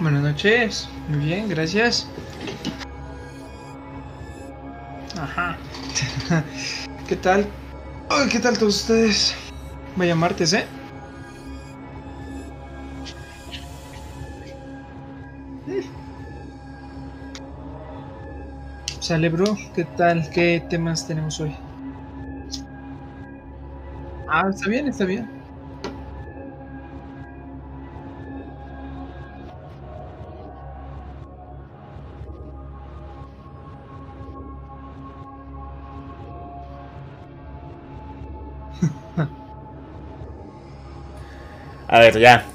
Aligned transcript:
Buenas 0.00 0.22
noches. 0.22 0.88
Muy 1.08 1.26
bien, 1.26 1.46
gracias. 1.50 2.08
Ajá. 5.20 5.58
¿Qué 7.08 7.16
tal? 7.16 7.46
Ay, 8.08 8.28
¿Qué 8.30 8.38
tal 8.38 8.58
todos 8.58 8.76
ustedes? 8.76 9.34
Vaya 9.96 10.14
martes, 10.14 10.54
¿eh? 10.54 10.64
Sale, 19.00 19.28
bro. 19.28 19.54
¿Qué 19.74 19.84
tal? 19.84 20.30
¿Qué 20.30 20.64
temas 20.70 21.06
tenemos 21.06 21.38
hoy? 21.40 21.54
Ah, 24.28 24.48
está 24.48 24.70
bien, 24.70 24.88
está 24.88 25.04
bien. 25.04 25.39
A 41.90 41.98
ver, 41.98 42.18
ya. 42.18 42.46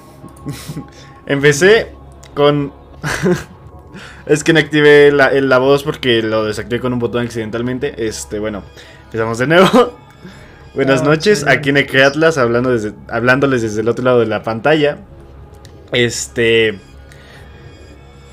Empecé 1.25 1.91
con. 2.33 2.71
es 4.25 4.43
que 4.45 4.53
no 4.53 4.59
activé 4.59 5.11
la, 5.11 5.29
la, 5.31 5.57
voz 5.57 5.83
porque 5.83 6.21
lo 6.23 6.45
desactivé 6.45 6.79
con 6.79 6.93
un 6.93 6.99
botón 6.99 7.25
accidentalmente. 7.25 8.07
Este, 8.07 8.39
bueno, 8.39 8.63
empezamos 9.05 9.37
de 9.37 9.47
nuevo. 9.47 9.97
Buenas 10.73 11.01
Ah, 11.01 11.05
noches, 11.05 11.39
sí. 11.41 11.45
aquí 11.47 11.69
en 11.69 11.77
Atlas 11.77 12.37
hablando 12.37 12.71
desde, 12.71 12.93
hablándoles 13.09 13.61
desde 13.61 13.81
el 13.81 13.89
otro 13.89 14.05
lado 14.05 14.21
de 14.21 14.25
la 14.25 14.41
pantalla. 14.41 14.99
Este. 15.91 16.79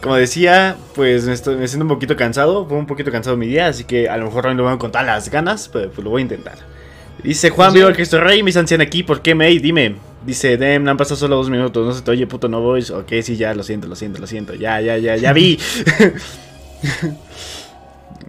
Como 0.02 0.16
decía, 0.16 0.76
pues 0.94 1.24
me, 1.26 1.32
estoy, 1.32 1.56
me 1.56 1.66
siento 1.66 1.84
un 1.84 1.88
poquito 1.88 2.14
cansado. 2.16 2.66
Fue 2.66 2.76
un 2.78 2.86
poquito 2.86 3.10
cansado 3.10 3.36
mi 3.36 3.48
día, 3.48 3.66
así 3.66 3.84
que 3.84 4.08
a 4.08 4.16
lo 4.18 4.26
mejor 4.26 4.46
no 4.46 4.54
lo 4.54 4.62
voy 4.64 4.72
a 4.72 4.78
contar 4.78 5.04
las 5.04 5.30
ganas, 5.30 5.68
pero 5.68 5.90
pues 5.90 6.04
lo 6.04 6.10
voy 6.10 6.20
a 6.20 6.22
intentar. 6.22 6.58
Dice 7.24 7.50
Juan, 7.50 7.72
vivo 7.72 7.88
el 7.88 7.94
Cristo 7.94 8.20
Rey, 8.20 8.42
mis 8.44 8.56
ancianos 8.56 8.86
aquí, 8.86 9.02
¿por 9.02 9.20
qué, 9.20 9.34
May? 9.34 9.58
Dime. 9.58 10.11
Dice, 10.24 10.56
Dem, 10.56 10.86
han 10.88 10.96
pasado 10.96 11.16
solo 11.16 11.36
dos 11.36 11.50
minutos, 11.50 11.84
no 11.84 11.92
se 11.92 12.02
te 12.02 12.10
oye, 12.12 12.26
puto, 12.28 12.48
no 12.48 12.60
voy. 12.60 12.82
Ok, 12.92 13.12
sí, 13.22 13.36
ya, 13.36 13.54
lo 13.54 13.62
siento, 13.64 13.88
lo 13.88 13.96
siento, 13.96 14.20
lo 14.20 14.26
siento. 14.26 14.54
Ya, 14.54 14.80
ya, 14.80 14.96
ya, 14.98 15.16
ya 15.16 15.32
vi. 15.32 15.58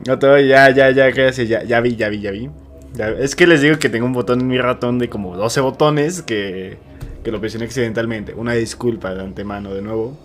no 0.08 0.20
te 0.20 0.28
oye, 0.28 0.48
ya, 0.48 0.70
ya, 0.72 0.92
ya, 0.92 1.12
¿qué 1.12 1.26
hace? 1.28 1.48
Ya, 1.48 1.64
ya 1.64 1.80
vi, 1.82 1.96
ya 1.96 2.10
vi, 2.10 2.20
ya 2.22 2.32
vi. 2.32 2.50
Ya- 2.94 3.10
es 3.10 3.36
que 3.36 3.48
les 3.48 3.62
digo 3.62 3.80
que 3.80 3.90
tengo 3.90 4.06
un 4.06 4.14
botón 4.14 4.42
en 4.42 4.48
mi 4.48 4.58
ratón 4.58 5.00
de 5.00 5.10
como 5.10 5.36
12 5.38 5.62
botones 5.62 6.22
que, 6.22 6.78
que 7.24 7.32
lo 7.32 7.40
presioné 7.40 7.66
accidentalmente. 7.66 8.34
Una 8.34 8.54
disculpa 8.54 9.14
de 9.14 9.22
antemano 9.24 9.74
de 9.74 9.82
nuevo. 9.82 10.18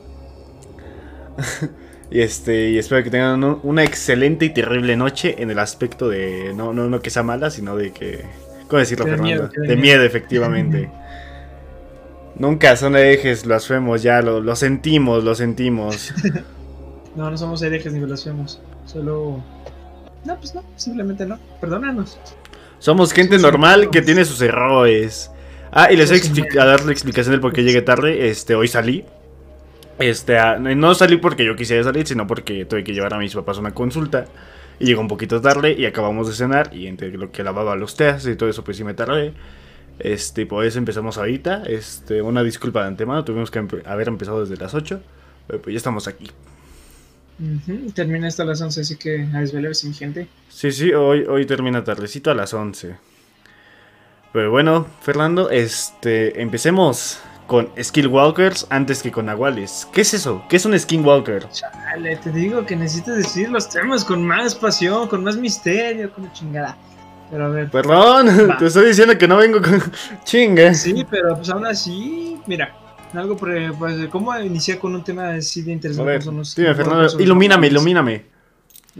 y 2.11 2.21
este, 2.21 2.71
y 2.71 2.79
espero 2.79 3.03
que 3.05 3.11
tengan 3.11 3.43
un- 3.45 3.61
una 3.63 3.85
excelente 3.85 4.47
y 4.47 4.51
terrible 4.51 4.97
noche 4.97 5.37
en 5.39 5.51
el 5.51 5.59
aspecto 5.59 6.09
de, 6.09 6.53
no, 6.55 6.73
no, 6.73 6.89
no 6.89 7.01
que 7.01 7.11
sea 7.11 7.23
mala, 7.23 7.51
sino 7.51 7.77
de 7.77 7.93
que, 7.93 8.25
¿cómo 8.69 8.81
decirlo, 8.81 9.05
de 9.05 9.13
Fernando? 9.13 9.49
miedo, 9.55 9.69
de 9.69 9.77
miedo, 9.77 10.03
efectivamente. 10.05 10.91
Nunca 12.39 12.77
son 12.77 12.97
herejes, 12.97 13.45
blasfemos, 13.45 14.03
ya 14.03 14.23
lo, 14.23 14.41
lo 14.41 14.55
sentimos, 14.57 15.25
lo 15.25 15.35
sentimos. 15.35 16.13
No, 17.17 17.29
no 17.33 17.37
somos 17.37 17.61
herejes 17.63 17.93
ni 17.93 17.99
blasfemos. 17.99 18.61
Solo. 18.87 19.43
No, 20.25 20.37
pues 20.37 20.55
no, 20.55 20.63
simplemente 20.77 21.27
no. 21.27 21.37
Perdónanos. 21.61 22.17
Somos 22.79 23.13
gente 23.13 23.41
Somos 23.41 23.53
normal 23.53 23.91
que 23.91 24.03
tiene 24.03 24.25
sus 24.25 24.41
errores. 24.41 25.29
Ah, 25.73 25.93
y 25.93 25.97
les 25.97 26.11
voy 26.11 26.45
a, 26.61 26.65
dar 26.65 26.85
la 26.85 26.93
explicación 26.93 27.33
del 27.33 27.41
por 27.41 27.53
qué 27.53 27.65
llegué 27.65 27.83
tarde. 27.83 28.29
Este, 28.29 28.55
hoy 28.55 28.69
salí. 28.69 29.05
Este, 29.99 30.39
ah, 30.39 30.59
no 30.59 30.95
salí 30.95 31.17
porque 31.17 31.45
yo 31.45 31.57
quisiera 31.57 31.83
salir, 31.83 32.07
sino 32.07 32.29
porque 32.29 32.65
tuve 32.67 32.85
que 32.85 32.95
llevar 32.95 33.15
a 33.15 33.19
mis 33.19 33.35
papás 33.35 33.57
a 33.57 33.61
una 33.61 33.75
consulta. 33.75 34.27
Y 34.79 34.87
llegó 34.87 35.01
un 35.01 35.09
poquito 35.09 35.41
tarde 35.41 35.73
y 35.73 35.87
acabamos 35.87 36.29
de 36.29 36.35
cenar. 36.35 36.71
Y 36.73 36.87
entre 36.87 37.11
lo 37.11 37.33
que 37.33 37.43
lavaba 37.43 37.75
los 37.75 37.97
teas 37.97 38.25
y 38.29 38.37
todo 38.37 38.49
eso, 38.49 38.63
pues 38.63 38.77
sí 38.77 38.85
me 38.85 38.95
tardé. 38.95 39.35
Este, 39.99 40.47
por 40.47 40.65
eso 40.65 40.79
empezamos 40.79 41.19
ahorita. 41.19 41.65
Este, 41.67 42.23
una 42.23 42.43
disculpa 42.43 42.83
de 42.83 42.89
antemano, 42.89 43.25
tuvimos 43.25 43.51
que 43.51 43.61
empe- 43.61 43.87
haber 43.87 44.09
empezado 44.09 44.41
desde 44.45 44.57
las 44.63 44.75
8. 44.75 45.01
Pero 45.47 45.63
pues 45.63 45.73
ya 45.75 45.79
estamos 45.79 46.07
aquí. 46.09 46.31
Termina 47.95 48.27
hasta 48.27 48.45
las 48.45 48.61
11, 48.61 48.81
así 48.81 48.97
que 48.97 49.29
a 49.33 49.41
desvelarse, 49.41 49.87
mi 49.87 49.95
gente. 49.95 50.27
Sí, 50.49 50.73
sí, 50.73 50.93
hoy, 50.93 51.25
hoy 51.29 51.47
termina 51.47 51.85
tardecito 51.85 52.31
a 52.31 52.35
las 52.35 52.53
11. 52.53 52.97
Pero 54.33 54.51
bueno, 54.51 54.87
Fernando, 55.03 55.49
este, 55.51 56.43
empecemos 56.43 57.21
con 57.47 57.71
Skillwalkers 57.81 58.67
antes 58.71 59.03
que 59.03 59.11
con 59.13 59.27
Nahuales. 59.27 59.89
¿Qué 59.93 60.03
es 60.03 60.13
eso? 60.15 60.45
¿Qué 60.51 60.57
es 60.57 60.67
un 60.67 60.79
Skinwalker? 60.79 61.49
Chale, 61.51 62.17
te 62.17 62.31
digo 62.33 62.67
que 62.67 62.77
necesitas 62.77 63.17
decir 63.17 63.49
los 63.51 63.71
temas 63.71 64.05
con 64.05 64.27
más 64.27 64.55
pasión, 64.55 65.09
con 65.09 65.23
más 65.25 65.37
misterio, 65.37 66.13
con 66.13 66.25
la 66.25 66.33
chingada. 66.33 66.77
Pero 67.31 67.45
a 67.45 67.49
ver. 67.49 67.71
Perdón, 67.71 68.27
Va. 68.51 68.59
te 68.59 68.67
estoy 68.67 68.87
diciendo 68.89 69.17
que 69.19 69.29
no 69.29 69.37
vengo 69.37 69.61
con 69.61 69.81
chinga. 70.25 70.73
Sí, 70.75 71.05
pero 71.11 71.37
pues 71.37 71.49
aún 71.51 71.67
así, 71.67 72.39
mira. 72.47 72.75
Algo, 73.15 73.37
pre- 73.39 73.73
pues, 73.73 74.07
¿cómo 74.09 74.39
iniciar 74.39 74.79
con 74.79 74.95
un 74.95 75.03
tema 75.03 75.31
así 75.31 75.63
de 75.63 75.71
A 75.71 75.75
interesante? 75.75 76.11
ver, 76.11 76.23
son 76.23 76.37
los 76.37 76.55
dime, 76.55 76.75
Fernando, 76.75 77.19
ilumíname, 77.21 77.67
ilumíname. 77.69 78.25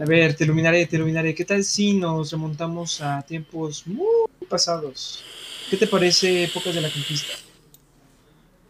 A 0.01 0.05
ver, 0.05 0.33
te 0.35 0.45
iluminaré, 0.45 0.85
te 0.87 0.95
iluminaré. 0.95 1.35
¿Qué 1.35 1.45
tal 1.45 1.63
si 1.63 1.93
nos 1.93 2.31
remontamos 2.31 3.01
a 3.01 3.21
tiempos 3.21 3.85
muy 3.85 4.05
pasados? 4.47 5.23
¿Qué 5.69 5.77
te 5.77 5.85
parece 5.85 6.45
épocas 6.45 6.73
de 6.73 6.81
la 6.81 6.89
conquista? 6.89 7.33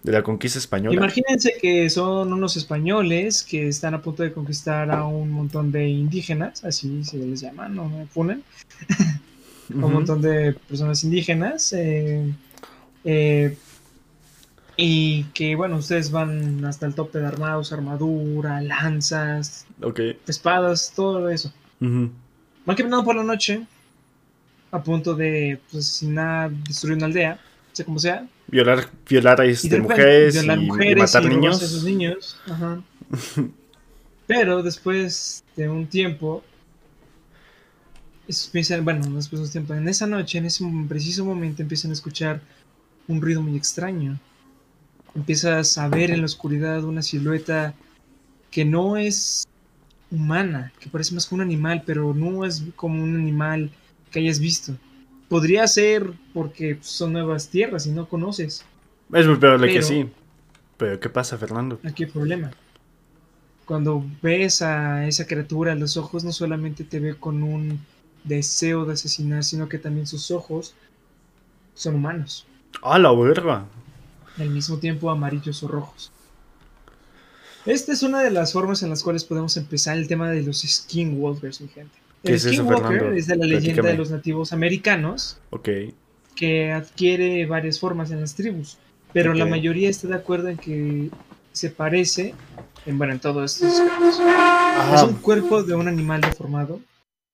De 0.03 0.11
la 0.11 0.23
conquista 0.23 0.59
española. 0.59 0.95
Imagínense 0.95 1.53
que 1.61 1.89
son 1.89 2.33
unos 2.33 2.57
españoles 2.57 3.43
que 3.43 3.67
están 3.67 3.93
a 3.93 4.01
punto 4.01 4.23
de 4.23 4.33
conquistar 4.33 4.91
a 4.91 5.05
un 5.05 5.29
montón 5.29 5.71
de 5.71 5.87
indígenas, 5.87 6.63
así 6.65 7.03
se 7.05 7.17
les 7.17 7.39
llama, 7.41 7.69
no 7.69 7.87
me 7.87 8.05
ponen, 8.07 8.43
un 9.73 9.93
montón 9.93 10.21
de 10.21 10.53
personas 10.67 11.03
indígenas. 11.03 11.73
eh, 11.73 12.33
eh, 13.03 13.57
y 14.81 15.23
que, 15.33 15.55
bueno, 15.55 15.75
ustedes 15.75 16.09
van 16.09 16.63
hasta 16.63 16.85
el 16.85 16.95
tope 16.95 17.19
de 17.19 17.27
armados, 17.27 17.73
armadura, 17.73 18.61
lanzas, 18.61 19.65
espadas, 20.25 20.93
todo 20.95 21.29
eso. 21.29 21.51
Ujú. 21.81 22.09
Van 22.65 22.77
caminando 22.77 23.03
por 23.03 23.17
la 23.17 23.23
noche, 23.23 23.67
a 24.71 24.81
punto 24.81 25.15
de 25.15 25.59
pues, 25.69 25.85
asesinar, 25.85 26.49
destruir 26.51 26.95
una 26.95 27.07
aldea, 27.07 27.39
sea 27.73 27.85
como 27.85 27.99
sea. 27.99 28.25
Violar, 28.47 28.87
violar 29.05 29.41
a 29.41 29.45
este, 29.45 29.67
repente, 29.67 29.89
mujeres, 29.89 30.33
violar 30.35 30.57
y, 30.57 30.63
y 30.63 30.67
mujeres 30.67 30.97
matar 31.15 31.23
y 31.23 31.35
niños. 31.35 31.61
a 31.61 31.65
esos 31.65 31.83
niños. 31.83 32.37
Ajá. 32.47 32.81
Pero 34.27 34.63
después 34.63 35.43
de 35.57 35.67
un 35.67 35.87
tiempo, 35.87 36.41
empiezan, 38.29 38.85
bueno, 38.85 39.05
no 39.07 39.15
después 39.15 39.41
de 39.41 39.47
un 39.47 39.51
tiempo, 39.51 39.73
en 39.73 39.87
esa 39.87 40.05
noche, 40.05 40.37
en 40.37 40.45
ese 40.45 40.63
preciso 40.87 41.25
momento, 41.25 41.61
empiezan 41.61 41.91
a 41.91 41.93
escuchar 41.93 42.41
un 43.07 43.21
ruido 43.21 43.41
muy 43.41 43.57
extraño. 43.57 44.19
Empiezas 45.15 45.77
a 45.77 45.87
ver 45.87 46.11
en 46.11 46.19
la 46.19 46.25
oscuridad 46.25 46.83
una 46.83 47.01
silueta 47.01 47.73
que 48.51 48.65
no 48.65 48.97
es 48.97 49.47
humana, 50.11 50.71
que 50.79 50.89
parece 50.89 51.15
más 51.15 51.25
como 51.25 51.41
un 51.41 51.47
animal, 51.47 51.83
pero 51.85 52.13
no 52.13 52.45
es 52.45 52.63
como 52.75 53.03
un 53.03 53.15
animal 53.15 53.71
que 54.11 54.19
hayas 54.19 54.39
visto. 54.39 54.75
Podría 55.27 55.67
ser 55.67 56.11
porque 56.33 56.77
son 56.81 57.13
nuevas 57.13 57.49
tierras 57.49 57.85
y 57.87 57.91
no 57.91 58.07
conoces. 58.07 58.63
Es 59.11 59.25
muy 59.25 59.37
probable 59.37 59.73
que 59.73 59.81
sí. 59.81 60.07
Pero 60.77 60.99
¿qué 60.99 61.09
pasa, 61.09 61.37
Fernando? 61.37 61.79
Aquí 61.83 62.03
el 62.03 62.11
problema. 62.11 62.51
Cuando 63.65 64.03
ves 64.21 64.61
a 64.61 65.07
esa 65.07 65.27
criatura, 65.27 65.75
los 65.75 65.97
ojos 65.97 66.23
no 66.23 66.31
solamente 66.31 66.83
te 66.83 66.99
ve 66.99 67.15
con 67.15 67.43
un 67.43 67.79
deseo 68.29 68.85
de 68.85 68.93
asesinar, 68.93 69.43
sino 69.43 69.67
que 69.67 69.77
también 69.79 70.07
sus 70.07 70.31
ojos 70.31 70.73
son 71.73 71.95
humanos, 71.95 72.45
¡Ah, 72.81 72.97
la 72.99 73.11
verga! 73.13 73.65
al 74.37 74.49
mismo 74.49 74.77
tiempo 74.77 75.09
amarillos 75.11 75.61
o 75.63 75.67
rojos. 75.67 76.11
Esta 77.65 77.91
es 77.91 78.03
una 78.03 78.21
de 78.21 78.31
las 78.31 78.53
formas 78.53 78.81
en 78.83 78.89
las 78.89 79.03
cuales 79.03 79.25
podemos 79.25 79.57
empezar 79.57 79.97
el 79.97 80.07
tema 80.07 80.29
de 80.31 80.41
los 80.43 80.61
skinwalkers, 80.61 81.59
mi 81.61 81.67
gente. 81.67 81.91
¿Qué 82.23 82.29
El 82.29 82.35
es 82.35 82.43
skinwalker 82.43 83.13
es 83.13 83.27
de 83.27 83.35
la 83.35 83.45
leyenda 83.45 83.61
Platícame. 83.81 83.89
de 83.91 83.97
los 83.97 84.11
nativos 84.11 84.53
americanos 84.53 85.37
Ok. 85.49 85.69
que 86.35 86.71
adquiere 86.71 87.45
varias 87.45 87.79
formas 87.79 88.11
en 88.11 88.21
las 88.21 88.33
tribus, 88.35 88.77
pero 89.11 89.33
la 89.33 89.45
mayoría 89.45 89.89
está 89.89 90.07
de 90.07 90.15
acuerdo 90.15 90.47
en 90.49 90.57
que 90.57 91.09
se 91.51 91.69
parece, 91.69 92.33
en, 92.85 92.97
bueno, 92.97 93.13
en 93.13 93.19
todos 93.19 93.61
estos 93.61 93.79
casos. 93.89 94.21
Es 94.95 95.03
un 95.03 95.15
cuerpo 95.21 95.63
de 95.63 95.75
un 95.75 95.87
animal 95.89 96.21
deformado, 96.21 96.79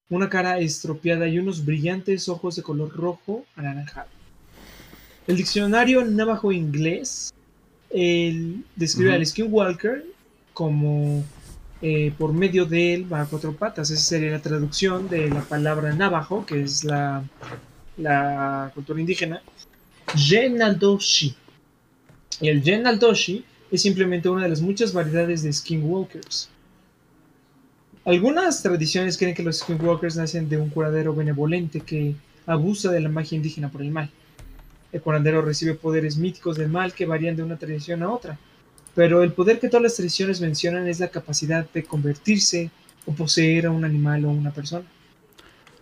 una 0.09 0.29
cara 0.29 0.59
estropeada 0.59 1.27
y 1.27 1.39
unos 1.39 1.65
brillantes 1.65 2.29
ojos 2.29 2.55
de 2.55 2.63
color 2.63 2.95
rojo 2.95 3.45
anaranjado. 3.55 4.07
El 5.27 5.37
diccionario 5.37 6.05
navajo 6.05 6.51
inglés 6.51 7.33
describe 7.89 9.13
al 9.13 9.25
skinwalker 9.25 10.05
como 10.53 11.23
eh, 11.81 12.13
por 12.17 12.33
medio 12.33 12.65
de 12.65 12.93
él 12.93 13.11
va 13.11 13.21
a 13.21 13.25
cuatro 13.25 13.53
patas. 13.55 13.89
Esa 13.89 14.01
sería 14.01 14.31
la 14.31 14.41
traducción 14.41 15.09
de 15.09 15.29
la 15.29 15.41
palabra 15.41 15.93
navajo, 15.93 16.45
que 16.45 16.61
es 16.61 16.83
la, 16.83 17.23
la 17.97 18.71
cultura 18.73 18.99
indígena. 18.99 19.41
Yenaldoshi. 20.15 21.35
Y 22.41 22.49
el 22.49 22.61
Yenaldoshi 22.61 23.43
es 23.71 23.81
simplemente 23.81 24.29
una 24.29 24.43
de 24.43 24.49
las 24.49 24.61
muchas 24.61 24.93
variedades 24.93 25.43
de 25.43 25.51
skinwalkers. 25.51 26.49
Algunas 28.05 28.61
tradiciones 28.61 29.17
creen 29.17 29.33
que 29.33 29.41
los 29.41 29.57
skinwalkers 29.57 30.15
nacen 30.15 30.47
de 30.47 30.57
un 30.57 30.69
curadero 30.69 31.15
benevolente 31.15 31.81
que 31.81 32.13
abusa 32.45 32.91
de 32.91 32.99
la 32.99 33.09
magia 33.09 33.35
indígena 33.35 33.71
por 33.71 33.81
el 33.81 33.89
mal. 33.89 34.11
El 34.91 35.01
curandero 35.01 35.41
recibe 35.41 35.73
poderes 35.73 36.15
míticos 36.15 36.55
del 36.55 36.69
mal 36.69 36.93
que 36.93 37.07
varían 37.07 37.35
de 37.35 37.41
una 37.41 37.57
tradición 37.57 38.03
a 38.03 38.11
otra, 38.11 38.37
pero 38.93 39.23
el 39.23 39.33
poder 39.33 39.59
que 39.59 39.69
todas 39.69 39.81
las 39.81 39.95
tradiciones 39.95 40.39
mencionan 40.39 40.87
es 40.87 40.99
la 40.99 41.07
capacidad 41.07 41.67
de 41.73 41.83
convertirse 41.83 42.69
o 43.07 43.11
poseer 43.11 43.65
a 43.65 43.71
un 43.71 43.83
animal 43.83 44.23
o 44.25 44.29
una 44.29 44.51
persona. 44.51 44.85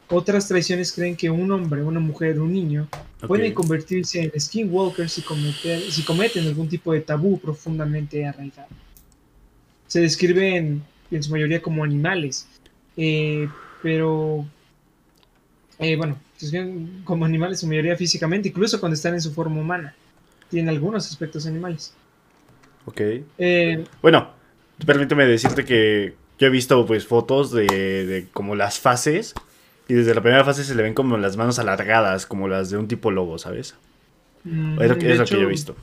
Otras 0.07 0.47
tradiciones 0.47 0.93
creen 0.93 1.17
que 1.17 1.29
un 1.29 1.51
hombre, 1.51 1.83
una 1.83 1.99
mujer 1.99 2.39
o 2.39 2.45
un 2.45 2.53
niño 2.53 2.87
pueden 3.27 3.53
convertirse 3.53 4.21
en 4.21 4.39
skinwalkers 4.39 5.11
si, 5.11 5.23
si 5.91 6.03
cometen 6.03 6.47
algún 6.47 6.69
tipo 6.69 6.93
de 6.93 7.01
tabú 7.01 7.37
profundamente 7.37 8.25
arraigado. 8.25 8.69
Se 9.87 9.99
describen 9.99 10.83
en 11.15 11.23
su 11.23 11.31
mayoría 11.31 11.61
como 11.61 11.83
animales, 11.83 12.47
eh, 12.97 13.47
pero 13.81 14.45
eh, 15.79 15.95
bueno, 15.95 16.17
como 17.03 17.25
animales 17.25 17.57
en 17.57 17.61
su 17.61 17.67
mayoría 17.67 17.95
físicamente, 17.95 18.49
incluso 18.49 18.79
cuando 18.79 18.95
están 18.95 19.13
en 19.13 19.21
su 19.21 19.33
forma 19.33 19.59
humana. 19.59 19.95
Tienen 20.49 20.69
algunos 20.69 21.07
aspectos 21.07 21.45
animales. 21.47 21.93
Ok. 22.85 23.01
Eh, 23.37 23.83
bueno, 24.01 24.31
permíteme 24.85 25.25
decirte 25.25 25.65
que 25.65 26.15
yo 26.39 26.47
he 26.47 26.49
visto 26.49 26.85
pues 26.85 27.05
fotos 27.05 27.51
de, 27.51 28.27
como 28.33 28.55
las 28.55 28.79
fases 28.79 29.33
y 29.87 29.93
desde 29.93 30.13
la 30.13 30.21
primera 30.21 30.43
fase 30.43 30.63
se 30.63 30.75
le 30.75 30.83
ven 30.83 30.93
como 30.93 31.17
las 31.17 31.37
manos 31.37 31.59
alargadas, 31.59 32.25
como 32.25 32.47
las 32.47 32.69
de 32.69 32.77
un 32.77 32.87
tipo 32.87 33.11
lobo, 33.11 33.37
¿sabes? 33.37 33.75
Mm, 34.43 34.81
es 34.81 34.89
lo, 34.89 34.97
que, 34.97 35.17
yo 35.25 35.41
he 35.41 35.45
visto. 35.45 35.75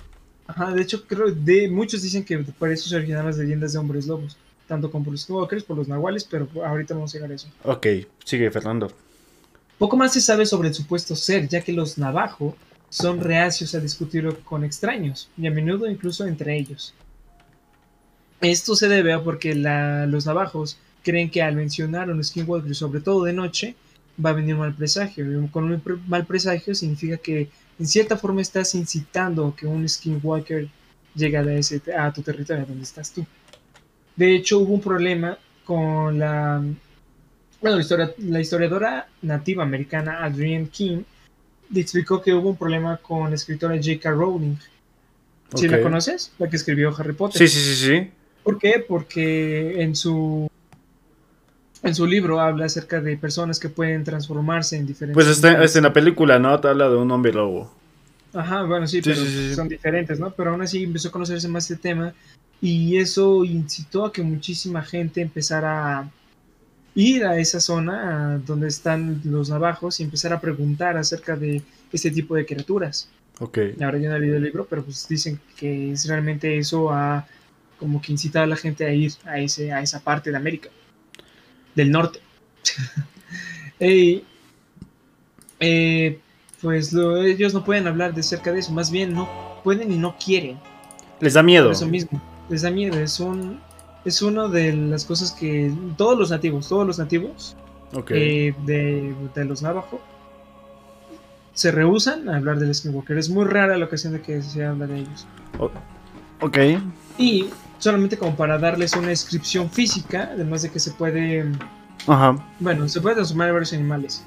Ajá, 0.47 0.73
de 0.73 0.83
hecho 0.83 1.07
creo 1.07 1.31
de 1.31 1.69
muchos 1.69 2.03
dicen 2.03 2.25
que 2.25 2.39
por 2.39 2.71
eso 2.71 2.89
se 2.89 2.97
originaron 2.97 3.27
las 3.27 3.39
leyendas 3.39 3.73
de 3.73 3.79
hombres 3.79 4.07
lobos, 4.07 4.37
tanto 4.71 4.89
por 4.89 5.05
los 5.05 5.29
walkers, 5.29 5.65
por 5.65 5.77
los 5.77 5.89
nahuales, 5.89 6.23
pero 6.23 6.49
ahorita 6.65 6.95
vamos 6.95 7.13
a 7.13 7.19
llegar 7.19 7.33
a 7.33 7.35
eso. 7.35 7.49
Ok, 7.65 7.87
sigue 8.25 8.49
Fernando. 8.53 8.89
Poco 9.79 9.97
más 9.97 10.13
se 10.13 10.21
sabe 10.21 10.47
sobre 10.47 10.69
el 10.69 10.75
supuesto 10.75 11.17
ser, 11.17 11.49
ya 11.49 11.61
que 11.61 11.73
los 11.73 11.99
navajo 11.99 12.55
son 12.89 13.19
reacios 13.21 13.75
a 13.75 13.81
discutirlo 13.81 14.39
con 14.45 14.63
extraños, 14.63 15.29
y 15.37 15.49
a 15.49 15.51
menudo 15.51 15.91
incluso 15.91 16.25
entre 16.25 16.57
ellos. 16.57 16.95
Esto 18.41 18.77
se 18.77 18.87
debe 18.87 19.13
a 19.13 19.25
porque 19.25 19.57
los 19.57 20.25
navajos 20.25 20.79
creen 21.03 21.31
que 21.33 21.43
al 21.43 21.57
mencionar 21.57 22.09
un 22.09 22.23
skinwalker, 22.23 22.77
sobre 22.77 23.01
todo 23.01 23.25
de 23.25 23.33
noche, 23.33 23.75
va 24.25 24.31
a 24.31 24.35
venir 24.35 24.55
un 24.55 24.61
mal 24.61 24.75
presagio. 24.75 25.25
Y 25.25 25.49
con 25.49 25.65
un 25.65 25.83
mal 26.07 26.27
presagio 26.27 26.77
significa 26.77 27.17
que 27.17 27.49
en 27.81 27.87
cierta 27.89 28.17
forma 28.17 28.41
estás 28.41 28.77
incitando 28.77 29.53
que 29.57 29.67
un 29.67 29.89
skinwalker 29.89 30.69
llegue 31.17 31.37
a, 31.37 31.43
ese, 31.55 31.83
a 31.99 32.13
tu 32.13 32.23
territorio, 32.23 32.65
donde 32.67 32.85
estás 32.85 33.11
tú. 33.11 33.27
De 34.21 34.37
hecho, 34.37 34.59
hubo 34.59 34.75
un 34.75 34.83
problema 34.83 35.39
con 35.65 36.19
la 36.19 36.63
bueno, 37.63 37.79
la, 38.19 38.41
historiadora 38.41 39.09
nativa 39.23 39.63
americana 39.63 40.23
Adrienne 40.23 40.69
King 40.69 41.05
explicó 41.75 42.21
que 42.21 42.35
hubo 42.35 42.51
un 42.51 42.57
problema 42.59 42.99
con 42.99 43.31
la 43.31 43.37
escritora 43.37 43.77
J.K. 43.77 44.11
Rowling. 44.11 44.57
¿Sí 45.55 45.69
la 45.69 45.81
conoces? 45.81 46.33
La 46.39 46.51
que 46.51 46.57
escribió 46.57 46.95
Harry 46.99 47.15
Potter. 47.15 47.39
Sí, 47.39 47.49
sí, 47.49 47.61
sí, 47.61 47.87
sí. 47.87 48.11
¿Por 48.43 48.59
qué? 48.59 48.85
Porque 48.87 49.81
en 49.81 49.97
su 49.97 50.51
en 51.83 51.95
su 51.95 52.07
libro 52.07 52.41
habla 52.41 52.67
acerca 52.67 53.01
de 53.01 53.17
personas 53.17 53.59
que 53.59 53.71
pueden 53.71 54.05
transformarse 54.05 54.77
en 54.77 54.87
diferentes. 54.87 55.15
Pues 55.15 55.29
está, 55.29 55.65
en 55.65 55.83
la 55.83 55.95
película, 55.95 56.39
¿no? 56.39 56.61
Te 56.61 56.69
habla 56.69 56.91
de 56.91 56.97
un 56.97 57.11
hombre 57.11 57.33
lobo. 57.33 57.73
Ajá, 58.35 58.65
bueno, 58.65 58.87
sí, 58.87 59.01
pero 59.01 59.17
son 59.55 59.67
diferentes, 59.67 60.21
¿no? 60.21 60.31
Pero 60.31 60.51
aún 60.51 60.61
así 60.61 60.83
empezó 60.83 61.09
a 61.09 61.11
conocerse 61.11 61.49
más 61.49 61.71
este 61.71 61.89
tema 61.89 62.13
y 62.61 62.99
eso 62.99 63.45
incitó 63.45 64.05
a 64.05 64.13
que 64.13 64.23
muchísima 64.23 64.83
gente 64.83 65.23
empezara 65.23 65.99
a 65.99 66.11
ir 66.95 67.25
a 67.25 67.39
esa 67.39 67.61
zona 67.61 68.41
donde 68.45 68.69
están 68.69 69.21
los 69.25 69.49
navajos 69.49 70.01
y 70.01 70.03
empezar 70.03 70.33
a 70.33 70.41
preguntar 70.41 70.97
acerca 70.97 71.37
de 71.37 71.63
este 71.93 72.11
tipo 72.11 72.35
de 72.35 72.45
criaturas. 72.45 73.09
Ok. 73.39 73.59
Ahora 73.83 73.99
yo 73.99 74.11
no 74.11 74.17
he 74.17 74.21
leído 74.21 74.37
el 74.37 74.43
libro, 74.43 74.67
pero 74.69 74.85
pues 74.85 75.09
dicen 75.09 75.41
que 75.57 75.93
es 75.93 76.07
realmente 76.07 76.59
eso 76.59 76.91
a 76.91 77.27
como 77.79 78.03
que 78.03 78.13
incitar 78.13 78.43
a 78.43 78.47
la 78.47 78.57
gente 78.57 78.85
a 78.85 78.93
ir 78.93 79.13
a, 79.25 79.41
ese, 79.41 79.73
a 79.73 79.81
esa 79.81 80.01
parte 80.01 80.31
de 80.31 80.37
América, 80.37 80.69
del 81.75 81.91
norte. 81.91 82.21
Eh, 85.63 86.19
pues 86.61 86.93
ellos 86.95 87.55
no 87.55 87.65
pueden 87.65 87.87
hablar 87.87 88.15
de 88.15 88.23
cerca 88.23 88.53
de 88.53 88.61
eso, 88.61 88.73
más 88.73 88.91
bien 88.91 89.15
no 89.15 89.61
pueden 89.65 89.91
y 89.91 89.97
no 89.97 90.17
quieren. 90.23 90.59
Les 91.21 91.35
da 91.35 91.43
miedo. 91.43 91.71
eso 91.71 91.87
mismo, 91.87 92.23
les 92.51 92.63
da 92.63 92.71
miedo, 92.71 92.99
es 92.99 93.21
un 93.21 93.61
es 94.05 94.23
una 94.23 94.49
de 94.49 94.73
las 94.73 95.05
cosas 95.05 95.33
que 95.33 95.73
todos 95.97 96.19
los 96.19 96.31
nativos, 96.31 96.69
todos 96.69 96.87
los 96.87 96.99
nativos 96.99 97.57
eh, 98.09 98.55
de, 98.65 99.45
los 99.45 99.63
Navajo 99.63 100.01
se 101.53 101.71
rehusan 101.71 102.29
a 102.29 102.37
hablar 102.37 102.59
del 102.59 102.75
Skinwalker. 102.75 103.19
Es 103.19 103.29
muy 103.29 103.45
rara 103.45 103.77
la 103.77 103.85
ocasión 103.85 104.15
de 104.15 104.23
que 104.23 104.41
se 104.43 104.65
habla 104.65 104.87
de 104.87 105.01
ellos. 105.01 105.27
ok. 106.41 106.59
Y 107.19 107.51
solamente 107.79 108.17
como 108.17 108.35
para 108.37 108.59
darles 108.59 108.95
una 108.95 109.09
descripción 109.09 109.71
física, 109.71 110.31
además 110.33 110.63
de 110.63 110.71
que 110.71 110.81
se 110.81 110.93
puede... 110.93 111.51
Ajá. 112.07 112.37
Bueno, 112.61 112.89
se 112.89 113.01
puede 113.01 113.17
transformar 113.17 113.49
en 113.49 113.55
varios 113.55 113.73
animales. 113.75 114.25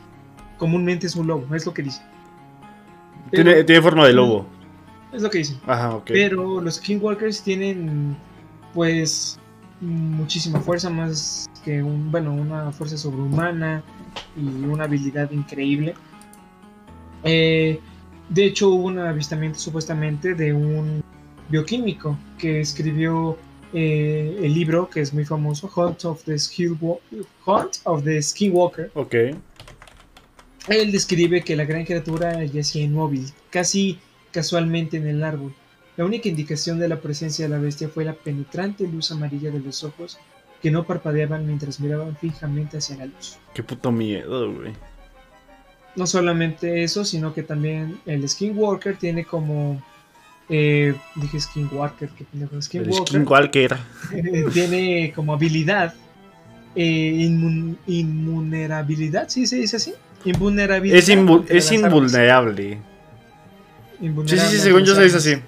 Comúnmente 0.60 1.08
es 1.08 1.16
un 1.16 1.26
lobo, 1.26 1.56
es 1.56 1.66
lo 1.66 1.74
que 1.74 1.82
dice. 1.82 2.02
tiene, 3.32 3.64
tiene 3.64 3.82
forma 3.82 4.06
de 4.06 4.14
lobo. 4.14 4.46
Es 5.14 5.22
lo 5.22 5.30
que 5.30 5.40
dice. 5.40 5.56
Ajá, 5.66 5.96
ok. 5.96 6.08
Pero 6.08 6.60
los 6.60 6.76
Skinwalkers 6.76 7.44
tienen, 7.44 8.18
pues, 8.74 9.40
muchísima 9.80 10.60
fuerza, 10.60 10.90
más 10.90 11.50
que 11.64 11.84
un, 11.84 12.12
bueno, 12.12 12.34
una 12.34 12.72
fuerza 12.72 12.98
sobrehumana 12.98 13.84
y 14.36 14.66
una 14.66 14.86
habilidad 14.86 15.32
increíble. 15.32 15.94
Eh, 17.24 17.80
de 18.30 18.46
hecho, 18.46 18.70
hubo 18.70 18.86
un 18.86 19.00
avistamiento 19.00 19.60
supuestamente 19.60 20.34
de 20.34 20.54
un 20.54 21.04
bioquímico 21.50 22.18
que 22.38 22.62
escribió 22.62 23.38
eh, 23.74 24.40
el 24.42 24.54
libro 24.54 24.90
que 24.90 25.02
es 25.02 25.14
muy 25.14 25.26
famoso, 25.26 25.70
Hunt 25.76 26.06
of 26.06 26.24
the, 26.24 26.38
Hunt 27.46 27.78
of 27.84 28.04
the 28.04 28.22
Skinwalker. 28.22 28.92
Ok. 28.96 29.16
Él 30.70 30.92
describe 30.92 31.44
que 31.44 31.56
la 31.56 31.66
gran 31.66 31.84
criatura 31.84 32.44
yacía 32.46 32.84
inmóvil, 32.84 33.30
casi 33.50 34.00
casualmente 34.34 34.98
en 34.98 35.08
el 35.08 35.24
árbol 35.24 35.54
la 35.96 36.06
única 36.06 36.28
indicación 36.28 36.80
de 36.80 36.88
la 36.88 37.00
presencia 37.00 37.46
de 37.46 37.50
la 37.50 37.60
bestia 37.60 37.88
fue 37.88 38.04
la 38.04 38.14
penetrante 38.14 38.88
luz 38.88 39.12
amarilla 39.12 39.52
de 39.52 39.60
los 39.60 39.84
ojos 39.84 40.18
que 40.62 40.72
no 40.72 40.86
parpadeaban 40.86 41.46
mientras 41.46 41.80
miraban 41.80 42.18
fijamente 42.18 42.78
hacia 42.78 42.98
la 42.98 43.06
luz. 43.06 43.38
Qué 43.54 43.62
puto 43.62 43.92
miedo, 43.92 44.52
güey. 44.52 44.74
No 45.96 46.08
solamente 46.08 46.84
eso, 46.84 47.06
sino 47.06 47.36
que 47.36 47.44
también 47.44 48.00
el 48.08 48.28
Skinwalker 48.28 48.98
tiene 48.98 49.24
como. 49.26 49.84
Eh, 50.50 50.96
dije 51.16 51.40
Skinwalker, 51.40 52.10
qué 52.10 52.24
pendejo. 52.24 52.60
Skinwalker. 52.60 53.08
Skinwalker. 53.08 53.78
tiene 54.52 55.14
como 55.16 55.34
habilidad. 55.34 55.94
Eh, 56.76 57.30
inmunerabilidad, 57.86 59.30
¿sí 59.30 59.46
se 59.46 59.58
dice 59.58 59.76
así? 59.76 59.94
Invulnerabilidad. 60.26 60.98
Es, 60.98 61.08
es 61.50 61.72
invulnerable. 61.72 62.80
Sí, 64.00 64.38
sí, 64.38 64.38
sí, 64.40 64.60
según 64.60 64.84
yo 64.84 64.96
se 64.96 65.04
dice 65.04 65.18
así 65.18 65.42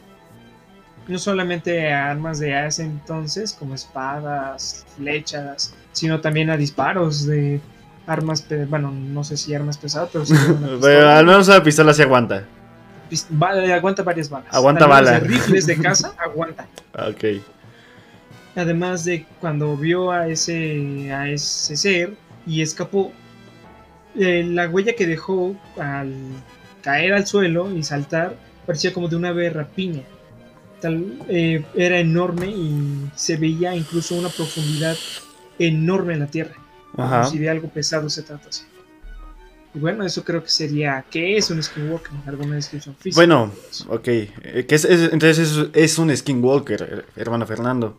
no 1.07 1.19
solamente 1.19 1.91
a 1.91 2.09
armas 2.11 2.39
de 2.39 2.65
ese 2.65 2.83
entonces, 2.83 3.53
como 3.53 3.75
espadas, 3.75 4.85
flechas, 4.95 5.73
sino 5.91 6.19
también 6.21 6.49
a 6.49 6.57
disparos 6.57 7.25
de 7.25 7.61
armas, 8.07 8.45
bueno, 8.69 8.91
no 8.91 9.23
sé 9.23 9.37
si 9.37 9.53
armas 9.53 9.77
pesadas, 9.77 10.09
pero, 10.11 10.25
sí 10.25 10.35
al 10.83 11.25
menos 11.25 11.47
la 11.47 11.63
pistola 11.63 11.93
se 11.93 12.03
aguanta. 12.03 12.45
aguanta 13.73 14.03
varias 14.03 14.29
balas. 14.29 14.53
Aguanta 14.53 14.87
balas. 14.87 15.23
rifles 15.23 15.65
de 15.67 15.77
casa, 15.81 16.13
aguanta. 16.17 16.67
Ok. 16.93 17.41
Además 18.55 19.03
de 19.05 19.25
cuando 19.41 19.75
vio 19.75 20.11
a 20.11 20.27
ese, 20.27 21.11
a 21.11 21.29
ese 21.29 21.75
ser 21.75 22.15
y 22.47 22.61
escapó, 22.61 23.11
eh, 24.17 24.43
la 24.47 24.69
huella 24.69 24.95
que 24.95 25.05
dejó 25.05 25.55
al 25.77 26.13
caer 26.85 27.13
al 27.13 27.25
suelo 27.25 27.75
y 27.75 27.83
saltar 27.83 28.37
parecía 28.65 28.93
como 28.93 29.09
de 29.09 29.15
una 29.17 29.29
ave 29.29 29.49
rapiña 29.49 30.03
eh, 31.27 31.65
era 31.75 31.99
enorme 31.99 32.47
y 32.47 33.09
se 33.15 33.37
veía 33.37 33.75
incluso 33.75 34.15
una 34.15 34.29
profundidad 34.29 34.95
enorme 35.57 36.13
en 36.13 36.19
la 36.19 36.27
Tierra. 36.27 36.55
Como 36.95 37.25
si 37.25 37.39
de 37.39 37.49
algo 37.49 37.67
pesado 37.69 38.09
se 38.09 38.23
tratase. 38.23 38.65
Y 39.73 39.79
bueno, 39.79 40.05
eso 40.05 40.23
creo 40.23 40.41
que 40.43 40.49
sería. 40.49 41.03
¿Qué 41.09 41.35
es 41.35 41.49
un 41.49 41.61
skinwalker? 41.61 42.11
¿Alguna 42.25 42.55
descripción 42.55 42.95
física? 42.95 43.19
Bueno, 43.19 43.51
ok. 43.89 44.07
Eh, 44.07 44.65
es, 44.69 44.85
entonces 44.85 45.69
es, 45.73 45.97
un 45.97 46.15
skinwalker, 46.15 47.05
hermano 47.15 47.45
Fernando. 47.45 47.97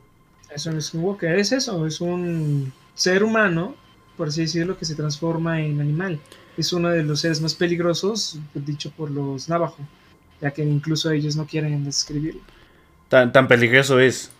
Es 0.54 0.64
un 0.64 0.80
skinwalker, 0.80 1.38
es 1.38 1.52
eso, 1.52 1.86
es 1.86 2.00
un 2.00 2.72
ser 2.94 3.22
humano, 3.22 3.74
por 4.16 4.28
así 4.28 4.42
decirlo, 4.42 4.78
que 4.78 4.86
se 4.86 4.94
transforma 4.94 5.60
en 5.60 5.80
animal. 5.80 6.18
Es 6.56 6.72
uno 6.72 6.88
de 6.88 7.02
los 7.02 7.20
seres 7.20 7.40
más 7.40 7.54
peligrosos, 7.54 8.38
dicho 8.54 8.90
por 8.90 9.10
los 9.10 9.48
Navajo, 9.48 9.78
ya 10.40 10.50
que 10.50 10.62
incluso 10.64 11.10
ellos 11.10 11.36
no 11.36 11.46
quieren 11.46 11.84
describirlo. 11.84 12.40
Tan, 13.08 13.30
tan 13.32 13.46
peligroso 13.46 14.00
es. 14.00 14.30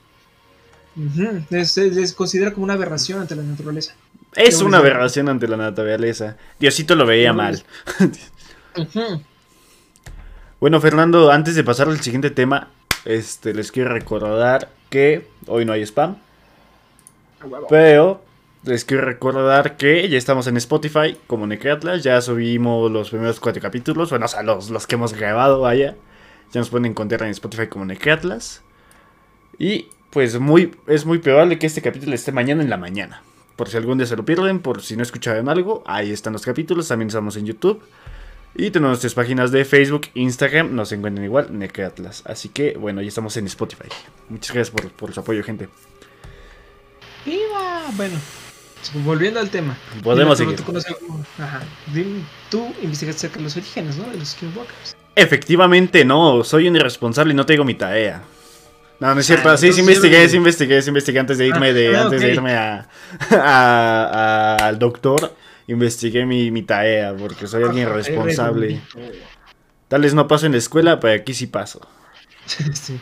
Ujú, 0.97 1.43
es, 1.51 1.77
es- 1.79 1.97
es 1.97 2.13
considera 2.15 2.53
como 2.53 2.65
una 2.65 2.73
aberración 2.75 3.21
ante 3.21 3.37
la 3.37 3.43
naturaleza. 3.43 3.95
Es 4.35 4.61
una 4.61 4.79
aberración 4.79 5.29
ante 5.29 5.47
la 5.49 5.57
naturaleza. 5.57 6.37
Diosito 6.59 6.95
lo 6.95 7.07
veía 7.07 7.33
mal. 7.33 7.63
Bueno, 10.61 10.81
Fernando, 10.81 11.31
antes 11.31 11.55
de 11.55 11.65
pasar 11.65 11.89
al 11.89 12.01
siguiente 12.01 12.31
tema, 12.31 12.69
este, 13.05 13.55
les 13.55 13.71
quiero 13.71 13.91
recordar 13.93 14.71
que 14.91 15.27
hoy 15.47 15.65
no 15.65 15.73
hay 15.73 15.83
spam, 15.83 16.17
pero 17.69 18.23
les 18.67 18.85
quiero 18.85 19.05
recordar 19.05 19.77
que 19.77 20.09
ya 20.09 20.19
estamos 20.19 20.47
en 20.47 20.57
Spotify 20.57 21.17
como 21.27 21.47
Necreatlas, 21.47 22.03
ya 22.03 22.21
subimos 22.21 22.91
los 22.91 23.11
primeros 23.11 23.41
cuatro 23.41 23.63
capítulos, 23.63 24.11
bueno, 24.11 24.27
o 24.27 24.29
sea, 24.29 24.43
los, 24.43 24.71
los 24.71 24.87
que 24.87 24.97
hemos 24.97 25.13
grabado, 25.15 25.61
vaya, 25.61 25.97
ya 26.53 26.61
nos 26.61 26.71
pueden 26.71 26.87
encontrar 26.87 27.23
en 27.23 27.31
Spotify 27.31 27.69
como 27.69 27.85
Necreatlas. 27.85 28.63
Y 29.59 29.89
pues 30.11 30.39
muy, 30.39 30.75
es 30.87 31.07
muy 31.07 31.19
probable 31.19 31.59
que 31.59 31.67
este 31.67 31.83
capítulo 31.83 32.15
esté 32.15 32.33
mañana 32.33 32.63
en 32.63 32.71
la 32.71 32.77
mañana. 32.77 33.23
Por 33.55 33.69
si 33.69 33.77
algún 33.77 33.99
día 33.99 34.07
se 34.07 34.17
lo 34.17 34.25
pierden, 34.25 34.61
por 34.61 34.83
si 34.83 34.97
no 34.97 35.03
escucharon 35.03 35.49
algo, 35.49 35.83
ahí 35.87 36.11
están 36.11 36.33
los 36.33 36.43
capítulos, 36.43 36.89
también 36.89 37.09
estamos 37.09 37.37
en 37.37 37.47
YouTube. 37.47 37.83
Y 38.55 38.71
tenemos 38.71 38.91
nuestras 38.91 39.15
páginas 39.15 39.53
de 39.53 39.65
Facebook, 39.65 40.09
Instagram, 40.15 40.75
nos 40.75 40.91
encuentran 40.93 41.25
igual, 41.25 41.59
Necreatlas. 41.59 42.23
Así 42.27 42.49
que, 42.49 42.77
bueno, 42.77 43.03
ya 43.03 43.09
estamos 43.09 43.37
en 43.37 43.47
Spotify. 43.47 43.89
Muchas 44.29 44.55
gracias 44.55 44.71
por, 44.71 44.91
por 44.93 45.13
su 45.13 45.21
apoyo, 45.21 45.43
gente. 45.43 45.69
¡Viva! 47.25 47.85
Bueno, 47.97 48.17
volviendo 49.05 49.41
al 49.41 49.51
tema. 49.51 49.77
Podemos 50.03 50.39
Dime, 50.39 50.57
seguir. 50.57 50.67
¿tú? 50.67 51.23
Ajá. 51.43 51.61
Dime, 51.93 52.21
tú 52.51 52.73
investigaste 52.83 53.19
acerca 53.27 53.37
de 53.39 53.45
los 53.45 53.57
orígenes, 53.57 53.97
¿no? 53.97 54.11
De 54.11 54.17
los 54.19 54.29
Skinwalkers. 54.29 54.97
Efectivamente, 55.15 56.05
no, 56.05 56.45
soy 56.45 56.69
un 56.69 56.77
irresponsable 56.77 57.33
y 57.33 57.37
no 57.37 57.47
tengo 57.47 57.65
mi 57.65 57.75
tarea. 57.75 58.23
No, 59.01 59.15
no 59.15 59.21
es 59.21 59.27
cierto, 59.27 59.49
Ah, 59.51 59.57
sí, 59.57 59.73
sí 59.73 59.81
entonces 59.81 59.97
investigué, 59.97 60.29
sí 60.29 60.37
investigué, 60.37 60.83
sí 60.83 60.89
investigué 60.89 61.19
antes 61.21 61.39
de 61.39 61.47
irme, 61.47 61.73
de, 61.75 61.97
Ah, 61.97 62.03
antes 62.05 62.21
de 62.21 62.33
irme 62.33 62.55
a, 62.55 62.89
a- 63.31 64.57
a- 64.61 64.67
al 64.67 64.79
doctor. 64.79 65.35
Investigué 65.69 66.25
mi, 66.25 66.51
mi 66.51 66.63
tarea 66.63 67.15
porque 67.15 67.47
soy 67.47 67.65
alguien 67.65 67.87
Ajá, 67.87 67.97
responsable. 67.97 68.81
eres 68.97 69.17
Tal 69.89 70.01
vez 70.03 70.15
no 70.15 70.27
paso 70.29 70.47
en 70.47 70.53
la 70.53 70.59
escuela, 70.59 71.01
pero 71.01 71.21
aquí 71.21 71.35
sí 71.35 71.47
paso. 71.47 71.81
sí. 72.73 72.99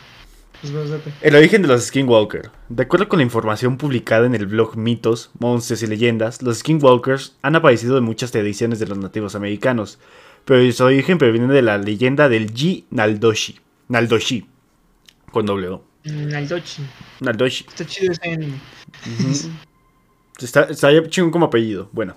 Pues. 0.61 0.73
El 1.21 1.35
origen 1.35 1.61
de 1.61 1.67
los 1.67 1.85
Skinwalker. 1.85 2.51
De 2.69 2.83
acuerdo 2.83 3.07
con 3.07 3.19
la 3.19 3.23
información 3.23 3.77
publicada 3.77 4.25
en 4.25 4.35
el 4.35 4.45
blog 4.47 4.77
Mitos, 4.77 5.31
Monstruos 5.39 5.83
y 5.83 5.87
Leyendas, 5.87 6.41
los 6.41 6.59
Skinwalkers 6.59 7.35
han 7.41 7.55
aparecido 7.55 7.97
en 7.97 8.03
muchas 8.03 8.31
tradiciones 8.31 8.79
de 8.79 8.87
los 8.87 8.97
nativos 8.97 9.35
americanos, 9.35 9.99
pero 10.45 10.71
su 10.71 10.83
origen 10.83 11.17
proviene 11.17 11.53
de 11.53 11.61
la 11.61 11.77
leyenda 11.77 12.29
del 12.29 12.51
Ji 12.53 12.85
Naldoshi. 12.89 13.59
Naldoshi. 13.89 14.47
Con 15.31 15.45
doble 15.45 15.67
O. 15.69 15.83
Naldochi. 16.03 16.83
Naldoshi. 17.19 17.65
Está 17.67 17.85
chido 17.85 18.11
ese 18.11 18.31
anime. 18.31 18.59
Está, 20.39 20.63
está 20.63 20.91
ya 20.91 21.07
chingón 21.09 21.31
como 21.31 21.47
apellido. 21.47 21.89
Bueno. 21.91 22.15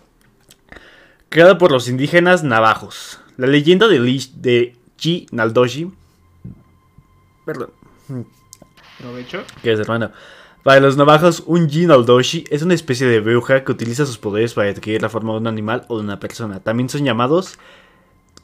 Creado 1.29 1.59
por 1.59 1.73
los 1.73 1.89
indígenas 1.89 2.43
navajos. 2.43 3.21
La 3.37 3.47
leyenda 3.47 3.89
de, 3.89 3.99
de 4.37 4.77
Ji 4.99 5.27
Naldoshi. 5.31 5.91
Perdón. 7.45 7.71
Aprovecho. 8.99 9.45
¿Qué 9.63 9.73
es, 9.73 9.81
hermano? 9.81 10.11
Para 10.63 10.81
los 10.81 10.97
navajos, 10.97 11.43
un 11.47 11.69
Jin 11.71 11.91
Aldoshi 11.91 12.45
es 12.51 12.63
una 12.63 12.75
especie 12.75 13.07
de 13.07 13.21
bruja 13.21 13.65
que 13.65 13.73
utiliza 13.73 14.05
sus 14.05 14.19
poderes 14.19 14.55
para 14.55 14.71
adquirir 14.71 15.01
la 15.01 15.09
forma 15.09 15.33
de 15.33 15.39
un 15.39 15.47
animal 15.47 15.85
o 15.89 15.97
de 15.99 16.05
una 16.05 16.21
persona. 16.21 16.61
También 16.61 16.89
son 16.89 17.05
llamados 17.05 17.59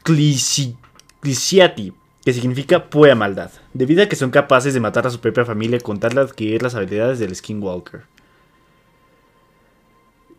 Clisi- 0.05 0.77
Clisiati, 1.21 1.93
que 2.25 2.33
significa 2.33 2.89
pura 2.89 3.15
maldad, 3.15 3.51
debido 3.75 4.03
a 4.03 4.07
que 4.07 4.17
son 4.17 4.31
capaces 4.31 4.73
de 4.75 4.81
matar 4.81 5.07
a 5.07 5.11
su 5.11 5.21
propia 5.21 5.45
familia 5.45 5.81
con 5.81 5.99
tal 6.01 6.15
de 6.15 6.21
adquirir 6.21 6.63
las 6.63 6.75
habilidades 6.75 7.19
del 7.19 7.35
Skinwalker. 7.35 8.03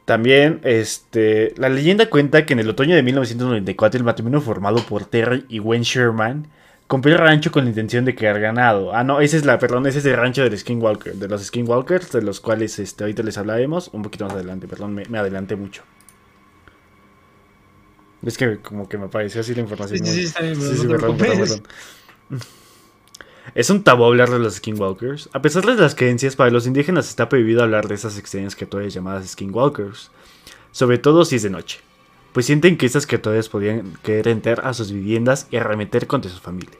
También, 0.05 0.61
este, 0.63 1.53
la 1.57 1.67
leyenda 1.67 2.09
cuenta 2.09 2.45
que 2.45 2.53
en 2.53 2.59
el 2.59 2.69
otoño 2.69 2.95
de 2.95 3.01
1994 3.01 3.97
el 3.97 4.03
matrimonio 4.03 4.39
formado 4.39 4.77
por 4.85 5.05
Terry 5.05 5.45
y 5.49 5.57
Gwen 5.57 5.81
Sherman 5.81 6.47
compró 6.87 7.11
el 7.11 7.17
rancho 7.17 7.51
con 7.51 7.63
la 7.63 7.69
intención 7.69 8.05
de 8.05 8.15
crear 8.15 8.39
ganado. 8.39 8.93
Ah, 8.93 9.03
no, 9.03 9.19
ese 9.21 9.37
es 9.37 9.45
la, 9.45 9.57
perdón, 9.59 9.85
ese 9.87 9.99
es 9.99 10.05
el 10.05 10.15
rancho 10.15 10.43
del 10.43 10.57
Skinwalker, 10.57 11.15
de 11.15 11.27
los 11.27 11.43
Skinwalkers, 11.43 12.11
de 12.11 12.21
los 12.21 12.39
cuales 12.39 12.77
este, 12.79 13.03
ahorita 13.03 13.23
les 13.23 13.37
hablaremos 13.37 13.89
un 13.93 14.01
poquito 14.03 14.25
más 14.25 14.33
adelante, 14.33 14.67
perdón, 14.67 14.93
me, 14.93 15.05
me 15.05 15.17
adelanté 15.17 15.55
mucho. 15.55 15.83
Es 18.23 18.37
que 18.37 18.57
como 18.57 18.89
que 18.89 18.97
me 18.97 19.07
pareció 19.07 19.41
así 19.41 19.53
la 19.53 19.61
información. 19.61 19.99
Sí, 19.99 20.05
sí, 20.05 20.11
muy- 20.11 20.19
sí, 20.19 20.25
está 20.25 20.41
bien, 20.41 20.55
pero 20.57 20.65
Sí, 20.71 20.75
no 20.75 20.81
sí, 20.81 20.87
te 20.87 20.93
perdón, 20.93 21.17
perdón, 21.17 21.35
preocupes. 21.37 21.61
perdón. 22.29 22.47
Es 23.53 23.69
un 23.69 23.83
tabú 23.83 24.05
hablar 24.05 24.29
de 24.31 24.39
los 24.39 24.55
Skinwalkers. 24.55 25.29
A 25.33 25.41
pesar 25.41 25.63
de 25.65 25.75
las 25.75 25.93
creencias, 25.93 26.35
para 26.35 26.49
los 26.49 26.65
indígenas 26.65 27.07
está 27.07 27.29
prohibido 27.29 27.61
hablar 27.61 27.87
de 27.87 27.93
esas 27.93 28.17
extrañas 28.17 28.55
criaturas 28.55 28.91
llamadas 28.93 29.27
Skinwalkers. 29.29 30.09
Sobre 30.71 30.97
todo 30.97 31.23
si 31.25 31.35
es 31.35 31.43
de 31.43 31.51
noche. 31.51 31.79
Pues 32.35 32.47
sienten 32.47 32.75
que 32.75 32.85
estas 32.85 33.07
criaturas 33.07 33.47
podrían 33.47 33.93
querer 34.03 34.27
entrar 34.27 34.59
a 34.65 34.73
sus 34.73 34.91
viviendas 34.91 35.47
y 35.51 35.55
arremeter 35.55 36.05
contra 36.05 36.29
su 36.29 36.41
familia. 36.41 36.75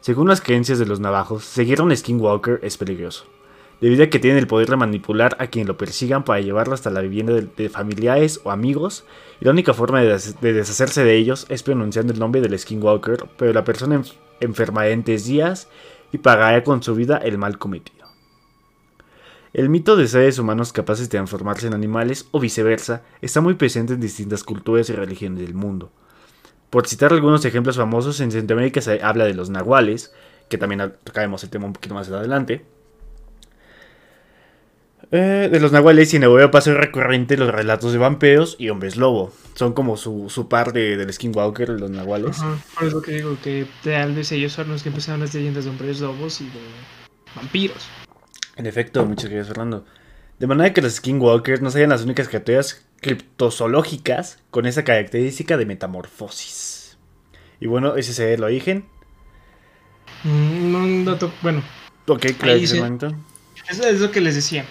Según 0.00 0.26
las 0.26 0.40
creencias 0.40 0.78
de 0.78 0.86
los 0.86 1.00
navajos, 1.00 1.44
seguir 1.44 1.80
a 1.80 1.82
un 1.82 1.94
Skinwalker 1.94 2.60
es 2.62 2.78
peligroso. 2.78 3.26
Debido 3.82 4.04
a 4.04 4.06
que 4.06 4.18
tienen 4.18 4.38
el 4.38 4.46
poder 4.46 4.70
de 4.70 4.76
manipular 4.76 5.36
a 5.38 5.48
quien 5.48 5.66
lo 5.66 5.76
persigan 5.76 6.24
para 6.24 6.40
llevarlo 6.40 6.72
hasta 6.72 6.88
la 6.88 7.02
vivienda 7.02 7.34
de, 7.34 7.68
familiares 7.68 8.40
o 8.44 8.50
amigos. 8.50 9.04
Y 9.38 9.44
la 9.44 9.50
única 9.50 9.74
forma 9.74 10.00
de, 10.00 10.08
des- 10.08 10.40
de 10.40 10.54
deshacerse 10.54 11.04
de 11.04 11.14
ellos 11.14 11.44
es 11.50 11.62
pronunciando 11.62 12.14
el 12.14 12.18
nombre 12.18 12.40
del 12.40 12.58
Skinwalker, 12.58 13.26
pero 13.36 13.52
la 13.52 13.64
persona 13.64 13.96
enf- 13.98 14.14
enfermará 14.40 14.88
en 14.88 15.04
tres 15.04 15.26
días 15.26 15.68
y 16.10 16.16
pagará 16.16 16.64
con 16.64 16.82
su 16.82 16.94
vida 16.94 17.18
el 17.18 17.36
mal 17.36 17.58
cometido. 17.58 17.95
El 19.52 19.68
mito 19.68 19.96
de 19.96 20.06
seres 20.06 20.38
humanos 20.38 20.72
capaces 20.72 21.08
de 21.08 21.16
transformarse 21.16 21.66
en 21.66 21.74
animales 21.74 22.28
o 22.30 22.40
viceversa 22.40 23.02
está 23.20 23.40
muy 23.40 23.54
presente 23.54 23.94
en 23.94 24.00
distintas 24.00 24.44
culturas 24.44 24.90
y 24.90 24.92
religiones 24.92 25.40
del 25.40 25.54
mundo. 25.54 25.90
Por 26.70 26.86
citar 26.86 27.12
algunos 27.12 27.44
ejemplos 27.44 27.76
famosos, 27.76 28.20
en 28.20 28.30
Centroamérica 28.30 28.80
se 28.80 29.02
habla 29.02 29.24
de 29.24 29.34
los 29.34 29.50
nahuales, 29.50 30.12
que 30.48 30.58
también 30.58 30.92
tocaremos 31.04 31.42
el 31.44 31.50
tema 31.50 31.66
un 31.66 31.72
poquito 31.72 31.94
más 31.94 32.10
adelante. 32.10 32.64
Eh, 35.12 35.48
de 35.52 35.60
los 35.60 35.70
nahuales 35.70 36.12
y 36.12 36.16
en 36.16 36.24
Europa 36.24 36.60
son 36.60 36.74
recurrentes 36.74 37.38
los 37.38 37.52
relatos 37.52 37.92
de 37.92 37.98
vampiros 37.98 38.56
y 38.58 38.70
hombres 38.70 38.96
lobo. 38.96 39.32
Son 39.54 39.72
como 39.72 39.96
su, 39.96 40.28
su 40.28 40.48
par 40.48 40.72
de, 40.72 40.96
del 40.96 41.12
Skinwalker, 41.12 41.68
los 41.68 41.90
nahuales. 41.90 42.40
Ajá, 42.40 42.58
que 43.04 43.12
digo 43.12 43.38
que 43.40 43.66
tal 43.84 44.14
vez 44.14 44.32
ellos 44.32 44.52
son 44.52 44.68
los 44.68 44.82
que 44.82 44.88
empezaron 44.88 45.20
las 45.20 45.32
leyendas 45.32 45.64
de 45.64 45.70
hombres 45.70 46.00
lobos 46.00 46.40
y 46.40 46.46
de 46.46 46.60
vampiros. 47.36 47.88
En 48.56 48.66
efecto, 48.66 49.04
muchas 49.04 49.30
gracias, 49.30 49.48
Fernando. 49.48 49.84
De 50.38 50.46
manera 50.46 50.72
que 50.72 50.82
los 50.82 50.94
Skinwalkers 50.94 51.62
no 51.62 51.70
sean 51.70 51.90
las 51.90 52.02
únicas 52.02 52.28
criaturas 52.28 52.86
criptozoológicas 53.00 54.38
con 54.50 54.66
esa 54.66 54.84
característica 54.84 55.56
de 55.56 55.66
metamorfosis. 55.66 56.98
Y 57.60 57.66
bueno, 57.66 57.96
ese 57.96 58.12
sería 58.12 58.34
el 58.34 58.44
origen. 58.44 58.86
Mm, 60.24 60.72
no, 60.72 60.78
un 60.78 61.04
dato, 61.04 61.32
bueno, 61.42 61.62
Ok, 62.08 62.26
claro, 62.38 62.58
eso 62.58 63.88
es 63.88 64.00
lo 64.00 64.10
que 64.12 64.20
les 64.20 64.36
decía. 64.36 64.64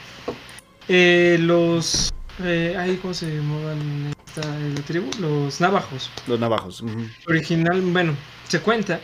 Eh, 0.87 1.37
los. 1.41 2.13
Eh, 2.43 2.75
ay, 2.77 2.97
¿Cómo 3.01 3.13
se 3.13 3.35
llamaban 3.35 4.13
esta, 4.25 4.41
la 4.41 4.81
tribu? 4.81 5.09
Los 5.19 5.59
navajos. 5.59 6.09
Los 6.27 6.39
navajos. 6.39 6.83
Original, 7.27 7.81
bueno, 7.81 8.15
se 8.47 8.61
cuenta 8.61 9.01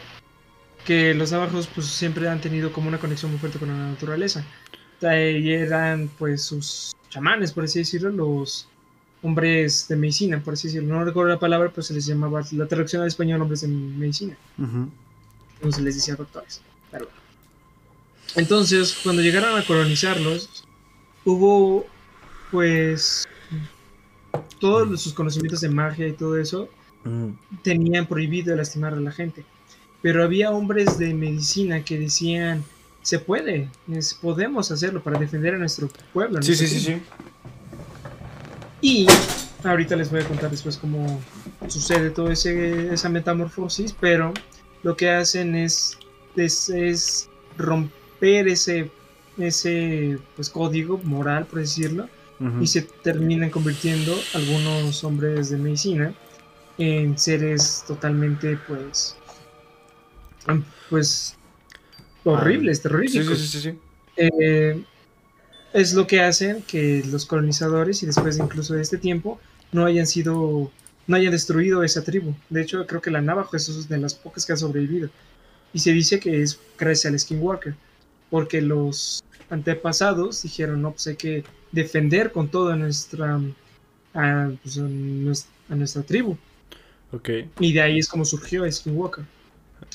que 0.86 1.14
los 1.14 1.32
navajos 1.32 1.68
pues 1.74 1.88
siempre 1.88 2.30
han 2.30 2.40
tenido 2.40 2.72
como 2.72 2.88
una 2.88 3.00
conexión 3.00 3.32
muy 3.32 3.40
fuerte 3.40 3.60
con 3.60 3.68
la 3.68 3.90
naturaleza. 3.90 4.46
Y 5.02 5.52
eran 5.52 6.10
pues 6.20 6.44
sus 6.44 6.94
chamanes, 7.10 7.52
por 7.52 7.64
así 7.64 7.80
decirlo, 7.80 8.12
los 8.12 8.68
hombres 9.24 9.88
de 9.88 9.96
medicina, 9.96 10.42
por 10.44 10.54
así 10.54 10.68
decirlo. 10.68 10.96
No 10.96 11.04
recuerdo 11.04 11.30
la 11.30 11.40
palabra, 11.40 11.70
pero 11.70 11.82
se 11.82 11.94
les 11.94 12.06
llamaba, 12.06 12.42
la 12.52 12.68
traducción 12.68 13.02
al 13.02 13.08
español, 13.08 13.42
hombres 13.42 13.62
de 13.62 13.68
medicina. 13.68 14.38
No 14.58 15.72
se 15.72 15.82
les 15.82 15.96
decía 15.96 16.16
doctores. 16.16 16.62
Pero 16.92 17.06
bueno. 17.06 17.22
Entonces, 18.36 18.98
cuando 19.04 19.22
llegaron 19.22 19.60
a 19.60 19.66
colonizarlos, 19.66 20.64
hubo 21.26 21.86
pues 22.52 23.28
todos 24.60 25.02
sus 25.02 25.14
conocimientos 25.14 25.62
de 25.62 25.70
magia 25.70 26.08
y 26.08 26.14
todo 26.14 26.38
eso 26.38 26.70
Ujú. 27.06 27.36
tenían 27.64 28.06
prohibido 28.06 28.56
lastimar 28.56 28.94
a 28.94 29.00
la 29.00 29.12
gente. 29.12 29.44
Pero 30.02 30.24
había 30.24 30.52
hombres 30.52 30.98
de 30.98 31.14
medicina 31.14 31.84
que 31.84 32.00
decían, 32.00 32.64
se 33.02 33.20
puede, 33.20 33.70
es- 33.92 34.14
podemos 34.14 34.72
hacerlo 34.72 35.02
para 35.02 35.20
defender 35.20 35.56
a 35.56 35.58
nuestro 35.58 35.90
pueblo. 36.14 36.40
a 36.40 36.42
Sí, 36.42 36.56
sí, 36.56 36.64
nuestro 36.64 36.80
sí, 36.82 36.92
mundo". 36.92 37.06
sí. 38.82 38.88
Y 38.88 39.08
ahorita 39.64 39.96
les 39.96 40.10
voy 40.10 40.22
a 40.22 40.28
contar 40.28 40.50
después 40.50 40.78
cómo 40.78 41.22
sucede 41.68 42.10
toda 42.10 42.34
esa 42.34 43.10
metamorfosis, 43.10 43.96
pero 44.00 44.34
lo 44.84 44.96
que 44.98 45.10
hacen 45.12 45.56
es, 45.56 45.98
es, 46.36 46.70
es 46.70 47.30
romper 47.58 48.48
ese, 48.48 48.90
ese 49.38 50.18
pues, 50.36 50.50
código 50.50 50.98
moral, 51.04 51.46
por 51.46 51.60
decirlo, 51.60 52.08
y 52.60 52.66
se 52.66 52.82
terminan 52.82 53.52
convirtiendo 53.52 54.16
algunos 54.34 55.04
hombres 55.04 55.52
de 55.52 55.58
medicina 55.58 56.12
en 56.80 57.16
seres 57.20 57.84
totalmente 57.88 58.58
pues 58.68 59.16
pues 60.90 61.36
horribles, 62.24 62.82
terroríficos. 62.82 63.38
sí, 63.40 63.48
sí, 63.48 63.62
sí. 63.62 63.80
Eh, 64.18 64.84
es 65.74 65.94
lo 65.94 66.06
que 66.06 66.20
hacen 66.22 66.62
que 66.64 67.04
los 67.10 67.26
colonizadores 67.26 68.04
y 68.04 68.06
después 68.06 68.38
incluso 68.38 68.74
de 68.74 68.82
este 68.82 68.98
tiempo 68.98 69.40
no 69.72 69.86
hayan 69.86 70.06
sido, 70.06 70.70
no 71.08 71.16
hayan 71.16 71.32
destruido 71.32 71.84
esa 71.84 72.04
tribu. 72.04 72.34
De 72.50 72.62
hecho, 72.62 72.86
creo 72.88 73.02
que 73.02 73.10
la 73.12 73.22
Navajo 73.22 73.56
es 73.56 73.70
una 73.70 73.86
de 73.88 73.98
las 73.98 74.14
pocas 74.16 74.46
que 74.46 74.54
ha 74.54 74.58
sobrevivido. 74.58 75.10
Y 75.74 75.80
se 75.80 75.94
dice 75.94 76.20
que 76.20 76.42
es 76.42 76.60
gracias 76.78 77.12
al 77.12 77.18
Skinwalker, 77.18 77.74
porque 78.30 78.62
los 78.62 79.24
antepasados 79.50 80.42
dijeron, 80.44 80.82
no, 80.82 80.92
pues 80.92 81.08
hay 81.08 81.16
que 81.16 81.44
defender 81.72 82.34
con 82.34 82.50
toda 82.50 82.76
nuestra, 82.76 83.40
a, 84.14 84.52
pues, 84.62 84.78
a 84.78 84.82
nues- 84.82 85.46
a 85.70 85.76
nuestra 85.76 86.04
tribu. 86.04 86.38
Ok. 87.14 87.30
Y 87.62 87.72
de 87.74 87.82
ahí 87.82 88.00
es 88.00 88.10
como 88.10 88.26
surgió 88.26 88.70
Skinwalker. 88.70 89.24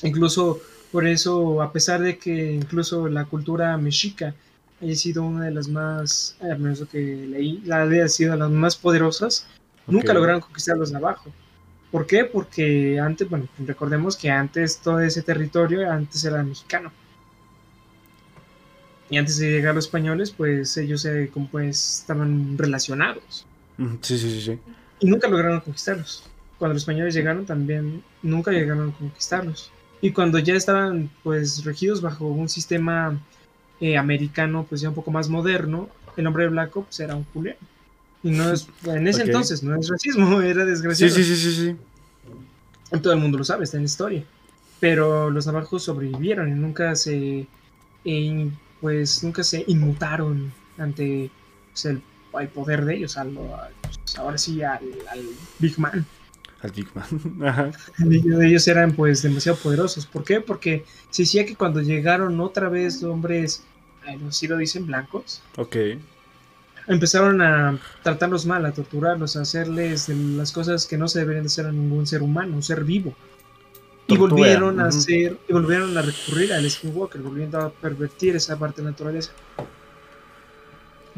Incluso 0.01 0.59
por 0.91 1.05
eso, 1.05 1.61
a 1.61 1.71
pesar 1.71 2.01
de 2.01 2.17
que 2.17 2.53
incluso 2.53 3.07
la 3.07 3.25
cultura 3.25 3.77
mexica 3.77 4.33
haya 4.81 4.95
sido 4.95 5.23
una 5.23 5.45
de 5.45 5.51
las 5.51 5.67
más, 5.67 6.37
al 6.41 6.59
menos 6.59 6.79
lo 6.79 6.87
que 6.87 6.99
leí, 6.99 7.61
la 7.65 7.83
haya 7.83 8.07
sido 8.07 8.33
de 8.33 8.37
las 8.37 8.49
más 8.51 8.75
poderosas, 8.75 9.47
nunca 9.87 10.13
lograron 10.13 10.41
conquistar 10.41 10.77
los 10.77 10.91
navajos. 10.91 11.33
¿Por 11.91 12.05
qué? 12.05 12.25
Porque 12.25 12.99
antes, 12.99 13.29
bueno, 13.29 13.47
recordemos 13.59 14.17
que 14.17 14.29
antes 14.29 14.79
todo 14.79 14.99
ese 14.99 15.21
territorio 15.21 15.89
antes 15.89 16.23
era 16.23 16.43
mexicano. 16.43 16.91
Y 19.09 19.17
antes 19.17 19.37
de 19.37 19.51
llegar 19.51 19.73
los 19.73 19.85
españoles, 19.85 20.31
pues 20.31 20.75
ellos 20.77 21.05
eh, 21.05 21.29
como 21.33 21.47
pues 21.49 21.99
estaban 22.01 22.57
relacionados 22.57 23.45
Sí, 24.01 24.17
sí, 24.17 24.29
sí, 24.31 24.41
sí. 24.41 24.59
y 24.99 25.05
nunca 25.07 25.27
lograron 25.27 25.61
conquistarlos. 25.61 26.23
Cuando 26.57 26.73
los 26.73 26.81
españoles 26.83 27.13
llegaron 27.13 27.45
también 27.45 28.03
nunca 28.21 28.51
llegaron 28.51 28.89
a 28.89 28.97
conquistarlos. 28.97 29.71
Y 30.01 30.11
cuando 30.11 30.39
ya 30.39 30.55
estaban 30.55 31.09
pues 31.23 31.63
regidos 31.63 32.01
bajo 32.01 32.25
un 32.27 32.49
sistema 32.49 33.17
eh, 33.81 33.97
americano 33.97 34.65
pues 34.67 34.81
ya 34.81 34.89
un 34.89 34.95
poco 34.95 35.11
más 35.11 35.29
moderno, 35.29 35.89
el 36.15 36.27
hombre 36.27 36.47
blanco 36.49 36.83
pues 36.83 36.99
era 36.99 37.15
un 37.15 37.23
culero. 37.23 37.57
Y 38.23 38.29
no 38.31 38.51
es, 38.51 38.67
en 38.85 39.07
ese 39.07 39.23
entonces 39.23 39.63
no 39.63 39.79
es 39.79 39.87
racismo, 39.89 40.41
era 40.41 40.63
Sí, 40.63 40.69
desgraciado. 40.71 41.15
sí, 41.15 41.23
sí, 41.23 41.35
sí, 41.35 41.53
sí. 41.53 41.75
Todo 43.01 43.13
el 43.13 43.19
mundo 43.19 43.37
lo 43.37 43.43
sabe, 43.43 43.63
está 43.63 43.77
en 43.77 43.83
la 43.83 43.87
historia. 43.87 44.23
Pero 44.79 45.29
los 45.29 45.47
navajos 45.47 45.83
sobrevivieron 45.83 46.49
y 46.49 46.51
nunca 46.53 46.95
se 46.95 47.47
eh, 48.05 48.49
pues 48.79 49.23
nunca 49.23 49.43
se 49.43 49.63
inmutaron 49.67 50.51
ante 50.77 51.29
pues, 51.71 51.85
el, 51.85 52.01
poder 52.53 52.85
de 52.85 52.95
ellos, 52.95 53.17
al, 53.17 53.29
al- 53.29 53.73
pues, 53.81 54.17
ahora 54.17 54.37
sí 54.37 54.61
al, 54.61 54.83
al 55.09 55.25
Big 55.59 55.77
Man. 55.79 56.05
Al 56.61 56.71
Big 56.71 56.87
Man. 56.95 57.41
Ajá. 57.47 57.71
Ellos 58.09 58.67
eran 58.67 58.93
pues 58.93 59.21
demasiado 59.21 59.57
poderosos. 59.57 60.05
¿Por 60.05 60.23
qué? 60.23 60.41
Porque 60.41 60.85
se 61.09 61.23
decía 61.23 61.45
que 61.45 61.55
cuando 61.55 61.81
llegaron 61.81 62.39
otra 62.39 62.69
vez 62.69 63.03
hombres, 63.03 63.63
no 64.19 64.31
sé 64.31 64.39
si 64.39 64.47
lo 64.47 64.57
dicen 64.57 64.87
blancos, 64.87 65.41
Ok. 65.57 65.75
empezaron 66.87 67.41
a 67.41 67.77
tratarlos 68.03 68.45
mal, 68.45 68.65
a 68.65 68.71
torturarlos, 68.71 69.35
a 69.35 69.41
hacerles 69.41 70.09
las 70.09 70.51
cosas 70.51 70.85
que 70.87 70.97
no 70.97 71.07
se 71.07 71.19
deberían 71.19 71.43
de 71.43 71.47
hacer 71.47 71.65
a 71.67 71.71
ningún 71.71 72.07
ser 72.07 72.23
humano, 72.23 72.55
un 72.55 72.63
ser 72.63 72.83
vivo. 72.83 73.13
Y 74.09 74.17
volvieron 74.17 74.79
a 74.79 74.85
hacer, 74.85 75.37
y 75.49 75.53
volvieron 75.53 75.97
a 75.97 76.01
recurrir 76.01 76.53
al 76.53 76.69
Skinwalker, 76.69 77.21
volviendo 77.21 77.59
a 77.59 77.69
pervertir 77.69 78.37
esa 78.37 78.57
parte 78.57 78.77
de 78.81 78.85
la 78.85 78.91
naturaleza. 78.91 79.33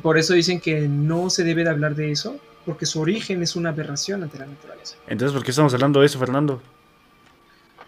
Por 0.02 0.18
eso 0.18 0.34
dicen 0.34 0.60
que 0.60 0.88
no 0.88 1.30
se 1.30 1.44
debe 1.44 1.64
de 1.64 1.70
hablar 1.70 1.94
de 1.94 2.12
eso, 2.12 2.40
porque 2.66 2.86
su 2.86 3.00
origen 3.02 3.42
es 3.42 3.56
una 3.56 3.70
aberración 3.70 4.24
ante 4.24 4.38
la 4.38 4.46
naturaleza. 4.46 4.96
Entonces, 5.08 5.34
¿por 5.34 5.44
qué 5.44 5.52
estamos 5.52 5.74
hablando 5.74 6.00
de 6.00 6.06
eso, 6.06 6.20
Fernando? 6.20 6.62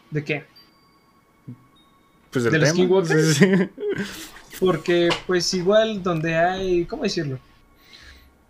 ¿De 0.09 0.23
qué? 0.23 0.45
Pues 2.31 2.45
del 2.45 2.53
¿Del 2.53 2.61
tema. 2.63 2.73
Skinwalker? 2.73 3.23
Sí, 3.33 3.45
sí. 3.45 3.69
Porque, 4.59 5.09
pues, 5.25 5.53
igual 5.53 6.03
donde 6.03 6.35
hay, 6.35 6.85
¿cómo 6.85 7.03
decirlo? 7.03 7.39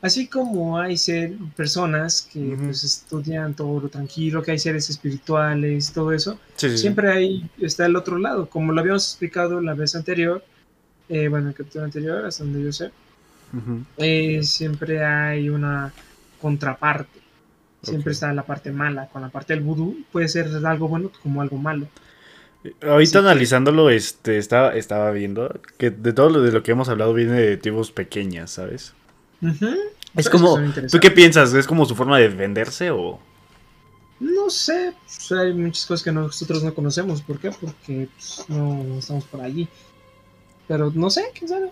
Así 0.01 0.27
como 0.27 0.79
hay 0.79 0.97
ser, 0.97 1.33
personas 1.55 2.27
que 2.33 2.57
pues, 2.59 2.83
estudian 2.83 3.53
todo 3.55 3.79
lo 3.79 3.87
tranquilo, 3.87 4.41
que 4.41 4.51
hay 4.51 4.59
seres 4.59 4.89
espirituales, 4.89 5.93
todo 5.93 6.11
eso, 6.11 6.39
Sí, 6.55 6.75
siempre 6.75 7.11
hay, 7.11 7.49
está 7.59 7.85
el 7.85 7.95
otro 7.95 8.17
lado. 8.17 8.49
Como 8.49 8.73
lo 8.73 8.81
habíamos 8.81 9.07
explicado 9.07 9.61
la 9.61 9.75
vez 9.75 9.95
anterior, 9.95 10.43
eh, 11.07 11.27
bueno, 11.27 11.49
el 11.49 11.55
capítulo 11.55 11.85
anterior, 11.85 12.25
hasta 12.25 12.43
donde 12.43 12.63
yo 12.63 12.73
sé, 12.73 12.91
eh, 13.97 14.41
siempre 14.43 15.03
hay 15.05 15.49
una 15.49 15.93
contraparte. 16.41 17.19
Siempre 17.83 18.11
Ok. 18.11 18.13
está 18.15 18.33
la 18.33 18.43
parte 18.43 18.71
mala. 18.71 19.07
Con 19.07 19.21
la 19.21 19.29
parte 19.29 19.53
del 19.53 19.63
vudú 19.63 19.97
puede 20.11 20.27
ser 20.27 20.49
algo 20.65 20.87
bueno 20.87 21.11
como 21.23 21.41
algo 21.41 21.57
malo. 21.57 21.87
Ahorita 22.83 23.05
Sí, 23.05 23.11
que- 23.13 23.17
analizándolo, 23.19 23.89
este, 23.89 24.37
estaba, 24.37 24.75
estaba 24.75 25.09
viendo 25.11 25.59
que 25.77 25.89
de 25.89 26.13
todo 26.13 26.29
lo 26.29 26.41
de 26.41 26.51
lo 26.51 26.61
que 26.61 26.71
hemos 26.73 26.89
hablado 26.89 27.13
viene 27.13 27.33
de 27.33 27.57
tribus 27.57 27.91
pequeñas, 27.91 28.51
¿sabes? 28.51 28.93
Ujú. 29.41 29.65
Es 30.15 30.29
Pero 30.29 30.31
como, 30.31 30.59
¿tú 30.91 30.99
qué 30.99 31.09
piensas? 31.09 31.53
¿Es 31.53 31.65
como 31.65 31.85
su 31.85 31.95
forma 31.95 32.17
de 32.19 32.29
defenderse 32.29 32.91
o...? 32.91 33.19
No 34.19 34.51
sé, 34.51 34.93
pues, 35.03 35.31
hay 35.31 35.51
muchas 35.53 35.85
cosas 35.87 36.03
que 36.03 36.11
nosotros 36.11 36.63
no 36.63 36.75
conocemos. 36.75 37.23
¿Por 37.23 37.39
qué? 37.39 37.49
Porque 37.49 38.07
pues, 38.15 38.45
no 38.49 38.99
estamos 38.99 39.23
por 39.25 39.41
allí. 39.41 39.67
Pero 40.67 40.91
no 40.93 41.09
sé, 41.09 41.23
quién 41.33 41.47
sabe. 41.49 41.71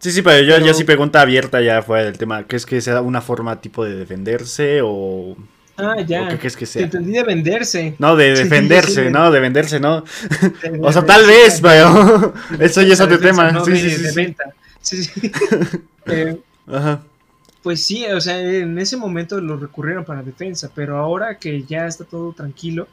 Sí, 0.00 0.10
sí, 0.12 0.22
pero 0.22 0.42
yo 0.42 0.54
Pero- 0.54 0.66
ya 0.66 0.74
sí 0.74 0.84
pregunta 0.84 1.20
abierta 1.20 1.60
ya 1.60 1.82
fuera 1.82 2.04
del 2.04 2.16
tema. 2.18 2.44
¿Crees 2.44 2.64
que 2.66 2.80
sea 2.80 3.00
una 3.02 3.20
forma 3.20 3.60
tipo 3.60 3.84
de 3.84 3.94
defenderse 3.96 4.80
o...? 4.82 5.36
Ah, 5.76 5.94
¿O 5.98 6.00
ya. 6.02 6.28
qué 6.28 6.38
crees 6.38 6.56
que 6.56 6.66
Te 6.66 6.72
sea? 6.72 6.82
entendí 6.82 7.12
de 7.12 7.22
venderse. 7.22 7.94
No, 7.98 8.16
de 8.16 8.34
defenderse, 8.34 8.94
sí, 9.02 9.06
sí. 9.06 9.10
no, 9.12 9.30
de 9.30 9.40
venderse, 9.40 9.78
no. 9.80 10.00
De- 10.00 10.78
O 10.82 10.92
sea, 10.92 11.04
tal 11.06 11.26
vez, 11.26 11.60
pero 11.60 12.34
eso 12.60 12.82
ya 12.82 12.94
es 12.94 13.00
otro 13.00 13.18
tema. 13.18 13.50
no 13.52 13.64
Sí, 13.64 13.72
de- 13.72 13.90
sí, 13.90 14.02
de 14.02 14.12
venta. 14.12 14.44
Sí, 14.80 15.04
sí. 15.04 15.32
Eh, 16.06 16.38
Ajá. 16.66 17.02
Pues 17.62 17.84
sí, 17.84 18.06
o 18.06 18.20
sea, 18.22 18.40
en 18.40 18.78
ese 18.78 18.96
momento 18.96 19.38
lo 19.40 19.58
recurrieron 19.58 20.04
para 20.06 20.22
defensa, 20.22 20.70
pero 20.74 20.96
ahora 20.96 21.36
que 21.38 21.62
ya 21.64 21.86
está 21.86 22.04
todo 22.04 22.32
tranquilo, 22.32 22.88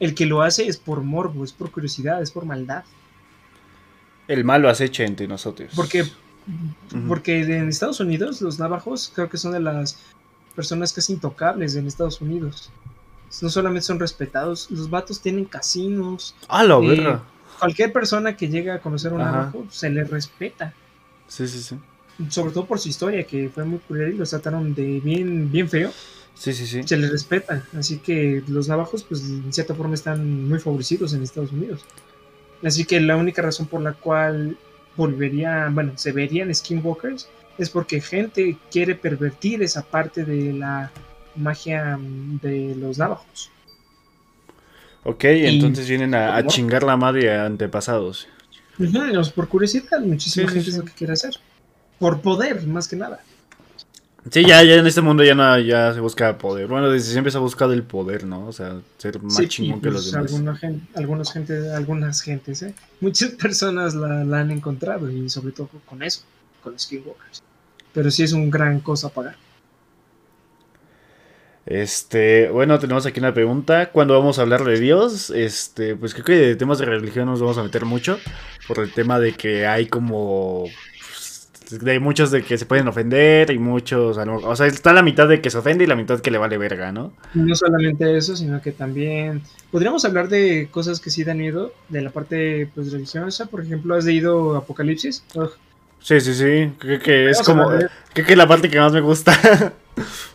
el 0.00 0.14
que 0.16 0.26
lo 0.26 0.42
hace 0.42 0.66
es 0.66 0.76
por 0.78 1.02
morbo, 1.02 1.44
es 1.44 1.52
por 1.52 1.70
curiosidad, 1.70 2.20
es 2.20 2.32
por 2.32 2.44
maldad. 2.44 2.82
El 4.26 4.44
malo 4.44 4.68
acecha 4.68 5.04
entre 5.04 5.28
nosotros. 5.28 5.70
Porque, 5.76 6.04
Porque 7.08 7.42
en 7.42 7.68
Estados 7.68 8.00
Unidos 8.00 8.40
los 8.40 8.58
navajos 8.58 9.12
creo 9.14 9.28
que 9.28 9.36
son 9.36 9.52
de 9.52 9.60
las 9.60 9.98
personas 10.54 10.92
casi 10.92 11.12
intocables 11.12 11.76
en 11.76 11.86
Estados 11.86 12.20
Unidos. 12.20 12.70
No 13.40 13.48
solamente 13.48 13.86
son 13.86 14.00
respetados, 14.00 14.70
los 14.70 14.90
vatos 14.90 15.20
tienen 15.20 15.44
casinos. 15.44 16.34
Ah, 16.48 16.64
la 16.64 16.78
eh. 16.78 17.18
Cualquier 17.58 17.92
persona 17.92 18.36
que 18.36 18.48
llega 18.48 18.74
a 18.74 18.78
conocer 18.80 19.12
a 19.12 19.14
un 19.14 19.20
Ajá. 19.20 19.32
navajo 19.32 19.66
se 19.70 19.88
le 19.90 20.04
respeta. 20.04 20.74
Sí, 21.28 21.46
sí, 21.46 21.62
sí. 21.62 21.78
Sobre 22.28 22.52
todo 22.52 22.66
por 22.66 22.80
su 22.80 22.88
historia, 22.88 23.24
que 23.24 23.48
fue 23.48 23.64
muy 23.64 23.78
cruel 23.78 24.14
y 24.14 24.16
los 24.16 24.30
trataron 24.30 24.74
de 24.74 25.00
bien, 25.00 25.50
bien 25.50 25.68
feo. 25.68 25.92
Sí, 26.34 26.52
sí, 26.52 26.66
sí. 26.66 26.82
se 26.84 26.96
les 26.96 27.10
respeta. 27.10 27.64
Así 27.78 27.98
que 27.98 28.42
los 28.48 28.68
navajos, 28.68 29.04
pues 29.04 29.22
en 29.22 29.52
cierta 29.52 29.74
forma 29.74 29.94
están 29.94 30.48
muy 30.48 30.58
favorecidos 30.58 31.12
en 31.12 31.22
Estados 31.22 31.52
Unidos. 31.52 31.84
Así 32.62 32.84
que 32.84 33.00
la 33.00 33.16
única 33.16 33.42
razón 33.42 33.66
por 33.66 33.80
la 33.80 33.92
cual 33.92 34.58
volvería, 34.96 35.68
bueno, 35.70 35.92
se 35.96 36.12
verían 36.12 36.54
skinwalkers 36.54 37.28
es 37.58 37.68
porque 37.68 38.00
gente 38.00 38.56
quiere 38.70 38.94
pervertir 38.94 39.62
esa 39.62 39.82
parte 39.82 40.24
de 40.24 40.52
la 40.54 40.90
magia 41.36 41.96
mm, 41.98 42.40
de 42.40 42.74
los 42.74 42.98
navajos. 42.98 43.50
Ok, 45.04 45.24
entonces 45.24 45.88
vienen 45.88 46.14
a, 46.14 46.46
chingar 46.46 46.82
la 46.82 46.96
madre 46.96 47.34
a 47.34 47.46
antepasados. 47.46 48.28
Pues, 48.76 49.28
por 49.30 49.48
curiosidad, 49.48 50.00
muchísima 50.00 50.48
Sí, 50.48 50.48
sí, 50.48 50.54
gente 50.54 50.64
sí. 50.64 50.70
es 50.70 50.78
lo 50.78 50.84
que 50.84 50.92
quiere 50.92 51.12
hacer. 51.14 51.34
Por 51.98 52.20
poder, 52.20 52.66
más 52.66 52.88
que 52.88 52.96
nada. 52.96 53.20
Sí, 54.30 54.44
ya, 54.44 54.62
ya 54.62 54.74
en 54.74 54.86
este 54.86 55.00
mundo 55.00 55.24
ya 55.24 55.34
no 55.34 55.58
ya 55.58 55.94
se 55.94 56.00
busca 56.00 56.36
poder. 56.36 56.66
Bueno, 56.66 56.90
desde 56.90 57.10
siempre 57.12 57.30
se 57.30 57.38
ha 57.38 57.40
buscado 57.40 57.72
el 57.72 57.84
poder, 57.84 58.24
¿no? 58.26 58.46
O 58.48 58.52
sea, 58.52 58.82
ser 58.98 59.22
más 59.22 59.46
Sí, 59.46 59.48
chingón 59.48 59.80
que 59.80 59.90
los 59.90 60.04
demás. 60.04 60.32
alguna 60.32 60.58
algunas 60.94 61.32
gente, 61.32 61.70
algunas 61.74 62.20
gentes, 62.22 62.62
¿eh? 62.62 62.74
muchas 63.00 63.30
personas 63.42 63.94
la, 63.94 64.24
la 64.24 64.40
han 64.40 64.50
encontrado 64.50 65.10
y 65.10 65.28
sobre 65.30 65.52
todo 65.52 65.68
con 65.86 66.02
eso, 66.02 66.26
con 66.60 66.72
los 66.74 66.82
skinwalkers. 66.82 67.42
Pero 67.92 68.10
sí 68.10 68.22
es 68.24 68.32
un 68.32 68.50
gran 68.50 68.80
cosa 68.80 69.08
pagar. 69.10 69.36
Este, 71.66 72.48
bueno, 72.50 72.78
tenemos 72.78 73.06
aquí 73.06 73.20
una 73.20 73.34
pregunta. 73.34 73.90
¿Cuándo 73.92 74.14
vamos 74.18 74.38
a 74.38 74.42
hablar 74.42 74.64
de 74.64 74.80
Dios? 74.80 75.30
Este, 75.30 75.94
pues 75.94 76.14
creo 76.14 76.24
que 76.24 76.32
de 76.32 76.56
temas 76.56 76.78
de 76.78 76.86
religión 76.86 77.26
nos 77.26 77.40
vamos 77.40 77.58
a 77.58 77.62
meter 77.62 77.84
mucho. 77.84 78.18
Por 78.66 78.80
el 78.80 78.92
tema 78.92 79.18
de 79.20 79.36
que 79.36 79.66
hay 79.66 79.86
como. 79.86 80.74
Pues, 81.70 81.82
de 81.82 82.00
muchos 82.00 82.30
de 82.30 82.42
que 82.42 82.58
se 82.58 82.66
pueden 82.66 82.88
ofender 82.88 83.50
y 83.50 83.58
muchos. 83.58 84.18
O 84.18 84.56
sea, 84.56 84.66
está 84.66 84.92
la 84.92 85.02
mitad 85.02 85.28
de 85.28 85.40
que 85.40 85.50
se 85.50 85.58
ofende 85.58 85.84
y 85.84 85.86
la 85.86 85.96
mitad 85.96 86.20
que 86.20 86.30
le 86.30 86.38
vale 86.38 86.58
verga, 86.58 86.92
¿no? 86.92 87.12
No 87.34 87.54
solamente 87.54 88.16
eso, 88.16 88.36
sino 88.36 88.60
que 88.60 88.72
también 88.72 89.42
podríamos 89.70 90.04
hablar 90.04 90.28
de 90.28 90.68
cosas 90.70 91.00
que 91.00 91.10
sí 91.10 91.24
dan 91.24 91.38
miedo, 91.38 91.72
de 91.88 92.02
la 92.02 92.10
parte 92.10 92.68
pues, 92.74 92.92
religiosa. 92.92 93.46
Por 93.46 93.62
ejemplo, 93.62 93.94
¿has 93.94 94.04
leído 94.04 94.56
Apocalipsis? 94.56 95.24
Ugh, 95.34 95.52
Sí, 96.00 96.20
sí, 96.20 96.34
sí. 96.34 96.72
Creo 96.78 96.98
que 96.98 97.30
es 97.30 97.42
como. 97.42 97.68
Creo 97.68 98.26
que 98.26 98.32
es 98.32 98.38
la 98.38 98.48
parte 98.48 98.70
que 98.70 98.80
más 98.80 98.92
me 98.92 99.00
gusta. 99.00 99.32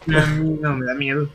A 0.07 0.25
mí 0.27 0.59
no 0.61 0.75
me 0.75 0.85
da 0.85 0.93
miedo. 0.93 1.27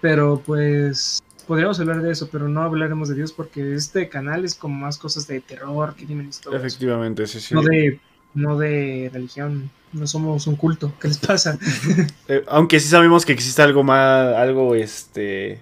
Pero 0.00 0.42
pues 0.44 1.22
podríamos 1.46 1.80
hablar 1.80 2.02
de 2.02 2.12
eso, 2.12 2.28
pero 2.30 2.46
no 2.46 2.62
hablaremos 2.62 3.08
de 3.08 3.14
Dios 3.16 3.32
porque 3.32 3.74
este 3.74 4.08
canal 4.08 4.44
es 4.44 4.54
como 4.54 4.78
más 4.78 4.98
cosas 4.98 5.26
de 5.26 5.40
terror, 5.40 5.94
crímenes, 5.96 6.40
todo. 6.40 6.54
eso. 6.54 6.64
Efectivamente, 6.64 7.26
sí, 7.26 7.40
sí. 7.40 7.54
No 7.54 7.62
de, 7.62 7.98
no 8.38 8.58
de 8.58 9.10
religión. 9.12 9.70
No 9.92 10.06
somos 10.06 10.46
un 10.46 10.56
culto. 10.56 10.92
¿Qué 11.00 11.08
les 11.08 11.18
pasa? 11.18 11.58
Eh, 12.28 12.44
aunque 12.48 12.78
sí 12.78 12.88
sabemos 12.88 13.24
que 13.24 13.32
existe 13.32 13.62
algo 13.62 13.82
más, 13.82 14.34
algo 14.36 14.74
este, 14.74 15.60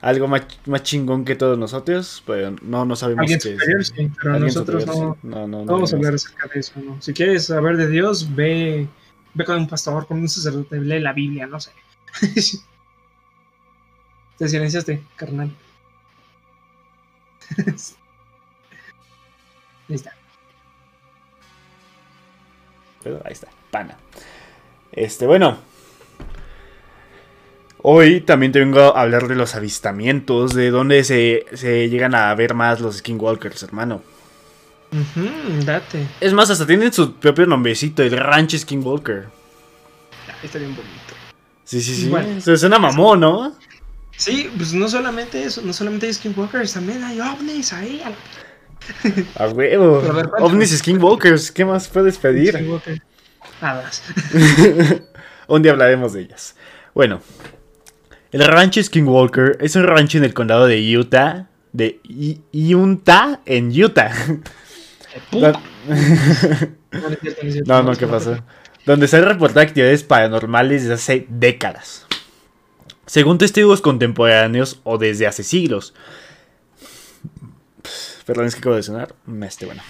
algo 0.00 0.26
más, 0.26 0.42
más 0.66 0.82
chingón 0.82 1.24
que 1.24 1.36
todos 1.36 1.56
nosotros, 1.58 2.22
pero 2.26 2.56
no, 2.62 2.84
no 2.84 2.96
sabemos 2.96 3.26
qué 3.26 3.34
es. 3.34 3.42
sí, 3.88 4.10
pero 4.20 4.38
nosotros 4.40 4.82
superior, 4.82 5.06
no, 5.06 5.14
sí. 5.14 5.28
no, 5.28 5.46
no, 5.46 5.46
no 5.46 5.64
no 5.64 5.72
vamos 5.72 5.92
a 5.92 5.96
hablar 5.96 6.14
acerca 6.14 6.48
de 6.52 6.60
eso. 6.60 6.80
¿no? 6.80 7.00
Si 7.00 7.12
quieres 7.12 7.46
saber 7.46 7.76
de 7.76 7.86
Dios, 7.88 8.34
ve, 8.34 8.88
ve 9.34 9.44
con 9.44 9.58
un 9.58 9.68
pastor, 9.68 10.06
con 10.06 10.18
un 10.18 10.28
sacerdote, 10.28 10.80
lee 10.80 11.00
la 11.00 11.12
Biblia, 11.12 11.46
no 11.46 11.60
sé. 11.60 11.70
Te 14.38 14.48
silenciaste, 14.48 15.02
carnal. 15.16 15.50
Ahí 19.88 19.94
está. 19.94 20.19
Pero 23.02 23.20
ahí 23.24 23.32
está, 23.32 23.48
pana. 23.70 23.96
Este, 24.92 25.26
bueno. 25.26 25.58
Hoy 27.82 28.20
también 28.20 28.52
te 28.52 28.58
vengo 28.58 28.94
a 28.94 29.00
hablar 29.00 29.26
de 29.26 29.34
los 29.36 29.54
avistamientos, 29.54 30.54
de 30.54 30.70
dónde 30.70 31.02
se, 31.04 31.46
se 31.54 31.88
llegan 31.88 32.14
a 32.14 32.34
ver 32.34 32.52
más 32.54 32.80
los 32.80 32.98
skinwalkers, 32.98 33.62
hermano. 33.62 34.02
Ujú, 34.92 35.64
date. 35.64 36.06
Es 36.20 36.32
más, 36.34 36.50
hasta 36.50 36.66
tienen 36.66 36.92
su 36.92 37.14
propio 37.14 37.46
nombrecito, 37.46 38.02
el 38.02 38.10
Ranch 38.18 38.56
Skinwalker. 38.58 39.28
Ah, 40.28 40.34
Está 40.42 40.58
bien 40.58 40.74
bonito. 40.74 40.92
Sí, 41.64 41.80
sí, 41.80 41.94
sí. 41.94 42.08
Bueno. 42.08 42.38
Se 42.40 42.54
suena 42.58 42.78
mamón, 42.78 43.20
¿no? 43.20 43.54
Sí, 44.16 44.50
pues 44.54 44.74
no 44.74 44.86
solamente 44.88 45.42
eso, 45.42 45.62
no 45.62 45.72
solamente 45.72 46.06
hay 46.06 46.12
skinwalkers, 46.12 46.74
también 46.74 47.02
hay 47.02 47.18
ovnis 47.20 47.72
ahí. 47.72 48.02
a 48.04 48.10
la- 48.10 48.16
A 49.36 49.48
huevo. 49.48 50.02
OVNIs 50.40 50.78
Skinwalkers, 50.78 51.50
¿qué 51.52 51.64
más 51.64 51.88
puedes 51.88 52.18
pedir? 52.18 52.54
Skinwalker. 52.54 53.02
Hadas. 53.60 54.02
Un 55.48 55.62
día 55.62 55.72
hablaremos 55.72 56.12
de 56.12 56.22
ellas. 56.22 56.56
Bueno, 56.94 57.20
el 58.32 58.44
rancho 58.44 58.82
Skinwalker 58.82 59.58
es 59.60 59.76
un 59.76 59.84
rancho 59.84 60.18
en 60.18 60.24
el 60.24 60.34
condado 60.34 60.66
de 60.66 60.96
Utah, 60.96 61.48
de 61.72 62.00
I- 62.04 62.40
Utah, 62.74 63.40
en 63.46 63.68
Utah. 63.82 64.12
No, 67.66 67.82
no 67.82 67.92
¿qué 67.96 68.06
pasó? 68.06 68.38
Donde 68.86 69.08
se 69.08 69.16
han 69.16 69.24
reportado 69.24 69.60
actividades 69.60 70.02
paranormales 70.04 70.82
desde 70.82 70.94
hace 70.94 71.26
décadas. 71.28 72.06
Según 73.06 73.38
testigos 73.38 73.80
contemporáneos 73.80 74.80
o 74.84 74.98
desde 74.98 75.26
hace 75.26 75.42
siglos. 75.42 75.94
Perdón, 78.30 78.46
es 78.46 78.54
que 78.54 78.60
acabo 78.60 78.76
de 78.76 78.84
sonar. 78.84 79.12
Este, 79.42 79.66
bueno. 79.66 79.82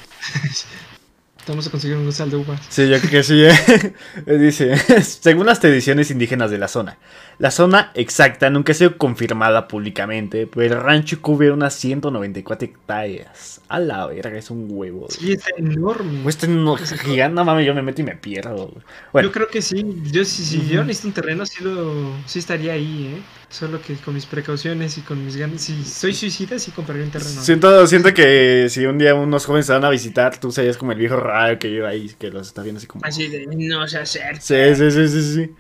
Vamos 1.47 1.67
a 1.67 1.71
conseguir 1.71 1.99
un 1.99 2.11
sal 2.11 2.31
de 2.31 2.37
uvas. 2.37 2.59
Sí, 2.71 2.89
yo 2.89 2.99
creo 3.01 3.11
que 3.11 3.23
sí. 3.23 3.45
eh. 3.45 3.93
Dice, 4.39 4.75
según 5.03 5.45
las 5.45 5.61
tradiciones 5.61 6.11
indígenas 6.11 6.51
de 6.51 6.57
la 6.57 6.67
zona, 6.67 6.97
la 7.39 7.51
zona 7.51 7.93
exacta 7.95 8.49
nunca 8.49 8.73
ha 8.73 8.75
sido 8.75 8.97
confirmada 8.97 9.69
públicamente, 9.69 10.47
pero 10.47 10.75
el 10.75 10.81
rancho 10.81 11.21
cubre 11.21 11.51
unas 11.51 11.75
194 11.75 12.67
hectáreas. 12.67 13.61
A 13.69 13.79
la 13.79 14.07
verga, 14.07 14.39
es 14.39 14.51
un 14.51 14.69
huevo. 14.71 15.09
Sí, 15.11 15.33
está 15.33 15.51
enorme. 15.59 16.21
Pues 16.23 16.37
este 16.37 16.49
no, 16.49 16.77
gigante, 16.77 17.35
no 17.35 17.45
mames, 17.45 17.67
yo 17.67 17.75
me 17.75 17.83
meto 17.83 18.01
y 18.01 18.05
me 18.05 18.17
pierdo. 18.17 18.73
Bueno, 19.13 19.29
Yo 19.29 19.33
creo 19.33 19.49
que 19.49 19.61
sí. 19.61 19.85
Yo 20.11 20.25
si, 20.25 20.47
si 20.47 20.67
yo 20.67 20.83
necesito 20.83 21.09
un 21.09 21.15
terreno, 21.15 21.45
sí, 21.45 21.63
lo, 21.63 22.11
sí 22.25 22.39
estaría 22.39 22.73
ahí, 22.73 23.17
¿eh? 23.19 23.23
Solo 23.51 23.83
que 23.83 23.97
con 23.97 24.15
mis 24.15 24.27
precauciones 24.27 24.97
y 24.97 25.01
con 25.01 25.25
mis 25.25 25.37
ganas. 25.37 25.61
Si 25.61 25.85
soy 25.85 26.15
suicida, 26.15 26.57
sí 26.59 26.71
compraría 26.71 27.03
un 27.03 27.11
terreno. 27.11 27.43
siento, 27.43 27.87
siento 27.89 28.15
que 28.15 28.69
si 28.71 28.87
un 28.87 28.97
día 28.97 29.13
unos 29.15 29.45
jóvenes 29.45 29.67
se 29.67 29.73
van 29.73 29.85
a 29.85 29.91
visitar, 29.91 30.39
tú 30.39 30.53
serías 30.53 30.77
como 30.77 30.93
el 30.93 30.99
viejo 30.99 31.17
raro 31.17 31.59
que 31.59 31.69
vive 31.69 31.87
ahí, 31.87 32.15
que 32.17 32.31
los 32.31 32.47
está 32.47 32.63
viendo 32.63 32.79
así 32.79 32.87
como... 32.87 33.05
Así 33.05 33.27
de 33.27 33.47
no 33.47 33.89
se 33.89 33.99
acerca. 33.99 34.41
Sí, 34.41 34.55
sí, 34.77 34.91
sí, 34.93 35.09
sí, 35.09 35.35
sí. 35.35 35.51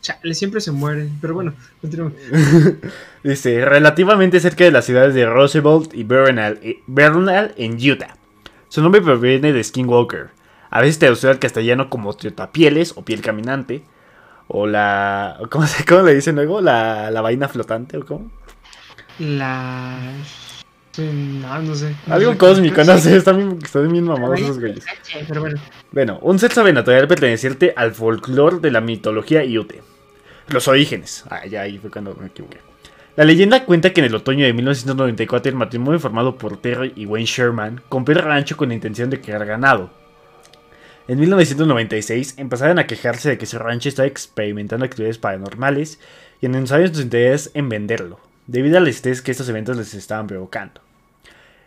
Chale, 0.00 0.34
siempre 0.34 0.62
se 0.62 0.72
muere. 0.72 1.08
Pero 1.20 1.34
bueno, 1.34 1.54
continuamos. 1.82 2.14
Dice, 3.22 3.64
relativamente 3.66 4.40
cerca 4.40 4.64
de 4.64 4.70
las 4.70 4.86
ciudades 4.86 5.14
de 5.14 5.26
Roosevelt 5.26 5.92
y 5.92 6.04
Bernal, 6.04 6.58
eh, 6.62 6.78
Bernal 6.86 7.52
en 7.58 7.74
Utah. 7.74 8.16
Su 8.68 8.80
nombre 8.80 9.02
proviene 9.02 9.52
de 9.52 9.62
Skinwalker. 9.62 10.28
A 10.70 10.80
veces 10.80 10.98
traducido 10.98 11.30
al 11.30 11.38
castellano 11.38 11.90
como 11.90 12.14
Triotapieles 12.14 12.92
o 12.96 13.04
piel 13.04 13.20
caminante. 13.20 13.82
O 14.48 14.66
la... 14.66 15.38
¿Cómo, 15.50 15.66
se, 15.66 15.84
cómo 15.84 16.02
le 16.02 16.14
dicen 16.14 16.34
luego? 16.36 16.60
La, 16.60 17.10
la 17.10 17.20
vaina 17.20 17.48
flotante 17.48 17.98
o 17.98 18.04
cómo? 18.06 18.30
La. 19.18 19.98
No, 20.98 21.62
no 21.62 21.74
sé. 21.74 21.94
No 22.06 22.14
Algo 22.14 22.32
sé. 22.32 22.38
cósmico, 22.38 22.82
no 22.84 22.98
sé. 22.98 23.16
Están 23.16 23.36
bien, 23.36 23.58
están 23.62 23.90
bien 23.92 24.04
mamados 24.04 24.40
esos 24.40 24.58
güeyes. 24.58 24.84
Pero 25.28 25.40
bueno. 25.42 25.60
Bueno, 25.92 26.18
un 26.22 26.38
ser 26.38 26.52
sobrenatural 26.52 27.06
perteneciente 27.06 27.72
al 27.76 27.94
folclore 27.94 28.58
de 28.58 28.70
la 28.70 28.80
mitología 28.80 29.42
Ute. 29.42 29.82
Los 30.48 30.66
orígenes. 30.66 31.24
Ah, 31.30 31.46
ya 31.46 31.62
ahí 31.62 31.78
fue 31.78 31.90
cuando 31.90 32.14
me 32.14 32.26
equivoqué. 32.26 32.58
La 33.16 33.24
leyenda 33.24 33.64
cuenta 33.64 33.92
que 33.92 34.00
en 34.00 34.06
el 34.06 34.14
otoño 34.14 34.44
de 34.46 34.52
1994 34.52 35.50
el 35.50 35.56
matrimonio 35.56 35.98
formado 36.00 36.36
por 36.38 36.56
Terry 36.56 36.92
y 36.96 37.04
Wayne 37.04 37.26
Sherman 37.26 37.82
compró 37.88 38.14
el 38.14 38.22
rancho 38.24 38.56
con 38.56 38.68
la 38.68 38.74
intención 38.74 39.10
de 39.10 39.20
crear 39.20 39.44
ganado. 39.44 39.90
En 41.08 41.18
1996 41.20 42.34
empezaron 42.36 42.78
a 42.78 42.86
quejarse 42.86 43.30
de 43.30 43.38
que 43.38 43.46
su 43.46 43.58
rancho 43.58 43.88
estaba 43.88 44.06
experimentando 44.06 44.84
actividades 44.84 45.18
paranormales 45.18 45.98
y 46.42 46.46
anunciaron 46.46 46.88
sus 46.94 47.02
intereses 47.04 47.50
en 47.54 47.68
venderlo, 47.70 48.20
debido 48.46 48.76
al 48.76 48.86
estrés 48.88 49.22
que 49.22 49.30
estos 49.30 49.48
eventos 49.48 49.76
les 49.78 49.94
estaban 49.94 50.26
provocando. 50.26 50.82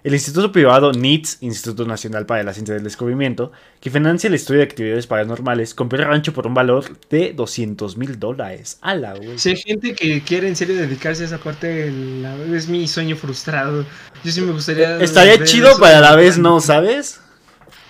El 0.03 0.13
instituto 0.15 0.51
privado 0.51 0.91
NITS, 0.93 1.37
Instituto 1.41 1.85
Nacional 1.85 2.25
para 2.25 2.41
la 2.41 2.53
Ciencia 2.53 2.73
del 2.73 2.83
Descubrimiento, 2.83 3.51
que 3.79 3.91
financia 3.91 4.27
el 4.27 4.33
estudio 4.33 4.59
de 4.59 4.65
actividades 4.65 5.05
paranormales, 5.05 5.75
compró 5.75 5.99
el 5.99 6.05
rancho 6.07 6.33
por 6.33 6.47
un 6.47 6.55
valor 6.55 6.85
de 7.09 7.33
200 7.33 7.97
mil 7.97 8.19
dólares. 8.19 8.79
¡Hala, 8.81 9.13
güey! 9.13 9.37
Si 9.37 9.49
hay 9.49 9.57
gente 9.57 9.93
que 9.93 10.21
quiere 10.21 10.47
en 10.47 10.55
serio 10.55 10.75
dedicarse 10.75 11.21
a 11.23 11.25
esa 11.27 11.37
parte, 11.37 11.91
la- 11.91 12.35
es 12.55 12.67
mi 12.67 12.87
sueño 12.87 13.15
frustrado. 13.15 13.85
Yo 14.23 14.31
sí 14.31 14.41
me 14.41 14.51
gustaría. 14.53 14.99
Estaría 14.99 15.37
ver 15.37 15.47
chido, 15.47 15.69
pero 15.79 15.97
a 15.97 16.01
la 16.01 16.15
vez 16.15 16.39
no, 16.39 16.59
¿sabes? 16.61 17.21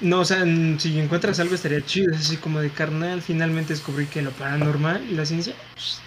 No, 0.02 0.22
o 0.22 0.26
sea, 0.26 0.44
si 0.80 1.00
encuentras 1.00 1.40
algo 1.40 1.56
estaría 1.56 1.86
chido. 1.86 2.12
Es 2.14 2.22
así 2.22 2.38
como 2.38 2.60
de 2.60 2.70
carnal. 2.72 3.22
Finalmente 3.22 3.74
descubrí 3.74 4.08
que 4.08 4.22
lo 4.22 4.32
paranormal 4.32 5.04
y 5.10 5.14
la 5.14 5.26
ciencia. 5.26 5.54
pues, 5.74 6.02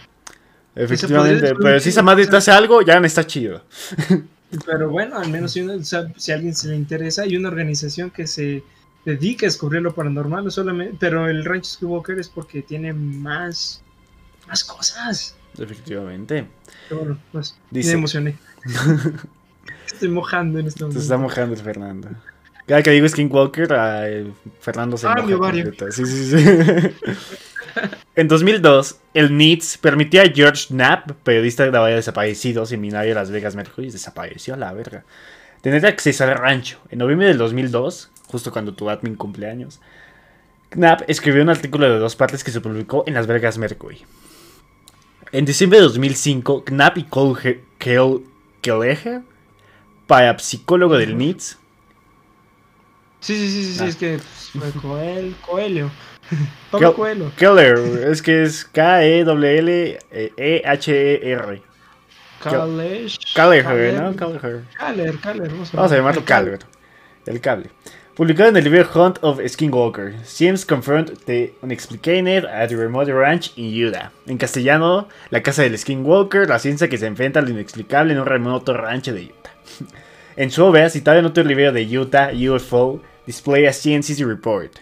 Efectivamente, 0.77 1.53
pero 1.61 1.79
si 1.79 1.91
esa 1.91 2.03
madre 2.03 2.27
te 2.27 2.37
hace 2.37 2.51
algo, 2.51 2.83
ya 2.83 2.99
no 2.99 3.07
está 3.07 3.25
chido. 3.27 3.63
Pero 4.67 4.89
bueno, 4.89 5.19
al 5.19 5.29
menos 5.31 5.51
si, 5.53 5.63
uno- 5.63 5.75
o 5.75 5.83
sea, 5.83 6.13
si 6.17 6.31
a 6.31 6.37
alguien 6.37 6.55
se 6.55 6.69
le 6.69 6.77
interesa, 6.77 7.23
hay 7.23 7.37
una 7.37 7.49
organización 7.49 8.11
que 8.11 8.27
se 8.29 8.63
dedica 9.05 9.47
a 9.47 9.49
descubrir 9.49 9.83
lo 9.83 9.95
paranormal, 9.97 10.45
no 10.45 10.51
solamente, 10.53 10.97
pero 11.01 11.29
el 11.29 11.45
Rancho 11.45 11.71
Skywalker 11.73 12.21
es 12.21 12.29
porque 12.29 12.63
tiene 12.63 12.93
más, 12.93 13.83
más 14.47 14.63
cosas. 14.63 15.35
Efectivamente. 15.59 16.47
Pero 16.89 17.01
bueno, 17.01 17.19
pues 17.33 17.57
Dice- 17.71 17.91
me 17.91 17.99
emocioné. 17.99 18.37
Estoy 19.87 20.09
mojando 20.09 20.59
en 20.61 20.67
este 20.67 20.79
Se 20.79 20.85
momento. 20.85 21.03
está 21.03 21.17
mojando 21.19 21.55
el 21.55 21.61
Fernando. 21.61 22.09
Cada 22.66 22.83
que 22.83 22.90
digo 22.90 23.07
Skinwalker, 23.07 23.72
el 23.72 24.33
Fernando 24.61 24.96
se 24.96 25.07
Ah. 25.07 25.16
Sí, 25.90 26.07
sí, 26.07 26.24
sí. 26.31 26.37
en 28.16 28.29
2002, 28.29 29.00
el 29.12 29.37
NITS 29.37 29.79
permitía 29.79 30.22
a 30.22 30.31
George 30.31 30.68
Knapp, 30.68 31.11
periodista 31.22 31.64
de 31.64 31.70
varios 31.70 31.98
desaparecidos 31.98 32.72
y 32.72 32.79
minario 32.79 33.11
de 33.11 33.14
Las 33.16 33.31
Vegas 33.31 33.55
Mercury, 33.55 33.90
desapareció 33.90 34.55
a 34.55 34.57
la 34.57 34.72
verga, 34.72 35.05
tener 35.61 35.85
acceso 35.85 36.24
al 36.24 36.37
rancho. 36.37 36.79
En 36.88 37.00
noviembre 37.00 37.27
del 37.29 37.37
2002, 37.37 38.11
justo 38.29 38.50
cuando 38.50 38.72
tu 38.72 38.88
admin 38.88 39.16
cumpleaños, 39.16 39.81
Knapp 40.70 41.03
escribió 41.09 41.42
un 41.42 41.50
artículo 41.50 41.87
de 41.87 41.98
dos 41.98 42.16
partes 42.16 42.42
que 42.42 42.50
se 42.50 42.62
publicó 42.62 43.05
en 43.07 43.14
Las 43.14 43.27
Vegas 43.27 43.59
Mercury. 43.59 44.05
En 45.33 45.44
diciembre 45.44 45.81
de 45.81 45.85
2005, 45.85 46.64
Knapp 46.64 46.96
y 46.96 47.05
Cole 47.05 47.61
Kelleher, 47.79 49.22
parapsicólogo 50.07 50.96
del 50.96 51.18
NITS, 51.18 51.59
Sí, 53.25 53.35
sí, 53.37 53.49
sí, 53.49 53.73
sí, 53.73 53.79
Ah. 53.83 53.87
es 53.89 53.97
que 53.97 54.19
pues, 54.59 54.73
Coel, 54.83 55.35
Coelho. 55.47 55.91
Pablo 56.71 56.95
Coelho. 56.95 57.33
Keller, 57.37 57.79
es 58.11 58.21
que 58.21 58.43
es 58.43 58.67
K-E-L-L-E-H-E-R. 58.67 61.63
Kalesh. 62.43 63.19
Calleher, 63.35 63.95
¿no? 63.95 64.15
Calleher. 64.15 64.63
Caler, 64.79 65.17
Caler. 65.19 65.51
Vamos 65.73 65.93
a 65.93 65.97
llamarlo 65.97 66.23
Calver. 66.27 66.59
El 67.25 67.41
cable. 67.41 67.71
Publicado 68.15 68.51
en 68.51 68.57
el 68.59 68.65
libro 68.65 68.87
Hunt 68.95 69.19
of 69.23 69.41
Skinwalker, 69.49 70.15
Sims 70.25 70.67
confront 70.67 71.25
the 71.25 71.55
unexplained 71.63 72.45
at 72.45 72.69
the 72.69 72.77
remote 72.77 73.11
ranch 73.11 73.53
in 73.57 73.73
Utah. 73.87 74.11
En 74.27 74.37
castellano, 74.37 75.09
la 75.31 75.43
casa 75.43 75.63
del 75.63 75.77
Skinwalker, 75.79 76.47
la 76.49 76.59
ciencia 76.59 76.89
que 76.89 76.99
se 76.99 77.07
enfrenta 77.07 77.41
a 77.41 77.43
lo 77.43 77.49
inexplicable 77.51 78.13
en 78.13 78.21
un 78.21 78.27
remoto 78.27 78.75
rancho 78.75 79.15
de 79.15 79.23
Utah. 79.25 79.51
en 80.37 80.51
su 80.51 80.63
obra, 80.65 80.91
citada 80.91 81.19
en 81.19 81.25
otro 81.25 81.43
libro 81.43 81.73
de 81.73 81.99
Utah, 81.99 82.31
UFO, 82.35 83.01
Display 83.27 83.67
a 83.67 83.73
Sciences 83.73 84.19
Report, 84.21 84.73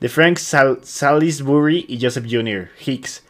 de 0.00 0.08
Frank 0.08 0.38
Sal- 0.38 0.80
Salisbury 0.82 1.86
y 1.88 2.00
Joseph 2.00 2.26
Jr. 2.30 2.68
Hicks, 2.84 3.24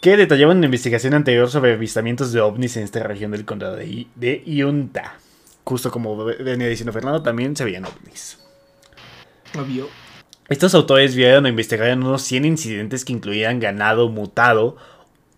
que 0.00 0.16
detallaba 0.16 0.52
una 0.52 0.64
investigación 0.66 1.14
anterior 1.14 1.50
sobre 1.50 1.74
avistamientos 1.74 2.32
de 2.32 2.40
ovnis 2.40 2.76
en 2.76 2.84
esta 2.84 3.02
región 3.02 3.30
del 3.30 3.44
condado 3.44 3.76
de, 3.76 4.06
de 4.16 4.64
Utah. 4.64 5.14
Justo 5.64 5.90
como 5.90 6.24
venía 6.24 6.66
diciendo 6.66 6.92
Fernando, 6.92 7.22
también 7.22 7.54
se 7.54 7.64
veían 7.64 7.84
ovnis. 7.84 8.38
Obvio. 9.58 9.88
Estos 10.48 10.74
autores 10.74 11.14
vieron 11.14 11.44
o 11.44 11.48
investigaron 11.48 12.02
unos 12.02 12.22
100 12.22 12.44
incidentes 12.44 13.04
que 13.04 13.12
incluían 13.12 13.60
ganado 13.60 14.08
mutado, 14.08 14.76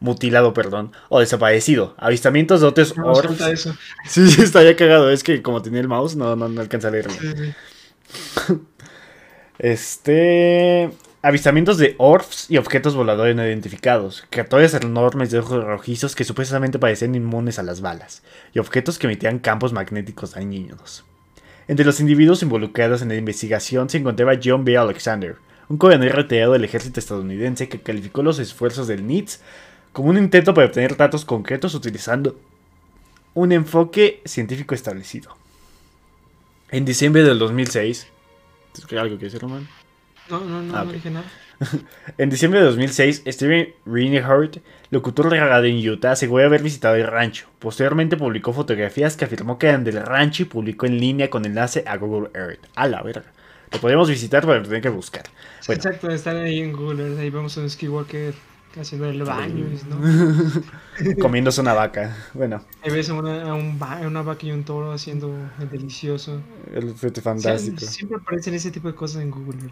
mutilado, 0.01 0.55
perdón, 0.55 0.93
o 1.09 1.21
desaparecido. 1.21 1.95
Avistamientos 1.99 2.61
de 2.62 2.67
otros 2.69 2.97
No, 2.97 3.12
eso. 3.12 3.75
Sí, 4.07 4.29
sí, 4.31 4.43
está 4.43 4.62
ya 4.62 4.77
cagado. 4.77 5.11
Es 5.11 5.23
que 5.23 5.43
como 5.43 5.61
tenía 5.62 5.81
el 5.81 5.88
mouse, 5.88 6.17
no, 6.17 6.37
no, 6.37 6.49
no 6.49 6.61
alcanza 6.61 6.88
a 6.88 6.90
leerlo. 6.90 7.12
Sí, 7.12 7.29
sí. 7.37 7.55
Este. 9.59 10.90
Avistamientos 11.22 11.79
de 11.79 11.94
orfs 11.96 12.50
y 12.50 12.59
objetos 12.59 12.94
voladores 12.94 13.35
no 13.35 13.46
identificados. 13.46 14.27
Criaturas 14.29 14.74
enormes 14.74 15.31
de 15.31 15.38
ojos 15.38 15.64
rojizos 15.64 16.14
que 16.14 16.24
supuestamente 16.24 16.79
parecían 16.79 17.14
inmunes 17.14 17.59
a 17.59 17.62
las 17.62 17.81
balas. 17.81 18.22
Y 18.53 18.59
objetos 18.59 18.98
que 18.98 19.07
emitían 19.07 19.38
campos 19.38 19.72
magnéticos 19.72 20.35
dañinos. 20.35 21.05
Entre 21.66 21.87
los 21.87 21.98
individuos 22.00 22.42
involucrados 22.42 23.00
en 23.00 23.09
la 23.09 23.14
investigación 23.14 23.88
se 23.88 23.96
encontraba 23.96 24.38
John 24.42 24.66
B. 24.66 24.77
Alexander, 24.77 25.37
un 25.70 25.79
coronel 25.79 26.11
retirado 26.11 26.53
del 26.53 26.64
ejército 26.64 27.00
estadounidense 27.00 27.70
que 27.70 27.81
calificó 27.81 28.22
los 28.22 28.38
esfuerzos 28.38 28.87
del 28.87 29.07
NITS 29.07 29.40
como 29.94 30.11
un 30.11 30.18
intento 30.18 30.53
para 30.53 30.66
obtener 30.66 30.96
datos 30.96 31.24
concretos 31.24 31.74
utilizando 31.74 32.38
un 33.33 33.53
enfoque 33.53 34.20
científico 34.27 34.74
establecido. 34.74 35.35
En 36.70 36.85
diciembre 36.85 37.22
del 37.22 37.38
2006, 37.38 38.09
¿algo 38.98 39.18
que 39.18 39.24
decir, 39.27 39.40
Román? 39.40 39.68
No, 40.31 40.40
no, 40.40 40.62
no, 40.62 40.77
Ah, 40.77 40.83
no 40.85 40.90
ok. 40.90 40.94
dije 40.94 41.11
nada. 41.11 41.27
En 42.18 42.31
diciembre 42.31 42.61
de 42.61 42.66
2006, 42.66 43.22
Steven 43.29 43.74
Reinhardt, 43.87 44.59
locutor 44.90 45.31
radio 45.31 45.68
en 45.70 45.88
Utah, 45.88 46.12
aseguró 46.12 46.44
haber 46.44 46.62
visitado 46.62 46.96
el 46.96 47.07
rancho. 47.07 47.46
Posteriormente 47.61 48.16
publicó 48.16 48.53
fotografías 48.53 49.16
que 49.16 49.24
afirmó 49.24 49.59
que 49.59 49.68
eran 49.68 49.85
del 49.85 50.05
rancho 50.05 50.42
y 50.42 50.46
publicó 50.46 50.87
en 50.87 50.98
línea 50.98 51.31
con 51.31 51.44
enlace 51.44 51.85
a 51.87 51.96
Google 51.96 52.31
Earth. 52.35 52.61
A 52.74 52.88
la 52.88 53.03
verga. 53.03 53.33
Lo 53.70 53.79
podemos 53.81 54.09
visitar, 54.09 54.42
pero 54.42 54.57
lo 54.57 54.62
tienen 54.62 54.83
que 54.83 54.88
buscar. 54.88 55.24
Bueno, 55.66 55.81
Exacto, 55.83 56.11
están 56.11 56.38
ahí 56.38 56.61
en 56.61 56.72
Google, 56.72 57.05
Earth, 57.05 57.18
ahí 57.20 57.31
vemos 57.31 57.57
a 57.57 57.61
un 57.61 57.70
Skywalker 57.70 58.35
haciendo 58.81 59.09
el 59.09 59.23
baño, 59.23 59.67
¿no? 59.89 59.97
comiéndose 61.21 61.61
una 61.61 61.75
vaca. 61.75 62.17
Bueno, 62.35 62.63
Ahí 62.83 62.93
ves 62.93 63.09
a 63.11 63.15
una, 63.15 63.55
un 63.55 63.79
una 64.07 64.23
vaca 64.23 64.47
y 64.47 64.53
un 64.53 64.65
toro 64.65 64.93
haciendo 64.93 65.35
el 65.61 65.71
delicioso. 65.71 66.41
el 66.73 66.95
fantástico. 66.95 67.79
siempre 67.81 68.19
aparecen 68.19 68.55
ese 68.55 68.71
tipo 68.71 68.89
de 68.89 68.95
cosas 68.95 69.23
en 69.23 69.31
Google. 69.31 69.71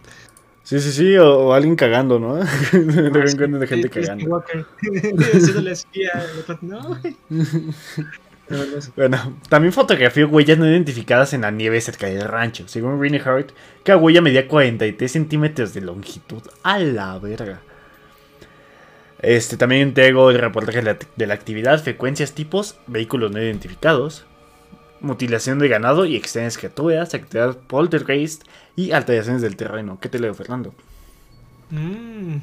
Sí, 0.65 0.79
sí, 0.81 0.93
sí, 0.93 1.17
o, 1.17 1.39
o 1.39 1.53
alguien 1.53 1.75
cagando, 1.75 2.19
¿no? 2.19 2.37
de 2.37 3.11
vez 3.11 3.33
en 3.33 3.39
cuando 3.39 3.59
de 3.59 3.67
gente 3.67 3.91
cagando. 3.91 4.37
Haciendo 5.35 5.61
la 5.61 5.73
espía. 5.73 6.11
No. 6.61 6.99
Bueno, 8.97 9.39
también 9.49 9.73
fotografió 9.73 10.29
huellas 10.29 10.59
no 10.59 10.69
identificadas 10.69 11.33
en 11.33 11.43
la 11.43 11.51
nieve 11.51 11.81
cerca 11.81 12.07
del 12.07 12.29
rancho. 12.29 12.69
Según 12.69 13.01
Reinhardt, 13.01 13.53
cada 13.83 13.99
huella 13.99 14.21
medía 14.21 14.47
43 14.47 15.11
centímetros 15.11 15.73
de 15.73 15.81
longitud. 15.81 16.43
A 16.63 16.79
la 16.79 17.19
verga. 17.19 17.63
Este, 19.23 19.57
también 19.57 19.83
entregó 19.83 20.31
el 20.31 20.39
reportaje 20.39 20.83
de 20.83 21.27
la, 21.27 21.35
actividad, 21.35 21.83
frecuencias, 21.83 22.33
tipos, 22.33 22.77
vehículos 22.89 23.31
no 23.31 23.41
identificados, 23.41 24.27
mutilación 25.01 25.61
de 25.61 25.69
ganado 25.69 26.05
y 26.05 26.17
extrañas 26.17 26.59
criaturas, 26.59 27.15
actividad 27.15 27.57
poltergeist 27.57 28.43
y 28.75 28.91
alteraciones 28.91 29.41
del 29.41 29.57
terreno. 29.57 30.01
¿Qué 30.01 30.09
te 30.09 30.19
leo, 30.19 30.35
Fernando? 30.35 30.75
Mm. 31.71 32.39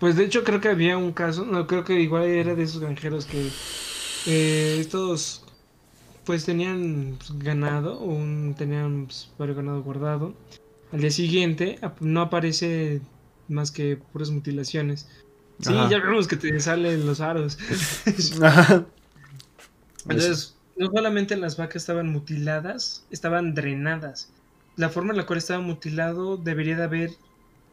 Pues 0.00 0.16
de 0.16 0.24
hecho 0.24 0.44
creo 0.44 0.60
que 0.60 0.68
había 0.68 0.96
un 0.96 1.12
caso, 1.12 1.44
no 1.44 1.66
creo 1.66 1.84
que 1.84 2.00
igual 2.00 2.24
era 2.24 2.54
de 2.54 2.62
esos 2.62 2.80
granjeros 2.80 3.26
que 3.26 3.48
eh, 4.26 4.78
estos 4.80 5.44
pues 6.24 6.44
tenían 6.46 7.16
pues, 7.18 7.38
ganado, 7.38 8.00
un, 8.00 8.54
tenían 8.56 9.06
pues, 9.06 9.30
varios 9.38 9.56
ganado 9.56 9.82
guardado. 9.82 10.34
Al 10.92 11.00
día 11.00 11.10
siguiente 11.10 11.78
no 12.00 12.22
aparece 12.22 13.02
más 13.48 13.70
que 13.70 13.96
puras 13.96 14.30
mutilaciones. 14.30 15.08
Sí, 15.60 15.72
Ajá. 15.72 15.88
ya 15.88 15.98
vemos 16.00 16.26
que 16.26 16.36
te 16.36 16.58
salen 16.60 17.06
los 17.06 17.20
aros. 17.20 17.58
Ajá. 18.42 18.84
Entonces, 20.08 20.56
no 20.76 20.90
solamente 20.90 21.36
las 21.36 21.56
vacas 21.56 21.76
estaban 21.76 22.08
mutiladas, 22.08 23.04
estaban 23.10 23.54
drenadas. 23.54 24.30
La 24.76 24.88
forma 24.88 25.12
en 25.12 25.18
la 25.18 25.26
cual 25.26 25.38
estaba 25.38 25.60
mutilado 25.60 26.36
debería 26.36 26.76
de 26.76 26.82
haber 26.82 27.10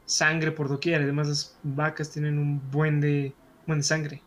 sangre 0.05 0.51
por 0.51 0.69
doquier. 0.69 1.01
Además, 1.01 1.27
las 1.27 1.57
vacas 1.63 2.11
tienen 2.11 2.37
un 2.37 2.61
buen 2.71 3.01
de, 3.01 3.33
buen 3.65 3.79
de 3.79 3.83
sangre. 3.83 4.21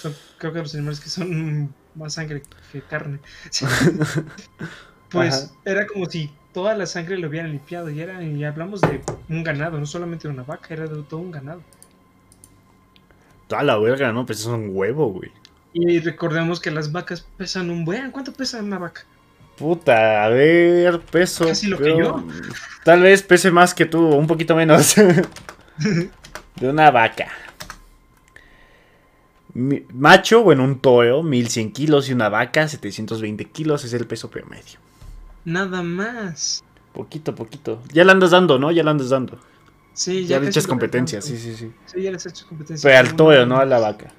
Son, 0.00 0.14
creo 0.38 0.52
que 0.52 0.58
los 0.60 0.74
animales 0.74 1.00
que 1.00 1.08
son 1.08 1.74
más 1.94 2.14
sangre 2.14 2.42
que 2.72 2.82
carne. 2.82 3.20
pues 5.10 5.34
Ajá. 5.34 5.52
era 5.64 5.86
como 5.86 6.06
si 6.06 6.30
toda 6.52 6.74
la 6.74 6.86
sangre 6.86 7.16
lo 7.16 7.28
hubieran 7.28 7.52
limpiado. 7.52 7.88
Y, 7.88 8.00
era, 8.00 8.22
y 8.22 8.44
hablamos 8.44 8.82
de 8.82 9.02
un 9.28 9.42
ganado, 9.42 9.78
no 9.80 9.86
solamente 9.86 10.28
de 10.28 10.34
una 10.34 10.42
vaca, 10.42 10.74
era 10.74 10.86
de 10.86 11.02
todo 11.04 11.20
un 11.20 11.30
ganado. 11.30 11.62
A 13.50 13.62
la 13.62 13.78
verga, 13.78 14.12
¿no? 14.12 14.26
Pues 14.26 14.40
es 14.40 14.46
un 14.46 14.70
huevo, 14.72 15.08
güey. 15.12 15.30
Y 15.72 15.98
recordemos 16.00 16.60
que 16.60 16.70
las 16.70 16.92
vacas 16.92 17.26
pesan 17.36 17.70
un 17.70 17.84
buen. 17.84 18.10
¿Cuánto 18.10 18.32
pesa 18.32 18.60
una 18.60 18.78
vaca? 18.78 19.02
Puta, 19.56 20.24
a 20.24 20.28
ver, 20.28 21.00
peso. 21.00 21.46
Casi 21.46 21.68
lo 21.68 21.78
que 21.78 21.96
yo. 21.96 22.24
Tal 22.84 23.02
vez 23.02 23.22
pese 23.22 23.50
más 23.50 23.74
que 23.74 23.86
tú, 23.86 24.00
un 24.08 24.26
poquito 24.26 24.54
menos. 24.56 24.94
de 26.56 26.68
una 26.68 26.90
vaca. 26.90 27.28
Mi- 29.52 29.84
macho, 29.92 30.42
bueno, 30.42 30.64
un 30.64 30.80
toro, 30.80 31.22
1100 31.22 31.72
kilos 31.72 32.08
y 32.08 32.12
una 32.12 32.28
vaca, 32.28 32.66
720 32.66 33.44
kilos, 33.46 33.84
es 33.84 33.92
el 33.92 34.06
peso 34.06 34.30
promedio. 34.30 34.78
Nada 35.44 35.82
más. 35.82 36.64
Poquito, 36.92 37.34
poquito. 37.34 37.80
Ya 37.92 38.04
le 38.04 38.12
andas 38.12 38.30
dando, 38.32 38.58
¿no? 38.58 38.70
Ya 38.72 38.82
le 38.82 38.90
andas 38.90 39.10
dando. 39.10 39.38
Sí, 39.94 40.26
Ya, 40.26 40.36
le 40.38 40.46
casi 40.46 40.50
echas 40.50 40.64
lo 40.64 40.68
competencias, 40.70 41.24
sí, 41.24 41.38
sí, 41.38 41.54
sí. 41.54 41.70
Sí, 41.86 42.02
ya 42.02 42.10
les 42.10 42.26
he 42.26 42.28
hecho 42.28 42.46
competencia. 42.48 42.88
Pero 42.88 42.98
al 42.98 43.14
una- 43.14 43.46
no 43.46 43.58
a 43.58 43.64
la 43.64 43.78
vaca. 43.78 44.12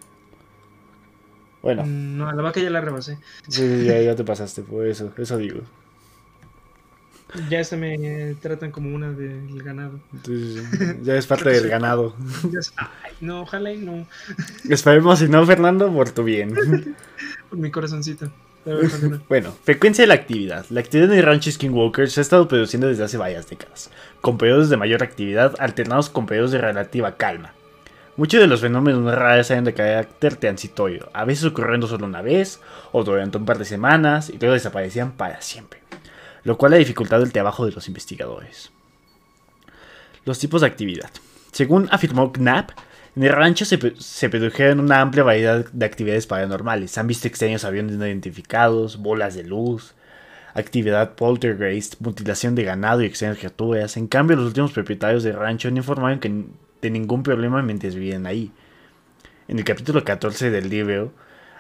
Bueno, 1.62 1.84
Mm, 1.84 2.18
No, 2.18 2.30
a 2.30 2.34
la 2.34 2.42
vaca 2.44 2.60
ya 2.62 2.70
la 2.70 2.80
rebasé. 2.82 3.18
sí, 3.48 3.52
sí, 3.80 3.86
ya, 3.86 4.00
ya 4.02 4.16
te 4.16 4.24
pasaste, 4.24 4.62
por 4.62 4.88
eso, 4.88 5.12
eso 5.18 5.38
digo. 5.38 5.62
Ya 7.50 7.64
se 7.64 7.76
me 7.76 8.36
tratan 8.36 8.72
como 8.72 8.96
una 8.96 9.12
del 9.12 9.62
ganado. 9.62 10.00
Sí, 10.26 10.54
sí. 10.54 10.86
Ya 11.04 11.16
es 11.16 11.28
parte 11.28 11.50
del 11.50 11.68
ganado. 11.70 12.16
Ya 12.52 12.60
Ay, 12.78 13.12
no, 13.20 13.42
ojalá 13.42 13.74
y 13.74 13.80
no. 13.80 14.06
Esperemos, 14.70 15.20
si 15.20 15.28
no, 15.28 15.46
Fernando, 15.46 15.92
por 15.92 16.12
tu 16.12 16.24
bien. 16.24 16.54
Por 17.50 17.60
mi 17.60 17.70
corazoncito. 17.72 18.32
Bueno, 19.30 19.56
frecuencia 19.64 20.04
de 20.04 20.08
la 20.08 20.16
actividad. 20.16 20.66
La 20.70 20.80
actividad 20.80 21.12
en 21.12 21.20
el 21.20 21.26
rancho 21.26 21.52
Skinwalker 21.52 22.10
se 22.10 22.20
ha 22.20 22.24
estado 22.24 22.48
produciendo 22.48 22.88
desde 22.88 23.04
hace 23.04 23.18
varias 23.18 23.48
décadas, 23.48 23.92
con 24.22 24.38
periodos 24.38 24.70
de 24.70 24.78
mayor 24.78 25.04
actividad 25.04 25.56
alternados 25.60 26.10
con 26.10 26.26
periodos 26.26 26.52
de 26.52 26.58
relativa 26.58 27.16
calma. 27.16 27.54
Muchos 28.18 28.40
de 28.40 28.48
los 28.48 28.62
fenómenos 28.62 29.14
raros 29.14 29.52
eran 29.52 29.66
de 29.66 29.74
carácter 29.74 30.38
transitorio, 30.38 31.10
a 31.14 31.26
veces 31.26 31.46
ocurriendo 31.46 31.86
solo 31.88 32.06
una 32.06 32.22
vez, 32.22 32.60
o 32.92 33.04
durante 33.04 33.38
un 33.38 33.46
par 33.46 33.60
de 33.60 33.66
semanas, 33.66 34.30
y 34.30 34.40
luego 34.40 34.54
desaparecían 34.54 35.12
para 35.12 35.42
siempre, 35.42 35.82
lo 36.44 36.58
cual 36.58 36.74
ha 36.74 36.78
dificultado 36.78 37.24
el 37.24 37.34
trabajo 37.34 37.66
de 37.66 37.74
los 37.74 37.88
investigadores. 37.88 38.72
Los 40.24 40.40
tipos 40.40 40.62
de 40.62 40.68
actividad. 40.68 41.12
Según 41.52 41.88
afirmó 41.92 42.32
Knapp, 42.32 42.72
en 43.16 43.24
el 43.24 43.32
rancho 43.32 43.66
se, 43.66 43.80
se 43.98 44.30
produjeron 44.30 44.80
una 44.80 45.02
amplia 45.02 45.24
variedad 45.24 45.66
de 45.72 45.86
actividades 45.86 46.28
paranormales. 46.28 46.92
Se 46.92 47.00
han 47.00 47.08
visto 47.08 47.28
extraños 47.28 47.64
aviones 47.64 47.96
no 47.96 48.06
identificados, 48.06 48.98
bolas 48.98 49.36
de 49.36 49.44
luz, 49.44 49.96
actividad 50.54 51.16
poltergeist, 51.16 52.00
mutilación 52.00 52.56
de 52.56 52.64
ganado 52.64 53.02
y 53.04 53.06
extrañas 53.06 53.38
criaturas. 53.38 53.98
En 53.98 54.08
cambio, 54.08 54.38
los 54.38 54.48
últimos 54.48 54.72
propietarios 54.72 55.24
del 55.24 55.36
rancho 55.36 55.70
no 55.72 55.78
informaron 55.78 56.20
que 56.20 56.46
de 56.82 56.90
ningún 56.90 57.24
problema 57.24 57.62
mientras 57.62 57.96
vivían 57.96 58.26
ahí. 58.26 58.52
En 59.48 59.60
el 59.60 59.66
capítulo 59.66 60.04
14 60.04 60.50
del 60.50 60.70
libro, 60.70 61.14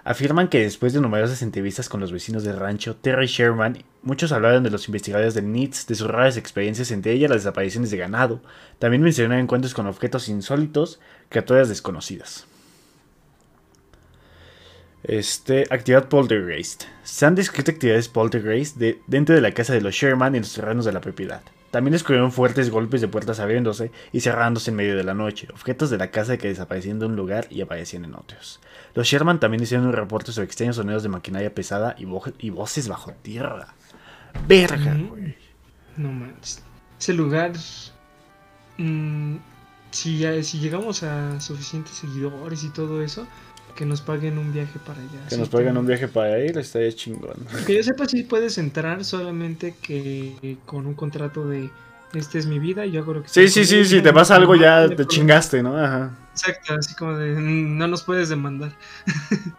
afirman 0.05 0.47
que 0.47 0.61
después 0.61 0.93
de 0.93 1.01
numerosas 1.01 1.41
entrevistas 1.41 1.89
con 1.89 1.99
los 1.99 2.11
vecinos 2.13 2.43
del 2.43 2.55
rancho, 2.57 2.95
Terry 2.95 3.25
Sherman, 3.27 3.83
muchos 4.03 4.31
hablaron 4.31 4.63
de 4.63 4.69
los 4.69 4.87
investigadores 4.87 5.33
del 5.33 5.51
NITS, 5.51 5.87
de 5.87 5.95
sus 5.95 6.07
raras 6.07 6.37
experiencias, 6.37 6.91
entre 6.91 7.11
ellas 7.11 7.29
las 7.31 7.41
desapariciones 7.41 7.91
de 7.91 7.97
ganado. 7.97 8.39
También 8.79 9.01
mencionaron 9.01 9.43
encuentros 9.43 9.73
con 9.73 9.87
objetos 9.87 10.29
insólitos, 10.29 10.99
criaturas 11.29 11.67
desconocidas. 11.67 12.45
Este, 15.03 15.65
actividad 15.69 16.07
poltergeist. 16.07 16.85
Se 17.03 17.25
han 17.25 17.35
descrito 17.35 17.71
actividades 17.71 18.07
poltergeist 18.07 18.77
de- 18.77 18.99
dentro 19.07 19.35
de 19.35 19.41
la 19.41 19.51
casa 19.53 19.73
de 19.73 19.81
los 19.81 19.93
Sherman 19.93 20.35
en 20.35 20.41
los 20.41 20.53
terrenos 20.53 20.85
de 20.85 20.93
la 20.93 21.01
propiedad. 21.01 21.41
También 21.75 21.91
descubrieron 21.91 22.31
fuertes 22.31 22.69
golpes 22.69 23.01
de 23.01 23.09
puertas 23.09 23.41
abriéndose 23.41 23.91
y 24.13 24.21
cerrándose 24.21 24.69
en 24.71 24.77
medio 24.77 24.95
de 24.95 25.03
la 25.03 25.13
noche, 25.13 25.49
objetos 25.51 25.89
de 25.89 25.97
la 25.97 26.09
casa 26.09 26.37
que 26.37 26.47
desaparecían 26.47 26.99
de 26.99 27.05
un 27.05 27.17
lugar 27.17 27.47
y 27.49 27.59
aparecían 27.59 28.05
en 28.05 28.15
otros. 28.15 28.61
Los 28.93 29.07
Sherman 29.07 29.41
también 29.41 29.61
hicieron 29.61 29.85
un 29.87 29.91
reporte 29.91 30.31
sobre 30.31 30.45
extraños 30.45 30.77
sonidos 30.77 31.03
de 31.03 31.09
maquinaria 31.09 31.53
pesada 31.53 31.93
y, 31.97 32.05
vo- 32.05 32.33
y 32.39 32.49
voces 32.49 32.87
bajo 32.87 33.11
tierra. 33.21 33.73
Verga, 34.47 34.95
güey. 35.09 35.35
No 35.97 36.13
manches. 36.13 36.63
Ese 36.97 37.11
lugar. 37.13 37.51
mm, 38.77 39.35
si, 39.91 40.17
ya- 40.19 40.41
si 40.43 40.59
llegamos 40.59 41.03
a 41.03 41.41
suficientes 41.41 41.91
seguidores 41.95 42.63
y 42.63 42.69
todo 42.69 43.01
eso, 43.01 43.27
que 43.75 43.85
nos 43.85 44.01
paguen 44.01 44.37
un 44.37 44.53
viaje 44.53 44.79
para 44.85 44.99
allá. 44.99 45.27
Que 45.29 45.37
nos 45.37 45.49
paguen 45.49 45.77
un 45.77 45.85
viaje 45.85 46.07
para 46.07 46.39
ir, 46.39 46.57
estaría 46.57 46.91
chingón. 46.93 47.35
Que 47.67 47.75
yo 47.75 47.83
sepa 47.83 48.05
si 48.07 48.23
puedes 48.23 48.57
entrar 48.57 49.03
solamente 49.03 49.75
que 49.81 50.57
con 50.65 50.85
un 50.85 50.93
contrato 50.93 51.47
de 51.47 51.69
esta 52.13 52.37
es 52.37 52.45
mi 52.45 52.59
vida 52.59 52.85
y 52.85 52.91
yo 52.91 53.01
hago 53.01 53.15
lo 53.15 53.23
que 53.23 53.27
Sí, 53.29 53.47
sí, 53.49 53.65
sí, 53.65 53.83
si 53.83 54.01
te 54.01 54.13
pasa 54.13 54.35
algo 54.35 54.55
ya 54.55 54.87
te 54.87 55.05
chingaste, 55.05 55.61
¿no? 55.61 55.77
Ajá. 55.77 56.17
Exacto, 56.31 56.73
así 56.73 56.95
como 56.95 57.17
de 57.17 57.33
"Mm, 57.35 57.77
no 57.77 57.87
nos 57.87 58.03
puedes 58.03 58.29
demandar. 58.29 58.71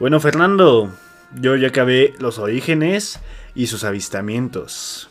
Bueno, 0.00 0.18
Fernando, 0.20 0.92
yo 1.40 1.54
ya 1.56 1.68
acabé 1.68 2.14
los 2.18 2.38
orígenes 2.38 3.20
y 3.54 3.68
sus 3.68 3.84
avistamientos. 3.84 5.08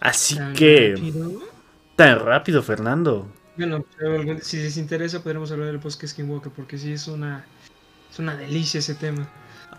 Así 0.00 0.36
Tan 0.36 0.52
que, 0.54 0.94
rápido. 0.96 1.42
tan 1.96 2.18
rápido, 2.18 2.62
Fernando. 2.62 3.28
Bueno, 3.56 3.84
pero 3.96 4.16
algún- 4.16 4.42
si 4.42 4.56
les 4.58 4.76
interesa 4.76 5.22
podremos 5.22 5.50
hablar 5.52 5.68
del 5.68 5.78
bosque 5.78 6.06
Skinwalker 6.08 6.50
porque 6.52 6.76
sí 6.78 6.92
es 6.92 7.06
una 7.08 7.44
es 8.10 8.18
una 8.18 8.36
delicia 8.36 8.78
ese 8.78 8.94
tema. 8.94 9.28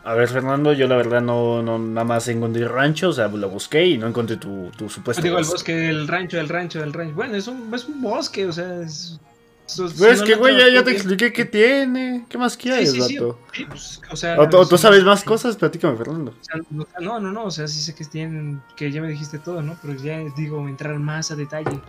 A 0.03 0.13
ver, 0.13 0.27
Fernando, 0.27 0.73
yo 0.73 0.87
la 0.87 0.97
verdad 0.97 1.21
no, 1.21 1.61
no 1.63 1.79
nada 1.79 2.03
más 2.05 2.27
encontré 2.27 2.67
rancho, 2.67 3.09
o 3.09 3.13
sea, 3.13 3.27
lo 3.27 3.49
busqué 3.49 3.85
y 3.85 3.97
no 3.97 4.07
encontré 4.07 4.37
tu, 4.37 4.69
tu 4.77 4.89
supuesto 4.89 5.21
Digo, 5.23 5.37
el 5.37 5.43
bosque. 5.45 5.53
bosque, 5.73 5.89
el 5.89 6.07
rancho, 6.07 6.39
el 6.39 6.49
rancho, 6.49 6.83
el 6.83 6.93
rancho. 6.93 7.15
Bueno, 7.15 7.35
es 7.35 7.47
un, 7.47 7.73
es 7.73 7.85
un 7.85 8.01
bosque, 8.01 8.45
o 8.45 8.51
sea, 8.51 8.81
es... 8.81 9.19
es- 9.67 9.93
Pues 9.97 10.19
si 10.19 10.25
que, 10.25 10.33
no 10.33 10.39
güey, 10.39 10.57
ya, 10.57 10.69
ya 10.69 10.83
te 10.83 10.91
expliqué 10.91 11.31
qué 11.33 11.45
tiene. 11.45 12.25
¿Qué 12.29 12.37
más 12.37 12.55
quieres, 12.57 12.91
Sí, 12.91 13.01
sí, 13.01 13.07
sí. 13.07 13.17
vato? 13.19 13.39
sí, 13.53 13.65
pues, 13.65 14.01
o 14.11 14.15
sea, 14.15 14.39
¿O, 14.39 14.43
o 14.43 14.67
tú 14.67 14.77
sabes 14.77 15.03
más 15.03 15.23
cosas? 15.23 15.55
Platícame, 15.55 15.97
Fernando. 15.97 16.31
O 16.39 16.43
sea, 16.43 16.61
No, 16.99 17.19
no, 17.19 17.31
no, 17.31 17.45
o 17.45 17.51
sea, 17.51 17.67
sí 17.67 17.79
sé 17.79 17.95
que 17.95 18.05
tienen, 18.05 18.61
que 18.75 18.91
ya 18.91 19.01
me 19.01 19.07
dijiste 19.07 19.39
todo, 19.39 19.61
¿no? 19.61 19.77
Pero 19.81 19.95
ya 19.95 20.19
digo, 20.35 20.67
entrar 20.67 20.99
más 20.99 21.31
a 21.31 21.35
detalle. 21.35 21.79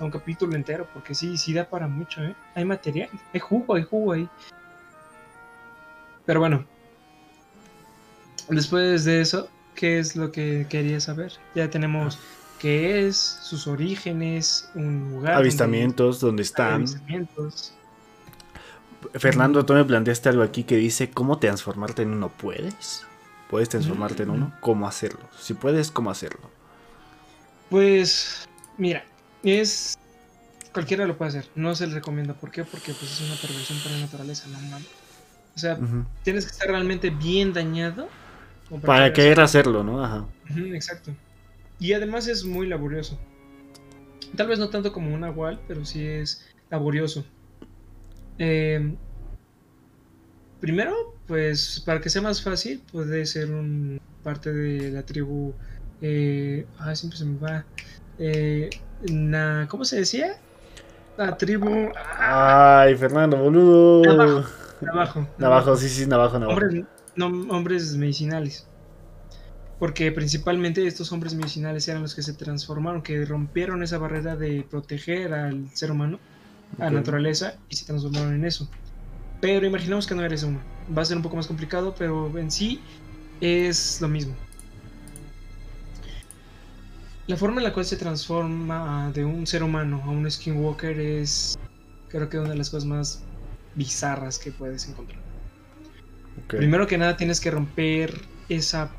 Sea, 0.00 0.06
un 0.06 0.10
capítulo 0.10 0.56
entero, 0.56 0.88
porque 0.94 1.14
sí, 1.14 1.36
sí 1.36 1.52
da 1.52 1.66
para 1.66 1.86
mucho, 1.86 2.22
¿eh? 2.24 2.34
Hay 2.54 2.64
material, 2.64 3.10
hay 3.34 3.40
jugo, 3.40 3.74
hay 3.74 3.82
jugo 3.82 4.12
ahí. 4.14 4.26
Pero 6.24 6.40
bueno, 6.40 6.64
después 8.48 9.04
de 9.04 9.20
eso, 9.20 9.50
¿qué 9.74 9.98
es 9.98 10.16
lo 10.16 10.32
que 10.32 10.66
quería 10.70 11.00
saber? 11.00 11.34
Ya 11.54 11.68
tenemos 11.68 12.18
qué 12.58 13.06
es, 13.06 13.18
sus 13.18 13.66
orígenes, 13.66 14.70
un 14.74 15.10
lugar. 15.10 15.34
donde 15.34 15.40
Avistamientos, 15.40 16.20
¿dónde 16.20 16.40
hay 16.40 16.46
están? 16.46 16.72
avistamientos. 16.76 17.74
Fernando, 19.14 19.66
tú 19.66 19.74
me 19.74 19.84
planteaste 19.84 20.30
algo 20.30 20.42
aquí 20.42 20.64
que 20.64 20.76
dice, 20.76 21.10
¿cómo 21.10 21.38
transformarte 21.38 22.02
en 22.02 22.12
uno? 22.14 22.30
¿Puedes? 22.30 23.04
¿Puedes 23.50 23.68
transformarte 23.68 24.22
en 24.22 24.30
Mm. 24.30 24.32
uno? 24.32 24.52
¿Cómo 24.60 24.88
hacerlo? 24.88 25.28
Si 25.38 25.52
puedes, 25.52 25.90
¿cómo 25.90 26.10
hacerlo? 26.10 26.48
Pues, 27.68 28.48
mira, 28.78 29.04
es. 29.42 29.98
Cualquiera 30.72 31.04
lo 31.06 31.16
puede 31.18 31.30
hacer. 31.30 31.48
No 31.54 31.74
se 31.74 31.86
le 31.86 31.94
recomienda. 31.94 32.34
¿Por 32.34 32.50
qué? 32.50 32.64
Porque 32.64 32.92
pues, 32.92 33.12
es 33.12 33.20
una 33.20 33.40
perversión 33.40 33.78
para 33.80 33.96
la 33.96 34.02
naturaleza, 34.02 34.48
no 34.48 34.58
mames. 34.60 34.88
O 35.56 35.58
sea, 35.58 35.78
tienes 36.22 36.46
que 36.46 36.52
estar 36.52 36.68
realmente 36.68 37.10
bien 37.10 37.52
dañado. 37.52 38.08
Para 38.86 39.12
querer 39.12 39.40
hacerlo, 39.40 39.82
¿no? 39.82 40.04
Ajá. 40.04 40.26
exacto. 40.72 41.12
Y 41.80 41.92
además 41.92 42.28
es 42.28 42.44
muy 42.44 42.68
laborioso. 42.68 43.18
Tal 44.36 44.46
vez 44.46 44.58
no 44.58 44.68
tanto 44.70 44.92
como 44.92 45.12
un 45.12 45.20
nahual, 45.20 45.60
pero 45.66 45.84
sí 45.84 46.06
es 46.06 46.46
laborioso. 46.70 47.24
Eh, 48.38 48.94
primero, 50.60 50.94
pues 51.26 51.82
para 51.84 52.00
que 52.00 52.10
sea 52.10 52.22
más 52.22 52.42
fácil, 52.42 52.80
puede 52.92 53.26
ser 53.26 53.50
un 53.50 54.00
parte 54.22 54.52
de 54.52 54.90
la 54.90 55.04
tribu. 55.04 55.52
Eh, 56.00 56.66
ah, 56.78 56.94
siempre 56.94 57.18
se 57.18 57.24
me 57.24 57.38
va. 57.38 57.64
Eh, 58.18 58.70
na- 59.02 59.66
¿Cómo 59.70 59.84
se 59.84 59.96
decía? 59.96 60.32
La 61.16 61.36
tribu. 61.36 61.90
ah, 61.96 62.80
Ay, 62.82 62.96
Fernando, 62.96 63.36
boludo. 63.36 64.02
Navajo. 64.04 64.48
Navajo. 64.80 65.26
Navajo, 65.38 65.76
sí, 65.76 65.88
sí, 65.88 66.06
navajo, 66.06 66.38
navajo. 66.38 66.58
Hombres, 66.58 66.84
no, 67.16 67.26
hombres 67.54 67.96
medicinales. 67.96 68.66
Porque 69.78 70.12
principalmente 70.12 70.86
estos 70.86 71.10
hombres 71.12 71.34
medicinales 71.34 71.88
eran 71.88 72.02
los 72.02 72.14
que 72.14 72.22
se 72.22 72.34
transformaron, 72.34 73.02
que 73.02 73.24
rompieron 73.24 73.82
esa 73.82 73.98
barrera 73.98 74.36
de 74.36 74.64
proteger 74.70 75.32
al 75.32 75.68
ser 75.74 75.90
humano, 75.90 76.18
a 76.78 76.84
la 76.84 76.90
naturaleza, 76.90 77.54
y 77.68 77.76
se 77.76 77.86
transformaron 77.86 78.34
en 78.34 78.44
eso. 78.44 78.68
Pero 79.40 79.66
imaginemos 79.66 80.06
que 80.06 80.14
no 80.14 80.22
eres 80.24 80.42
uno. 80.42 80.60
Va 80.96 81.02
a 81.02 81.04
ser 81.06 81.16
un 81.16 81.22
poco 81.22 81.36
más 81.36 81.46
complicado, 81.46 81.94
pero 81.98 82.36
en 82.38 82.50
sí 82.50 82.80
es 83.40 84.00
lo 84.02 84.08
mismo. 84.08 84.34
La 87.26 87.36
forma 87.36 87.58
en 87.58 87.64
la 87.64 87.72
cual 87.72 87.86
se 87.86 87.96
transforma 87.96 89.12
de 89.12 89.24
un 89.24 89.46
ser 89.46 89.62
humano 89.62 90.02
a 90.04 90.10
un 90.10 90.28
skinwalker 90.28 90.98
es, 90.98 91.56
creo 92.08 92.28
que 92.28 92.38
una 92.38 92.50
de 92.50 92.56
las 92.56 92.70
cosas 92.70 92.86
más 92.86 93.22
bizarras 93.74 94.38
que 94.38 94.50
puedes 94.50 94.88
encontrar. 94.88 95.20
Ok. 96.44 96.56
Primero 96.56 96.86
que 96.86 96.98
nada 96.98 97.16
tienes 97.16 97.40
que 97.40 97.50
romper 97.50 98.20
esa 98.48 98.90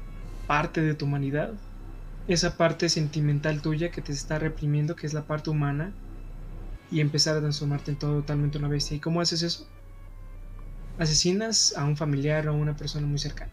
parte 0.47 0.81
de 0.81 0.93
tu 0.95 1.05
humanidad, 1.05 1.53
esa 2.27 2.55
parte 2.55 2.87
sentimental 2.89 3.61
tuya 3.61 3.91
que 3.91 4.01
te 4.01 4.11
está 4.11 4.39
reprimiendo, 4.39 4.95
que 4.95 5.07
es 5.07 5.13
la 5.13 5.23
parte 5.23 5.49
humana, 5.49 5.93
y 6.91 6.99
empezar 6.99 7.37
a 7.37 7.39
transformarte 7.39 7.91
en 7.91 7.97
todo, 7.97 8.19
totalmente 8.19 8.57
una 8.57 8.67
bestia. 8.67 8.97
¿Y 8.97 8.99
cómo 8.99 9.21
haces 9.21 9.41
eso? 9.43 9.67
Asesinas 10.99 11.73
a 11.77 11.85
un 11.85 11.97
familiar 11.97 12.47
o 12.47 12.51
a 12.51 12.53
una 12.53 12.75
persona 12.75 13.07
muy 13.07 13.17
cercana. 13.17 13.51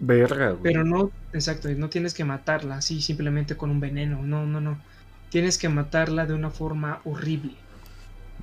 Verga, 0.00 0.50
güey. 0.50 0.62
Pero 0.62 0.84
no, 0.84 1.10
exacto, 1.32 1.68
no 1.70 1.88
tienes 1.88 2.14
que 2.14 2.24
matarla 2.24 2.76
así 2.76 3.00
simplemente 3.00 3.56
con 3.56 3.70
un 3.70 3.80
veneno, 3.80 4.22
no, 4.22 4.46
no, 4.46 4.60
no. 4.60 4.78
Tienes 5.30 5.58
que 5.58 5.68
matarla 5.68 6.24
de 6.26 6.34
una 6.34 6.50
forma 6.50 7.00
horrible. 7.04 7.54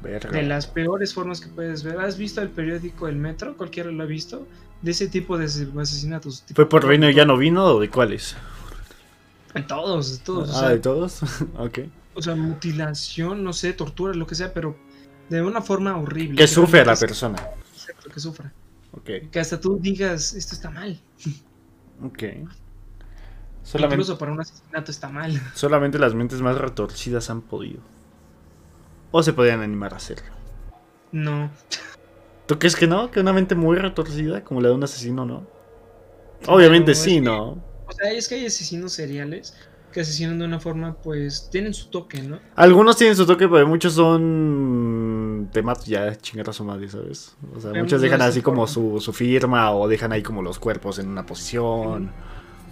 Verga. 0.02 0.32
De 0.32 0.44
las 0.44 0.68
peores 0.68 1.14
formas 1.14 1.40
que 1.40 1.48
puedes 1.48 1.84
ver. 1.84 2.00
¿Has 2.00 2.18
visto 2.18 2.42
el 2.42 2.50
periódico 2.50 3.08
El 3.08 3.16
Metro? 3.16 3.56
¿Cualquiera 3.56 3.90
lo 3.90 4.04
ha 4.04 4.06
visto? 4.06 4.48
De 4.82 4.92
ese 4.92 5.08
tipo 5.08 5.38
de 5.38 5.46
asesinatos. 5.46 6.44
¿Fue 6.54 6.68
por 6.68 6.86
Reino 6.86 7.10
y 7.10 7.16
ya 7.16 7.26
no 7.26 7.38
vino 7.38 7.64
o 7.66 7.80
de 7.80 7.90
cuáles? 7.90 8.36
De 9.54 9.64
todos, 9.64 10.18
de 10.18 10.24
todos. 10.24 10.50
o 10.50 10.58
ah, 10.58 10.60
sea, 10.60 10.70
de 10.70 10.80
todos. 10.80 11.22
ok. 11.58 11.80
o 12.14 12.22
sea, 12.22 12.36
mutilación, 12.36 13.44
no 13.44 13.54
sé, 13.54 13.72
tortura, 13.74 14.14
lo 14.14 14.28
que 14.28 14.36
sea, 14.36 14.54
pero 14.54 14.76
de 15.30 15.42
una 15.42 15.62
forma 15.62 15.98
horrible. 15.98 16.36
Que 16.36 16.48
sufre 16.48 16.82
a 16.82 16.86
la 16.86 16.96
persona. 16.96 17.38
exacto, 17.74 18.10
que 18.10 18.20
sufra. 18.20 18.52
Ok, 18.98 19.30
Que 19.32 19.40
hasta 19.40 19.60
tú 19.60 19.78
digas, 19.80 20.34
esto 20.34 20.56
está 20.56 20.70
mal. 20.70 21.00
ok. 22.04 22.24
Solamente, 23.64 23.96
Incluso 23.96 24.18
para 24.18 24.32
un 24.32 24.40
asesinato 24.40 24.92
está 24.92 25.10
mal. 25.10 25.42
solamente 25.56 25.98
las 26.00 26.14
mentes 26.14 26.42
más 26.42 26.58
retorcidas 26.58 27.30
han 27.30 27.42
podido. 27.42 27.80
O 29.12 29.24
se 29.24 29.34
podían 29.34 29.62
animar 29.62 29.94
a 29.94 29.98
hacerlo. 29.98 30.34
No. 31.12 31.50
¿Tú 32.46 32.60
crees 32.60 32.76
que 32.76 32.86
no? 32.88 33.10
Que 33.10 33.20
una 33.22 33.34
mente 33.34 33.56
muy 33.56 33.78
retorcida, 33.78 34.44
como 34.44 34.62
la 34.62 34.70
de 34.70 34.76
un 34.76 34.84
asesino, 34.84 35.26
¿no? 35.26 35.48
Obviamente 36.48 36.92
No, 36.92 36.96
sí, 36.98 37.16
que- 37.16 37.22
¿no? 37.22 37.64
O 37.88 37.92
sea, 37.92 38.12
es 38.12 38.28
que 38.28 38.36
hay 38.36 38.46
asesinos 38.46 38.94
seriales 38.94 39.56
que 39.96 40.02
asesinan 40.02 40.38
de 40.38 40.44
una 40.44 40.60
forma, 40.60 40.98
pues, 40.98 41.48
tienen 41.50 41.74
su 41.74 41.88
toque, 41.88 42.22
¿no? 42.22 42.38
Algunos 42.58 42.98
tienen 42.98 43.16
su 43.16 43.26
toque, 43.26 43.48
pero 43.48 43.66
muchos 43.66 43.94
son. 43.94 45.48
Te 45.54 45.64
mato 45.64 45.86
ya, 45.86 46.14
chingar 46.18 46.50
a 46.50 46.52
su 46.52 46.66
madre, 46.66 46.90
¿sabes? 46.90 47.34
O 47.56 47.62
sea, 47.62 47.72
Pero 47.72 47.86
muchos 47.86 48.02
dejan 48.02 48.22
así 48.22 48.42
como 48.42 48.68
su, 48.68 49.00
su 49.00 49.14
firma 49.14 49.72
o 49.72 49.88
dejan 49.88 50.12
ahí 50.12 50.22
como 50.22 50.42
los 50.42 50.60
cuerpos 50.60 51.00
en 51.00 51.08
una 51.08 51.26
posición. 51.26 52.12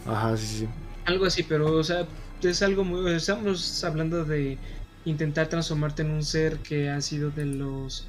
Ajá, 0.06 0.36
sí, 0.36 0.46
sí. 0.46 0.68
Algo 1.06 1.26
así, 1.26 1.44
pero, 1.44 1.74
o 1.78 1.84
sea, 1.86 2.06
es 2.42 2.62
algo 2.62 2.84
muy. 2.84 3.10
Estamos 3.14 3.82
hablando 3.86 4.26
de 4.26 4.58
intentar 5.06 5.48
transformarte 5.48 6.02
en 6.02 6.12
un 6.12 6.24
ser 6.24 6.58
que 6.58 6.90
ha 6.90 7.00
sido 7.00 7.32
de 7.32 7.46
los. 7.46 8.06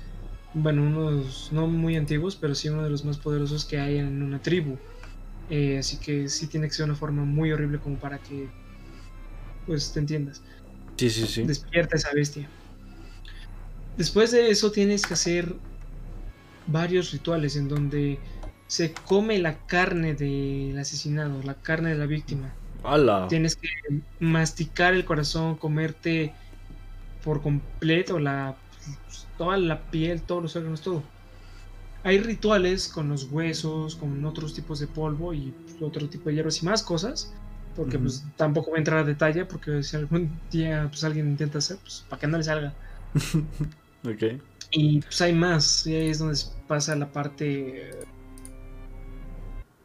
Bueno, 0.54 0.82
unos 0.82 1.50
no 1.52 1.68
muy 1.68 1.94
antiguos, 1.94 2.34
pero 2.34 2.56
sí 2.56 2.68
uno 2.68 2.82
de 2.82 2.90
los 2.90 3.04
más 3.04 3.18
poderosos 3.18 3.64
que 3.64 3.78
hay 3.78 3.98
en 3.98 4.24
una 4.24 4.42
tribu. 4.42 4.76
Eh, 5.50 5.78
así 5.78 5.98
que 5.98 6.28
sí 6.28 6.48
tiene 6.48 6.66
que 6.66 6.74
ser 6.74 6.86
una 6.86 6.96
forma 6.96 7.24
muy 7.24 7.52
horrible 7.52 7.78
como 7.78 7.96
para 7.96 8.18
que. 8.18 8.63
Pues 9.66 9.92
te 9.92 10.00
entiendas. 10.00 10.42
Sí, 10.96 11.10
sí, 11.10 11.26
sí. 11.26 11.42
Despierta 11.42 11.96
esa 11.96 12.12
bestia. 12.12 12.48
Después 13.96 14.30
de 14.32 14.50
eso 14.50 14.70
tienes 14.72 15.02
que 15.02 15.14
hacer 15.14 15.54
varios 16.66 17.12
rituales 17.12 17.56
en 17.56 17.68
donde 17.68 18.18
se 18.66 18.92
come 18.92 19.38
la 19.38 19.58
carne 19.66 20.14
del 20.14 20.78
asesinado, 20.78 21.42
la 21.42 21.54
carne 21.54 21.90
de 21.90 21.98
la 21.98 22.06
víctima. 22.06 22.52
¡Hala! 22.82 23.26
Tienes 23.28 23.56
que 23.56 23.68
masticar 24.20 24.94
el 24.94 25.04
corazón, 25.04 25.56
comerte 25.56 26.34
por 27.22 27.40
completo 27.40 28.18
la 28.18 28.56
toda 29.38 29.56
la 29.56 29.90
piel, 29.90 30.22
todos 30.22 30.42
los 30.42 30.56
órganos, 30.56 30.80
todo. 30.80 31.02
Hay 32.02 32.18
rituales 32.18 32.88
con 32.88 33.08
los 33.08 33.30
huesos, 33.30 33.96
con 33.96 34.24
otros 34.26 34.54
tipos 34.54 34.78
de 34.78 34.86
polvo 34.86 35.32
y 35.32 35.54
otro 35.80 36.08
tipo 36.08 36.28
de 36.28 36.36
hierbas 36.36 36.62
y 36.62 36.66
más 36.66 36.82
cosas. 36.82 37.32
Porque 37.74 37.98
pues 37.98 38.24
tampoco 38.36 38.70
voy 38.70 38.78
a 38.78 38.80
entrar 38.80 38.98
a 39.00 39.04
detalle 39.04 39.44
porque 39.46 39.82
si 39.82 39.96
algún 39.96 40.40
día 40.50 40.86
pues 40.90 41.04
alguien 41.04 41.28
intenta 41.28 41.58
hacer, 41.58 41.78
pues 41.80 42.04
para 42.08 42.20
que 42.20 42.26
no 42.28 42.38
le 42.38 42.44
salga. 42.44 42.76
Ok. 44.06 44.22
Y 44.70 45.00
pues 45.00 45.20
hay 45.22 45.32
más, 45.32 45.86
y 45.86 45.94
ahí 45.94 46.08
es 46.10 46.18
donde 46.18 46.38
pasa 46.66 46.94
la 46.96 47.10
parte... 47.12 47.90
eh, 48.02 48.08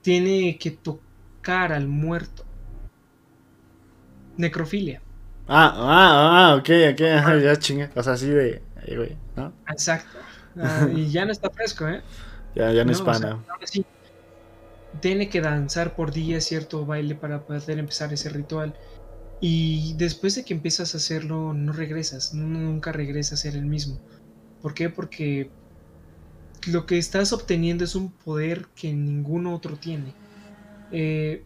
Tiene 0.01 0.57
que 0.57 0.71
tocar 0.71 1.71
al 1.71 1.87
muerto. 1.87 2.45
Necrofilia. 4.37 5.03
Ah, 5.47 5.71
ah, 5.75 6.51
ah, 6.51 6.55
ok, 6.57 6.69
ok, 6.93 6.99
ya 7.43 7.55
chinga. 7.57 7.91
O 7.95 8.03
sea, 8.03 8.13
así 8.13 8.27
de, 8.29 8.63
güey, 8.95 9.17
¿no? 9.35 9.53
Exacto. 9.67 10.17
Ah, 10.61 10.89
y 10.91 11.09
ya 11.11 11.25
no 11.25 11.31
está 11.31 11.49
fresco, 11.51 11.87
¿eh? 11.87 12.03
Ya, 12.53 12.71
ya 12.73 12.83
no, 12.85 12.91
es 12.91 13.01
pana. 13.01 13.45
Tiene 15.01 15.29
que 15.29 15.41
danzar 15.41 15.95
por 15.95 16.11
día 16.11 16.41
cierto 16.41 16.85
baile 16.85 17.15
para 17.15 17.45
poder 17.45 17.79
empezar 17.79 18.11
ese 18.13 18.29
ritual. 18.29 18.73
Y 19.41 19.93
después 19.93 20.35
de 20.35 20.43
que 20.43 20.53
empiezas 20.53 20.93
a 20.93 20.97
hacerlo, 20.97 21.53
no 21.53 21.71
regresas, 21.71 22.33
nunca 22.33 22.91
regresas 22.91 23.39
a 23.39 23.43
ser 23.43 23.55
el 23.55 23.65
mismo. 23.65 23.99
¿Por 24.61 24.73
qué? 24.73 24.89
Porque 24.89 25.49
lo 26.67 26.85
que 26.85 26.97
estás 26.97 27.31
obteniendo 27.31 27.85
es 27.85 27.95
un 27.95 28.11
poder 28.11 28.67
que 28.75 28.91
ningún 28.91 29.47
otro 29.47 29.77
tiene. 29.77 30.13
Eh, 30.91 31.43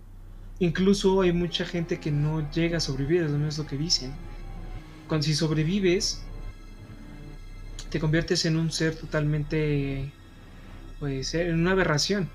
incluso 0.59 1.21
hay 1.21 1.33
mucha 1.33 1.65
gente 1.65 1.99
que 1.99 2.11
no 2.11 2.49
llega 2.51 2.77
a 2.77 2.79
sobrevivir, 2.79 3.29
no 3.29 3.47
es 3.47 3.57
lo 3.59 3.67
que 3.67 3.77
dicen. 3.77 4.11
Cuando 5.07 5.25
si 5.25 5.35
sobrevives, 5.35 6.23
te 7.91 7.99
conviertes 7.99 8.45
en 8.45 8.57
un 8.57 8.71
ser 8.71 8.95
totalmente, 8.95 10.11
pues, 10.99 11.35
en 11.35 11.53
una 11.53 11.71
aberración. 11.71 12.29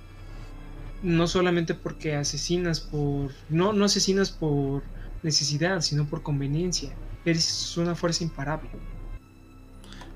No 1.03 1.27
solamente 1.27 1.75
porque 1.75 2.17
asesinas 2.17 2.81
por, 2.81 3.31
no, 3.49 3.73
no 3.73 3.85
asesinas 3.85 4.31
por 4.31 4.83
necesidad, 5.23 5.81
sino 5.81 6.07
por 6.07 6.23
conveniencia. 6.23 6.91
Eres 7.25 7.77
una 7.77 7.95
fuerza 7.95 8.25
imparable. 8.25 8.69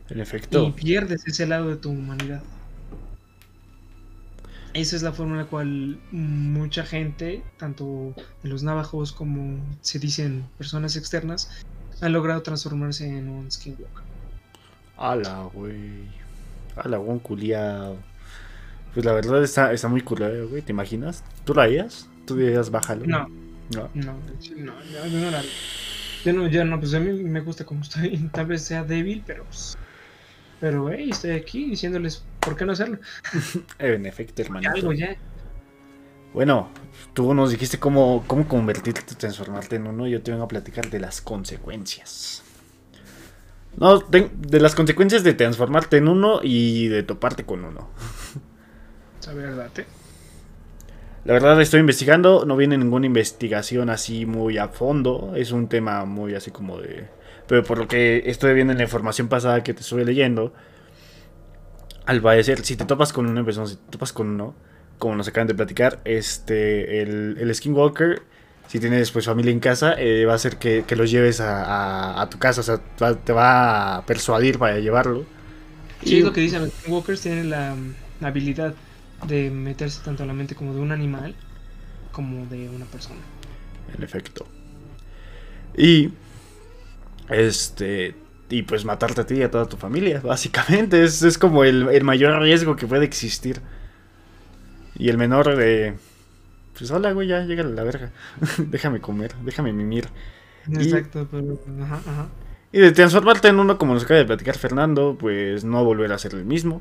En 0.09 0.21
efecto. 0.21 0.69
Y 0.69 0.73
pierdes 0.73 1.27
ese 1.27 1.47
lado 1.47 1.69
de 1.69 1.77
tu 1.77 1.91
humanidad. 1.91 2.43
Esa 4.75 4.97
es 4.97 5.03
la 5.03 5.13
forma 5.13 5.33
en 5.33 5.39
la 5.39 5.47
cual 5.47 6.01
mucha 6.13 6.85
gente, 6.85 7.43
tanto 7.59 8.15
de 8.43 8.49
los 8.49 8.63
navajos 8.63 9.13
como 9.13 9.59
se 9.83 9.99
dicen 9.99 10.47
personas 10.57 10.97
externas, 10.97 11.63
han 12.01 12.13
logrado 12.13 12.43
transformarse 12.43 13.07
en 13.07 13.29
un 13.29 13.51
skinwalker. 13.51 14.03
Ala, 14.97 15.51
güey. 15.53 16.09
Ala, 16.77 16.99
un 16.99 17.19
culiao. 17.19 17.97
Pues 18.95 19.07
la 19.07 19.13
verdad 19.13 19.43
está, 19.43 19.73
está 19.73 19.89
muy 19.89 20.03
culiao, 20.03 20.49
güey. 20.49 20.63
¿Te 20.63 20.73
imaginas? 20.73 21.25
¿Tú 21.45 21.55
la 21.55 21.65
harías? 21.65 22.09
¿Tú 22.27 22.37
dirías 22.37 22.71
bájalo? 22.71 23.07
No. 23.07 23.29
No. 23.75 23.89
No, 23.95 24.13
no, 24.57 24.73
yo 25.09 25.21
no 25.21 25.31
la. 25.31 25.43
Yo 26.25 26.33
no, 26.33 26.47
yo 26.47 26.65
no, 26.65 26.79
pues 26.79 26.95
a 26.95 27.01
mí 27.01 27.13
me 27.23 27.41
gusta 27.41 27.65
como 27.65 27.83
estoy. 27.83 28.17
Tal 28.33 28.47
vez 28.47 28.63
sea 28.63 28.85
débil, 28.85 29.23
pero 29.27 29.45
pues 29.45 29.77
pero, 30.63 30.89
hey, 30.93 31.09
estoy 31.11 31.33
aquí 31.33 31.71
diciéndoles 31.71 32.23
por 32.39 32.55
qué 32.55 32.65
no 32.65 32.71
hacerlo. 32.71 32.99
en 33.81 34.07
efecto, 34.07 34.43
hermanito. 34.43 34.71
Algo 34.71 34.93
ya. 34.93 35.17
Bueno, 36.33 36.71
tú 37.15 37.35
nos 37.35 37.51
dijiste 37.51 37.81
cómo, 37.81 38.23
cómo 38.29 38.47
convertirte, 38.47 39.17
transformarte 39.17 39.75
en 39.75 39.89
uno. 39.89 40.07
Yo 40.07 40.23
te 40.23 40.31
vengo 40.31 40.45
a 40.45 40.49
platicar 40.49 40.89
de 40.89 41.01
las 41.01 41.21
consecuencias. 41.21 42.45
No, 43.77 43.99
de, 43.99 44.31
las 44.61 44.77
consecuencias 44.77 45.25
de 45.25 45.35
transformarte 45.35 45.97
en 45.97 46.07
uno 46.07 46.39
y 46.45 46.87
de 46.87 47.03
toparte 47.03 47.45
con 47.45 47.65
uno. 47.65 47.91
La 49.27 49.35
verdad, 49.35 49.71
¿eh? 49.79 49.87
La 51.25 51.35
verdad 51.35 51.61
estoy 51.61 51.81
investigando, 51.81 52.45
no 52.45 52.57
viene 52.57 52.77
ninguna 52.77 53.07
investigación 53.07 53.91
así 53.91 54.27
muy 54.27 54.59
a 54.59 54.69
fondo, 54.69 55.35
es 55.37 55.53
un 55.53 55.69
tema 55.69 56.05
muy 56.05 56.35
así 56.35 56.51
como 56.51 56.79
de 56.79 57.07
pero 57.47 57.65
por 57.65 57.79
lo 57.79 57.87
que 57.87 58.23
estoy 58.27 58.55
viendo 58.55 58.73
en 58.73 58.79
la 58.79 58.85
información 58.85 59.29
pasada 59.29 59.63
que 59.63 59.75
te 59.75 59.81
estuve 59.81 60.05
leyendo, 60.05 60.53
al 62.07 62.21
parecer, 62.21 62.65
si 62.65 62.77
te 62.77 62.85
topas 62.85 63.13
con 63.13 63.27
una 63.27 63.45
persona, 63.45 63.67
si 63.67 63.77
te 63.77 63.91
topas 63.91 64.13
con 64.13 64.29
uno, 64.29 64.55
como 64.99 65.17
nos 65.17 65.29
acaban 65.29 65.49
de 65.49 65.55
platicar, 65.55 66.01
este, 66.05 67.03
el, 67.03 67.37
el 67.39 67.55
Skinwalker, 67.55 68.23
si 68.69 68.81
tienes 68.81 69.11
pues 69.11 69.27
familia 69.27 69.53
en 69.53 69.61
casa, 69.61 69.95
eh, 69.99 70.25
va 70.25 70.33
a 70.33 70.37
hacer 70.37 70.57
que, 70.57 70.85
que 70.87 70.97
los 70.97 71.11
lleves 71.11 71.41
a, 71.41 72.27
tu 72.31 72.39
casa, 72.39 72.63
o 72.63 72.65
sea, 72.65 72.79
te 72.79 73.33
va 73.33 73.97
a 73.97 74.07
persuadir 74.07 74.59
para 74.59 74.79
llevarlo. 74.79 75.27
Sí, 76.05 76.19
es 76.19 76.25
lo 76.25 76.33
que 76.33 76.41
dicen, 76.41 76.63
los 76.63 76.71
Skinwalkers 76.71 77.21
tienen 77.21 77.51
la, 77.51 77.77
la 78.21 78.29
habilidad 78.29 78.75
de 79.27 79.51
meterse 79.51 80.01
tanto 80.05 80.23
a 80.23 80.27
la 80.27 80.33
mente 80.33 80.55
como 80.55 80.75
de 80.75 80.81
un 80.81 80.93
animal 80.93 81.35
como 82.13 82.47
de 82.47 82.69
una 82.69 82.85
persona. 82.85 83.21
En 83.97 84.03
efecto. 84.03 84.47
Y 85.77 86.11
este. 87.29 88.15
Y 88.51 88.63
pues 88.63 88.85
matarte 88.85 89.23
a 89.23 89.27
ti 89.27 89.37
y 89.37 89.43
a 89.43 89.51
toda 89.51 89.67
tu 89.67 89.79
familia, 89.79 90.21
básicamente. 90.21 91.03
Es, 91.03 91.23
es 91.23 91.39
como 91.39 91.65
el, 91.65 92.05
mayor 92.05 92.41
riesgo 92.41 92.77
que 92.77 92.87
puede 92.87 93.05
existir. 93.05 93.61
Y 94.97 95.09
el 95.09 95.19
menor 95.19 95.57
de. 95.57 95.95
Pues 96.79 96.91
hola, 96.91 97.13
güey, 97.13 97.29
ya 97.29 97.41
llega 97.41 97.63
a 97.63 97.67
la 97.67 97.83
verga. 97.83 98.13
déjame 98.59 99.01
comer, 99.01 99.35
déjame 99.43 99.73
mimir. 99.73 100.09
Exacto, 100.71 101.27
pero. 101.31 101.59
Ajá, 101.83 102.01
ajá. 102.07 102.29
Y 102.73 102.79
de 102.79 102.93
transformarte 102.93 103.49
en 103.49 103.59
uno, 103.59 103.77
como 103.77 103.95
nos 103.95 104.05
acaba 104.05 104.19
de 104.19 104.27
platicar 104.27 104.57
Fernando, 104.57 105.17
pues 105.19 105.65
no 105.65 105.85
volver 105.85 106.13
a 106.13 106.19
ser 106.19 106.35
el 106.35 106.45
mismo. 106.45 106.81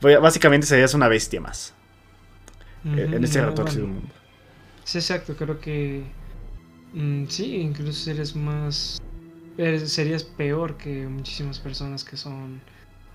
Básicamente 0.00 0.66
serías 0.66 0.94
una 0.94 1.08
bestia 1.08 1.40
más. 1.40 1.74
en 2.84 3.22
este 3.24 3.44
retorcido 3.44 3.86
mundo. 3.86 4.14
Sí, 4.84 4.98
exacto, 4.98 5.36
creo 5.36 5.60
que. 5.60 6.04
Mm, 6.94 7.26
sí, 7.26 7.56
incluso 7.56 8.10
eres 8.10 8.34
más 8.34 8.98
serías 9.84 10.22
peor 10.22 10.76
que 10.76 11.06
muchísimas 11.08 11.58
personas 11.58 12.04
que 12.04 12.16
son 12.16 12.60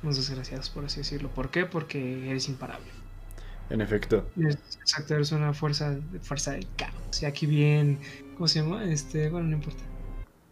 unos 0.01 0.17
desgraciados, 0.17 0.69
por 0.69 0.85
así 0.85 0.99
decirlo. 0.99 1.29
¿Por 1.29 1.49
qué? 1.49 1.65
Porque 1.65 2.29
eres 2.29 2.49
imparable. 2.49 2.87
En 3.69 3.79
efecto. 3.79 4.29
Exacto, 4.37 5.15
eres 5.15 5.31
una 5.31 5.53
fuerza, 5.53 5.97
fuerza 6.21 6.51
del 6.51 6.67
caos. 6.75 7.21
Y 7.21 7.25
aquí 7.25 7.45
bien, 7.45 7.99
¿cómo 8.35 8.47
se 8.47 8.59
llama? 8.59 8.83
Este, 8.83 9.29
bueno, 9.29 9.47
no 9.47 9.55
importa. 9.55 9.83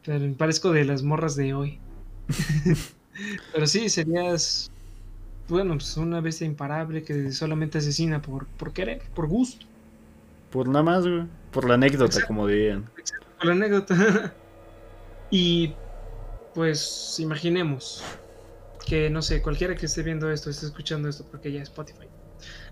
Pero 0.05 0.19
me 0.19 0.33
parezco 0.33 0.71
de 0.71 0.85
las 0.85 1.03
morras 1.03 1.35
de 1.35 1.53
hoy. 1.53 1.79
Pero 3.53 3.67
sí, 3.67 3.89
serías, 3.89 4.70
bueno, 5.47 5.73
pues 5.73 5.97
una 5.97 6.21
bestia 6.21 6.45
imparable 6.47 7.03
que 7.03 7.31
solamente 7.31 7.77
asesina 7.77 8.21
por, 8.21 8.45
por 8.47 8.73
querer, 8.73 9.01
por 9.13 9.27
gusto. 9.27 9.65
Por 10.51 10.67
nada 10.67 10.83
más, 10.83 11.07
güey. 11.07 11.25
Por 11.51 11.67
la 11.67 11.75
anécdota, 11.75 12.25
como 12.25 12.47
dirían. 12.47 12.89
por 13.37 13.47
la 13.47 13.53
anécdota. 13.53 14.33
Y 15.33 15.73
pues 16.53 17.17
imaginemos 17.19 18.03
que, 18.85 19.09
no 19.09 19.21
sé, 19.21 19.41
cualquiera 19.41 19.75
que 19.75 19.85
esté 19.85 20.03
viendo 20.03 20.29
esto, 20.29 20.49
esté 20.49 20.65
escuchando 20.65 21.07
esto, 21.07 21.25
porque 21.31 21.51
ya 21.53 21.61
es 21.61 21.69
Spotify. 21.69 22.07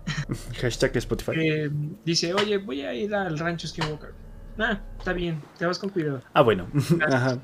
Hashtag 0.60 0.96
Spotify. 0.98 1.32
Eh, 1.36 1.70
dice, 2.04 2.34
oye, 2.34 2.58
voy 2.58 2.82
a 2.82 2.92
ir 2.92 3.14
al 3.14 3.38
rancho 3.38 3.66
Skinwalker. 3.66 4.12
Ah, 4.58 4.78
está 4.98 5.14
bien, 5.14 5.40
te 5.58 5.64
vas 5.64 5.78
con 5.78 5.88
cuidado. 5.88 6.22
Ah, 6.34 6.42
bueno. 6.42 6.68
Ajá. 7.10 7.38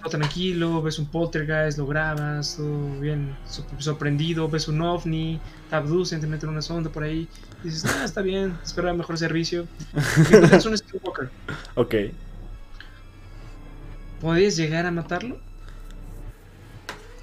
Todo 0.00 0.10
tranquilo, 0.10 0.82
ves 0.82 0.98
un 0.98 1.06
poltergeist, 1.06 1.78
lo 1.78 1.86
grabas, 1.86 2.56
todo 2.56 3.00
bien 3.00 3.36
sorprendido, 3.78 4.48
ves 4.48 4.66
un 4.68 4.80
ovni, 4.80 5.38
te 5.68 5.76
abducen, 5.76 6.20
te 6.20 6.26
meten 6.26 6.48
una 6.48 6.62
sonda 6.62 6.90
por 6.90 7.02
ahí. 7.02 7.28
dices, 7.62 7.84
ah, 7.84 8.04
está 8.04 8.22
bien, 8.22 8.56
espero 8.62 8.94
mejor 8.94 9.18
servicio. 9.18 9.66
Es 10.52 10.64
un 10.66 10.76
Skinwalker. 10.76 11.30
Ok. 11.74 11.94
¿Podrías 14.20 14.56
llegar 14.56 14.86
a 14.86 14.90
matarlo? 14.90 15.38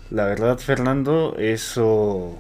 La 0.09 0.25
verdad, 0.25 0.57
Fernando, 0.57 1.35
eso. 1.37 2.37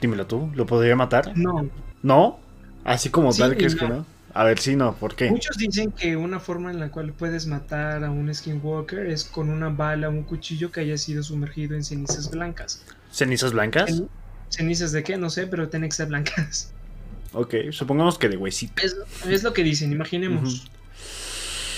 Dímelo 0.00 0.26
tú, 0.26 0.50
¿lo 0.54 0.66
podría 0.66 0.96
matar? 0.96 1.36
No. 1.36 1.68
¿No? 2.02 2.38
Así 2.84 3.10
como 3.10 3.32
tal 3.32 3.56
que 3.56 3.66
es 3.66 3.74
que 3.74 3.88
no. 3.88 4.06
A 4.32 4.44
ver 4.44 4.58
si 4.58 4.76
no, 4.76 4.94
¿por 4.94 5.16
qué? 5.16 5.30
Muchos 5.30 5.56
dicen 5.56 5.92
que 5.92 6.16
una 6.16 6.38
forma 6.38 6.70
en 6.70 6.78
la 6.78 6.90
cual 6.90 7.12
puedes 7.12 7.46
matar 7.46 8.04
a 8.04 8.10
un 8.10 8.32
skinwalker 8.32 9.06
es 9.06 9.24
con 9.24 9.50
una 9.50 9.68
bala 9.68 10.08
o 10.08 10.12
un 10.12 10.22
cuchillo 10.22 10.70
que 10.70 10.80
haya 10.80 10.96
sido 10.98 11.22
sumergido 11.22 11.74
en 11.74 11.84
cenizas 11.84 12.30
blancas. 12.30 12.84
¿Cenizas 13.10 13.52
blancas? 13.52 14.02
¿Cenizas 14.48 14.92
de 14.92 15.02
qué? 15.02 15.16
No 15.16 15.30
sé, 15.30 15.46
pero 15.46 15.68
tienen 15.68 15.90
que 15.90 15.96
ser 15.96 16.08
blancas. 16.08 16.72
Ok, 17.32 17.54
supongamos 17.70 18.18
que 18.18 18.28
de 18.28 18.36
huesito. 18.36 18.82
Es, 18.82 19.44
lo 19.44 19.52
que 19.52 19.62
dicen, 19.62 19.92
imaginemos. 19.92 20.68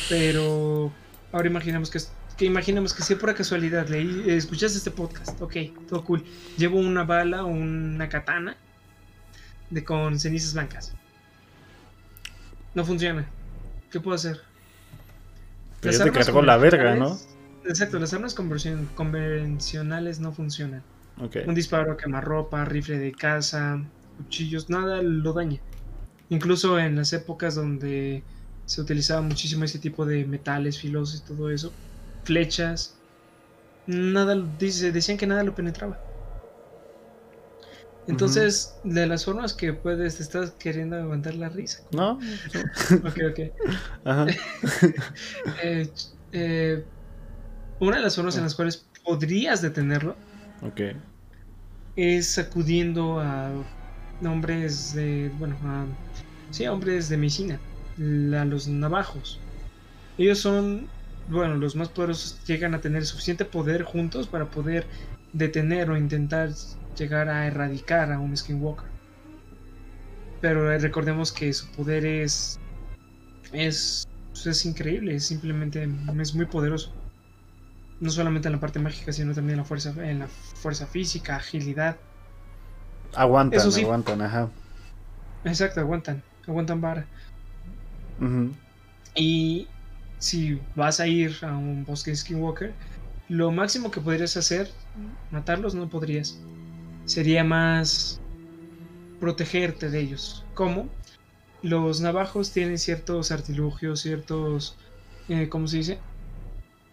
Pero 0.09 0.91
Ahora 1.33 1.49
imaginemos 1.49 1.91
que, 1.91 1.99
que 2.37 2.45
imaginemos 2.45 2.93
que 2.93 3.03
si 3.03 3.15
por 3.15 3.35
casualidad 3.35 3.89
leí, 3.89 4.25
escuchaste 4.27 4.77
este 4.77 4.91
podcast, 4.91 5.41
ok, 5.41 5.57
todo 5.89 6.05
cool. 6.05 6.23
Llevo 6.59 6.79
una 6.79 7.05
bala 7.05 7.45
o 7.45 7.49
una 7.49 8.09
katana 8.11 8.57
de 9.71 9.83
con 9.83 10.21
cenizas 10.21 10.53
blancas. 10.53 10.93
No 12.75 12.85
funciona. 12.85 13.29
¿Qué 13.91 14.01
puedo 14.01 14.15
hacer? 14.15 14.41
Pero 15.81 16.05
te 16.05 16.13
cargó 16.13 16.43
la 16.43 16.57
verga, 16.57 16.95
¿no? 16.95 17.19
Exacto, 17.65 17.99
las 17.99 18.13
armas 18.15 18.35
convencionales 18.35 20.21
no 20.21 20.33
funcionan. 20.33 20.83
Un 21.47 21.55
disparo 21.55 21.97
a 22.13 22.21
ropa, 22.21 22.65
rifle 22.65 22.99
de 22.99 23.13
caza, 23.13 23.81
cuchillos, 24.17 24.71
nada 24.71 25.03
lo 25.03 25.33
daña. 25.33 25.61
Incluso 26.31 26.79
en 26.79 26.97
las 26.97 27.13
épocas 27.13 27.55
donde 27.55 28.23
se 28.65 28.81
utilizaba 28.81 29.21
muchísimo 29.21 29.65
ese 29.65 29.79
tipo 29.79 30.07
de 30.07 30.25
metales 30.25 30.79
filosos 30.79 31.21
y 31.21 31.25
todo 31.29 31.51
eso. 31.51 31.73
Flechas. 32.25 32.97
Nada, 33.87 34.37
dice, 34.59 34.93
decían 34.93 35.19
que 35.19 35.27
nada 35.27 35.43
lo 35.43 35.55
penetraba. 35.55 35.99
Entonces, 38.07 38.81
de 38.83 39.07
las 39.07 39.25
formas 39.25 39.55
que 39.55 39.73
puedes, 39.75 40.17
te 40.17 40.23
estás 40.23 40.53
queriendo 40.53 40.97
aguantar 40.97 41.35
la 41.35 41.49
risa. 41.49 41.79
No. 41.93 42.19
ok, 43.05 43.19
ok. 43.31 43.41
Ajá. 44.05 44.27
Eh, 45.63 45.93
eh, 46.33 46.89
una 47.81 47.97
de 47.99 48.03
las 48.03 48.17
formas 48.17 48.37
en 48.37 48.45
las 48.45 48.55
cuales 48.55 48.91
podrías 49.05 49.63
detenerlo 49.63 50.19
Ok. 50.63 50.81
es 51.97 52.39
acudiendo 52.39 53.21
a 53.21 53.65
hombres 54.21 54.93
de, 54.93 55.31
bueno, 55.35 55.59
a, 55.63 55.87
sí, 56.51 56.65
a 56.65 56.73
hombres 56.73 57.09
de 57.09 57.17
medicina, 57.19 57.65
a 57.99 58.45
los 58.45 58.69
navajos. 58.69 59.47
Ellos 60.17 60.41
son, 60.41 60.95
bueno, 61.27 61.57
los 61.57 61.77
más 61.77 61.91
poderosos 61.91 62.45
llegan 62.45 62.75
a 62.75 62.81
tener 62.81 63.07
suficiente 63.07 63.45
poder 63.47 63.85
juntos 63.85 64.29
para 64.29 64.51
poder 64.51 64.91
detener 65.33 65.91
o 65.91 65.97
intentar 65.99 66.51
llegar 66.97 67.29
a 67.29 67.47
erradicar 67.47 68.13
a 68.13 68.19
un 68.19 68.37
skinwalker. 68.37 68.87
Pero 70.41 70.73
eh, 70.73 70.79
recordemos 70.79 71.33
que 71.33 71.53
su 71.53 71.67
poder 71.73 72.05
es 72.05 72.59
es 73.53 74.05
es 74.45 74.67
increíble, 74.67 75.15
es 75.15 75.27
simplemente 75.27 75.89
es 76.21 76.35
muy 76.35 76.47
poderoso. 76.47 76.91
No 78.01 78.11
solamente 78.11 78.49
en 78.49 78.55
la 78.55 78.61
parte 78.61 78.81
mágica, 78.81 79.13
sino 79.13 79.33
también 79.33 79.55
en 79.55 79.59
la 79.59 79.65
fuerza 79.65 79.95
en 79.99 80.21
la 80.21 80.27
fuerza 80.27 80.87
física, 80.87 81.37
agilidad. 81.37 81.97
Aguantan, 83.15 83.61
Eso 83.61 83.71
sí. 83.71 83.83
aguantan, 83.83 84.23
ajá. 84.23 84.49
Exacto, 85.45 85.81
aguantan, 85.81 86.23
aguantan 86.47 86.81
vara. 86.81 87.07
Y 89.15 89.69
si 90.19 90.61
vas 90.75 91.01
a 91.01 91.07
ir 91.07 91.37
a 91.43 91.57
un 91.57 91.85
bosque 91.85 92.15
skinwalker, 92.15 92.73
lo 93.29 93.51
máximo 93.51 93.91
que 93.91 94.01
podrías 94.01 94.37
hacer, 94.37 94.71
matarlos 95.31 95.75
no 95.75 95.89
podrías. 95.89 96.39
Sería 97.05 97.45
más 97.45 98.21
protegerte 99.21 99.91
de 99.91 100.01
ellos. 100.01 100.45
¿Cómo? 100.55 100.89
Los 101.63 102.01
navajos 102.01 102.53
tienen 102.53 102.79
ciertos 102.79 103.31
artilugios, 103.31 104.01
ciertos, 104.01 104.77
eh, 105.29 105.49
¿cómo 105.49 105.69
se 105.69 105.79
dice? 105.79 105.99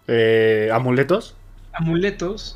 Eh, 0.07 0.69
¿Amuletos? 0.71 1.35
Amuletos 1.73 2.55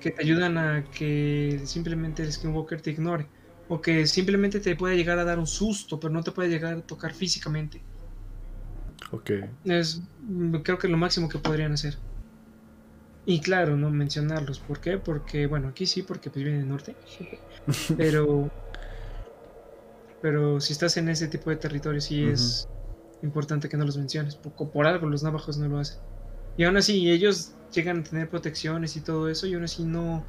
que 0.00 0.10
te 0.10 0.22
ayudan 0.22 0.58
a 0.58 0.84
que 0.90 1.62
simplemente 1.64 2.22
el 2.22 2.32
skinwalker 2.32 2.80
te 2.82 2.90
ignore. 2.90 3.26
O 3.66 3.80
que 3.80 4.06
simplemente 4.06 4.60
te 4.60 4.76
pueda 4.76 4.94
llegar 4.94 5.18
a 5.18 5.24
dar 5.24 5.38
un 5.38 5.46
susto, 5.46 5.98
pero 5.98 6.12
no 6.12 6.22
te 6.22 6.32
puede 6.32 6.50
llegar 6.50 6.74
a 6.74 6.82
tocar 6.82 7.14
físicamente. 7.14 7.80
Ok. 9.10 9.30
Es 9.64 10.02
creo 10.62 10.78
que 10.78 10.88
lo 10.88 10.96
máximo 10.98 11.28
que 11.28 11.38
podrían 11.38 11.72
hacer. 11.72 11.94
Y 13.26 13.40
claro, 13.40 13.76
no 13.76 13.90
mencionarlos. 13.90 14.58
¿Por 14.60 14.80
qué? 14.80 14.98
Porque, 14.98 15.46
bueno, 15.46 15.68
aquí 15.68 15.86
sí, 15.86 16.02
porque 16.02 16.30
pues 16.30 16.44
viene 16.44 16.58
del 16.58 16.68
norte. 16.68 16.94
Pero. 17.96 18.50
Pero 20.20 20.60
si 20.60 20.72
estás 20.72 20.96
en 20.96 21.08
ese 21.08 21.28
tipo 21.28 21.50
de 21.50 21.56
territorio, 21.56 22.00
sí 22.00 22.24
es 22.24 22.66
importante 23.22 23.68
que 23.68 23.76
no 23.76 23.84
los 23.84 23.96
menciones. 23.96 24.36
Por, 24.36 24.70
por 24.70 24.86
algo 24.86 25.06
los 25.08 25.22
navajos 25.22 25.58
no 25.58 25.68
lo 25.68 25.78
hacen. 25.78 25.98
Y 26.56 26.64
aún 26.64 26.76
así, 26.76 27.10
ellos 27.10 27.52
llegan 27.72 28.00
a 28.00 28.02
tener 28.04 28.28
protecciones 28.28 28.96
y 28.96 29.00
todo 29.00 29.28
eso, 29.28 29.46
y 29.46 29.54
aún 29.54 29.64
así 29.64 29.84
no 29.84 30.24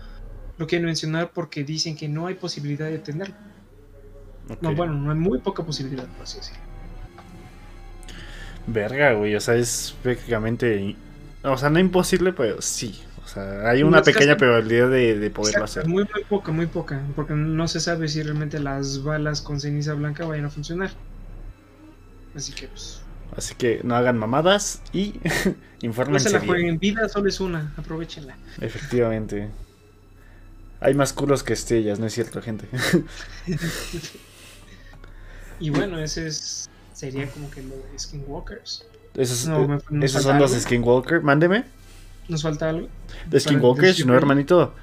lo 0.58 0.68
quieren 0.68 0.86
mencionar 0.86 1.32
porque 1.32 1.64
dicen 1.64 1.96
que 1.96 2.08
no 2.08 2.28
hay 2.28 2.36
posibilidad 2.36 2.88
de 2.88 3.00
tenerlo. 3.00 3.36
No, 4.62 4.76
bueno, 4.76 4.94
no 4.94 5.12
hay 5.12 5.18
muy 5.18 5.40
poca 5.40 5.64
posibilidad, 5.64 6.08
por 6.08 6.24
así 6.24 6.38
decirlo. 6.38 6.62
Verga, 8.68 9.14
güey. 9.14 9.36
O 9.36 9.40
sea, 9.40 9.56
es 9.56 9.96
prácticamente. 10.04 10.96
O 11.46 11.58
sea, 11.58 11.70
no 11.70 11.80
imposible, 11.80 12.34
pero 12.34 12.62
sí. 12.62 13.02
O 13.24 13.28
sea, 13.28 13.70
hay 13.70 13.84
una 13.84 14.02
pequeña 14.02 14.38
probabilidad 14.38 14.90
de, 14.90 15.18
de 15.18 15.30
poderlo 15.30 15.62
Exacto, 15.62 15.82
hacer. 15.82 15.88
Muy, 15.88 16.08
muy 16.14 16.24
poca, 16.24 16.52
muy 16.52 16.68
poca. 16.68 17.02
Porque 17.16 17.34
no 17.34 17.68
se 17.68 17.80
sabe 17.80 18.08
si 18.08 18.22
realmente 18.22 18.60
las 18.60 19.04
balas 19.04 19.42
con 19.42 19.60
ceniza 19.60 19.94
blanca 19.94 20.26
vayan 20.26 20.46
a 20.46 20.50
funcionar. 20.50 20.92
Así 22.36 22.54
que, 22.54 22.68
pues. 22.68 23.02
Así 23.36 23.56
que 23.56 23.82
no 23.84 23.96
hagan 23.96 24.18
mamadas 24.18 24.82
y 24.94 25.20
No 25.24 25.30
se 25.80 25.86
infórmense 25.88 26.30
la 26.30 26.40
jueguen. 26.40 26.80
Vida 26.80 27.10
solo 27.10 27.30
es 27.30 27.40
una. 27.40 27.74
Aprovechenla. 27.78 28.36
Efectivamente. 28.62 29.50
Hay 30.80 30.94
más 30.94 31.14
culos 31.14 31.44
que 31.44 31.54
estrellas, 31.54 32.00
¿no 32.00 32.06
es 32.06 32.14
cierto, 32.14 32.42
gente? 32.42 32.68
Y 35.60 35.70
bueno, 35.70 36.00
ese 36.00 36.28
es. 36.28 36.70
Sería 36.94 37.30
como 37.30 37.50
que 37.50 37.62
lo 37.62 37.76
de 37.76 37.98
Skinwalkers. 37.98 38.86
Esos, 39.16 39.48
No, 39.48 39.68
me- 39.68 39.80
nos 39.90 40.04
esos 40.16 40.26
los. 40.40 40.52
Skinwalker. 40.52 41.22
Mándeme. 41.22 41.64
¿Nos 42.28 42.42
falta 42.44 42.70
algo? 42.70 42.88
De 43.30 43.40
Skinwalkers, 43.40 44.06
no, 44.06 44.16
hermanito. 44.16 44.74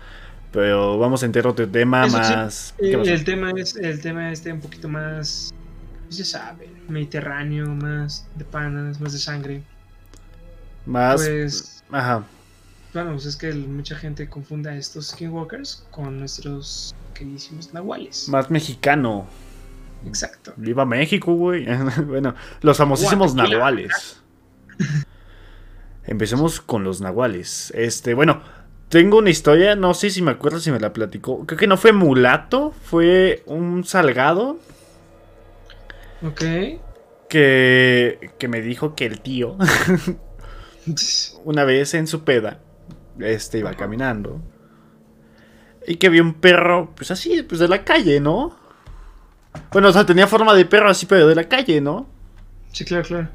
Pero 0.52 0.98
vamos 0.98 1.22
a 1.22 1.26
entrar 1.26 1.46
otro 1.46 1.66
tema 1.68 2.06
Eso 2.06 2.18
más. 2.18 2.74
Eh, 2.78 2.92
el 2.92 3.24
tema 3.24 3.50
es 3.56 3.74
el 3.76 4.00
tema 4.00 4.30
este 4.30 4.52
un 4.52 4.60
poquito 4.60 4.88
más. 4.88 5.52
pues 6.04 6.18
ya 6.18 6.24
sabe, 6.26 6.68
mediterráneo, 6.88 7.66
más 7.68 8.26
de 8.36 8.44
panas, 8.44 9.00
más 9.00 9.12
de 9.14 9.18
sangre. 9.18 9.62
Más. 10.84 11.16
Pues. 11.22 11.84
Ajá. 11.90 12.24
Bueno, 12.92 13.12
pues 13.12 13.24
es 13.26 13.36
que 13.36 13.48
el- 13.48 13.66
mucha 13.68 13.96
gente 13.96 14.28
confunde 14.28 14.68
a 14.70 14.76
estos 14.76 15.08
skinwalkers 15.08 15.86
con 15.90 16.18
nuestros 16.18 16.94
queridísimos 17.14 17.72
nahuales. 17.72 18.28
Más 18.28 18.50
mexicano. 18.50 19.26
Exacto. 20.06 20.52
Viva 20.56 20.84
México, 20.84 21.32
güey. 21.34 21.64
bueno, 22.06 22.34
los 22.60 22.76
famosísimos 22.76 23.34
nahuales. 23.34 24.18
Empecemos 26.04 26.60
con 26.60 26.84
los 26.84 27.00
nahuales. 27.00 27.72
Este, 27.76 28.14
bueno, 28.14 28.42
tengo 28.88 29.18
una 29.18 29.30
historia, 29.30 29.76
no 29.76 29.94
sé 29.94 30.10
si 30.10 30.20
me 30.22 30.32
acuerdo 30.32 30.58
si 30.60 30.70
me 30.70 30.80
la 30.80 30.92
platicó. 30.92 31.46
Creo 31.46 31.58
que 31.58 31.66
no 31.66 31.76
fue 31.76 31.92
mulato, 31.92 32.72
fue 32.84 33.42
un 33.46 33.84
salgado 33.84 34.58
Ok. 36.22 36.42
que, 37.28 38.30
que 38.38 38.48
me 38.48 38.60
dijo 38.60 38.94
que 38.94 39.06
el 39.06 39.20
tío, 39.20 39.56
una 41.44 41.64
vez 41.64 41.94
en 41.94 42.06
su 42.06 42.24
peda, 42.24 42.60
este 43.18 43.58
iba 43.58 43.74
caminando 43.74 44.40
y 45.86 45.96
que 45.96 46.08
vio 46.08 46.22
un 46.22 46.34
perro, 46.34 46.92
pues 46.94 47.10
así, 47.10 47.42
pues 47.42 47.60
de 47.60 47.68
la 47.68 47.84
calle, 47.84 48.20
¿no? 48.20 48.56
Bueno, 49.72 49.88
o 49.88 49.92
sea, 49.92 50.06
tenía 50.06 50.26
forma 50.26 50.54
de 50.54 50.64
perro 50.64 50.88
así, 50.90 51.06
pero 51.06 51.26
de 51.26 51.34
la 51.34 51.48
calle, 51.48 51.80
¿no? 51.80 52.06
Sí, 52.72 52.84
claro, 52.84 53.04
claro. 53.04 53.28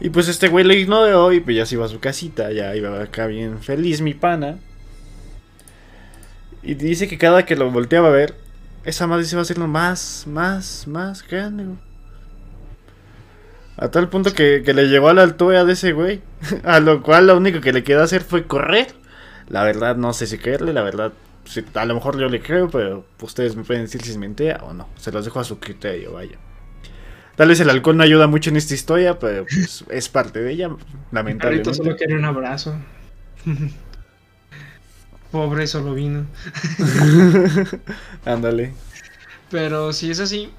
Y 0.00 0.10
pues 0.10 0.28
este 0.28 0.48
güey 0.48 0.64
lo 0.64 0.72
ignoró 0.72 1.32
y 1.32 1.40
pues 1.40 1.56
ya 1.56 1.66
se 1.66 1.74
iba 1.74 1.84
a 1.84 1.88
su 1.88 2.00
casita, 2.00 2.50
ya 2.52 2.74
iba 2.74 3.02
acá 3.02 3.26
bien 3.26 3.60
feliz 3.60 4.00
mi 4.00 4.14
pana. 4.14 4.58
Y 6.62 6.74
dice 6.74 7.08
que 7.08 7.18
cada 7.18 7.44
que 7.44 7.56
lo 7.56 7.70
volteaba 7.70 8.08
a 8.08 8.12
ver, 8.12 8.34
esa 8.84 9.06
madre 9.06 9.24
se 9.24 9.34
iba 9.34 9.42
haciendo 9.42 9.66
más, 9.66 10.24
más, 10.26 10.86
más 10.86 11.26
grande. 11.26 11.66
A 13.76 13.88
tal 13.90 14.08
punto 14.08 14.32
que, 14.32 14.62
que 14.64 14.74
le 14.74 14.88
llegó 14.88 15.08
a 15.08 15.14
la 15.14 15.22
altura 15.22 15.64
de 15.64 15.72
ese 15.72 15.92
güey. 15.92 16.20
A 16.64 16.80
lo 16.80 17.02
cual 17.02 17.28
lo 17.28 17.36
único 17.36 17.62
que 17.62 17.72
le 17.72 17.82
quedó 17.82 18.02
hacer 18.02 18.22
fue 18.22 18.46
correr. 18.46 18.88
La 19.48 19.64
verdad 19.64 19.96
no 19.96 20.12
sé 20.12 20.26
si 20.26 20.36
creerle, 20.36 20.74
la 20.74 20.82
verdad 20.82 21.12
a 21.74 21.84
lo 21.84 21.94
mejor 21.94 22.18
yo 22.18 22.28
le 22.28 22.40
creo, 22.40 22.68
pero 22.70 23.04
ustedes 23.20 23.56
me 23.56 23.64
pueden 23.64 23.84
decir 23.84 24.02
si 24.02 24.10
es 24.10 24.16
mentira 24.16 24.60
o 24.62 24.72
no. 24.72 24.88
Se 24.96 25.10
los 25.10 25.24
dejo 25.24 25.40
a 25.40 25.44
su 25.44 25.58
criterio, 25.58 26.12
vaya. 26.12 26.38
Tal 27.40 27.48
vez 27.48 27.58
el 27.60 27.70
alcohol 27.70 27.96
no 27.96 28.02
ayuda 28.02 28.26
mucho 28.26 28.50
en 28.50 28.56
esta 28.56 28.74
historia, 28.74 29.18
pero 29.18 29.46
pues, 29.46 29.82
es 29.88 30.10
parte 30.10 30.40
de 30.42 30.52
ella, 30.52 30.76
lamentablemente. 31.10 31.72
solo 31.72 31.96
quiere 31.96 32.14
un 32.14 32.26
abrazo. 32.26 32.74
Pobre 35.32 35.66
solo 35.66 35.94
vino. 35.94 36.26
Ándale. 38.26 38.74
Pero 39.50 39.94
si 39.94 40.10
es 40.10 40.20
así, 40.20 40.50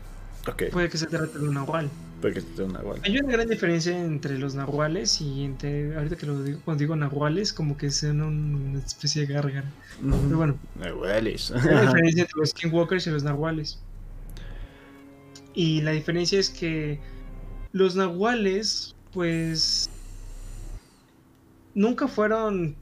Ok, 0.48 0.64
puede 0.72 0.90
que 0.90 0.98
se 0.98 1.06
trate 1.06 1.38
de 1.38 1.48
un 1.48 1.54
nahual. 1.54 1.88
porque 2.20 2.40
es 2.40 2.46
una 2.58 2.80
igual. 2.80 3.00
Hay 3.04 3.16
una 3.20 3.32
gran 3.32 3.48
diferencia 3.48 3.96
entre 3.96 4.40
los 4.40 4.56
nahuales 4.56 5.22
y 5.22 5.44
entre. 5.44 5.96
Ahorita 5.96 6.16
que 6.16 6.26
lo 6.26 6.42
digo, 6.42 6.62
cuando 6.66 6.82
digo 6.82 6.96
nahuales, 6.96 7.54
como 7.54 7.78
que 7.78 7.92
son 7.92 8.22
una 8.22 8.80
especie 8.80 9.28
de 9.28 9.32
gárgara. 9.36 9.70
Pero 10.02 10.36
bueno, 10.36 10.58
Nahuales. 10.80 11.52
hay 11.52 11.62
una 11.62 11.82
diferencia 11.94 12.22
entre 12.24 12.40
los 12.40 12.50
skinwalkers 12.50 13.06
y 13.06 13.12
los 13.12 13.22
nahuales. 13.24 13.80
Y 15.54 15.82
la 15.82 15.92
diferencia 15.92 16.40
es 16.40 16.50
que 16.50 17.00
los 17.72 17.96
nahuales, 17.96 18.96
pues. 19.12 19.90
Nunca 21.74 22.08
fueron. 22.08 22.76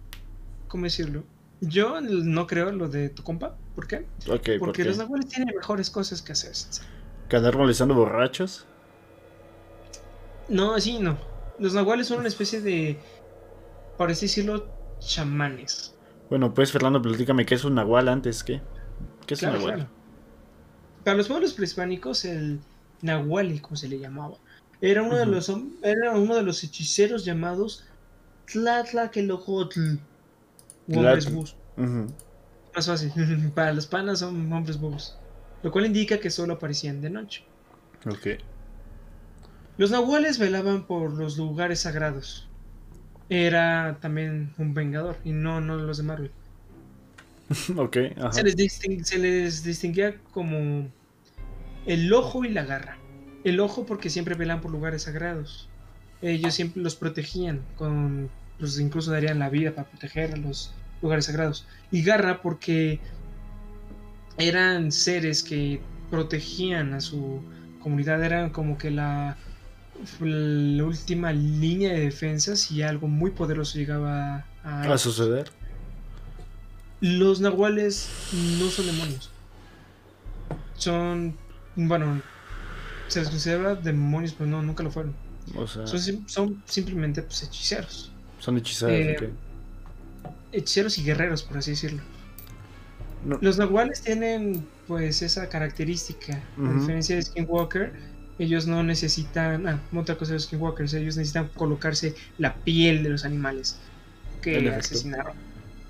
¿Cómo 0.68 0.84
decirlo? 0.86 1.24
Yo 1.62 2.00
no 2.02 2.48
creo 2.48 2.72
lo 2.72 2.88
de 2.88 3.10
tu 3.10 3.24
compa. 3.24 3.58
¿Por 3.76 3.88
qué? 3.88 4.06
ok, 4.28 4.50
¿por 4.60 4.60
Porque 4.60 4.84
qué? 4.84 4.90
los 4.90 4.98
nahuales 4.98 5.28
tienen 5.28 5.54
mejores 5.56 5.90
cosas 5.90 6.22
que 6.22 6.32
hacer. 6.34 6.54
¿Que 7.28 7.36
andar 7.38 7.58
molestando 7.58 7.94
borrachos? 7.96 8.66
No, 10.48 10.80
sí, 10.80 11.00
no. 11.00 11.18
Los 11.60 11.74
nahuales 11.74 12.08
son 12.08 12.20
una 12.20 12.28
especie 12.28 12.62
de. 12.62 12.98
Por 13.98 14.10
así 14.10 14.26
decirlo, 14.28 14.68
chamanes. 15.00 15.96
Bueno, 16.30 16.54
pues 16.54 16.72
Fernando, 16.72 17.02
platícame 17.02 17.46
qué 17.46 17.56
es 17.56 17.64
un 17.66 17.76
nahual 17.76 18.08
antes, 18.08 18.44
¿qué? 18.44 18.62
¿Qué 19.26 19.34
es 19.34 19.40
Claro, 19.40 19.58
un 19.58 19.60
nahual? 19.60 19.76
claro. 19.76 19.90
Para 21.10 21.18
los 21.18 21.28
pueblos 21.28 21.54
prehispánicos, 21.54 22.24
el 22.24 22.60
nahuali, 23.02 23.58
como 23.62 23.76
se 23.76 23.88
le 23.88 23.98
llamaba, 23.98 24.36
era 24.80 25.02
uno, 25.02 25.18
de 25.18 25.26
los, 25.26 25.52
era 25.82 26.12
uno 26.12 26.36
de 26.36 26.44
los 26.44 26.64
hechiceros 26.64 27.26
llamados 27.26 27.84
Tlatlacquelojotl. 28.46 29.96
O 30.88 31.00
hombres 31.00 31.34
búhos. 31.34 31.56
Más 32.76 32.86
fácil. 32.86 33.12
Para 33.56 33.74
los 33.74 33.88
panas 33.88 34.20
son 34.20 34.54
hombres 34.54 34.80
búhos. 34.80 35.18
Lo 35.64 35.72
cual 35.72 35.88
indica 35.88 36.20
que 36.20 36.30
solo 36.30 36.54
aparecían 36.54 37.02
de 37.02 37.10
noche. 37.10 37.44
Ok. 38.06 38.40
Los 39.80 39.90
nahuales 39.90 40.38
velaban 40.38 40.86
por 40.86 41.12
los 41.14 41.40
lugares 41.40 41.80
sagrados. 41.80 42.48
era 43.30 43.98
también 44.00 44.54
un 44.60 44.76
vengador 44.76 45.18
y 45.24 45.32
no, 45.32 45.60
no 45.60 45.76
los 45.76 45.98
de 45.98 46.04
Marvel. 46.04 46.32
ok, 47.78 47.98
Se, 48.32 48.44
les 48.44 49.08
se 49.08 49.18
les 49.18 49.64
distinguía 49.64 50.16
como 50.34 50.88
el 51.86 52.12
ojo 52.14 52.46
y 52.46 52.50
la 52.50 52.64
garra. 52.64 52.98
El 53.44 53.60
ojo 53.60 53.86
porque 53.86 54.10
siempre 54.10 54.36
velan 54.36 54.62
por 54.62 54.72
lugares 54.72 55.04
sagrados. 55.04 55.70
Ellos 56.22 56.54
siempre 56.54 56.84
los 56.84 56.96
protegían, 56.96 57.62
con, 57.78 58.30
pues 58.60 58.80
incluso 58.80 59.12
darían 59.12 59.40
la 59.40 59.50
vida 59.50 59.74
para 59.74 59.90
proteger 59.90 60.34
a 60.34 60.38
los 60.38 60.74
lugares 61.02 61.26
sagrados. 61.26 61.66
Y 61.92 62.04
garra 62.04 62.42
porque 62.42 63.00
eran 64.38 64.92
seres 64.92 65.44
que 65.44 65.82
protegían 66.10 66.94
a 66.94 67.02
su 67.02 67.42
comunidad, 67.82 68.24
eran 68.24 68.50
como 68.50 68.78
que 68.78 68.92
la, 68.92 69.38
la 70.20 70.84
última 70.84 71.32
línea 71.32 71.94
de 71.94 72.02
defensa 72.02 72.56
si 72.56 72.82
algo 72.82 73.08
muy 73.08 73.32
poderoso 73.32 73.78
llegaba 73.78 74.46
a, 74.64 74.82
a 74.84 74.98
suceder. 74.98 75.50
Los 77.02 77.40
nahuales 77.40 78.10
no 78.60 78.70
son 78.70 78.86
demonios. 78.88 79.32
Son, 80.76 81.38
bueno, 81.88 82.22
se 83.08 83.20
les 83.20 83.30
considera 83.30 83.76
demonios, 83.76 84.34
pero 84.34 84.50
no, 84.50 84.62
nunca 84.62 84.84
lo 84.84 84.92
fueron. 84.92 85.14
son, 86.28 86.62
simplemente 86.66 87.22
pues, 87.22 87.44
hechiceros. 87.44 88.12
Son 88.40 88.58
hechiceros, 88.58 89.22
eh, 89.22 89.30
Hechiceros 90.52 90.98
y 90.98 91.04
guerreros, 91.04 91.44
por 91.44 91.58
así 91.58 91.72
decirlo. 91.72 92.02
Los 93.42 93.58
nahuales 93.58 94.02
tienen 94.02 94.66
pues 94.88 95.22
esa 95.22 95.50
característica. 95.50 96.42
A 96.58 96.74
diferencia 96.74 97.16
de 97.16 97.22
Skinwalker, 97.22 97.94
ellos 98.40 98.66
no 98.66 98.82
necesitan. 98.82 99.68
Ah, 99.68 99.80
otra 99.94 100.18
cosa 100.18 100.34
de 100.34 100.40
Skinwalkers, 100.40 100.94
ellos 100.94 101.18
necesitan 101.18 101.50
colocarse 101.50 102.16
la 102.38 102.56
piel 102.56 103.04
de 103.04 103.10
los 103.10 103.26
animales 103.26 103.78
que 104.42 104.70
asesinaron. 104.70 105.34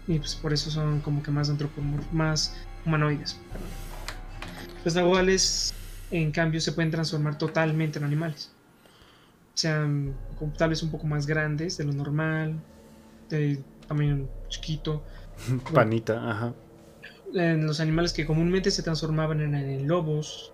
Y 0.08 0.18
pues 0.18 0.36
por 0.36 0.54
eso 0.54 0.72
son 0.72 1.02
como 1.02 1.22
que 1.22 1.30
más 1.30 1.50
antropomorfos, 1.50 2.12
más 2.12 2.56
humanoides. 2.86 3.38
Los 4.84 4.96
nahuales, 4.96 5.74
en 6.12 6.32
cambio, 6.32 6.60
se 6.62 6.72
pueden 6.72 6.92
transformar 6.92 7.38
totalmente 7.38 8.00
en 8.00 8.06
animales. 8.06 8.52
Sean 9.54 10.16
tal 10.58 10.70
vez 10.70 10.84
un 10.84 10.92
poco 10.92 11.06
más 11.06 11.28
grandes 11.28 11.78
de 11.78 11.84
lo 11.84 11.94
normal, 11.94 12.60
de 13.30 13.62
tamaño 13.88 14.28
chiquito. 14.50 15.04
Panita, 15.74 16.30
ajá 16.30 16.54
en 17.34 17.66
los 17.66 17.80
animales 17.80 18.14
que 18.14 18.26
comúnmente 18.26 18.72
se 18.72 18.84
transformaban 18.84 19.42
en, 19.42 19.88
lobos, 19.88 20.52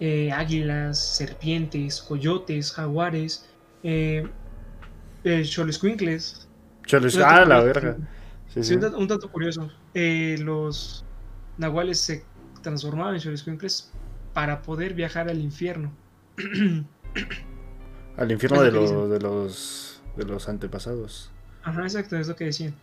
eh, 0.00 0.30
águilas, 0.32 0.98
serpientes, 0.98 2.02
coyotes, 2.02 2.72
jaguares, 2.72 3.48
eh, 3.82 4.26
eh 5.24 5.42
cholescuincles. 5.44 6.48
ah, 7.24 7.44
la 7.44 7.60
verga. 7.60 7.96
Un, 8.96 9.08
dato, 9.08 9.30
curioso. 9.30 9.70
Eh, 9.94 10.36
los 10.40 11.04
nahuales 11.58 12.00
se 12.00 12.24
transformaban 12.62 13.14
en 13.14 13.20
cholescuincles 13.20 13.92
para 14.34 14.62
poder 14.62 14.92
viajar 14.94 15.28
al 15.28 15.40
infierno. 15.40 15.92
al 18.16 18.30
infierno 18.30 18.62
de, 18.62 18.70
los, 18.70 19.10
de 19.10 19.20
los 19.20 19.94
de 20.16 20.24
los 20.24 20.48
antepasados. 20.48 21.30
Ajá, 21.62 21.82
exacto, 21.82 22.16
es 22.16 22.28
lo 22.28 22.36
que 22.36 22.44
decían 22.44 22.74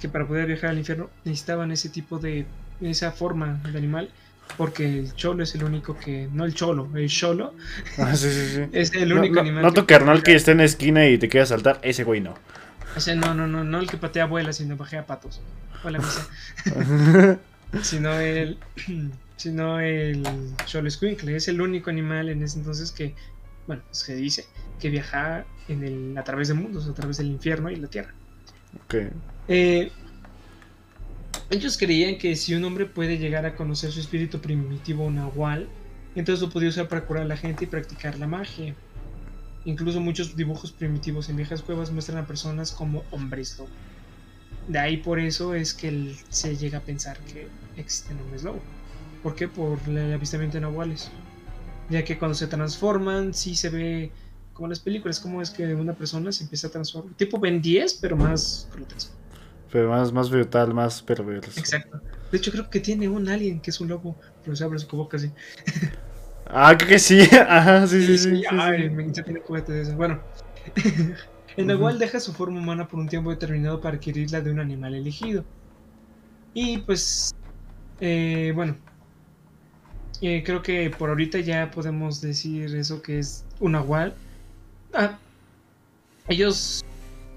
que 0.00 0.08
para 0.08 0.26
poder 0.26 0.46
viajar 0.46 0.70
al 0.70 0.78
infierno 0.78 1.10
necesitaban 1.24 1.70
ese 1.70 1.88
tipo 1.88 2.18
de, 2.18 2.46
esa 2.80 3.12
forma 3.12 3.60
de 3.70 3.78
animal, 3.78 4.10
porque 4.56 5.00
el 5.00 5.14
cholo 5.14 5.42
es 5.44 5.54
el 5.54 5.62
único 5.62 5.96
que, 5.96 6.28
no 6.32 6.44
el 6.44 6.54
cholo, 6.54 6.88
el 6.94 7.08
cholo 7.08 7.54
ah, 7.98 8.12
es 8.72 8.94
el 8.94 9.12
único 9.12 9.40
animal. 9.40 9.62
No, 9.62 9.72
tu 9.72 9.86
carnal 9.86 10.22
que 10.22 10.34
esté 10.34 10.52
en 10.52 10.58
la 10.58 10.64
esquina 10.64 11.06
y 11.06 11.18
te 11.18 11.28
quiera 11.28 11.46
saltar, 11.46 11.78
ese 11.82 12.04
güey 12.04 12.20
no. 12.20 12.34
O 12.96 13.00
sea, 13.00 13.14
no, 13.14 13.34
no, 13.34 13.46
no, 13.46 13.64
no 13.64 13.78
el 13.78 13.88
que 13.88 13.96
patea 13.96 14.24
abuelas, 14.24 14.56
sino 14.56 14.76
bajea 14.76 15.06
patos. 15.06 15.40
O 15.84 15.90
la 15.90 15.98
misa. 15.98 16.28
sino 17.82 18.12
el, 18.18 18.58
sino 19.36 19.80
el 19.80 20.22
cholo 20.66 20.90
squinkle, 20.90 21.36
es 21.36 21.48
el 21.48 21.60
único 21.60 21.90
animal 21.90 22.28
en 22.28 22.42
ese 22.42 22.58
entonces 22.58 22.92
que, 22.92 23.14
bueno, 23.66 23.82
se 23.90 24.14
dice 24.14 24.46
que 24.80 24.90
viaja 24.90 25.44
en 25.68 25.84
el, 25.84 26.18
a 26.18 26.24
través 26.24 26.48
de 26.48 26.54
mundos, 26.54 26.88
a 26.88 26.94
través 26.94 27.16
del 27.18 27.28
infierno 27.28 27.70
y 27.70 27.76
la 27.76 27.88
tierra. 27.88 28.14
Okay. 28.86 29.08
Eh, 29.48 29.90
ellos 31.50 31.76
creían 31.76 32.18
que 32.18 32.36
si 32.36 32.54
un 32.54 32.64
hombre 32.64 32.86
puede 32.86 33.18
llegar 33.18 33.46
a 33.46 33.54
conocer 33.54 33.92
su 33.92 34.00
espíritu 34.00 34.40
primitivo 34.40 35.10
nahual, 35.10 35.68
entonces 36.14 36.42
lo 36.42 36.50
podía 36.50 36.68
usar 36.68 36.88
para 36.88 37.04
curar 37.04 37.24
a 37.24 37.26
la 37.26 37.36
gente 37.36 37.64
y 37.64 37.66
practicar 37.66 38.18
la 38.18 38.26
magia. 38.26 38.74
Incluso 39.64 40.00
muchos 40.00 40.36
dibujos 40.36 40.72
primitivos 40.72 41.28
en 41.28 41.36
viejas 41.36 41.62
cuevas 41.62 41.90
muestran 41.90 42.18
a 42.18 42.26
personas 42.26 42.72
como 42.72 43.02
hombres 43.10 43.58
lobo. 43.58 43.70
De 44.68 44.78
ahí 44.78 44.96
por 44.98 45.18
eso 45.18 45.54
es 45.54 45.74
que 45.74 46.14
se 46.28 46.56
llega 46.56 46.78
a 46.78 46.80
pensar 46.82 47.18
que 47.20 47.48
existen 47.76 48.18
hombres 48.20 48.42
lobo. 48.42 48.60
¿Por 49.24 49.34
qué? 49.34 49.48
Por 49.48 49.78
el 49.88 50.12
avistamiento 50.12 50.58
de 50.58 50.60
nahuales. 50.60 51.10
Ya 51.88 52.04
que 52.04 52.18
cuando 52.18 52.34
se 52.34 52.46
transforman, 52.46 53.32
sí 53.32 53.54
se 53.54 53.70
ve 53.70 54.12
como 54.52 54.68
las 54.68 54.80
películas, 54.80 55.18
como 55.18 55.40
es 55.40 55.48
que 55.48 55.74
una 55.74 55.94
persona 55.94 56.30
se 56.30 56.44
empieza 56.44 56.66
a 56.66 56.70
transformar. 56.70 57.14
Tipo 57.14 57.38
Ben 57.38 57.62
10, 57.62 57.94
pero 58.02 58.18
más 58.18 58.68
grotesco. 58.74 59.14
Pero 59.72 59.88
más, 59.88 60.12
más 60.12 60.28
brutal, 60.28 60.74
más 60.74 61.02
perverso. 61.02 61.58
Exacto. 61.58 62.02
De 62.30 62.36
hecho, 62.36 62.52
creo 62.52 62.68
que 62.68 62.80
tiene 62.80 63.08
un 63.08 63.26
alien 63.26 63.60
que 63.60 63.70
es 63.70 63.80
un 63.80 63.88
lobo, 63.88 64.14
pero 64.44 64.54
se 64.54 64.62
abre 64.62 64.78
su 64.78 64.94
boca 64.94 65.16
así. 65.16 65.32
Ah, 66.46 66.76
creo 66.76 66.90
que 66.90 66.98
sí. 66.98 67.20
Ajá, 67.48 67.86
sí, 67.86 68.04
sí, 68.04 68.18
sí. 68.18 68.42
Ay, 68.50 68.90
me 68.90 69.04
tiene 69.04 69.40
juguete 69.40 69.72
de 69.72 69.82
eso. 69.82 69.96
Bueno. 69.96 70.20
el 71.56 71.66
Nahual 71.66 71.98
deja 71.98 72.20
su 72.20 72.34
forma 72.34 72.60
humana 72.60 72.86
por 72.86 73.00
un 73.00 73.08
tiempo 73.08 73.30
determinado 73.30 73.80
para 73.80 73.96
adquirir 73.96 74.30
la 74.30 74.42
de 74.42 74.50
un 74.50 74.60
animal 74.60 74.94
elegido. 74.94 75.42
Y 76.52 76.78
pues, 76.78 77.34
eh, 77.98 78.52
bueno, 78.54 78.76
eh, 80.28 80.42
creo 80.44 80.62
que 80.62 80.90
por 80.90 81.10
ahorita 81.10 81.40
ya 81.40 81.70
podemos 81.70 82.20
decir 82.20 82.74
eso 82.74 83.02
que 83.02 83.18
es 83.18 83.44
un 83.60 83.72
Nahual. 83.72 84.14
Ah, 84.92 85.18
ellos, 86.28 86.84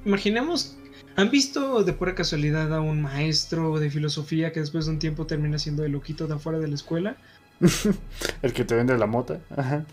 imaginemos 0.06 0.78
¿Han 1.18 1.32
visto 1.32 1.84
de 1.84 1.94
pura 1.94 2.14
casualidad 2.14 2.72
a 2.72 2.80
un 2.80 3.02
maestro 3.02 3.80
de 3.80 3.90
filosofía 3.90 4.52
que 4.52 4.60
después 4.60 4.86
de 4.86 4.92
un 4.92 5.00
tiempo 5.00 5.26
termina 5.26 5.58
siendo 5.58 5.84
el 5.84 5.94
loquito 5.94 6.28
de 6.28 6.36
afuera 6.36 6.60
de 6.60 6.68
la 6.68 6.76
escuela? 6.76 7.18
el 8.44 8.54
que 8.54 8.64
te 8.64 8.76
vende 8.76 8.96
la 8.96 9.08
mota. 9.08 9.40
Ajá. 9.50 9.84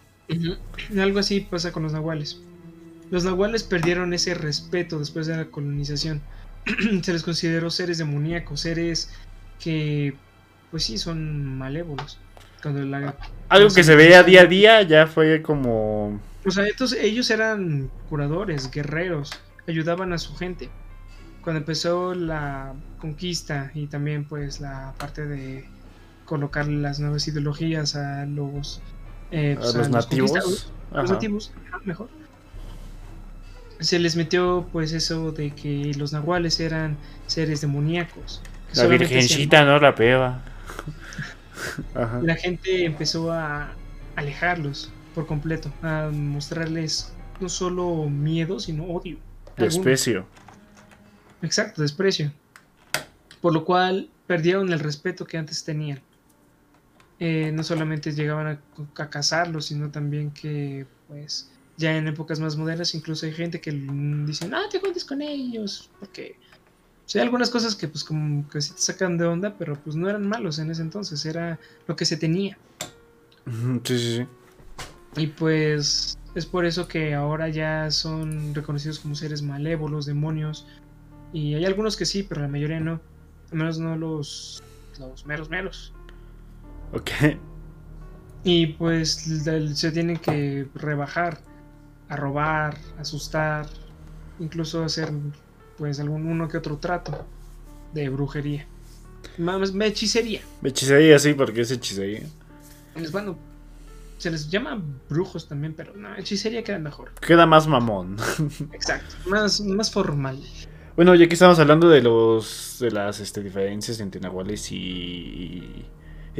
Algo 1.00 1.18
así 1.18 1.40
pasa 1.40 1.72
con 1.72 1.82
los 1.82 1.94
nahuales. 1.94 2.42
Los 3.10 3.24
nahuales 3.24 3.62
perdieron 3.62 4.12
ese 4.12 4.34
respeto 4.34 4.98
después 4.98 5.26
de 5.26 5.38
la 5.38 5.46
colonización. 5.46 6.20
Se 7.02 7.14
les 7.14 7.22
consideró 7.22 7.70
seres 7.70 7.96
demoníacos, 7.96 8.60
seres 8.60 9.10
que, 9.58 10.12
pues 10.70 10.84
sí, 10.84 10.98
son 10.98 11.56
malévolos. 11.56 12.18
Algo 13.48 13.74
que 13.74 13.84
se 13.84 13.94
veía 13.94 14.22
día 14.22 14.42
a 14.42 14.46
día 14.46 14.82
ya 14.82 15.06
fue 15.06 15.42
como... 15.42 16.20
O 16.46 16.50
sea, 16.50 16.64
ellos 17.00 17.30
eran 17.30 17.90
curadores, 18.08 18.70
guerreros, 18.70 19.30
ayudaban 19.66 20.12
a 20.12 20.18
su 20.18 20.34
gente 20.36 20.68
cuando 21.44 21.58
empezó 21.58 22.14
la 22.14 22.72
conquista 22.98 23.70
y 23.74 23.86
también 23.86 24.24
pues 24.24 24.60
la 24.60 24.94
parte 24.98 25.26
de 25.26 25.66
colocar 26.24 26.66
las 26.66 27.00
nuevas 27.00 27.28
ideologías 27.28 27.96
a 27.96 28.24
los, 28.24 28.80
eh, 29.30 29.56
pues, 29.60 29.74
los, 29.74 29.90
nativos, 29.90 30.72
los 30.90 31.10
nativos, 31.10 31.52
mejor. 31.84 32.08
Se 33.78 33.98
les 33.98 34.16
metió 34.16 34.66
pues 34.72 34.92
eso 34.92 35.32
de 35.32 35.50
que 35.50 35.92
los 35.98 36.14
nahuales 36.14 36.60
eran 36.60 36.96
seres 37.26 37.60
demoníacos. 37.60 38.40
La 38.74 38.86
virgencita, 38.86 39.66
¿no? 39.66 39.78
La 39.78 39.94
peba. 39.94 40.42
La 42.22 42.36
gente 42.36 42.84
empezó 42.84 43.32
a 43.32 43.72
alejarlos 44.16 44.90
por 45.14 45.26
completo, 45.26 45.72
a 45.82 46.10
mostrarles 46.12 47.12
no 47.40 47.48
solo 47.48 48.08
miedo, 48.08 48.60
sino 48.60 48.84
odio. 48.84 49.18
Desprecio. 49.56 50.26
Exacto, 51.42 51.82
desprecio. 51.82 52.32
Por 53.40 53.52
lo 53.52 53.64
cual 53.64 54.08
perdieron 54.26 54.72
el 54.72 54.80
respeto 54.80 55.24
que 55.26 55.36
antes 55.36 55.64
tenían. 55.64 56.00
Eh, 57.20 57.52
no 57.52 57.62
solamente 57.62 58.12
llegaban 58.12 58.46
a, 58.46 59.08
cazarlos, 59.08 59.66
sino 59.66 59.90
también 59.90 60.30
que, 60.32 60.86
pues, 61.08 61.50
ya 61.76 61.96
en 61.96 62.08
épocas 62.08 62.40
más 62.40 62.56
modernas, 62.56 62.94
incluso 62.94 63.26
hay 63.26 63.32
gente 63.32 63.60
que 63.60 63.70
dicen, 63.70 64.54
ah, 64.54 64.64
te 64.70 64.80
juntes 64.80 65.04
con 65.04 65.22
ellos, 65.22 65.90
porque 66.00 66.36
hay 67.12 67.20
algunas 67.20 67.50
cosas 67.50 67.74
que, 67.76 67.86
pues, 67.86 68.02
como 68.02 68.48
que 68.48 68.60
sí 68.60 68.72
te 68.72 68.80
sacan 68.80 69.18
de 69.18 69.26
onda, 69.26 69.54
pero 69.58 69.76
pues 69.76 69.94
no 69.94 70.08
eran 70.08 70.26
malos 70.26 70.58
en 70.58 70.70
ese 70.70 70.82
entonces, 70.82 71.24
era 71.26 71.58
lo 71.86 71.96
que 71.96 72.04
se 72.04 72.16
tenía. 72.16 72.58
Sí, 73.84 73.98
sí, 73.98 74.16
sí. 74.16 74.26
Y 75.16 75.28
pues 75.28 76.18
es 76.34 76.46
por 76.46 76.64
eso 76.64 76.88
que 76.88 77.14
ahora 77.14 77.48
ya 77.48 77.90
son 77.90 78.54
reconocidos 78.54 78.98
como 78.98 79.14
seres 79.14 79.42
malévolos, 79.42 80.06
demonios, 80.06 80.66
y 81.32 81.54
hay 81.54 81.64
algunos 81.64 81.96
que 81.96 82.06
sí, 82.06 82.22
pero 82.22 82.40
la 82.40 82.48
mayoría 82.48 82.80
no. 82.80 83.00
Al 83.50 83.58
menos 83.58 83.78
no 83.78 83.96
los, 83.96 84.62
los 84.98 85.26
meros 85.26 85.50
meros. 85.50 85.92
Ok. 86.92 87.10
Y 88.44 88.68
pues 88.68 89.42
se 89.74 89.92
tienen 89.92 90.16
que 90.16 90.68
rebajar, 90.74 91.40
a 92.08 92.16
robar, 92.16 92.76
asustar, 92.98 93.66
incluso 94.38 94.84
hacer 94.84 95.10
pues 95.78 96.00
algún 96.00 96.26
uno 96.26 96.48
que 96.48 96.58
otro 96.58 96.78
trato 96.78 97.26
de 97.92 98.08
brujería. 98.08 98.66
Más 99.38 99.72
hechicería. 99.74 100.40
Hechicería, 100.62 101.18
sí, 101.18 101.34
porque 101.34 101.62
es 101.62 101.70
hechicería. 101.70 102.22
Bueno, 103.10 103.36
se 104.18 104.30
les 104.30 104.48
llama 104.48 104.80
brujos 105.08 105.48
también, 105.48 105.74
pero 105.74 105.94
no, 105.96 106.14
hechicería 106.16 106.62
queda 106.62 106.78
mejor. 106.78 107.12
Queda 107.20 107.46
más 107.46 107.66
mamón. 107.66 108.16
Exacto, 108.72 109.16
más, 109.26 109.60
más 109.60 109.90
formal. 109.90 110.38
Bueno, 110.96 111.14
ya 111.16 111.26
que 111.26 111.34
estamos 111.34 111.58
hablando 111.58 111.88
de 111.88 112.02
los 112.02 112.76
de 112.80 112.92
las 112.92 113.18
este, 113.18 113.42
diferencias 113.42 113.98
entre 113.98 114.20
nahuales 114.20 114.70
y, 114.70 115.84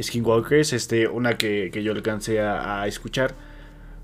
skinwalkers, 0.01 0.71
este, 0.73 1.07
una 1.07 1.37
que, 1.37 1.69
yo 1.83 1.91
alcancé 1.91 2.39
a, 2.39 2.87
escuchar 2.87 3.35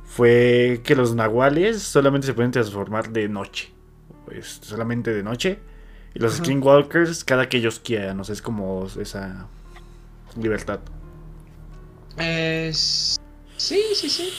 fue 0.04 0.82
que 0.84 0.94
los 0.96 1.16
nahuales 1.16 1.82
solamente 1.82 2.28
se 2.28 2.34
pueden 2.34 2.52
transformar 2.52 3.12
de 3.12 3.30
noche. 3.30 3.72
Pues 4.26 4.60
solamente 4.62 5.14
de 5.14 5.24
noche. 5.24 5.60
Y 6.14 6.20
los 6.20 6.36
skinwalkers 6.36 7.24
cada 7.24 7.48
que 7.48 7.58
ellos 7.58 7.80
quieran. 7.80 8.20
O 8.20 8.24
sea, 8.24 8.34
es 8.34 8.42
como 8.42 8.88
esa 9.00 9.48
libertad. 10.38 10.80
Es... 12.18 13.20
Sí, 13.58 13.82
sí, 13.96 14.10
sí. 14.10 14.30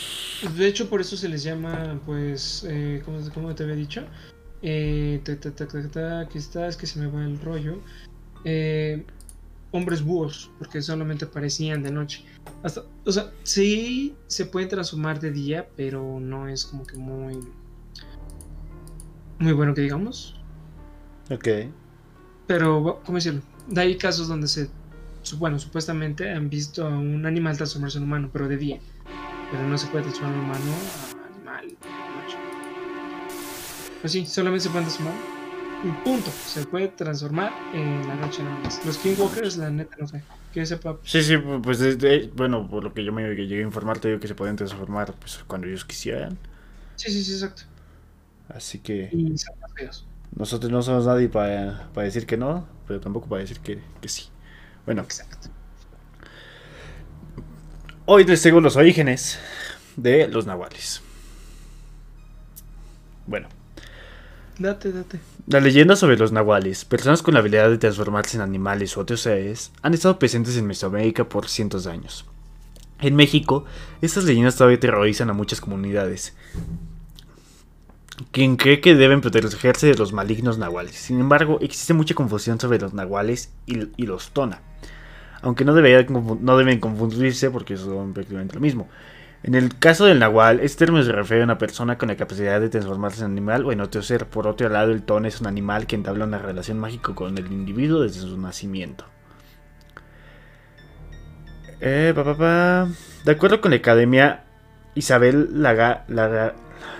De 0.57 0.67
hecho, 0.67 0.89
por 0.89 1.01
eso 1.01 1.17
se 1.17 1.29
les 1.29 1.45
llama, 1.45 2.01
pues, 2.05 2.67
eh, 2.69 3.03
¿cómo, 3.33 3.55
te 3.55 3.63
había 3.63 3.77
dicho? 3.77 4.03
Eh, 4.61 5.23
aquí 5.25 6.39
está, 6.39 6.67
es 6.67 6.77
que 6.77 6.87
se 6.87 6.99
me 6.99 7.07
va 7.07 7.25
el 7.25 7.41
rollo. 7.41 7.79
Eh, 8.45 9.05
hombres 9.71 10.03
búhos, 10.03 10.51
porque 10.59 10.83
solamente 10.83 11.25
aparecían 11.25 11.83
de 11.83 11.93
noche. 11.93 12.25
Hasta, 12.63 12.83
o 13.05 13.13
sea, 13.13 13.31
sí 13.45 14.15
se 14.27 14.47
pueden 14.47 14.69
transformar 14.69 15.21
de 15.21 15.31
día, 15.31 15.69
pero 15.77 16.19
no 16.21 16.49
es 16.49 16.65
como 16.65 16.85
que 16.85 16.97
muy. 16.97 17.39
Muy 19.39 19.53
bueno 19.53 19.75
que 19.75 19.81
digamos. 19.81 20.41
Ok. 21.31 21.49
Pero, 22.47 23.01
¿cómo 23.05 23.17
decirlo? 23.17 23.41
Hay 23.77 23.97
casos 23.97 24.29
donde 24.29 24.49
se. 24.49 24.69
Bueno, 25.37 25.59
supuestamente 25.59 26.31
han 26.31 26.51
visto 26.51 26.87
a 26.87 26.91
un 26.91 27.25
animal 27.27 27.57
transformarse 27.57 27.99
en 27.99 28.05
humano, 28.05 28.31
pero 28.33 28.49
de 28.49 28.57
día. 28.57 28.81
Pero 29.51 29.69
no 29.69 29.79
se 29.79 29.87
puede 29.87 30.05
transformar 30.05 30.35
en 30.35 30.45
humano 30.45 30.65
a 30.65 31.27
animal 31.27 31.65
noche. 31.67 32.37
Pues 34.01 34.13
sí, 34.13 34.27
solamente 34.27 34.65
se 34.65 34.71
puede 34.71 34.85
transformar. 34.85 35.15
punto. 36.05 36.31
Se 36.31 36.67
puede 36.67 36.89
transformar 36.89 37.53
en 37.73 38.07
la 38.09 38.17
noche 38.17 38.43
nada 38.43 38.59
más. 38.65 38.85
Los 38.85 39.01
Walkers, 39.19 39.57
la 39.57 39.71
neta, 39.71 39.97
no 39.99 40.09
sé. 40.09 40.23
Que 40.53 40.67
sepa. 40.67 40.99
Sí, 41.05 41.23
sí, 41.23 41.37
pues 41.39 42.35
bueno, 42.35 42.69
por 42.69 42.85
lo 42.85 42.93
que 42.93 43.05
yo 43.05 43.13
me 43.13 43.23
llegué 43.35 43.61
a 43.61 43.63
informar, 43.63 43.99
te 43.99 44.09
digo 44.09 44.21
que 44.21 44.29
se 44.29 44.35
pueden 44.35 44.57
transformar 44.57 45.15
pues, 45.15 45.43
cuando 45.47 45.67
ellos 45.67 45.85
quisieran. 45.85 46.37
Sí, 46.97 47.11
sí, 47.11 47.25
sí, 47.25 47.33
exacto. 47.33 47.63
Así 48.55 48.79
que. 48.79 49.09
Y. 49.13 49.35
Nosotros 50.35 50.73
no 50.73 50.83
somos 50.83 51.07
nadie 51.07 51.29
para, 51.29 51.91
decir 51.95 52.27
que 52.27 52.37
no, 52.37 52.67
pero 52.87 53.01
tampoco 53.01 53.29
para 53.29 53.43
decir 53.43 53.61
que, 53.61 53.81
que 54.01 54.09
sí. 54.09 54.29
Bueno. 54.87 55.03
Exacto. 55.03 55.49
Hoy 58.07 58.25
les 58.25 58.43
tengo 58.43 58.61
los 58.61 58.77
orígenes 58.77 59.39
de 59.97 60.29
los 60.29 60.47
nahuales. 60.47 61.03
Bueno. 63.27 63.49
Date, 64.59 64.93
date. 64.93 65.21
La 65.47 65.61
leyenda 65.61 65.97
sobre 65.97 66.17
los 66.17 66.31
nahuales, 66.31 66.85
personas 66.85 67.23
con 67.23 67.35
la 67.35 67.41
habilidad 67.41 67.71
de 67.71 67.79
transformarse 67.79 68.37
en 68.37 68.43
animales 68.43 68.97
o 68.97 69.01
otros 69.01 69.23
seres, 69.23 69.73
han 69.83 69.95
estado 69.95 70.19
presentes 70.19 70.57
en 70.57 70.67
Mesoamérica 70.67 71.29
por 71.29 71.49
cientos 71.49 71.85
de 71.85 71.93
años. 71.93 72.27
En 73.01 73.17
México, 73.17 73.65
estas 74.01 74.25
leyendas 74.25 74.57
todavía 74.57 74.79
terrorizan 74.79 75.31
a 75.31 75.33
muchas 75.33 75.61
comunidades, 75.61 76.37
quien 78.31 78.57
cree 78.57 78.81
que 78.81 78.95
deben 78.95 79.21
protegerse 79.21 79.87
de 79.87 79.95
los 79.95 80.13
malignos 80.13 80.59
nahuales. 80.59 80.95
Sin 80.95 81.21
embargo, 81.21 81.59
existe 81.61 81.95
mucha 81.95 82.15
confusión 82.15 82.61
sobre 82.61 82.79
los 82.79 82.95
nahuales 82.95 83.53
y 83.67 84.07
los 84.07 84.31
tona 84.31 84.61
aunque 85.43 85.65
no, 85.65 85.75
deben 85.75 86.81
confundirse 86.81 87.51
porque 87.51 87.77
son 87.77 88.15
prácticamente 88.15 88.55
lo 88.55 88.61
mismo. 88.61 88.89
En 89.43 89.57
el 89.57 89.77
caso 89.77 90.07
del 90.07 90.21
nahual, 90.21 90.61
este 90.61 90.87
término 90.87 91.05
se 91.05 91.11
refiere 91.11 91.43
a 91.43 91.45
una 91.45 91.59
persona 91.59 91.99
con 91.99 92.09
la 92.09 92.17
capacidad 92.17 92.61
de 92.61 92.69
transformarse 92.69 93.25
en 93.25 93.33
animal 93.33 93.65
o 93.65 93.73
en 93.73 93.81
otro 93.81 94.01
ser. 94.01 94.27
Por 94.27 94.47
otro 94.47 94.69
lado, 94.69 94.93
el 94.93 95.03
ton 95.03 95.27
es 95.27 95.41
un 95.41 95.49
animal 95.49 95.89
que 95.89 95.97
entabla 95.97 96.25
una 96.25 96.39
relación 96.39 96.79
mágica 96.79 97.13
con 97.13 97.37
el 97.37 97.51
individuo 97.51 98.03
desde 98.03 98.21
su 98.21 98.39
nacimiento. 98.39 99.05
Eh, 101.81 102.15
De 103.25 103.33
acuerdo 103.33 103.61
con 103.61 103.73
la 103.73 103.79
Academia 103.79 104.45
Isabel 104.95 105.61
Laga, 105.61 106.05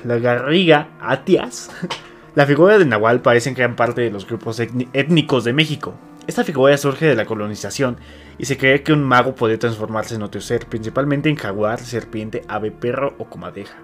Lagarriga 0.05 0.89
Atias, 1.01 1.71
la 2.35 2.47
figura 2.47 2.79
del 2.79 2.89
nahual 2.89 3.23
parece 3.23 3.49
en 3.49 3.55
gran 3.55 3.77
parte 3.77 4.01
de 4.01 4.11
los 4.11 4.27
grupos 4.27 4.61
étnicos 4.61 5.45
de 5.45 5.53
México. 5.53 5.95
Esta 6.27 6.45
figura 6.45 6.77
surge 6.77 7.07
de 7.07 7.17
la 7.17 7.25
colonización 7.25 7.97
y 8.39 8.45
se 8.45 8.57
cree 8.57 8.83
que 8.83 8.93
un 8.93 9.03
mago 9.03 9.35
podía 9.35 9.59
transformarse 9.59 10.15
en 10.15 10.23
otro 10.23 10.41
ser, 10.41 10.67
principalmente 10.67 11.29
en 11.29 11.37
jaguar, 11.37 11.81
serpiente, 11.81 12.45
ave, 12.47 12.71
perro 12.71 13.15
o 13.19 13.25
comadeja. 13.25 13.77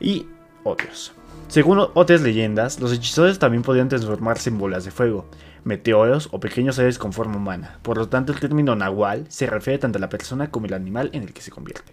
Y 0.00 0.26
otros. 0.64 1.14
Según 1.46 1.78
otras 1.94 2.22
leyendas, 2.22 2.80
los 2.80 2.92
hechizadores 2.92 3.38
también 3.38 3.62
podían 3.62 3.88
transformarse 3.88 4.50
en 4.50 4.58
bolas 4.58 4.84
de 4.84 4.90
fuego, 4.90 5.26
meteoros 5.62 6.28
o 6.32 6.40
pequeños 6.40 6.76
seres 6.76 6.98
con 6.98 7.12
forma 7.12 7.36
humana. 7.36 7.78
Por 7.82 7.98
lo 7.98 8.08
tanto, 8.08 8.32
el 8.32 8.40
término 8.40 8.74
nahual 8.74 9.26
se 9.28 9.46
refiere 9.46 9.78
tanto 9.78 9.98
a 9.98 10.00
la 10.00 10.08
persona 10.08 10.50
como 10.50 10.66
al 10.66 10.74
animal 10.74 11.10
en 11.12 11.22
el 11.22 11.32
que 11.32 11.42
se 11.42 11.52
convierte. 11.52 11.92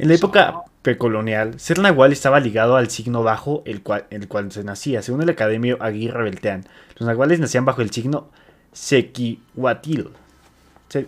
En 0.00 0.08
la 0.08 0.14
época 0.14 0.62
precolonial, 0.80 1.60
ser 1.60 1.78
nahual 1.78 2.10
estaba 2.10 2.40
ligado 2.40 2.76
al 2.76 2.88
signo 2.88 3.22
bajo 3.22 3.62
el 3.66 3.82
cual, 3.82 4.06
el 4.08 4.28
cual 4.28 4.50
se 4.50 4.64
nacía. 4.64 5.02
Según 5.02 5.20
el 5.20 5.28
academio 5.28 5.76
Aguirre 5.78 6.22
Belteán, 6.22 6.64
los 6.98 7.06
nahuales 7.06 7.38
nacían 7.38 7.66
bajo 7.66 7.82
el 7.82 7.90
signo 7.90 8.30
Sequihuatil. 8.72 10.08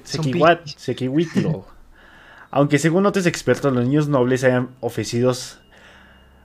Sequihuitl. 0.05 1.47
Aunque 2.51 2.79
según 2.79 3.07
otros 3.07 3.25
expertos, 3.25 3.73
los 3.73 3.83
niños 3.87 4.09
nobles 4.09 4.45
hayan 4.45 4.69
ofrecidos 4.81 5.61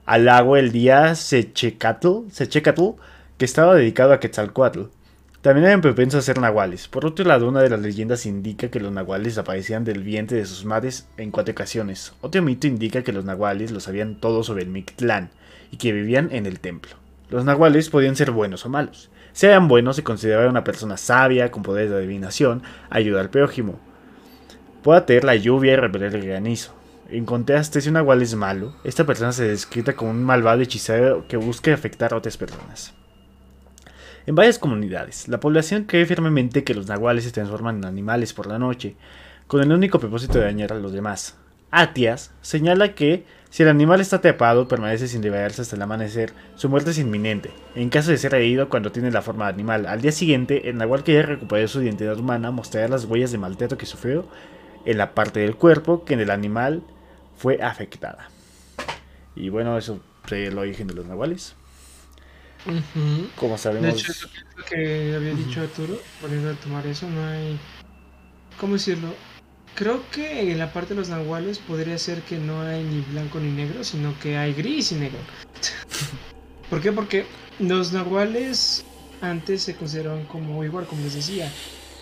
al 0.06 0.24
lago 0.24 0.56
el 0.56 0.72
día 0.72 1.14
Sechecatl, 1.16 2.30
Sechecatl 2.30 2.92
que 3.36 3.44
estaba 3.44 3.74
dedicado 3.74 4.14
a 4.14 4.20
Quetzalcoatl. 4.20 4.84
También 5.42 5.68
eran 5.68 5.80
propensos 5.80 6.18
a 6.18 6.22
ser 6.22 6.40
nahuales. 6.40 6.88
Por 6.88 7.06
otro 7.06 7.24
lado, 7.24 7.48
una 7.48 7.62
de 7.62 7.70
las 7.70 7.80
leyendas 7.80 8.26
indica 8.26 8.70
que 8.70 8.80
los 8.80 8.90
nahuales 8.90 9.38
aparecían 9.38 9.84
del 9.84 10.02
vientre 10.02 10.38
de 10.38 10.46
sus 10.46 10.64
madres 10.64 11.06
en 11.16 11.30
cuatro 11.30 11.52
ocasiones. 11.52 12.12
Otro 12.20 12.42
mito 12.42 12.66
indica 12.66 13.04
que 13.04 13.12
los 13.12 13.24
nahuales 13.24 13.70
lo 13.70 13.78
sabían 13.78 14.16
todo 14.16 14.42
sobre 14.42 14.64
el 14.64 14.68
Mictlán 14.68 15.30
y 15.70 15.76
que 15.76 15.92
vivían 15.92 16.30
en 16.32 16.46
el 16.46 16.58
templo. 16.58 16.96
Los 17.30 17.44
nahuales 17.44 17.88
podían 17.88 18.16
ser 18.16 18.32
buenos 18.32 18.66
o 18.66 18.68
malos. 18.68 19.10
Si 19.32 19.46
eran 19.46 19.68
buenos, 19.68 19.94
se 19.94 20.02
consideraba 20.02 20.50
una 20.50 20.64
persona 20.64 20.96
sabia, 20.96 21.52
con 21.52 21.62
poderes 21.62 21.92
de 21.92 21.98
adivinación, 21.98 22.64
ayuda 22.90 23.20
al 23.20 23.30
prójimo. 23.30 23.78
Puede 24.82 24.98
atraer 24.98 25.22
la 25.22 25.36
lluvia 25.36 25.74
y 25.74 25.76
repeler 25.76 26.16
el 26.16 26.26
granizo. 26.26 26.74
En 27.10 27.24
contraste, 27.24 27.80
si 27.80 27.88
un 27.88 27.94
nahual 27.94 28.22
es 28.22 28.34
malo, 28.34 28.74
esta 28.82 29.06
persona 29.06 29.30
se 29.30 29.44
descrita 29.44 29.94
como 29.94 30.10
un 30.10 30.24
malvado 30.24 30.62
hechicero 30.62 31.26
que 31.28 31.36
busca 31.36 31.72
afectar 31.72 32.12
a 32.12 32.16
otras 32.16 32.36
personas. 32.36 32.97
En 34.28 34.34
varias 34.34 34.58
comunidades, 34.58 35.26
la 35.26 35.40
población 35.40 35.84
cree 35.84 36.04
firmemente 36.04 36.62
que 36.62 36.74
los 36.74 36.86
nahuales 36.86 37.24
se 37.24 37.30
transforman 37.30 37.78
en 37.78 37.86
animales 37.86 38.34
por 38.34 38.46
la 38.46 38.58
noche, 38.58 38.94
con 39.46 39.62
el 39.62 39.72
único 39.72 39.98
propósito 40.00 40.38
de 40.38 40.44
dañar 40.44 40.70
a 40.70 40.78
los 40.78 40.92
demás. 40.92 41.38
Atias 41.70 42.32
señala 42.42 42.94
que 42.94 43.24
si 43.48 43.62
el 43.62 43.70
animal 43.70 44.02
está 44.02 44.16
atrapado, 44.16 44.68
permanece 44.68 45.08
sin 45.08 45.22
liberarse 45.22 45.62
hasta 45.62 45.76
el 45.76 45.80
amanecer, 45.80 46.34
su 46.56 46.68
muerte 46.68 46.90
es 46.90 46.98
inminente. 46.98 47.52
En 47.74 47.88
caso 47.88 48.10
de 48.10 48.18
ser 48.18 48.34
herido 48.34 48.68
cuando 48.68 48.92
tiene 48.92 49.10
la 49.10 49.22
forma 49.22 49.46
de 49.46 49.54
animal, 49.54 49.86
al 49.86 50.02
día 50.02 50.12
siguiente, 50.12 50.68
el 50.68 50.76
nahual 50.76 51.04
que 51.04 51.12
haya 51.12 51.22
recuperado 51.22 51.66
su 51.66 51.80
identidad 51.80 52.18
humana 52.18 52.50
mostrará 52.50 52.86
las 52.88 53.06
huellas 53.06 53.32
de 53.32 53.38
maltrato 53.38 53.78
que 53.78 53.86
sufrió 53.86 54.26
en 54.84 54.98
la 54.98 55.14
parte 55.14 55.40
del 55.40 55.56
cuerpo 55.56 56.04
que 56.04 56.12
en 56.12 56.20
el 56.20 56.30
animal 56.30 56.82
fue 57.34 57.62
afectada. 57.62 58.28
Y 59.34 59.48
bueno, 59.48 59.78
eso 59.78 60.00
es 60.26 60.32
el 60.32 60.58
origen 60.58 60.86
de 60.86 60.92
los 60.92 61.06
nahuales. 61.06 61.56
Como 63.36 63.56
sabemos. 63.58 63.94
De 63.94 64.00
hecho, 64.00 64.12
lo 64.56 64.64
que 64.64 65.14
había 65.14 65.34
dicho 65.34 65.60
Arturo, 65.60 66.00
volviendo 66.20 66.50
a 66.50 66.54
tomar 66.54 66.86
eso, 66.86 67.08
no 67.08 67.26
hay. 67.26 67.58
¿Cómo 68.58 68.74
decirlo? 68.74 69.14
Creo 69.74 70.02
que 70.10 70.50
en 70.50 70.58
la 70.58 70.72
parte 70.72 70.94
de 70.94 71.00
los 71.00 71.08
nahuales 71.08 71.58
podría 71.58 71.96
ser 71.98 72.22
que 72.22 72.36
no 72.36 72.62
hay 72.62 72.82
ni 72.82 73.00
blanco 73.12 73.38
ni 73.38 73.52
negro, 73.52 73.84
sino 73.84 74.18
que 74.18 74.36
hay 74.36 74.52
gris 74.52 74.92
y 74.92 74.96
negro. 74.96 75.18
¿Por 76.70 76.80
qué? 76.80 76.92
Porque 76.92 77.26
los 77.60 77.92
nahuales 77.92 78.84
antes 79.20 79.62
se 79.62 79.76
consideraban 79.76 80.24
como 80.24 80.64
igual, 80.64 80.86
como 80.86 81.02
les 81.02 81.14
decía, 81.14 81.52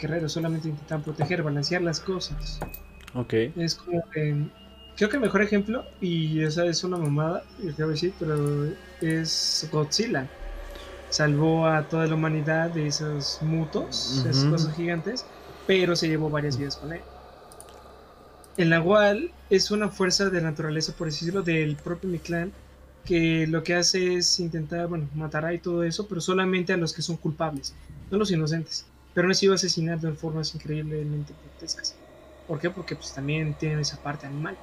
guerreros, 0.01 0.33
solamente 0.33 0.69
intentan 0.69 1.03
proteger, 1.03 1.43
balancear 1.43 1.83
las 1.83 2.01
cosas. 2.01 2.59
Ok. 3.15 3.35
Es 3.57 3.75
como 3.75 4.03
que. 4.11 4.37
Creo 4.97 5.11
que 5.11 5.17
el 5.17 5.23
mejor 5.23 5.43
ejemplo, 5.43 5.85
y 6.01 6.41
esa 6.41 6.65
es 6.65 6.83
una 6.83 6.97
mamada, 6.97 7.45
quiero 7.61 7.91
decir, 7.91 8.15
pero 8.19 8.67
es 9.03 9.69
Godzilla 9.71 10.27
salvó 11.11 11.67
a 11.67 11.89
toda 11.89 12.07
la 12.07 12.15
humanidad 12.15 12.71
de 12.71 12.89
esos 12.89 13.39
mutos, 13.43 14.25
esas 14.27 14.45
cosas 14.45 14.75
gigantes, 14.75 15.25
pero 15.67 15.97
se 15.97 16.09
llevó 16.09 16.31
varias 16.31 16.57
vidas 16.57 16.77
con 16.77 16.93
él. 16.93 17.01
El 18.57 18.71
Nahual 18.71 19.31
es 19.51 19.71
una 19.71 19.89
fuerza 19.89 20.31
de 20.31 20.41
la 20.41 20.51
naturaleza, 20.51 20.93
por 20.97 21.09
decirlo, 21.09 21.43
del 21.43 21.77
propio 21.77 22.09
Mictlán, 22.09 22.53
que 23.05 23.47
lo 23.47 23.63
que 23.63 23.75
hace 23.75 24.15
es 24.15 24.41
intentar, 24.41 24.89
bueno, 24.89 25.09
matará 25.15 25.53
y 25.53 25.59
todo 25.59 25.85
eso, 25.85 26.07
pero 26.09 26.21
solamente 26.21 26.73
a 26.73 26.77
los 26.77 26.93
que 26.93 27.03
son 27.03 27.17
culpables, 27.17 27.75
no 28.11 28.19
los 28.19 28.31
inocentes. 28.31 28.87
Pero 29.15 29.29
no 29.29 29.35
se 29.35 29.47
iba 29.47 29.55
a 29.55 29.57
asesinar 29.57 30.01
de 30.01 30.13
formas 30.13 30.55
increíblemente 30.55 31.33
grotescas. 31.43 31.97
¿Por 32.47 32.61
qué? 32.61 32.71
Porque 32.71 32.97
pues 32.97 33.15
también 33.15 33.55
tienen 33.55 33.81
esa 33.81 34.03
parte 34.03 34.27
animal. 34.27 34.57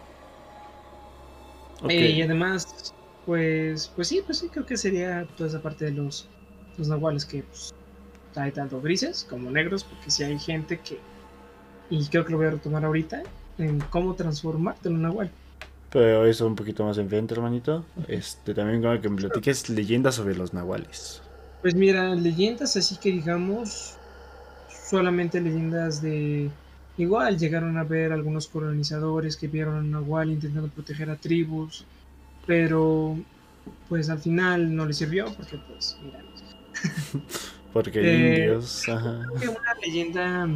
Ok. 1.81 1.89
Eh, 1.89 2.11
y 2.11 2.21
además, 2.21 2.93
pues, 3.25 3.91
pues 3.95 4.07
sí, 4.07 4.21
pues 4.25 4.39
sí, 4.39 4.49
creo 4.49 4.65
que 4.65 4.77
sería 4.77 5.25
toda 5.37 5.49
esa 5.49 5.61
parte 5.61 5.85
de 5.85 5.91
los, 5.91 6.27
los 6.77 6.87
nahuales 6.87 7.25
que 7.25 7.43
pues, 7.43 7.73
hay 8.35 8.51
tanto 8.51 8.81
grises 8.81 9.25
como 9.29 9.51
negros, 9.51 9.83
porque 9.83 10.11
si 10.11 10.23
hay 10.23 10.37
gente 10.39 10.79
que, 10.79 10.99
y 11.89 12.05
creo 12.07 12.25
que 12.25 12.31
lo 12.31 12.37
voy 12.37 12.47
a 12.47 12.51
retomar 12.51 12.85
ahorita, 12.85 13.23
en 13.57 13.79
cómo 13.89 14.13
transformarte 14.15 14.89
en 14.89 14.95
un 14.95 15.01
nahual. 15.03 15.31
Pero 15.91 16.25
eso 16.25 16.47
un 16.47 16.55
poquito 16.55 16.83
más 16.83 16.97
enfrente, 16.97 17.35
hermanito. 17.35 17.85
Este, 18.07 18.55
también 18.55 18.81
como 18.81 18.99
que 18.99 19.09
me 19.09 19.17
platiques 19.17 19.69
leyendas 19.69 20.15
sobre 20.15 20.35
los 20.35 20.51
nahuales. 20.51 21.21
Pues 21.61 21.75
mira, 21.75 22.15
leyendas 22.15 22.75
así 22.75 22.97
que 22.97 23.11
digamos, 23.11 23.95
solamente 24.89 25.39
leyendas 25.39 26.01
de... 26.01 26.49
Igual 26.97 27.37
llegaron 27.37 27.77
a 27.77 27.83
ver 27.83 28.11
algunos 28.11 28.47
colonizadores 28.47 29.37
que 29.37 29.47
vieron 29.47 29.75
a 29.75 29.79
un 29.79 29.91
nahual 29.91 30.31
intentando 30.31 30.67
proteger 30.69 31.09
a 31.09 31.15
tribus, 31.15 31.85
pero 32.45 33.17
pues 33.89 34.09
al 34.09 34.19
final 34.19 34.75
no 34.75 34.85
les 34.85 34.97
sirvió 34.97 35.25
porque 35.35 35.57
pues 35.57 35.97
mira, 36.03 36.19
Porque 37.73 38.01
Eh, 38.01 38.13
indios, 38.13 38.87
ajá. 38.89 39.21
que 39.39 39.47
una 39.47 39.73
leyenda, 39.81 40.47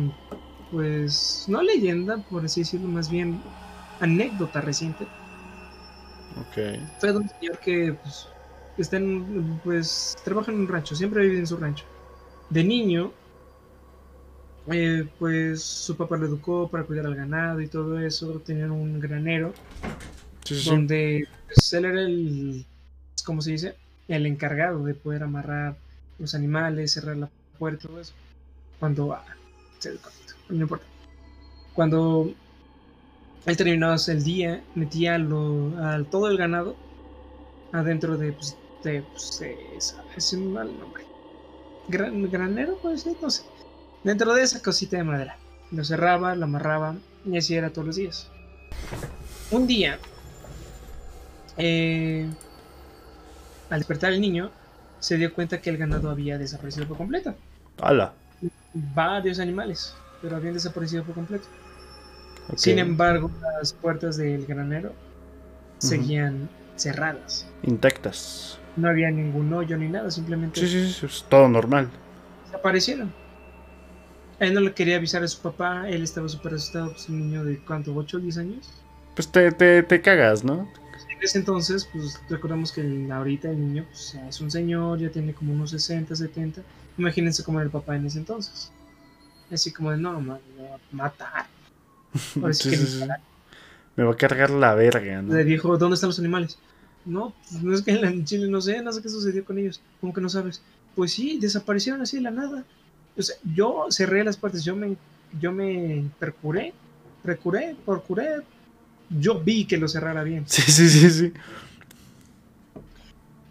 pues 0.71 1.45
no 1.47 1.61
leyenda, 1.61 2.17
por 2.29 2.45
así 2.45 2.61
decirlo, 2.61 2.87
más 2.87 3.09
bien 3.09 3.41
anécdota 3.99 4.61
reciente, 4.61 5.07
Ok. 6.41 6.57
fue 6.99 7.11
de 7.11 7.17
un 7.17 7.29
señor 7.29 7.59
que 7.59 7.93
pues, 8.01 8.27
está 8.77 8.97
en, 8.97 9.59
pues 9.63 10.15
trabaja 10.23 10.51
en 10.51 10.59
un 10.59 10.67
rancho, 10.67 10.95
siempre 10.95 11.23
vive 11.27 11.39
en 11.39 11.47
su 11.47 11.57
rancho. 11.57 11.85
De 12.49 12.63
niño, 12.63 13.11
eh, 14.67 15.07
pues 15.17 15.63
su 15.63 15.95
papá 15.95 16.17
lo 16.17 16.25
educó 16.27 16.69
para 16.69 16.83
cuidar 16.85 17.05
al 17.05 17.15
ganado 17.15 17.61
y 17.61 17.67
todo 17.69 17.99
eso, 17.99 18.41
tenían 18.45 18.71
un 18.71 18.99
granero 18.99 19.53
donde 20.65 21.27
pues, 21.47 21.73
él 21.73 21.85
era 21.85 22.01
el, 22.01 22.65
¿cómo 23.25 23.41
se 23.41 23.51
dice? 23.51 23.75
El 24.07 24.25
encargado 24.25 24.83
de 24.83 24.93
poder 24.93 25.23
amarrar 25.23 25.75
los 26.19 26.33
animales, 26.35 26.93
cerrar 26.93 27.17
la 27.17 27.29
puerta, 27.59 27.87
todo 27.87 27.99
eso. 27.99 28.13
Cuando, 28.79 29.13
ah, 29.13 29.25
no 30.49 30.61
importa. 30.61 30.85
Cuando 31.73 32.33
él 33.45 33.57
terminaba 33.57 33.95
el 34.07 34.23
día, 34.23 34.63
metía 34.75 35.17
lo, 35.17 35.71
todo 36.09 36.29
el 36.29 36.37
ganado 36.37 36.75
adentro 37.71 38.17
de, 38.17 38.31
pues, 38.33 38.55
de, 38.83 39.01
pues, 39.01 39.39
de 39.39 39.57
esa- 39.77 40.03
es 40.15 40.33
un 40.33 40.53
mal 40.53 40.67
nombre. 40.79 41.03
Gran, 41.87 42.29
granero, 42.29 42.77
puede 42.77 42.97
ser, 42.97 43.15
no. 43.21 43.27
Dentro 44.03 44.33
de 44.33 44.43
esa 44.43 44.61
cosita 44.61 44.97
de 44.97 45.03
madera. 45.03 45.37
Lo 45.71 45.83
cerraba, 45.83 46.35
lo 46.35 46.45
amarraba 46.45 46.95
y 47.25 47.37
así 47.37 47.55
era 47.55 47.71
todos 47.71 47.87
los 47.87 47.95
días. 47.97 48.29
Un 49.51 49.67
día, 49.67 49.99
eh, 51.57 52.27
al 53.69 53.79
despertar 53.79 54.13
el 54.13 54.21
niño, 54.21 54.51
se 54.99 55.17
dio 55.17 55.33
cuenta 55.33 55.59
que 55.61 55.69
el 55.69 55.77
ganado 55.77 56.09
había 56.09 56.37
desaparecido 56.37 56.87
por 56.87 56.97
completo. 56.97 57.35
¡Hala! 57.81 58.13
Varios 58.73 59.39
animales, 59.39 59.95
pero 60.21 60.35
habían 60.35 60.53
desaparecido 60.53 61.03
por 61.03 61.15
completo. 61.15 61.45
Sin 62.55 62.79
embargo, 62.79 63.29
las 63.59 63.73
puertas 63.73 64.15
del 64.17 64.45
granero 64.45 64.93
seguían 65.79 66.49
cerradas. 66.75 67.47
Intactas. 67.63 68.57
No 68.75 68.87
había 68.89 69.09
ningún 69.11 69.51
hoyo 69.53 69.75
ni 69.77 69.89
nada, 69.89 70.09
simplemente 70.11 70.59
Sí, 70.61 70.67
sí, 70.67 70.91
sí, 70.93 71.05
es 71.05 71.25
todo 71.27 71.49
normal. 71.49 71.89
desaparecieron. 72.45 73.11
Él 74.39 74.53
no 74.53 74.59
le 74.61 74.73
quería 74.73 74.97
avisar 74.97 75.23
a 75.23 75.27
su 75.27 75.41
papá, 75.41 75.89
él 75.89 76.03
estaba 76.03 76.29
súper 76.29 76.53
asustado, 76.53 76.91
pues 76.91 77.09
un 77.09 77.19
niño 77.19 77.43
de 77.43 77.57
cuánto, 77.59 77.93
8 77.95 78.17
o 78.17 78.19
10 78.19 78.37
años. 78.37 78.69
Pues 79.15 79.27
te, 79.31 79.51
te, 79.51 79.81
te 79.81 80.01
cagas, 80.01 80.43
¿no? 80.43 80.69
En 81.17 81.23
ese 81.23 81.39
entonces, 81.39 81.85
pues 81.91 82.19
recordamos 82.29 82.71
que 82.71 82.81
el- 82.81 83.11
ahorita 83.11 83.49
el 83.49 83.59
niño 83.59 83.85
pues, 83.89 84.13
ya 84.13 84.27
es 84.27 84.39
un 84.39 84.51
señor, 84.51 84.99
ya 84.99 85.09
tiene 85.09 85.33
como 85.33 85.53
unos 85.53 85.71
60, 85.71 86.15
70. 86.15 86.61
Imagínense 86.97 87.43
cómo 87.43 87.59
era 87.59 87.65
el 87.65 87.71
papá 87.71 87.95
en 87.95 88.05
ese 88.05 88.19
entonces. 88.19 88.71
Así 89.51 89.71
como 89.71 89.91
de, 89.91 89.97
no, 89.97 90.19
me 90.21 90.29
va 90.29 90.35
a 90.75 90.79
matar. 90.91 91.45
Que. 92.33 93.07
Me 93.95 94.03
va 94.03 94.11
a 94.11 94.17
cargar 94.17 94.51
la 94.51 94.75
verga, 94.75 95.21
¿no? 95.23 95.33
Le 95.33 95.43
dijo, 95.43 95.75
¿dónde 95.77 95.95
están 95.95 96.09
los 96.09 96.19
animales? 96.19 96.59
No, 97.03 97.33
pues 97.49 97.63
no 97.63 97.73
es 97.73 97.81
que 97.81 97.91
en 97.91 98.25
Chile 98.25 98.47
no 98.47 98.61
sé, 98.61 98.81
no 98.83 98.91
sé 98.93 99.01
qué 99.01 99.09
sucedió 99.09 99.43
con 99.43 99.57
ellos. 99.57 99.81
¿Cómo 99.99 100.13
que 100.13 100.21
no 100.21 100.29
sabes? 100.29 100.61
Pues 100.95 101.13
sí, 101.13 101.39
desaparecieron 101.39 102.01
así 102.01 102.17
de 102.17 102.23
la 102.23 102.31
nada. 102.31 102.63
O 103.17 103.21
sea, 103.21 103.35
yo 103.55 103.87
cerré 103.89 104.23
las 104.23 104.37
puertas, 104.37 104.63
yo 104.63 104.75
me, 104.75 104.95
yo 105.39 105.51
me 105.51 106.03
percuré, 106.19 106.73
precuré, 107.23 107.75
procuré. 107.85 108.41
Yo 109.09 109.41
vi 109.41 109.65
que 109.65 109.77
lo 109.77 109.87
cerrara 109.87 110.23
bien. 110.23 110.43
Sí, 110.47 110.61
sí, 110.63 110.89
sí, 110.89 111.09
sí. 111.09 111.33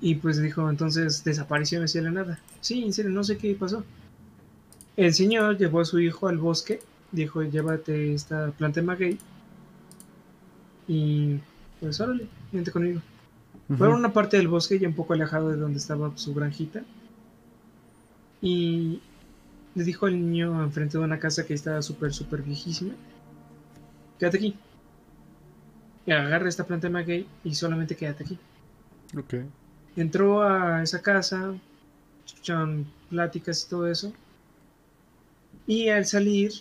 Y 0.00 0.16
pues 0.16 0.40
dijo, 0.40 0.68
entonces 0.68 1.24
desapareció 1.24 1.80
de 1.80 2.02
la 2.02 2.10
nada. 2.10 2.40
Sí, 2.60 2.82
en 2.84 2.92
serio, 2.92 3.10
no 3.10 3.24
sé 3.24 3.38
qué 3.38 3.54
pasó. 3.54 3.84
El 4.96 5.14
señor 5.14 5.56
llevó 5.58 5.80
a 5.80 5.84
su 5.84 5.98
hijo 6.00 6.28
al 6.28 6.38
bosque, 6.38 6.80
dijo, 7.12 7.42
llévate 7.42 8.14
esta 8.14 8.50
planta 8.52 8.80
de 8.80 8.86
maguey. 8.86 9.18
Y 10.88 11.38
pues 11.80 12.00
órale, 12.00 12.26
vente 12.52 12.70
conmigo. 12.70 13.00
Fueron 13.76 13.96
a 13.96 13.98
una 13.98 14.12
parte 14.12 14.36
del 14.36 14.48
bosque 14.48 14.78
ya 14.78 14.86
un 14.86 14.94
poco 14.94 15.14
alejado 15.14 15.48
de 15.48 15.56
donde 15.56 15.78
estaba 15.78 16.12
su 16.16 16.32
granjita. 16.34 16.82
Y 18.40 19.00
le 19.74 19.84
dijo 19.84 20.06
al 20.06 20.14
niño 20.14 20.62
enfrente 20.62 20.98
de 20.98 21.04
una 21.04 21.18
casa 21.18 21.44
que 21.44 21.54
estaba 21.54 21.82
súper, 21.82 22.12
súper 22.12 22.42
viejísima. 22.42 22.94
Quédate 24.18 24.36
aquí. 24.36 24.56
Agarra 26.08 26.48
esta 26.48 26.64
planta 26.64 26.86
de 26.86 26.92
maguey 26.92 27.26
y 27.44 27.54
solamente 27.54 27.96
quédate 27.96 28.24
aquí. 28.24 28.38
Ok. 29.16 29.34
Entró 29.96 30.42
a 30.42 30.82
esa 30.82 31.02
casa, 31.02 31.54
escucharon 32.24 32.86
pláticas 33.10 33.64
y 33.64 33.68
todo 33.70 33.88
eso. 33.88 34.12
Y 35.66 35.88
al 35.88 36.06
salir, 36.06 36.52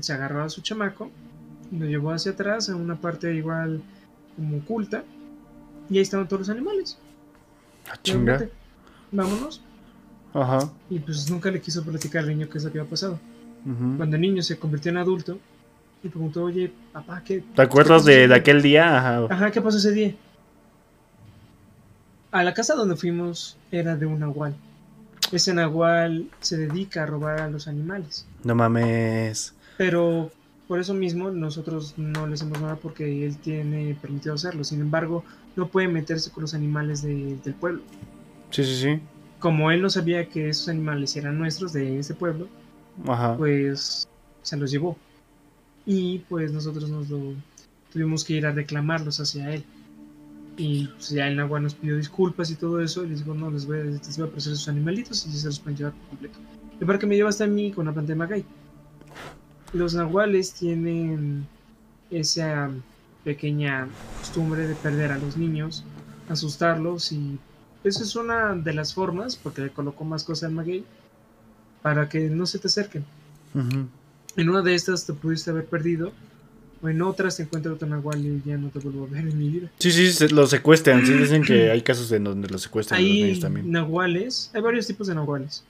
se 0.00 0.12
agarró 0.12 0.44
a 0.44 0.48
su 0.48 0.60
chamaco, 0.60 1.10
lo 1.72 1.86
llevó 1.86 2.12
hacia 2.12 2.32
atrás 2.32 2.68
a 2.68 2.76
una 2.76 3.00
parte 3.00 3.34
igual 3.34 3.82
como 4.36 4.58
oculta. 4.58 5.04
Y 5.90 5.96
ahí 5.96 6.02
estaban 6.02 6.28
todos 6.28 6.40
los 6.40 6.48
animales. 6.48 6.96
Ah, 7.90 7.98
chinga. 8.02 8.48
Vámonos. 9.10 9.60
Ajá. 10.32 10.70
Y 10.88 10.98
pues 11.00 11.30
nunca 11.30 11.50
le 11.50 11.60
quiso 11.60 11.82
platicar 11.84 12.22
al 12.22 12.28
niño 12.28 12.48
qué 12.48 12.58
es 12.58 12.64
lo 12.64 12.72
que 12.72 12.78
había 12.78 12.90
pasado. 12.90 13.18
ujú. 13.66 13.96
Cuando 13.96 14.16
el 14.16 14.22
niño 14.22 14.42
se 14.42 14.58
convirtió 14.58 14.90
en 14.90 14.98
adulto, 14.98 15.38
y 16.02 16.08
preguntó, 16.08 16.44
oye, 16.44 16.72
papá, 16.92 17.22
¿qué? 17.24 17.42
¿Te 17.54 17.62
acuerdas 17.62 18.04
de, 18.04 18.26
de 18.28 18.34
aquel 18.34 18.60
día? 18.62 18.98
Ajá. 18.98 19.26
Ajá, 19.30 19.50
¿qué 19.50 19.60
pasó 19.60 19.78
ese 19.78 19.92
día? 19.92 20.14
A 22.30 22.42
la 22.42 22.54
casa 22.54 22.74
donde 22.74 22.96
fuimos 22.96 23.56
era 23.70 23.94
de 23.96 24.06
un 24.06 24.20
nahual. 24.20 24.54
Ese 25.30 25.52
nahual 25.54 26.26
se 26.40 26.56
dedica 26.56 27.02
a 27.02 27.06
robar 27.06 27.40
a 27.40 27.48
los 27.50 27.68
animales. 27.68 28.26
No 28.42 28.54
mames. 28.54 29.54
Pero 29.78 30.30
por 30.66 30.80
eso 30.80 30.94
mismo 30.94 31.30
nosotros 31.30 31.94
no 31.96 32.26
le 32.26 32.34
hacemos 32.34 32.60
nada 32.60 32.76
porque 32.76 33.26
él 33.26 33.36
tiene 33.38 33.96
permitido 34.00 34.34
hacerlo. 34.34 34.64
Sin 34.64 34.80
embargo, 34.80 35.24
no 35.56 35.68
puede 35.68 35.88
meterse 35.88 36.30
con 36.30 36.42
los 36.42 36.54
animales 36.54 37.02
de- 37.02 37.36
del 37.44 37.54
pueblo. 37.54 37.82
Sí, 38.50 38.64
sí, 38.64 38.76
sí. 38.80 39.00
Como 39.38 39.70
él 39.70 39.82
no 39.82 39.90
sabía 39.90 40.28
que 40.28 40.48
esos 40.48 40.68
animales 40.68 41.14
eran 41.16 41.38
nuestros 41.38 41.72
de 41.72 41.98
ese 41.98 42.14
pueblo, 42.14 42.48
Ajá. 43.06 43.36
pues 43.36 44.06
se 44.42 44.56
los 44.56 44.70
llevó. 44.70 44.96
Y 45.86 46.20
pues 46.20 46.52
nosotros 46.52 46.88
nos 46.88 47.08
lo 47.10 47.34
tuvimos 47.92 48.24
que 48.24 48.34
ir 48.34 48.46
a 48.46 48.52
reclamarlos 48.52 49.20
hacia 49.20 49.54
él. 49.54 49.64
Y 50.56 50.86
pues 50.86 51.10
ya 51.10 51.28
el 51.28 51.36
Nahual 51.36 51.62
nos 51.62 51.74
pidió 51.74 51.96
disculpas 51.96 52.50
y 52.50 52.56
todo 52.56 52.80
eso. 52.80 53.04
Y 53.04 53.08
les 53.08 53.20
digo, 53.20 53.34
no, 53.34 53.50
les 53.50 53.66
voy 53.66 53.80
a, 53.80 53.84
les 53.84 54.16
voy 54.16 54.26
a 54.26 54.28
ofrecer 54.28 54.54
sus 54.56 54.68
animalitos 54.68 55.26
y 55.26 55.32
se 55.32 55.46
los 55.46 55.58
pueden 55.58 55.78
llevar 55.78 55.92
por 55.92 56.08
completo. 56.08 56.38
El 56.80 56.86
parque 56.86 57.06
me 57.06 57.16
lleva 57.16 57.28
hasta 57.28 57.46
mí 57.46 57.72
con 57.72 57.86
la 57.86 57.92
planta 57.92 58.12
de 58.12 58.16
Magay. 58.16 58.44
Los 59.72 59.94
nahuales 59.94 60.52
tienen 60.52 61.46
esa 62.10 62.70
pequeña 63.24 63.88
costumbre 64.18 64.66
de 64.66 64.74
perder 64.74 65.12
a 65.12 65.18
los 65.18 65.36
niños, 65.36 65.84
asustarlos 66.28 67.12
y 67.12 67.38
eso 67.84 68.04
es 68.04 68.14
una 68.14 68.54
de 68.54 68.74
las 68.74 68.94
formas, 68.94 69.36
porque 69.36 69.62
le 69.62 69.70
colocó 69.70 70.04
más 70.04 70.22
cosas 70.22 70.48
al 70.48 70.54
maguey, 70.54 70.84
para 71.82 72.08
que 72.08 72.30
no 72.30 72.46
se 72.46 72.58
te 72.58 72.68
acerquen. 72.68 73.04
Ujú. 73.54 73.88
En 74.36 74.48
una 74.48 74.62
de 74.62 74.74
estas 74.74 75.04
te 75.06 75.12
pudiste 75.12 75.50
haber 75.50 75.66
perdido, 75.66 76.12
o 76.82 76.88
en 76.88 77.00
otras 77.02 77.36
te 77.36 77.42
encuentra 77.44 77.72
otro 77.72 77.86
nahual 77.86 78.24
y 78.24 78.42
ya 78.44 78.56
no 78.56 78.68
te 78.70 78.78
vuelvo 78.78 79.04
a 79.04 79.08
ver 79.08 79.20
en 79.28 79.38
mi 79.38 79.48
vida. 79.48 79.68
Sí, 79.78 79.92
sí, 79.92 80.12
se- 80.12 80.30
los 80.30 80.50
secuestran. 80.50 81.06
Sí, 81.06 81.12
dicen 81.18 81.42
que 81.42 81.70
hay 81.70 81.82
casos 81.82 82.10
en 82.12 82.24
donde 82.24 82.48
los 82.48 82.62
secuestran 82.62 83.00
los 83.00 83.10
Hay 83.10 83.22
niños 83.22 83.40
también. 83.40 83.70
nahuales, 83.70 84.50
hay 84.54 84.62
varios 84.62 84.86
tipos 84.86 85.06
de 85.06 85.14
nahuales. 85.14 85.64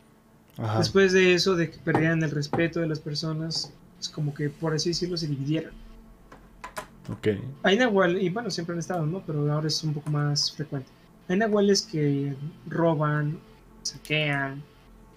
Ajá. 0.58 0.78
Después 0.78 1.12
de 1.12 1.34
eso, 1.34 1.54
de 1.56 1.70
que 1.70 1.78
perdieran 1.78 2.22
el 2.22 2.30
respeto 2.30 2.80
de 2.80 2.86
las 2.86 3.00
personas, 3.00 3.72
es 4.00 4.08
como 4.08 4.32
que, 4.34 4.48
por 4.50 4.74
así 4.74 4.90
decirlo, 4.90 5.16
se 5.16 5.26
dividieron. 5.26 5.72
Ok. 7.10 7.28
Hay 7.64 7.76
nahual, 7.78 8.20
y 8.22 8.28
bueno, 8.30 8.50
siempre 8.50 8.74
han 8.74 8.78
estado, 8.78 9.04
¿no? 9.06 9.22
Pero 9.26 9.50
ahora 9.52 9.66
es 9.68 9.82
un 9.82 9.94
poco 9.94 10.10
más 10.10 10.52
frecuente. 10.52 10.88
Hay 11.28 11.36
nahuales 11.36 11.82
que 11.82 12.34
roban, 12.68 13.38
saquean, 13.82 14.62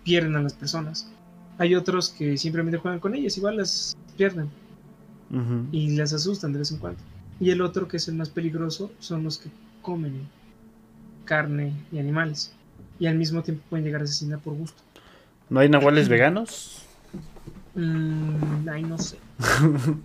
pierden 0.03 0.35
a 0.35 0.41
las 0.41 0.53
personas. 0.53 1.07
Hay 1.57 1.75
otros 1.75 2.09
que 2.09 2.37
simplemente 2.37 2.77
juegan 2.77 2.99
con 2.99 3.15
ellas, 3.15 3.37
igual 3.37 3.57
las 3.57 3.95
pierden 4.17 4.49
y 5.71 5.95
las 5.95 6.13
asustan 6.13 6.53
de 6.53 6.59
vez 6.59 6.71
en 6.71 6.77
cuando. 6.77 6.99
Y 7.39 7.49
el 7.49 7.61
otro, 7.61 7.87
que 7.87 7.97
es 7.97 8.07
el 8.07 8.15
más 8.15 8.29
peligroso, 8.29 8.91
son 8.99 9.23
los 9.23 9.37
que 9.37 9.49
comen 9.81 10.27
carne 11.25 11.73
y 11.91 11.99
animales. 11.99 12.53
Y 12.99 13.07
al 13.07 13.15
mismo 13.17 13.41
tiempo 13.43 13.63
pueden 13.69 13.85
llegar 13.85 14.01
a 14.01 14.03
asesinar 14.05 14.39
por 14.39 14.53
gusto. 14.53 14.81
¿No 15.49 15.59
hay 15.59 15.67
nahuales 15.69 16.07
veganos? 16.07 16.83
Mm, 17.75 18.69
ay, 18.69 18.83
no 18.83 18.97
sé. 18.97 19.17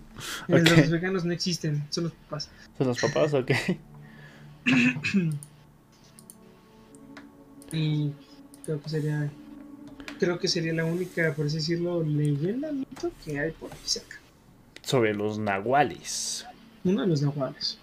Eh, 0.47 0.61
Ok. 0.61 0.69
Los 0.77 0.91
veganos 0.91 1.25
no 1.25 1.31
existen, 1.31 1.83
son 1.89 2.03
los 2.03 2.13
papás. 2.13 2.51
¿Son 2.77 2.87
los 2.87 2.99
papás 3.01 3.33
o 3.33 3.43
qué? 3.43 3.79
Y 7.71 8.11
creo 8.65 8.81
que 8.81 8.89
sería. 8.89 9.31
Creo 10.21 10.37
que 10.37 10.47
sería 10.47 10.71
la 10.71 10.85
única, 10.85 11.33
por 11.35 11.47
así 11.47 11.55
decirlo, 11.57 12.03
leyenda, 12.03 12.71
mito 12.71 13.09
que 13.25 13.39
hay 13.39 13.49
por 13.51 13.71
aquí 13.71 13.81
cerca. 13.85 14.17
Sobre 14.83 15.15
los 15.15 15.39
nahuales. 15.39 16.45
Uno 16.83 17.01
de 17.01 17.07
los 17.07 17.23
nahuales. 17.23 17.79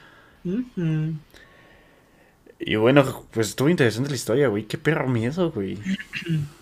Y 2.59 2.76
bueno, 2.76 3.26
pues 3.30 3.48
estuvo 3.48 3.68
interesante 3.68 4.09
la 4.11 4.16
historia, 4.16 4.48
güey. 4.48 4.64
Qué 4.64 4.78
perro 4.78 5.09
miedo, 5.09 5.51
güey. 5.51 5.76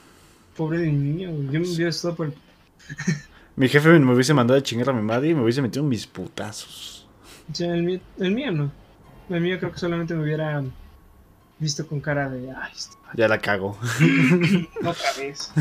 Pobre 0.58 0.78
de 0.78 0.90
niño, 0.90 1.30
yo 1.52 1.60
me 1.60 1.68
hubiera 1.68 1.90
estado 1.90 2.16
por 2.16 2.26
el 2.26 2.34
Mi 3.54 3.68
jefe 3.68 3.96
me 3.96 4.12
hubiese 4.12 4.34
mandado 4.34 4.58
a 4.58 4.62
chingar 4.62 4.90
a 4.90 4.92
mi 4.92 5.02
madre 5.02 5.28
y 5.28 5.34
me 5.34 5.44
hubiese 5.44 5.62
metido 5.62 5.84
mis 5.84 6.04
putazos. 6.04 7.06
O 7.48 7.54
sea, 7.54 7.72
el, 7.72 7.84
mío, 7.84 8.00
el 8.18 8.32
mío 8.32 8.50
no. 8.50 8.72
El 9.30 9.40
mío 9.40 9.56
creo 9.60 9.70
que 9.70 9.78
solamente 9.78 10.14
me 10.14 10.24
hubiera 10.24 10.60
visto 11.60 11.86
con 11.86 12.00
cara 12.00 12.28
de. 12.28 12.50
Ay, 12.50 12.72
este- 12.76 12.96
Ya 13.14 13.28
la 13.28 13.38
cago. 13.38 13.78
otra 14.84 15.12
vez. 15.16 15.52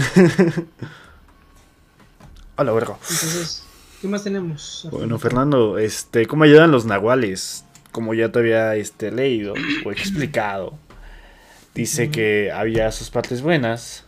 Hola, 2.56 2.72
verga. 2.72 2.94
Entonces, 2.94 3.68
¿qué 4.02 4.08
más 4.08 4.24
tenemos? 4.24 4.88
Bueno, 4.92 5.20
Fernando, 5.20 5.78
este, 5.78 6.26
¿cómo 6.26 6.44
ayudan 6.44 6.72
los 6.72 6.86
nahuales? 6.86 7.66
Como 7.92 8.16
ya 8.16 8.32
te 8.32 8.40
había 8.40 8.76
este, 8.76 9.12
leído 9.12 9.54
o 9.86 9.92
explicado, 9.92 10.74
dice 11.76 12.10
que 12.10 12.52
había 12.52 12.92
sus 12.92 13.12
partes 13.12 13.44
buenas, 13.44 14.07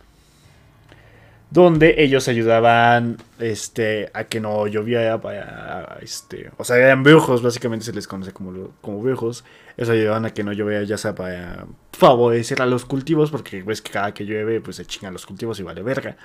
donde 1.50 1.96
ellos 1.98 2.28
ayudaban 2.28 3.18
este, 3.38 4.10
a 4.14 4.24
que 4.24 4.40
no 4.40 4.66
lloviera, 4.68 5.20
para, 5.20 5.98
este, 6.00 6.50
o 6.56 6.64
sea, 6.64 6.76
eran 6.76 7.02
brujos, 7.02 7.42
básicamente 7.42 7.84
se 7.84 7.92
les 7.92 8.06
conoce 8.06 8.32
como, 8.32 8.70
como 8.80 9.02
brujos, 9.02 9.44
ellos 9.76 9.90
ayudaban 9.90 10.26
a 10.26 10.30
que 10.30 10.44
no 10.44 10.52
lloviera, 10.52 10.84
ya 10.84 10.96
sea 10.96 11.14
para 11.14 11.66
favorecer 11.92 12.62
a 12.62 12.66
los 12.66 12.84
cultivos, 12.84 13.30
porque 13.30 13.62
ves 13.62 13.82
que 13.82 13.90
cada 13.90 14.14
que 14.14 14.24
llueve, 14.24 14.60
pues 14.60 14.76
se 14.76 14.86
chingan 14.86 15.12
los 15.12 15.26
cultivos 15.26 15.58
y 15.58 15.64
vale 15.64 15.82
verga. 15.82 16.16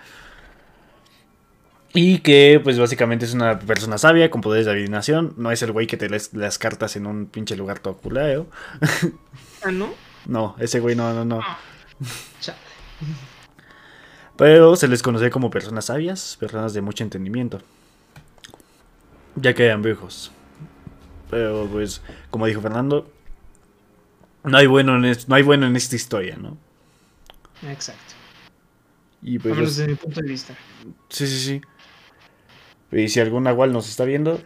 Y 1.97 2.19
que, 2.19 2.59
pues 2.61 2.78
básicamente 2.78 3.23
es 3.23 3.34
una 3.34 3.57
persona 3.57 3.97
sabia 3.97 4.30
con 4.30 4.41
poderes 4.41 4.65
de 4.65 4.73
adivinación. 4.73 5.34
No 5.38 5.49
es 5.49 5.61
el 5.61 5.71
güey 5.71 5.88
que 5.88 5.95
te 5.95 6.09
lees 6.09 6.34
las 6.34 6.59
cartas 6.59 6.97
en 6.97 7.07
un 7.07 7.26
pinche 7.28 7.55
lugar 7.55 7.80
todo 7.80 7.97
culero. 7.97 8.47
Ah, 9.63 9.71
¿no? 9.71 9.91
No, 10.28 10.55
ese 10.59 10.80
güey 10.80 10.95
no, 10.95 11.11
no, 11.11 11.26
no. 11.26 11.39
Chale. 12.39 12.59
Pero 14.38 14.75
se 14.75 14.88
les 14.88 15.01
conoce 15.01 15.29
como 15.29 15.49
personas 15.49 15.86
sabias, 15.86 16.38
personas 16.39 16.73
de 16.73 16.81
mucho 16.81 17.03
entendimiento. 17.03 17.61
Ya 19.36 19.53
que 19.53 19.65
eran 19.65 19.81
viejos. 19.81 20.31
Pero 21.29 21.67
pues, 21.71 22.01
como 22.29 22.45
dijo 22.45 22.61
Fernando, 22.61 23.11
no 24.43 24.57
hay 24.57 24.67
bueno 24.67 24.95
en, 24.95 25.17
no 25.27 25.36
hay 25.36 25.43
bueno 25.43 25.65
en 25.65 25.75
esta 25.75 25.95
historia, 25.95 26.38
¿no? 26.38 26.57
Exacto. 27.63 28.13
Y 29.21 29.39
pues, 29.39 29.55
menos 29.55 29.75
desde 29.75 29.89
mi 29.89 29.95
punto 29.95 30.21
de 30.21 30.27
vista. 30.27 30.55
sí, 31.09 31.27
sí, 31.27 31.39
sí. 31.39 31.61
Y 32.91 33.09
si 33.09 33.19
algún 33.19 33.43
nahual 33.43 33.73
nos 33.73 33.89
está 33.89 34.05
viendo, 34.05 34.39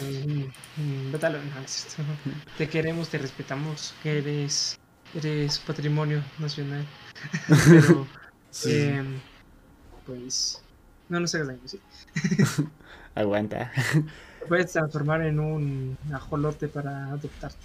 Mm, 0.00 0.44
mm. 0.76 1.14
Te 2.58 2.68
queremos, 2.68 3.08
te 3.08 3.18
respetamos, 3.18 3.94
que 4.02 4.18
eres, 4.18 4.78
eres 5.14 5.58
patrimonio 5.60 6.22
nacional. 6.38 6.84
Pero, 7.68 8.06
sí, 8.54 8.72
em, 8.72 9.20
pues, 10.06 10.62
no 11.08 11.20
nos 11.20 11.34
hagas 11.34 11.48
daño, 11.48 11.60
¿sí? 11.66 11.80
aguanta. 13.14 13.70
Te 14.40 14.46
puedes 14.46 14.72
transformar 14.72 15.22
en 15.22 15.40
un 15.40 15.98
ajolote 16.12 16.68
para 16.68 17.06
adoptarte. 17.06 17.58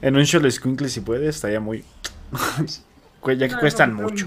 En 0.00 0.16
un 0.16 0.24
show 0.24 0.50
squinkle 0.50 0.88
si 0.88 1.00
puedes, 1.00 1.36
estaría 1.36 1.60
muy... 1.60 1.84
Ya 3.24 3.46
que 3.48 3.54
No, 3.54 3.60
cuestan 3.60 3.90
no, 3.90 3.96
no, 3.98 4.02
mucho. 4.08 4.26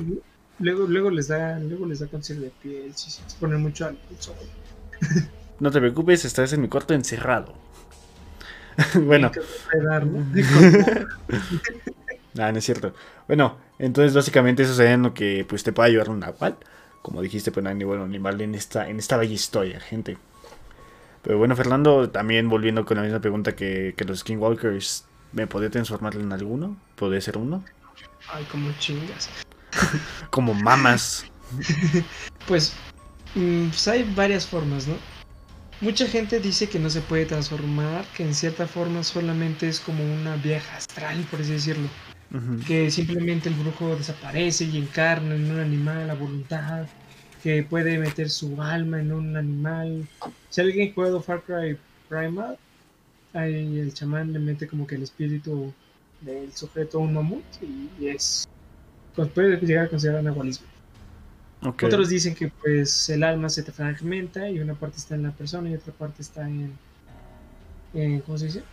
Luego, 0.60 0.88
luego 0.88 1.10
les 1.10 1.28
da, 1.28 1.60
luego 1.60 1.86
les 1.86 2.00
da 2.00 2.08
cáncer 2.08 2.38
de 2.38 2.50
piel, 2.50 2.96
si 2.96 3.12
se 3.12 3.22
exponen 3.24 3.62
mucho 3.62 3.86
al 3.88 3.98
sol. 4.20 4.36
No 5.60 5.72
te 5.72 5.80
preocupes, 5.80 6.26
estás 6.26 6.52
en 6.52 6.62
mi 6.62 6.68
cuarto 6.68 6.94
encerrado. 6.94 7.54
bueno, 9.04 9.32
¿no? 9.34 10.26
Ah, 12.38 12.52
no 12.52 12.58
es 12.60 12.66
cierto. 12.66 12.94
Bueno, 13.28 13.58
entonces 13.80 14.14
básicamente 14.14 14.64
eso 14.64 14.74
sería 14.74 14.94
en 14.94 15.04
lo 15.04 15.14
que 15.14 15.46
pues 15.48 15.64
te 15.64 15.74
puede 15.74 15.90
ayudar 15.90 16.10
un 16.10 16.20
nahual. 16.20 16.58
Como 17.02 17.22
dijiste, 17.22 17.52
pues 17.52 17.64
no 17.64 17.70
hay 17.70 17.76
ni 17.76 17.84
bueno 17.84 18.08
ni 18.08 18.18
mal 18.18 18.40
en 18.42 18.56
esta, 18.56 18.90
en 18.90 18.98
esta 18.98 19.18
bella 19.18 19.34
historia, 19.34 19.80
gente. 19.80 20.18
Pero 21.22 21.38
bueno, 21.38 21.56
Fernando, 21.56 22.10
también 22.10 22.50
volviendo 22.50 22.86
con 22.86 22.98
la 22.98 23.04
misma 23.04 23.20
pregunta 23.20 23.56
que, 23.56 23.94
que 23.98 24.06
los 24.06 24.20
Skinwalkers, 24.20 25.06
¿me 25.32 25.48
podría 25.48 25.70
transformar 25.70 26.16
en 26.16 26.32
alguno? 26.32 26.78
¿Podría 26.96 27.22
ser 27.22 27.38
uno? 27.38 27.64
Ay, 28.32 28.44
como 28.52 28.72
chingas. 28.80 29.30
Como 30.30 30.54
mamas. 30.54 31.26
Pues, 32.48 32.74
mm, 33.34 33.70
pues 33.70 33.88
hay 33.88 34.04
varias 34.16 34.46
formas, 34.46 34.88
¿no? 34.88 34.96
Mucha 35.82 36.06
gente 36.08 36.40
dice 36.40 36.70
que 36.70 36.80
no 36.80 36.92
se 36.92 37.02
puede 37.02 37.26
transformar, 37.26 38.06
que 38.16 38.24
en 38.24 38.36
cierta 38.36 38.68
forma 38.68 39.04
solamente 39.04 39.68
es 39.68 39.80
como 39.80 40.04
una 40.04 40.36
vieja 40.36 40.78
astral, 40.78 41.26
por 41.30 41.42
así 41.42 41.54
decirlo. 41.54 41.90
Que 42.68 42.90
simplemente 42.92 43.50
el 43.50 43.56
brujo 43.56 43.96
desaparece 43.96 44.66
y 44.66 44.78
encarna 44.78 45.36
en 45.36 45.52
un 45.52 45.60
animal 45.60 46.10
a 46.10 46.16
voluntad, 46.16 46.88
que 47.44 47.64
puede 47.64 47.98
meter 48.00 48.30
su 48.30 48.62
alma 48.62 49.00
en 49.02 49.12
un 49.12 49.38
animal. 49.38 50.08
Si 50.50 50.62
alguien 50.62 50.90
ha 50.90 50.94
jugado 50.94 51.22
Far 51.22 51.44
Cry 51.44 51.78
Primal, 52.10 52.58
ahí 53.34 53.80
el 53.80 53.94
chamán 53.94 54.34
le 54.34 54.40
mete 54.40 54.68
como 54.68 54.88
que 54.88 54.96
el 54.96 55.04
espíritu 55.04 55.74
del 56.22 56.52
sujeto 56.54 56.98
a 56.98 57.02
un 57.02 57.14
mamut 57.14 57.44
y 57.62 58.08
es. 58.08 58.48
Pues 59.16 59.30
puede 59.30 59.58
llegar 59.58 59.86
a 59.86 59.90
considerar 59.90 60.20
anahualismo. 60.22 60.68
Ok. 61.62 61.84
Otros 61.84 62.10
dicen 62.10 62.36
que 62.36 62.50
pues 62.50 63.10
el 63.10 63.24
alma 63.24 63.50
se 63.50 63.64
te 63.64 63.72
fragmenta 63.72 64.50
y 64.50 64.60
una 64.60 64.76
parte 64.76 64.98
está 64.98 65.16
en 65.16 65.24
la 65.24 65.32
persona 65.32 65.70
y 65.70 65.76
otra 65.76 65.94
parte 65.94 66.22
está 66.22 66.48
en, 66.48 66.80
en 67.94 68.22
¿cómo 68.22 68.38
se 68.38 68.46
dice? 68.46 68.64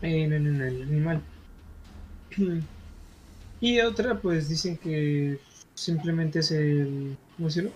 En, 0.00 0.32
en- 0.32 0.46
en 0.46 0.62
el 0.62 0.82
animal. 0.82 1.22
Y 3.58 3.80
otra 3.80 4.18
pues 4.18 4.50
dicen 4.50 4.76
que 4.76 5.38
simplemente 5.74 6.40
es 6.40 6.50
el, 6.50 7.16
¿cómo 7.36 7.48
decirlo? 7.48 7.70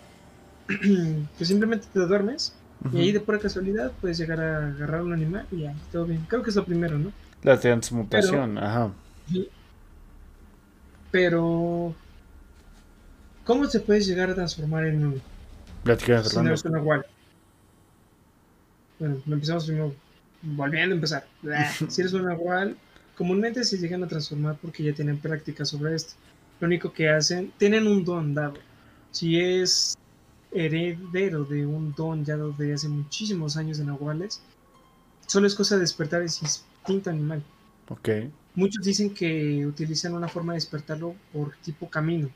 pues 1.38 1.48
simplemente 1.48 1.86
te 1.90 2.00
duermes 2.00 2.54
y 2.92 2.98
ahí 2.98 3.12
de 3.12 3.20
pura 3.20 3.38
casualidad 3.38 3.90
puedes 4.00 4.18
llegar 4.18 4.40
a 4.40 4.68
agarrar 4.68 5.02
un 5.02 5.12
animal 5.12 5.46
y 5.50 5.62
ya, 5.62 5.74
todo 5.90 6.04
bien. 6.04 6.26
Creo 6.28 6.42
que 6.42 6.50
es 6.50 6.56
lo 6.56 6.64
primero, 6.64 6.98
¿no? 6.98 7.12
La 7.42 7.58
transmutación, 7.58 8.58
ajá. 8.58 8.92
Pero 11.10 11.94
¿cómo 13.44 13.68
te 13.68 13.80
puedes 13.80 14.06
llegar 14.06 14.30
a 14.30 14.34
transformar 14.34 14.86
en 14.86 15.06
un 15.06 15.22
Platica, 15.82 16.22
Fernando. 16.22 16.54
es 16.54 16.64
un 16.64 16.72
nahual. 16.72 17.06
Bueno, 18.98 19.16
empezamos 19.26 19.64
primero. 19.64 19.94
Volviendo 20.42 20.94
a 20.94 20.96
empezar. 20.96 21.26
Si 21.88 22.00
eres 22.00 22.12
un 22.12 22.26
nahual, 22.26 22.76
comúnmente 23.20 23.64
se 23.64 23.76
llegan 23.76 24.02
a 24.02 24.08
transformar 24.08 24.56
porque 24.62 24.82
ya 24.82 24.94
tienen 24.94 25.18
práctica 25.18 25.66
sobre 25.66 25.94
esto. 25.94 26.14
Lo 26.58 26.66
único 26.66 26.90
que 26.90 27.10
hacen, 27.10 27.52
tienen 27.58 27.86
un 27.86 28.02
don 28.02 28.32
dado. 28.32 28.54
Si 29.10 29.38
es 29.38 29.94
heredero 30.50 31.44
de 31.44 31.66
un 31.66 31.92
don 31.92 32.24
ya 32.24 32.38
de 32.38 32.72
hace 32.72 32.88
muchísimos 32.88 33.58
años 33.58 33.78
en 33.78 33.88
Nahuales, 33.88 34.40
solo 35.26 35.46
es 35.46 35.54
cosa 35.54 35.74
de 35.74 35.82
despertar 35.82 36.22
ese 36.22 36.46
instinto 36.46 37.10
animal. 37.10 37.42
Ok. 37.90 38.08
Muchos 38.54 38.86
dicen 38.86 39.12
que 39.12 39.66
utilizan 39.66 40.14
una 40.14 40.26
forma 40.26 40.54
de 40.54 40.60
despertarlo 40.60 41.14
por 41.30 41.54
tipo 41.58 41.90
camino, 41.90 42.30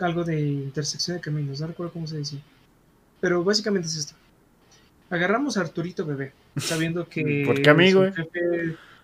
algo 0.00 0.24
de 0.24 0.40
intersección 0.40 1.18
de 1.18 1.20
caminos, 1.20 1.60
no 1.60 1.68
recuerdo 1.68 1.92
cómo 1.92 2.08
se 2.08 2.18
dice. 2.18 2.38
Pero 3.20 3.44
básicamente 3.44 3.86
es 3.86 3.98
esto. 3.98 4.14
Agarramos 5.10 5.56
a 5.56 5.60
Arturito 5.60 6.04
bebé, 6.04 6.32
sabiendo 6.56 7.08
que 7.08 7.44
¿Por 7.46 7.62
qué 7.62 7.70
amigo, 7.70 8.04
eh? 8.04 8.12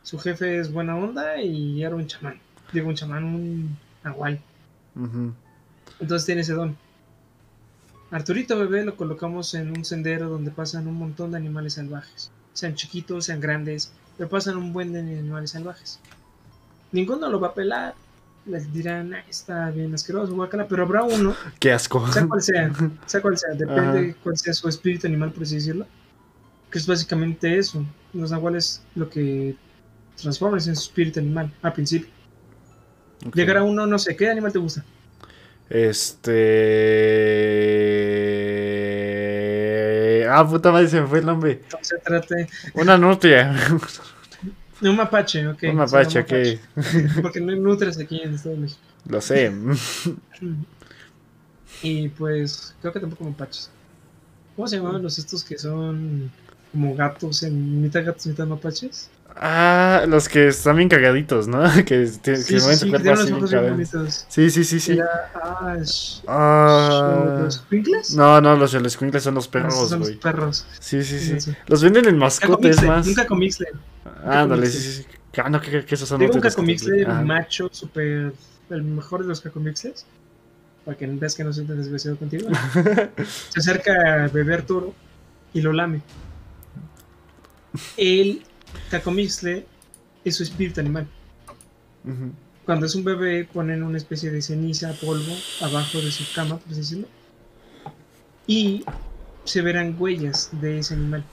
Su 0.08 0.18
jefe 0.18 0.58
es 0.58 0.72
buena 0.72 0.96
onda 0.96 1.38
y 1.42 1.82
era 1.82 1.94
un 1.94 2.06
chamán. 2.06 2.40
Digo, 2.72 2.88
un 2.88 2.94
chamán, 2.94 3.24
un 3.24 3.76
nahual. 4.02 4.40
Entonces 6.00 6.24
tiene 6.24 6.40
ese 6.40 6.54
don. 6.54 6.78
Arturito 8.10 8.58
bebé 8.58 8.86
lo 8.86 8.96
colocamos 8.96 9.52
en 9.52 9.68
un 9.76 9.84
sendero 9.84 10.30
donde 10.30 10.50
pasan 10.50 10.86
un 10.88 10.94
montón 10.94 11.32
de 11.32 11.36
animales 11.36 11.74
salvajes. 11.74 12.30
Sean 12.54 12.74
chiquitos, 12.74 13.26
sean 13.26 13.38
grandes, 13.38 13.92
pero 14.16 14.30
pasan 14.30 14.56
un 14.56 14.72
buen 14.72 14.94
de 14.94 15.00
animales 15.00 15.50
salvajes. 15.50 16.00
Ninguno 16.90 17.28
lo 17.28 17.38
va 17.38 17.48
a 17.48 17.54
pelar. 17.54 17.94
Les 18.46 18.72
dirán, 18.72 19.12
"Ah, 19.12 19.22
está 19.28 19.68
bien 19.70 19.92
asqueroso, 19.92 20.34
guacala, 20.34 20.66
pero 20.66 20.84
habrá 20.84 21.02
uno, 21.02 21.34
Qué 21.60 21.70
asco. 21.70 22.10
sea 22.10 22.26
cual 22.26 22.40
sea, 22.40 22.72
sea 23.04 23.20
cual 23.20 23.36
sea, 23.36 23.50
depende 23.52 24.16
cuál 24.22 24.38
sea 24.38 24.54
su 24.54 24.70
espíritu 24.70 25.06
animal, 25.06 25.32
por 25.32 25.42
así 25.42 25.56
decirlo. 25.56 25.86
Que 26.70 26.78
es 26.78 26.86
básicamente 26.86 27.58
eso. 27.58 27.84
Los 28.14 28.30
nahuales 28.30 28.82
lo 28.94 29.10
que 29.10 29.54
transforman 30.22 30.58
es 30.58 30.66
en 30.68 30.76
su 30.76 30.82
espíritu 30.82 31.20
animal, 31.20 31.52
al 31.62 31.72
principio. 31.72 32.08
Ok. 33.26 33.34
Llegará 33.34 33.62
uno, 33.62 33.86
no 33.86 33.98
sé, 33.98 34.16
¿qué 34.16 34.28
animal 34.30 34.52
te 34.52 34.58
gusta? 34.58 34.84
Este. 35.68 36.38
Ah, 40.30 40.46
puta 40.48 40.70
madre, 40.70 40.88
se 40.88 41.00
me 41.00 41.06
fue 41.06 41.18
el 41.18 41.26
nombre. 41.26 41.60
Entonces 41.62 42.02
trate 42.02 42.48
Una 42.74 42.96
nutria. 42.96 43.54
Un 44.80 44.96
mapache, 44.96 45.46
ok. 45.46 45.62
Un 45.64 45.76
mapache, 45.76 46.20
ok. 46.20 46.32
Porque 47.22 47.40
no 47.40 47.52
hay 47.52 47.58
nutrias 47.58 47.98
aquí 47.98 48.20
en 48.22 48.34
Estado 48.34 48.54
de 48.54 48.60
México. 48.62 48.80
Lo 49.06 49.20
sé. 49.20 49.52
Y 51.80 52.08
pues, 52.08 52.74
creo 52.80 52.92
que 52.92 52.98
tampoco 52.98 53.24
mapaches. 53.24 53.70
¿Cómo 54.56 54.66
se 54.66 54.76
llamaban 54.76 55.02
los 55.02 55.18
estos 55.18 55.44
que 55.44 55.56
son 55.56 56.30
como 56.72 56.94
gatos, 56.96 57.44
en 57.44 57.80
mitad 57.80 58.04
gatos, 58.04 58.26
mitad 58.26 58.46
mapaches? 58.46 59.10
Ah, 59.40 60.04
los 60.08 60.28
que 60.28 60.48
están 60.48 60.76
bien 60.76 60.88
cagaditos, 60.88 61.46
¿no? 61.46 61.62
Que, 61.84 61.84
que 61.84 62.06
Sí, 62.08 62.20
que 62.22 62.36
sí, 62.36 62.54
mueven 62.56 62.78
sí, 62.78 62.90
que 62.90 62.98
los 62.98 63.30
ojos 63.30 63.50
bien 63.52 63.70
bonitos. 63.70 64.26
Sí, 64.28 64.50
sí, 64.50 64.64
sí, 64.64 64.80
sí. 64.80 64.92
Era, 64.92 65.30
ah, 65.34 65.76
sh- 65.78 66.22
Ah. 66.26 67.40
¿Los 67.44 67.54
Squinkles? 67.58 68.14
No, 68.16 68.40
no, 68.40 68.56
los 68.56 68.74
los 68.74 68.92
squinkles 68.92 69.22
son 69.22 69.34
los 69.34 69.46
Ah, 69.46 69.50
perros, 69.52 69.88
son 69.88 70.00
los 70.00 70.08
güey. 70.08 70.20
perros. 70.20 70.66
Sí, 70.80 71.04
sí, 71.04 71.40
Sí. 71.40 71.52
Los 71.68 71.82
venden 71.84 72.06
en 72.08 72.18
mascotes 72.18 72.82
más. 72.82 73.06
Un 73.06 73.14
cacomixle. 73.14 73.68
Ándale, 74.24 74.66
sí, 74.66 74.78
sí, 74.78 74.92
sí. 75.02 75.06
Ah, 75.40 75.48
no, 75.48 75.60
que, 75.60 75.84
que 75.84 75.94
esos 75.94 76.08
son 76.08 76.18
Tengo 76.18 76.34
un 76.34 76.40
cacomixle 76.40 77.06
macho, 77.06 77.68
super. 77.70 78.32
El 78.70 78.82
mejor 78.82 79.22
de 79.22 79.28
los 79.28 79.40
cacomixles. 79.40 80.04
Para 80.84 80.96
que 80.96 81.06
veas 81.06 81.34
que 81.36 81.44
no 81.44 81.52
tan 81.52 81.76
desgraciado 81.76 82.16
contigo. 82.16 82.48
Se 83.50 83.60
acerca 83.60 84.24
a 84.24 84.28
bebé 84.28 84.54
Arturo 84.54 84.94
y 85.54 85.60
lo 85.60 85.72
lame. 85.72 86.02
El 87.96 88.42
cacomixle 88.90 89.66
es 90.24 90.36
su 90.36 90.42
espíritu 90.42 90.80
animal. 90.80 91.06
Ujú. 92.04 92.32
Cuando 92.64 92.86
es 92.86 92.94
un 92.94 93.04
bebé, 93.04 93.48
ponen 93.50 93.82
una 93.82 93.96
especie 93.96 94.30
de 94.30 94.42
ceniza, 94.42 94.92
polvo, 95.00 95.32
abajo 95.62 96.00
de 96.00 96.10
su 96.10 96.24
cama, 96.34 96.58
por 96.58 96.72
así 96.72 96.80
decirlo. 96.80 97.08
Y 98.46 98.84
se 99.44 99.62
verán 99.62 99.96
huellas 99.98 100.50
de 100.52 100.78
ese 100.78 100.94
animal. 100.94 101.24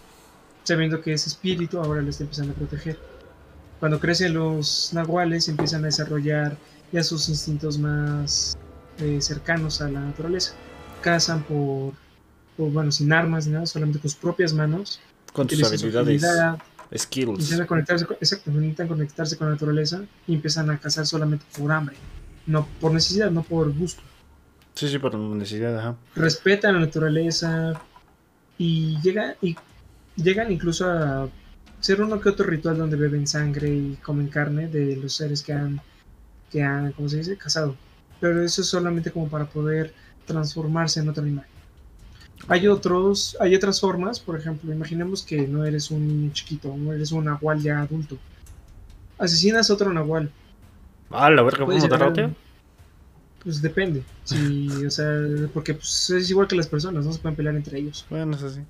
Sabiendo 0.64 1.02
que 1.02 1.14
ese 1.14 1.30
espíritu 1.30 1.78
ahora 1.80 2.02
lo 2.02 2.10
está 2.10 2.24
empezando 2.24 2.54
a 2.54 2.56
proteger. 2.56 2.98
Cuando 3.80 4.00
crecen 4.00 4.34
los 4.34 4.92
nahuales, 4.94 5.50
empiezan 5.50 5.84
a 5.84 5.88
desarrollar 5.88 6.58
ya 6.92 7.04
sus 7.04 7.28
instintos 7.28 7.78
más 7.78 8.58
eh, 9.00 9.20
cercanos 9.22 9.82
a 9.82 9.90
la 9.90 10.00
naturaleza. 10.00 10.54
Cazan 11.02 11.44
por, 11.44 11.94
por, 12.56 12.72
bueno, 12.72 12.92
sin 12.92 13.12
armas 13.12 13.46
ni 13.46 13.54
nada, 13.54 13.66
solamente 13.66 14.00
con 14.00 14.10
sus 14.10 14.20
propias 14.20 14.54
manos. 14.54 15.02
Con 15.34 15.48
tus 15.48 15.60
Utilizan 15.60 15.78
su 15.78 15.90
Empiezan 16.92 17.62
a 17.62 17.68
conectarse, 17.68 18.06
exacto, 18.22 18.52
necesitan 18.52 18.88
conectarse 18.88 19.38
con 19.38 19.48
la 19.48 19.54
naturaleza 19.54 20.04
y 20.28 20.36
empiezan 20.36 20.70
a 20.70 20.78
cazar 20.78 21.06
solamente 21.06 21.46
por 21.58 21.72
hambre, 21.72 21.96
no 22.46 22.68
por 22.80 22.94
necesidad, 22.94 23.32
no 23.32 23.44
por 23.44 23.74
gusto. 23.74 24.02
Sí, 24.76 24.88
sí, 24.90 25.00
por 25.00 25.16
necesidad, 25.16 25.78
ajá. 25.80 25.96
Respetan 26.16 26.76
la 26.76 26.82
naturaleza 26.82 27.82
y 28.58 29.00
llegan, 29.02 29.36
y 29.42 29.56
llegan 30.16 30.52
incluso 30.52 30.90
a 30.90 31.30
hacer 31.80 32.02
uno 32.02 32.20
que 32.20 32.30
otro 32.30 32.46
ritual 32.46 32.78
donde 32.78 32.98
beben 32.98 33.28
sangre 33.28 33.70
y 33.70 33.98
comen 34.02 34.28
carne 34.28 34.68
de 34.68 34.96
los 34.96 35.14
seres 35.14 35.42
que 35.42 35.54
han, 35.54 35.82
que 36.52 36.62
han, 36.62 36.92
¿cómo 36.94 37.10
se 37.10 37.18
dice?, 37.18 37.38
cazado. 37.38 37.76
Pero 38.20 38.44
eso 38.44 38.62
es 38.62 38.68
solamente 38.68 39.12
como 39.12 39.28
para 39.28 39.46
poder 39.46 39.94
transformarse 40.26 41.00
en 41.00 41.10
otro 41.10 41.24
animal. 41.24 41.46
Hay 42.48 42.68
otros, 42.68 43.36
hay 43.40 43.56
otras 43.56 43.80
formas, 43.80 44.20
por 44.20 44.40
ejemplo, 44.40 44.72
imaginemos 44.72 45.24
que 45.24 45.48
no 45.48 45.66
eres 45.66 45.90
un 45.90 46.08
niño 46.08 46.32
chiquito, 46.34 46.76
no 46.78 46.94
eres 46.94 47.12
un 47.12 47.26
nahual 47.26 47.62
ya 47.62 47.82
adulto. 47.82 48.18
Asesinas 49.18 49.70
a 49.70 49.74
otro 49.74 49.92
nahual. 49.92 50.30
Ah, 51.10 51.30
la 51.30 51.42
verga, 51.42 51.66
¿puedo 51.66 51.80
puedes 51.80 51.84
matar 51.84 52.04
a 52.04 52.10
otro? 52.10 52.36
Pues 53.44 53.62
depende. 53.62 54.04
Sí, 54.24 54.86
o 54.86 54.90
sea, 54.92 55.08
porque 55.54 55.76
pues, 55.76 56.10
es 56.10 56.30
igual 56.30 56.48
que 56.48 56.56
las 56.56 56.68
personas, 56.68 57.06
no 57.06 57.14
se 57.14 57.20
pueden 57.20 57.36
pelear 57.36 57.56
entre 57.56 57.80
ellos. 57.80 58.06
Bueno, 58.10 58.36
eso 58.36 58.50
sí. 58.50 58.62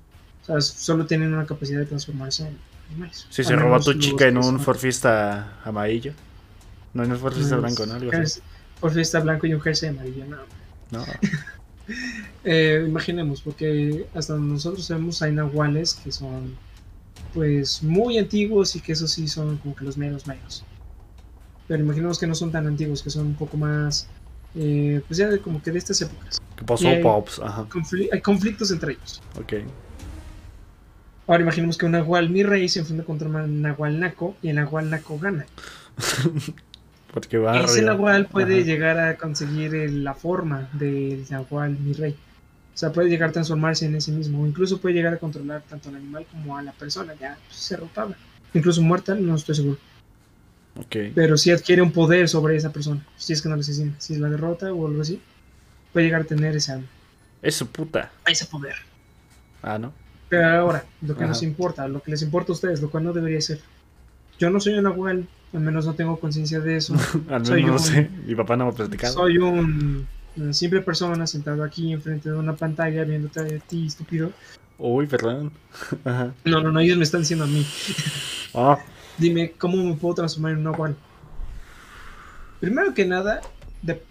O 0.42 0.46
sea, 0.46 0.60
solo 0.60 1.06
tienen 1.06 1.34
una 1.34 1.46
capacidad 1.46 1.80
de 1.80 1.86
transformarse 1.86 2.46
en 2.46 2.58
animales. 2.90 3.26
Si 3.30 3.42
se 3.42 3.56
robó 3.56 3.80
tu 3.80 3.94
chica 3.94 4.28
en 4.28 4.38
un 4.38 4.60
Forfista 4.60 5.60
amarillo. 5.64 6.12
No, 6.94 7.04
en 7.04 7.12
un 7.12 7.18
Forfista 7.18 7.56
blanco, 7.56 7.84
¿no? 7.84 7.94
Algo 7.94 8.10
así. 8.12 8.40
fiesta 8.92 9.20
blanco 9.20 9.46
y 9.46 9.54
un 9.54 9.60
jersey 9.60 9.88
amarillo, 9.88 10.24
no. 10.26 10.36
No. 10.90 11.04
Eh, 12.44 12.84
imaginemos, 12.86 13.40
porque 13.42 14.06
hasta 14.14 14.34
nosotros 14.36 14.84
sabemos 14.86 15.22
hay 15.22 15.32
nahuales 15.32 15.94
que 15.94 16.10
son 16.12 16.56
pues 17.34 17.82
muy 17.82 18.18
antiguos 18.18 18.74
y 18.76 18.80
que 18.80 18.92
esos 18.92 19.10
sí 19.12 19.28
son 19.28 19.56
como 19.58 19.74
que 19.74 19.84
los 19.84 19.96
menos 19.96 20.26
menos. 20.26 20.64
Pero 21.68 21.82
imaginemos 21.82 22.18
que 22.18 22.26
no 22.26 22.34
son 22.34 22.50
tan 22.52 22.66
antiguos, 22.66 23.02
que 23.02 23.10
son 23.10 23.26
un 23.26 23.34
poco 23.34 23.56
más, 23.56 24.08
eh, 24.54 25.00
pues 25.06 25.18
ya 25.18 25.28
de, 25.28 25.38
como 25.40 25.60
que 25.62 25.70
de 25.72 25.78
estas 25.78 26.00
épocas. 26.00 26.38
¿Qué 26.56 26.64
pasó, 26.64 26.84
Bien. 26.84 27.02
Pops? 27.02 27.40
Ajá, 27.40 27.64
Confli- 27.68 28.08
hay 28.12 28.20
conflictos 28.20 28.70
entre 28.70 28.92
ellos. 28.92 29.20
ok. 29.38 29.54
Ahora 31.28 31.42
imaginemos 31.42 31.76
que 31.76 31.84
un 31.86 31.92
nahual 31.92 32.30
mi 32.30 32.44
rey 32.44 32.68
se 32.68 32.78
enfrenta 32.78 33.04
contra 33.04 33.28
un 33.28 33.60
nahual 33.60 33.98
naco 33.98 34.36
y 34.42 34.48
el 34.50 34.56
nahual 34.56 34.88
naco 34.90 35.18
gana. 35.18 35.44
Porque 37.16 37.38
va 37.38 37.58
Ese 37.60 37.80
nahual 37.80 38.26
puede 38.26 38.56
Ajá. 38.58 38.64
llegar 38.66 38.98
a 39.00 39.16
conseguir 39.16 39.74
el- 39.74 40.04
la 40.04 40.12
forma 40.12 40.68
del 40.74 41.24
nahual 41.30 41.70
mi 41.78 41.94
rey. 41.94 42.12
O 42.12 42.76
sea, 42.76 42.92
puede 42.92 43.08
llegar 43.08 43.30
a 43.30 43.32
transformarse 43.32 43.86
en 43.86 43.94
ese 43.96 44.12
mismo. 44.12 44.42
O 44.42 44.46
incluso 44.46 44.78
puede 44.82 44.96
llegar 44.96 45.14
a 45.14 45.16
controlar 45.16 45.62
tanto 45.62 45.88
al 45.88 45.96
animal 45.96 46.26
como 46.30 46.58
a 46.58 46.62
la 46.62 46.72
persona. 46.72 47.14
Ya 47.18 47.38
pues, 47.48 47.66
derrotada. 47.70 48.14
Incluso 48.52 48.82
muerta, 48.82 49.14
no 49.14 49.34
estoy 49.34 49.54
seguro. 49.54 49.78
Ok. 50.78 50.94
Pero 51.14 51.38
si 51.38 51.50
adquiere 51.50 51.80
un 51.80 51.90
poder 51.90 52.28
sobre 52.28 52.54
esa 52.54 52.70
persona. 52.70 53.02
Si 53.16 53.32
es 53.32 53.40
que 53.40 53.48
no 53.48 53.56
la 53.56 53.62
asesina. 53.62 53.94
Si 53.96 54.16
la 54.16 54.28
derrota 54.28 54.70
o 54.74 54.86
algo 54.86 55.00
así. 55.00 55.18
Puede 55.94 56.04
llegar 56.04 56.20
a 56.20 56.24
tener 56.24 56.54
esa, 56.54 56.82
Es 57.40 57.54
su 57.54 57.66
puta. 57.68 58.10
ese 58.26 58.44
poder. 58.44 58.74
Ah, 59.62 59.78
¿no? 59.78 59.94
Pero 60.28 60.46
ahora, 60.50 60.84
lo 61.00 61.14
que 61.14 61.20
Ajá. 61.24 61.28
nos 61.28 61.42
importa, 61.42 61.88
lo 61.88 62.02
que 62.02 62.10
les 62.10 62.20
importa 62.20 62.52
a 62.52 62.56
ustedes, 62.56 62.82
lo 62.82 62.90
cual 62.90 63.04
no 63.04 63.14
debería 63.14 63.40
ser. 63.40 63.60
Yo 64.38 64.50
no 64.50 64.60
soy 64.60 64.74
un 64.74 64.82
nahual. 64.84 65.26
Al 65.56 65.62
menos 65.62 65.86
no 65.86 65.94
tengo 65.94 66.20
conciencia 66.20 66.60
de 66.60 66.76
eso. 66.76 66.94
Al 67.30 67.46
Soy 67.46 67.62
menos 67.64 67.82
no 67.82 67.88
un- 67.88 67.94
sé. 67.94 68.10
Mi 68.26 68.34
papá 68.34 68.56
no 68.56 68.66
me 68.66 68.70
ha 68.72 68.74
platicado. 68.74 69.14
Soy 69.14 69.38
un, 69.38 70.06
una 70.36 70.52
simple 70.52 70.82
persona 70.82 71.26
sentado 71.26 71.64
aquí 71.64 71.92
enfrente 71.92 72.28
de 72.30 72.36
una 72.36 72.54
pantalla 72.54 73.04
viéndote 73.04 73.40
a 73.40 73.58
ti, 73.60 73.86
estúpido. 73.86 74.32
Uy, 74.78 75.06
perdón. 75.06 75.50
Ajá. 76.04 76.34
No, 76.44 76.60
no, 76.60 76.70
no, 76.70 76.80
ellos 76.80 76.98
me 76.98 77.04
están 77.04 77.22
diciendo 77.22 77.44
a 77.46 77.48
mí. 77.48 77.66
Ah, 78.54 78.78
Dime, 79.18 79.52
¿cómo 79.52 79.82
me 79.82 79.94
puedo 79.94 80.14
transformar 80.16 80.52
en 80.52 80.58
un 80.58 80.64
nahual? 80.64 80.94
Primero 82.60 82.92
que 82.94 83.06
nada, 83.06 83.40
de- 83.82 84.02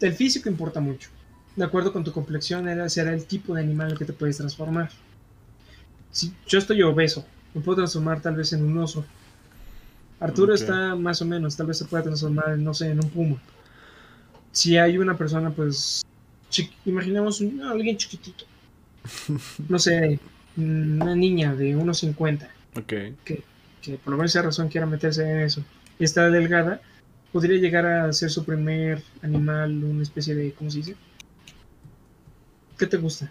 el 0.00 0.14
físico 0.14 0.48
importa 0.48 0.80
mucho. 0.80 1.10
De 1.54 1.64
acuerdo 1.64 1.92
con 1.92 2.02
tu 2.02 2.12
complexión, 2.12 2.66
será 2.88 3.12
el 3.12 3.26
tipo 3.26 3.54
de 3.54 3.60
animal 3.60 3.92
al 3.92 3.98
que 3.98 4.06
te 4.06 4.14
puedes 4.14 4.38
transformar. 4.38 4.90
Si 6.10 6.32
yo 6.46 6.58
estoy 6.58 6.82
obeso, 6.82 7.26
me 7.52 7.60
puedo 7.60 7.76
transformar 7.76 8.20
tal 8.22 8.36
vez 8.36 8.52
en 8.54 8.64
un 8.64 8.78
oso. 8.78 9.04
Arturo 10.22 10.54
está 10.54 10.94
más 10.94 11.20
o 11.20 11.24
menos, 11.24 11.56
tal 11.56 11.66
vez 11.66 11.78
se 11.78 11.84
pueda 11.84 12.04
transformar, 12.04 12.56
no 12.56 12.72
sé, 12.72 12.90
en 12.90 13.02
un 13.02 13.10
puma. 13.10 13.42
Si 14.52 14.78
hay 14.78 14.96
una 14.96 15.18
persona, 15.18 15.50
pues, 15.50 16.04
imaginemos 16.84 17.40
un, 17.40 17.60
alguien 17.62 17.96
chiquitito. 17.96 18.44
No 19.68 19.80
sé, 19.80 20.20
una 20.56 21.16
niña 21.16 21.56
de 21.56 21.74
unos 21.74 21.98
50 21.98 22.48
ok. 22.76 22.86
que 23.24 23.42
por 24.04 24.12
lo 24.12 24.18
menos 24.18 24.30
esa 24.30 24.42
razón 24.42 24.68
quiera 24.68 24.86
meterse 24.86 25.28
en 25.28 25.40
eso. 25.40 25.64
está 25.98 26.30
delgada, 26.30 26.80
podría 27.32 27.58
llegar 27.58 27.84
a 27.84 28.12
ser 28.12 28.30
su 28.30 28.44
primer 28.44 29.02
animal, 29.22 29.82
una 29.82 30.02
especie 30.02 30.36
de, 30.36 30.52
¿cómo 30.52 30.70
se 30.70 30.78
dice? 30.78 30.96
¿Qué 32.78 32.86
te 32.86 32.96
gusta? 32.96 33.30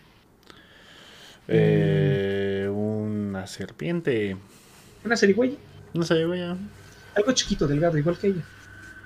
Eh, 1.47 2.69
una 2.73 3.47
serpiente. 3.47 4.35
Una 5.05 5.15
zarigüeya. 5.15 5.57
Una 5.93 6.05
zarigüeya. 6.05 6.57
Algo 7.15 7.31
chiquito, 7.33 7.67
delgado, 7.67 7.97
igual 7.97 8.17
que 8.17 8.27
ella. 8.27 8.43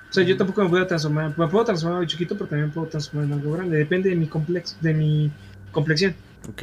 O 0.08 0.12
sea, 0.12 0.22
yo 0.22 0.36
tampoco 0.36 0.62
me 0.62 0.70
puedo 0.70 0.86
transformar. 0.86 1.36
Me 1.36 1.48
puedo 1.48 1.64
transformar 1.64 2.02
en 2.02 2.08
chiquito, 2.08 2.34
pero 2.36 2.48
también 2.48 2.70
puedo 2.70 2.86
transformar 2.86 3.26
en 3.26 3.32
algo 3.32 3.52
grande. 3.52 3.76
Depende 3.76 4.10
de 4.10 4.16
mi 4.16 4.26
complex, 4.26 4.76
de 4.80 4.94
mi 4.94 5.30
complexión. 5.72 6.14
Ok. 6.48 6.62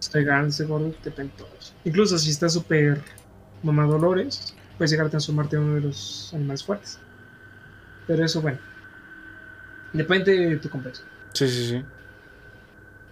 Estoy 0.00 0.24
grande, 0.24 0.48
estoy 0.48 0.66
gordo, 0.66 0.94
depende 1.04 1.32
de 1.32 1.38
todo 1.38 1.48
eso. 1.58 1.72
Incluso 1.84 2.18
si 2.18 2.30
estás 2.30 2.54
súper 2.54 3.00
mamadolores, 3.62 4.54
puedes 4.78 4.90
llegar 4.90 5.06
a 5.06 5.10
transformarte 5.10 5.56
en 5.56 5.62
uno 5.62 5.74
de 5.74 5.80
los 5.82 6.32
animales 6.34 6.64
fuertes. 6.64 6.98
Pero 8.06 8.24
eso, 8.24 8.40
bueno. 8.40 8.58
Depende 9.92 10.36
de 10.36 10.56
tu 10.56 10.68
complexión. 10.68 11.06
Sí, 11.34 11.48
sí, 11.48 11.68
sí. 11.68 11.84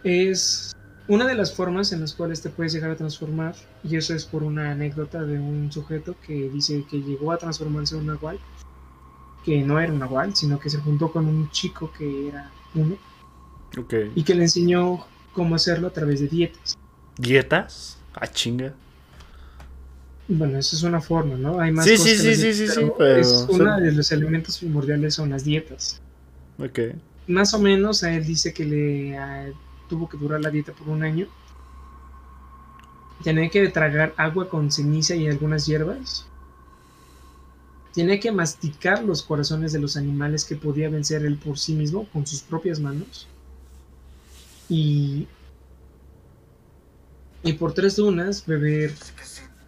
Es 0.02 0.74
una 1.08 1.26
de 1.26 1.34
las 1.34 1.54
formas 1.54 1.92
en 1.92 2.00
las 2.00 2.12
cuales 2.12 2.42
te 2.42 2.50
puedes 2.50 2.72
llegar 2.72 2.90
a 2.90 2.96
transformar, 2.96 3.54
y 3.82 3.96
eso 3.96 4.14
es 4.14 4.24
por 4.24 4.42
una 4.42 4.70
anécdota 4.72 5.22
de 5.22 5.38
un 5.38 5.72
sujeto 5.72 6.14
que 6.26 6.48
dice 6.50 6.84
que 6.88 7.00
llegó 7.00 7.32
a 7.32 7.38
transformarse 7.38 7.94
en 7.94 8.02
un 8.02 8.06
nahual, 8.08 8.38
que 9.44 9.62
no 9.62 9.80
era 9.80 9.92
un 9.92 9.98
nahual, 9.98 10.36
sino 10.36 10.58
que 10.60 10.68
se 10.70 10.78
juntó 10.78 11.10
con 11.10 11.26
un 11.26 11.50
chico 11.50 11.90
que 11.96 12.28
era 12.28 12.50
uno, 12.74 12.96
Ok. 13.78 13.94
y 14.14 14.22
que 14.22 14.34
le 14.34 14.42
enseñó 14.42 15.06
cómo 15.32 15.54
hacerlo 15.54 15.88
a 15.88 15.92
través 15.92 16.20
de 16.20 16.28
dietas. 16.28 16.74
¿Dietas? 17.16 17.98
Ah, 18.14 18.26
chinga. 18.26 18.74
Bueno, 20.28 20.58
eso 20.58 20.76
es 20.76 20.82
una 20.82 21.00
forma, 21.00 21.36
¿no? 21.36 21.58
Hay 21.58 21.72
más 21.72 21.86
Sí, 21.86 21.92
cosas 21.92 22.04
sí, 22.04 22.16
sí, 22.18 22.34
sí, 22.34 22.52
dietas, 22.52 22.74
sí, 22.76 22.82
sí, 22.82 22.90
pero 22.98 23.20
es 23.20 23.46
uno 23.48 23.80
de 23.80 23.92
los 23.92 24.12
elementos 24.12 24.58
primordiales 24.58 25.14
son 25.14 25.30
las 25.30 25.44
dietas. 25.44 25.98
Ok. 26.58 26.80
Más 27.28 27.54
o 27.54 27.58
menos, 27.58 28.02
a 28.04 28.12
él 28.14 28.26
dice 28.26 28.52
que 28.52 28.64
le 28.64 29.16
a- 29.16 29.46
tuvo 29.88 30.08
que 30.08 30.18
durar 30.18 30.40
la 30.40 30.50
dieta 30.50 30.72
por 30.74 30.88
un 30.90 31.02
año. 31.02 31.28
Tenía 33.22 33.50
que 33.50 33.68
tragar 33.70 34.14
agua 34.16 34.48
con 34.48 34.70
ceniza 34.72 35.16
y 35.16 35.28
algunas 35.28 35.66
hierbas. 35.66 36.32
Tenía 37.92 38.20
que 38.20 38.32
masticar 38.32 39.04
los 39.04 39.22
corazones 39.22 39.72
de 39.72 39.80
los 39.80 39.96
animales 39.96 40.44
que 40.44 40.56
podía 40.56 40.90
vencer 40.90 41.24
él 41.24 41.38
por 41.38 41.58
sí 41.58 41.74
mismo 41.74 42.08
con 42.10 42.26
sus 42.26 42.42
propias 42.42 42.80
manos. 42.80 43.28
Y, 44.68 45.28
y 47.42 47.54
por 47.54 47.74
tres 47.74 47.98
lunas 47.98 48.44
beber, 48.46 48.94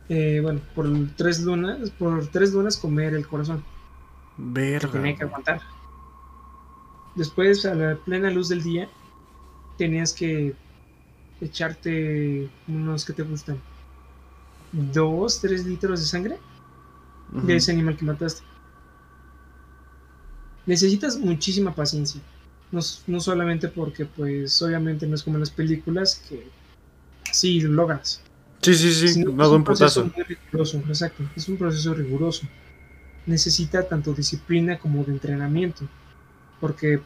eh, 0.09 0.41
bueno, 0.43 0.61
por 0.75 0.87
tres 1.17 1.41
lunas, 1.41 1.91
por 1.93 2.29
tres 2.29 2.53
lunas 2.53 2.77
comer 2.77 3.15
el 3.15 3.27
corazón 3.27 3.67
que 4.79 4.87
Verga. 4.87 4.89
tenía 4.89 5.17
que 5.17 5.25
aguantar. 5.25 5.63
Después, 7.15 7.65
a 7.67 7.75
la 7.75 7.97
plena 7.97 8.31
luz 8.31 8.49
del 8.49 8.63
día, 8.63 8.93
tenías 9.81 10.13
que 10.13 10.55
echarte 11.41 12.51
unos 12.69 13.03
que 13.07 13.15
te 13.15 13.23
gustan. 13.23 13.59
Dos, 14.73 15.41
tres 15.41 15.65
litros 15.65 16.01
de 16.01 16.07
sangre 16.07 16.39
de 17.33 17.57
ese 17.57 17.73
animal 17.73 17.97
que 17.97 18.05
mataste. 18.05 18.43
Necesitas 20.67 21.17
muchísima 21.19 21.75
paciencia. 21.75 22.21
No, 22.71 22.81
no 23.07 23.21
solamente 23.21 23.69
porque, 23.69 24.05
pues, 24.05 24.61
obviamente 24.61 25.07
no 25.07 25.15
es 25.15 25.23
como 25.23 25.37
en 25.37 25.41
las 25.41 25.51
películas 25.51 26.23
que 26.29 26.47
sí 27.33 27.59
lo 27.63 27.71
logras. 27.71 28.21
Sí, 28.61 28.75
sí, 28.75 28.93
sí. 28.93 29.09
sino 29.09 29.33
No 29.33 29.45
es 29.45 29.51
un 29.51 29.65
proceso 29.65 30.05
muy 30.05 30.25
riguroso, 30.25 30.77
exacto. 30.89 31.25
Es 31.35 31.49
un 31.49 31.57
proceso 31.57 31.95
riguroso. 31.95 32.47
Necesita 33.25 33.89
tanto 33.89 34.13
disciplina 34.13 34.79
como 34.79 35.05
de 35.05 35.13
entrenamiento. 35.13 35.89
Porque 36.61 37.01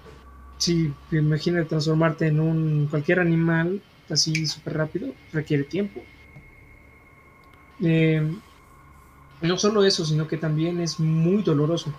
si 0.59 0.93
imagina 1.13 1.65
transformarte 1.65 2.27
en 2.27 2.41
un 2.41 2.87
cualquier 2.91 3.21
animal 3.21 3.83
así 4.09 4.47
súper 4.47 4.77
rápido, 4.77 5.13
requiere 5.33 5.65
tiempo. 5.65 6.03
Eh, 7.83 8.23
no 9.43 9.59
solo 9.59 9.85
eso, 9.85 10.05
sino 10.05 10.27
que 10.29 10.37
también 10.37 10.81
es 10.81 11.01
muy 11.01 11.43
doloroso. 11.43 11.93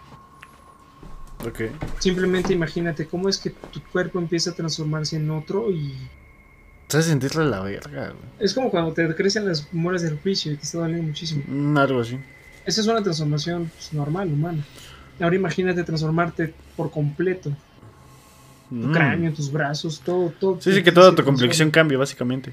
Ok. 1.46 1.62
Simplemente 2.00 2.54
imagínate 2.54 3.08
cómo 3.08 3.30
es 3.30 3.38
que 3.38 3.50
tu 3.50 3.82
cuerpo 3.92 4.20
empieza 4.20 4.52
a 4.52 4.54
transformarse 4.54 5.18
en 5.18 5.30
otro 5.30 5.72
y 5.72 5.94
¿Sabes 6.88 7.08
sentirle 7.08 7.46
la 7.46 7.62
verga, 7.62 8.10
güey? 8.10 8.24
es 8.40 8.54
como 8.54 8.70
cuando 8.70 8.94
te 8.94 9.14
crecen 9.16 9.48
las 9.48 9.72
muelas 9.74 10.04
del 10.04 10.20
juicio 10.20 10.52
y 10.52 10.56
te 10.56 10.64
está 10.64 10.80
doliendo 10.80 11.04
muchísimo. 11.04 11.44
Mm, 11.48 11.78
algo 11.78 12.02
así. 12.02 12.20
Esa 12.66 12.82
es 12.82 12.88
una 12.88 13.02
transformación 13.02 13.72
pues, 13.74 13.94
normal, 13.94 14.32
humana. 14.32 14.64
Ahora 15.20 15.36
imagínate 15.36 15.84
transformarte 15.84 16.54
por 16.76 16.92
completo. 16.92 17.52
Tu 18.70 18.76
Mm. 18.76 18.94
cráneo, 18.94 19.34
tus 19.34 19.52
brazos, 19.52 20.02
todo, 20.04 20.30
todo. 20.40 20.60
Sí, 20.62 20.74
sí, 20.74 20.84
que 20.84 20.92
toda 20.92 21.14
tu 21.14 21.24
complexión 21.24 21.70
cambia, 21.72 21.98
básicamente. 21.98 22.52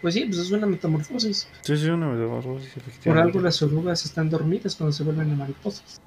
Pues 0.00 0.14
sí, 0.14 0.24
pues 0.26 0.38
es 0.38 0.50
una 0.52 0.66
metamorfosis. 0.66 1.48
Sí, 1.62 1.76
sí, 1.76 1.88
una 1.88 2.06
metamorfosis, 2.08 2.70
Por 3.04 3.18
algo 3.18 3.40
las 3.40 3.60
orugas 3.62 4.04
están 4.04 4.30
dormidas 4.30 4.76
cuando 4.76 4.92
se 4.92 5.02
vuelven 5.02 5.32
a 5.32 5.34
mariposas. 5.34 6.00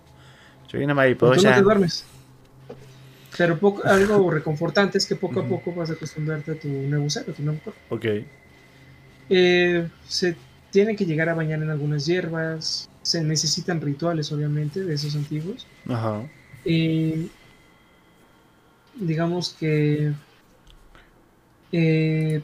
Soy 0.72 0.84
una 0.84 0.94
tú 0.94 0.96
no 0.96 0.96
mariposa. 0.96 1.56
te 1.56 1.62
duermes. 1.62 2.06
Pero 3.38 3.58
poco, 3.60 3.84
algo 3.86 4.30
reconfortante 4.32 4.98
es 4.98 5.06
que 5.06 5.16
poco 5.16 5.42
a 5.42 5.46
poco 5.48 5.74
vas 5.74 5.90
a 5.90 5.94
acostumbrarte 5.94 6.52
a 6.52 6.56
tu 6.56 6.68
nuevo 6.68 7.10
ser, 7.10 7.30
a 7.30 7.34
tu 7.34 7.42
nuevo 7.44 7.60
cuerpo. 7.60 7.82
Ok. 7.90 8.06
Eh, 9.30 9.88
se 10.08 10.36
tienen 10.72 10.96
que 10.96 11.06
llegar 11.06 11.30
a 11.30 11.34
bañar 11.34 11.62
en 11.62 11.70
algunas 11.70 12.06
hierbas. 12.06 12.88
Se 13.02 13.24
necesitan 13.24 13.82
rituales, 13.82 14.32
obviamente, 14.32 14.84
de 14.84 14.94
esos 14.94 15.16
antiguos. 15.16 15.66
Ajá. 15.88 16.22
Eh, 16.66 17.28
digamos 19.00 19.56
que 19.60 20.14
eh, 21.72 22.42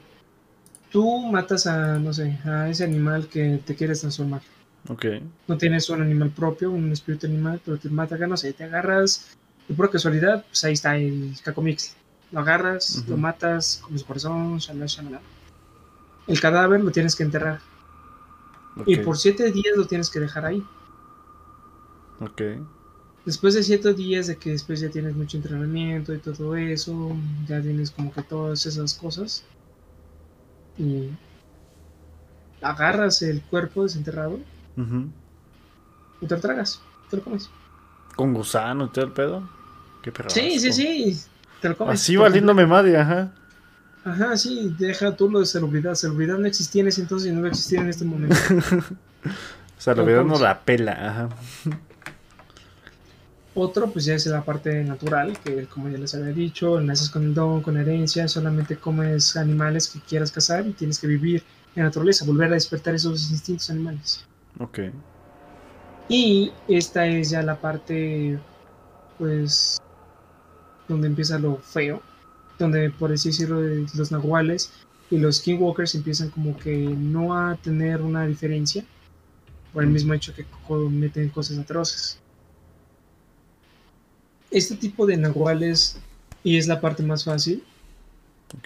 tú 0.89 1.19
matas 1.31 1.67
a, 1.67 1.99
no 1.99 2.13
sé, 2.13 2.39
a 2.45 2.69
ese 2.69 2.83
animal 2.83 3.27
que 3.27 3.59
te 3.65 3.75
quieres 3.75 4.01
transformar. 4.01 4.41
Ok. 4.87 5.05
No 5.47 5.57
tienes 5.57 5.89
un 5.89 6.01
animal 6.01 6.31
propio, 6.31 6.71
un 6.71 6.91
espíritu 6.91 7.27
animal, 7.27 7.61
pero 7.63 7.77
te 7.77 7.89
mata, 7.89 8.17
no 8.17 8.37
sé, 8.37 8.53
te 8.53 8.63
agarras, 8.63 9.37
y 9.67 9.73
por 9.73 9.89
casualidad, 9.89 10.45
pues 10.45 10.63
ahí 10.63 10.73
está 10.73 10.95
el 10.95 11.35
cacomix. 11.43 11.95
Lo 12.31 12.39
agarras, 12.39 13.03
lo 13.07 13.17
matas, 13.17 13.81
con 13.83 13.97
su 13.97 14.05
corazón, 14.05 14.57
shalala, 14.57 14.85
shalala. 14.87 15.21
El 16.27 16.39
cadáver 16.39 16.83
lo 16.83 16.91
tienes 16.91 17.15
que 17.15 17.23
enterrar. 17.23 17.59
Y 18.85 18.99
ok, 18.99 19.05
por 19.05 19.17
siete 19.17 19.51
días 19.51 19.75
lo 19.75 19.85
tienes 19.85 20.09
que 20.09 20.19
dejar 20.19 20.45
ahí. 20.45 20.63
Ok. 22.19 22.41
Después 23.25 23.55
de 23.55 23.63
siete 23.63 23.93
días 23.93 24.27
de 24.27 24.37
que 24.37 24.51
después 24.51 24.79
ya 24.79 24.89
tienes 24.89 25.15
mucho 25.15 25.37
entrenamiento 25.37 26.13
y 26.13 26.19
todo 26.19 26.55
eso, 26.55 27.15
ya 27.47 27.59
tienes 27.59 27.89
como 27.89 28.13
que 28.13 28.21
todas 28.21 28.65
esas 28.67 28.93
cosas. 28.93 29.43
Y 30.77 31.09
agarras 32.61 33.21
el 33.23 33.41
cuerpo 33.41 33.83
desenterrado 33.83 34.39
Ujú. 34.77 35.07
y 36.21 36.27
te 36.27 36.35
lo 36.35 36.41
tragas. 36.41 36.81
Te 37.09 37.17
lo 37.17 37.23
comes. 37.23 37.49
Con 38.15 38.33
gusano 38.33 38.85
y 38.85 38.89
todo 38.89 39.05
el 39.05 39.11
pedo. 39.11 39.49
Qué 40.03 40.11
perro. 40.11 40.29
Sí, 40.29 40.59
sí, 40.59 40.71
sí. 40.71 41.19
Te 41.61 41.69
lo 41.69 41.77
comes. 41.77 41.99
Así 42.01 42.15
valiéndome 42.15 42.67
madre, 42.67 42.97
ajá. 42.97 43.33
Ajá, 44.03 44.37
sí, 44.37 44.75
deja 44.77 45.15
tú 45.15 45.31
lo 45.31 45.39
de 45.39 45.47
salubridad. 45.47 45.95
Salubridad 45.95 46.37
no 46.37 46.45
existía 46.45 46.83
en 46.83 46.89
ese 46.89 47.01
entonces 47.01 47.31
y 47.31 47.35
no 47.35 47.41
va 47.41 47.47
a 47.47 47.49
existir 47.49 47.79
en 47.79 47.89
este 47.89 48.05
momento. 48.05 48.35
Verdad 49.85 50.23
no 50.23 50.39
la 50.39 50.59
pela, 50.61 50.91
ajá. 50.91 51.29
Otro, 53.57 53.89
pues 53.89 54.03
ya 54.03 54.15
es 54.15 54.25
la 54.25 54.43
parte 54.43 54.83
natural, 54.83 55.39
que 55.39 55.65
como 55.67 55.87
ya 55.87 55.97
les 55.97 56.13
había 56.13 56.33
dicho, 56.33 56.81
naces 56.81 57.09
con 57.09 57.23
el 57.23 57.33
don, 57.33 57.61
con 57.61 57.77
herencia, 57.77 58.27
solamente 58.27 58.75
comes 58.75 59.37
animales 59.37 59.87
que 59.87 60.01
quieras 60.01 60.29
cazar 60.29 60.67
y 60.67 60.73
tienes 60.73 60.99
que 60.99 61.07
vivir 61.07 61.41
en 61.73 61.83
la 61.83 61.89
naturaleza, 61.89 62.25
volver 62.25 62.49
a 62.51 62.55
despertar 62.55 62.95
esos 62.95 63.31
instintos 63.31 63.69
animales. 63.69 64.25
Ok. 64.59 64.79
Y 66.09 66.51
esta 66.67 67.07
es 67.07 67.29
ya 67.29 67.41
la 67.43 67.55
parte, 67.55 68.37
pues, 69.17 69.77
donde 70.89 71.07
empieza 71.07 71.39
lo 71.39 71.55
feo, 71.55 72.01
donde 72.59 72.89
por 72.89 73.13
así 73.13 73.29
decirlo, 73.29 73.61
los 73.61 74.11
nahuales 74.11 74.71
y 75.09 75.17
los 75.17 75.37
skinwalkers 75.37 75.95
empiezan 75.95 76.29
como 76.29 76.57
que 76.57 76.75
no 76.75 77.37
a 77.37 77.55
tener 77.55 78.01
una 78.01 78.27
diferencia 78.27 78.83
por 79.73 79.83
el 79.83 79.89
mismo 79.91 80.13
hecho 80.13 80.33
que 80.33 80.45
cometen 80.67 81.29
cosas 81.29 81.57
atroces. 81.57 82.19
Este 84.55 84.77
tipo 84.77 85.05
de 85.05 85.17
nahuales, 85.17 85.97
y 86.41 86.55
es 86.55 86.65
la 86.65 86.79
parte 86.79 87.03
más 87.03 87.25
fácil, 87.25 87.61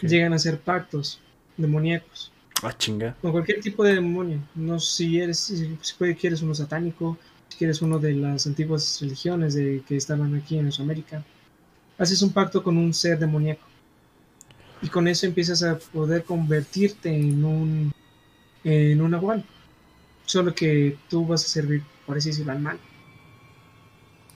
llegan 0.03 0.33
a 0.33 0.35
hacer 0.35 0.59
pactos 0.59 1.19
demoníacos 1.57 2.31
Ah, 2.61 2.71
chinga. 2.77 3.15
con 3.21 3.31
cualquier 3.31 3.59
tipo 3.59 3.83
de 3.83 3.95
demonio. 3.95 4.39
No 4.53 4.79
si 4.79 5.19
eres, 5.19 5.39
si 5.39 5.77
si 5.81 6.15
quieres 6.15 6.43
uno 6.43 6.53
satánico, 6.53 7.17
si 7.47 7.57
quieres 7.57 7.81
uno 7.81 7.97
de 7.97 8.13
las 8.13 8.45
antiguas 8.45 8.99
religiones 9.01 9.55
de, 9.55 9.81
que 9.87 9.95
estaban 9.95 10.35
aquí 10.35 10.59
en 10.59 10.65
Mesoamérica. 10.65 11.23
Haces 11.97 12.21
un 12.21 12.31
pacto 12.33 12.61
con 12.61 12.77
un 12.77 12.93
ser 12.93 13.17
demoníaco. 13.17 13.65
Y 14.83 14.89
con 14.89 15.07
eso 15.07 15.25
empiezas 15.25 15.63
a 15.63 15.79
poder 15.79 16.23
convertirte 16.23 17.09
en 17.09 17.43
un 17.43 17.91
en 18.63 19.01
un 19.01 19.09
nahual. 19.09 19.43
Solo 20.25 20.53
que 20.53 20.97
tú 21.09 21.25
vas 21.25 21.43
a 21.45 21.47
servir, 21.47 21.81
por 22.05 22.15
así 22.17 22.29
decirlo, 22.29 22.51
al 22.51 22.59
mal. 22.59 22.77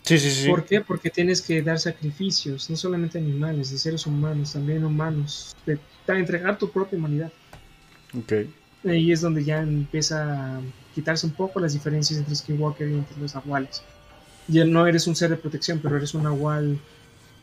Sí, 0.04 0.20
sí, 0.20 0.32
sí. 0.32 0.50
¿Por 0.50 0.66
qué? 0.66 0.82
Porque 0.82 1.10
tienes 1.10 1.42
que 1.42 1.62
dar 1.62 1.80
sacrificios, 1.80 2.70
no 2.70 2.76
solamente 2.76 3.18
animales, 3.18 3.72
de 3.72 3.78
seres 3.78 4.06
humanos, 4.06 4.52
también 4.52 4.84
humanos, 4.84 5.56
de, 5.66 5.80
de 6.08 6.20
entregar 6.20 6.58
tu 6.58 6.70
propia 6.70 7.00
humanidad. 7.00 7.32
Ok. 8.18 8.34
Ahí 8.86 9.14
es 9.14 9.22
donde 9.22 9.46
ya 9.46 9.62
empieza 9.62 10.58
a 10.58 10.62
quitarse 10.94 11.26
un 11.26 11.32
poco 11.34 11.62
las 11.62 11.72
diferencias 11.72 12.20
entre 12.20 12.36
Skinwalker 12.36 12.88
y 12.90 12.96
entre 12.96 13.18
los 13.18 13.34
nahuales. 13.34 13.82
Ya 14.50 14.66
no 14.66 14.86
eres 14.86 15.08
un 15.08 15.16
ser 15.16 15.30
de 15.30 15.38
protección, 15.38 15.80
pero 15.82 15.96
eres 15.96 16.14
un 16.14 16.24
nahual 16.24 16.78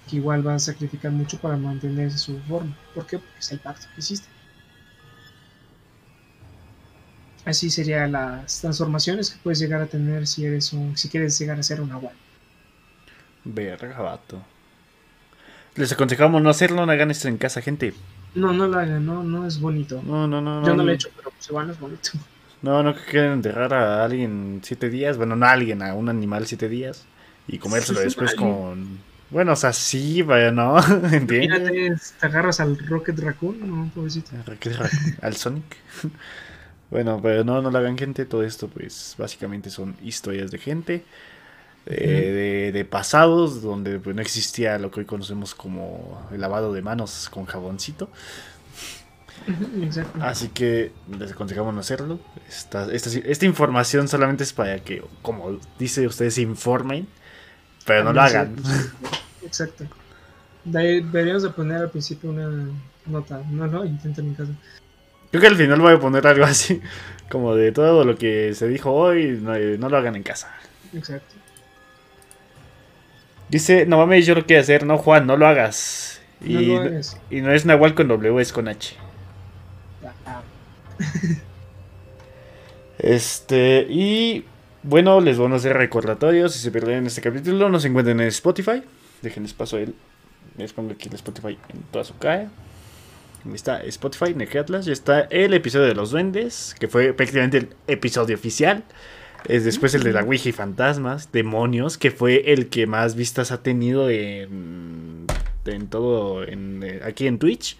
que 0.09 0.17
igual 0.17 0.47
va 0.47 0.57
a 0.57 0.59
sacrificar 0.59 1.13
mucho 1.13 1.39
para 1.39 1.57
mantener 1.57 2.13
su 2.13 2.39
forma. 2.41 2.77
¿Por 2.95 3.07
qué? 3.07 3.19
Porque 3.19 3.39
es 3.39 3.53
el 3.53 3.59
pacto 3.61 3.87
que 3.95 4.01
hiciste. 4.01 4.29
Así 7.47 7.71
serían 7.71 8.13
las 8.13 8.61
transformaciones 8.61 9.31
que 9.31 9.39
puedes 9.43 9.59
llegar 9.59 9.81
a 9.81 9.87
tener 9.87 10.27
si 10.27 10.45
eres 10.45 10.75
un, 10.75 10.95
si 10.97 11.09
quieres 11.09 11.39
llegar 11.39 11.59
a 11.59 11.63
ser 11.63 11.81
un 11.81 11.89
nahual. 11.89 12.15
Verga, 13.45 14.01
vato. 14.01 14.43
Les 15.77 15.93
aconsejamos 15.93 16.43
no 16.43 16.51
hacerlo, 16.51 16.85
no 16.85 16.93
hagan 16.93 17.11
esto 17.11 17.29
en 17.29 17.39
casa, 17.39 17.63
gente. 17.63 17.95
No, 18.35 18.53
no 18.53 18.67
lo 18.67 18.79
hagan, 18.79 19.05
no, 19.05 19.23
no 19.23 19.47
es 19.47 19.61
bonito. 19.61 20.03
No, 20.05 20.27
no, 20.27 20.41
no. 20.41 20.65
Yo 20.65 20.75
no 20.75 20.85
lo 20.85 20.91
he 20.91 20.95
hecho, 20.95 21.09
pero 21.17 21.33
se 21.39 21.53
van 21.53 21.71
es 21.71 21.79
bonito. 21.79 22.11
No, 22.63 22.83
no 22.83 22.95
que 22.95 23.03
quieren 23.03 23.33
enterrar 23.33 23.73
a 23.73 24.05
alguien 24.05 24.61
siete 24.63 24.91
días. 24.91 25.17
Bueno, 25.17 25.37
no 25.37 25.47
a 25.47 25.53
alguien, 25.53 25.83
a 25.83 25.95
un 25.95 26.09
animal 26.09 26.47
siete 26.47 26.69
días. 26.69 27.07
Y 27.49 27.59
comérselo 27.59 28.01
después 28.01 28.35
con. 28.35 28.99
Bueno, 29.31 29.53
o 29.53 29.57
sea, 29.57 29.73
sí, 29.73 30.23
vaya, 30.23 30.51
no. 30.51 30.77
¿Entiendes? 31.13 32.15
Te 32.19 32.27
agarras 32.27 32.61
al 32.61 32.77
Rocket 32.79 33.19
Raccoon, 33.19 33.61
no, 33.61 33.91
pobrecito. 33.95 34.33
Al 35.23 35.37
Sonic. 35.37 35.77
Bueno, 36.91 37.21
pero 37.23 37.45
no, 37.45 37.63
no 37.63 37.71
lo 37.71 37.79
hagan 37.79 37.97
gente. 37.97 38.25
Todo 38.25 38.43
esto, 38.43 38.67
pues, 38.67 39.15
básicamente 39.17 39.71
son 39.71 39.95
historias 40.03 40.51
de 40.51 40.59
gente. 40.59 41.05
Eh, 41.87 42.71
de, 42.73 42.73
de 42.73 42.85
pasados, 42.85 43.63
donde 43.63 43.99
pues, 43.99 44.15
no 44.15 44.23
existía 44.23 44.79
lo 44.79 44.91
que 44.91 45.01
hoy 45.01 45.07
conocemos 45.07 45.55
como 45.55 46.29
el 46.33 46.41
lavado 46.41 46.73
de 46.73 46.83
manos 46.83 47.29
con 47.31 47.47
jaboncito. 47.47 48.11
Exacto. 49.83 50.19
Así 50.23 50.49
que 50.49 50.93
les 51.19 51.33
aconsejamos 51.33 51.75
no 51.75 51.81
hacerlo. 51.81 52.21
Esta, 52.49 52.93
esta, 52.93 53.11
esta 53.11 53.47
información 53.47 54.09
solamente 54.09 54.45
es 54.45 54.53
para 54.53 54.79
que, 54.81 55.03
como 55.23 55.59
dice 55.79 56.07
ustedes, 56.07 56.39
informen, 56.39 57.09
pero 57.87 58.05
no 58.05 58.13
lo 58.13 58.27
Sí, 58.29 58.37
hagan. 58.37 58.57
Exacto. 59.43 59.85
Deberíamos 60.65 61.43
de 61.43 61.51
poner 61.51 61.79
al 61.79 61.91
principio 61.91 62.31
una 62.31 62.69
nota. 63.07 63.43
No, 63.51 63.67
no, 63.67 63.85
intenten 63.85 64.27
en 64.27 64.35
casa. 64.35 64.53
Creo 65.31 65.41
que 65.41 65.47
al 65.47 65.57
final 65.57 65.81
voy 65.81 65.95
a 65.95 66.01
poner 66.01 66.27
algo 66.27 66.45
así, 66.45 66.81
como 67.31 67.55
de 67.55 67.73
todo 67.73 68.05
lo 68.05 68.17
que 68.17 68.55
se 68.55 68.69
dijo 68.69 68.93
hoy, 68.93 69.39
no, 69.41 69.55
eh, 69.55 69.79
no 69.79 69.89
lo 69.89 69.97
hagan 69.97 70.17
en 70.17 70.23
casa. 70.23 70.55
Exacto. 70.93 71.40
Dice, 73.51 73.85
no 73.87 73.99
mames, 73.99 74.27
yo 74.27 74.35
lo 74.35 74.47
quiero 74.47 74.63
hacer, 74.63 74.87
no 74.87 74.97
Juan, 74.99 75.27
no 75.27 75.37
lo 75.37 75.47
hagas. 75.47 76.21
Y 76.41 76.55
No 76.55 76.61
lo 76.61 76.81
hagas. 76.83 77.19
y 77.31 77.41
no 77.41 77.53
es 77.53 77.67
Nahual 77.67 77.95
con 77.95 78.09
W, 78.09 78.41
es 78.41 78.53
con 78.53 78.69
H. 78.69 78.97
Ah, 80.25 80.43
Este, 82.99 83.87
y 83.89 84.45
bueno, 84.83 85.21
les 85.21 85.39
vamos 85.39 85.53
a 85.53 85.57
hacer 85.57 85.77
recordatorios. 85.77 86.53
Si 86.53 86.59
se 86.59 86.71
pierden 86.71 87.07
este 87.07 87.21
capítulo, 87.23 87.69
nos 87.69 87.85
encuentran 87.85 88.21
en 88.21 88.29
Spotify. 88.29 88.83
Déjenles 89.23 89.55
paso 89.55 89.79
él. 89.79 89.95
Les 90.57 90.73
pongo 90.73 90.93
aquí 90.93 91.09
el 91.09 91.15
Spotify 91.15 91.59
en 91.73 91.83
toda 91.91 92.05
su 92.05 92.17
cara. 92.19 92.51
Ahí 93.47 93.55
está 93.55 93.83
Spotify, 93.85 94.35
Neque 94.35 94.59
Atlas. 94.59 94.85
Ya 94.85 94.93
está 94.93 95.23
el 95.31 95.55
episodio 95.55 95.87
de 95.87 95.95
los 95.95 96.11
duendes, 96.11 96.75
que 96.79 96.89
fue 96.89 97.15
prácticamente 97.15 97.57
el 97.59 97.69
episodio 97.87 98.37
oficial. 98.37 98.85
Es 99.47 99.65
después 99.65 99.95
el 99.95 100.03
de 100.03 100.13
la 100.13 100.23
Ouija 100.23 100.49
y 100.49 100.53
fantasmas, 100.53 101.33
demonios, 101.33 101.99
que 101.99 102.11
fue 102.11 102.53
el 102.53 102.69
que 102.69 102.87
más 102.87 103.15
vistas 103.15 103.51
ha 103.53 103.63
tenido 103.63 104.11
en, 104.11 105.27
en 105.65 105.87
todo, 105.89 106.45
en, 106.45 106.83
eh, 106.83 107.01
aquí 107.05 107.27
en 107.27 107.39
Twitch. 107.39 107.77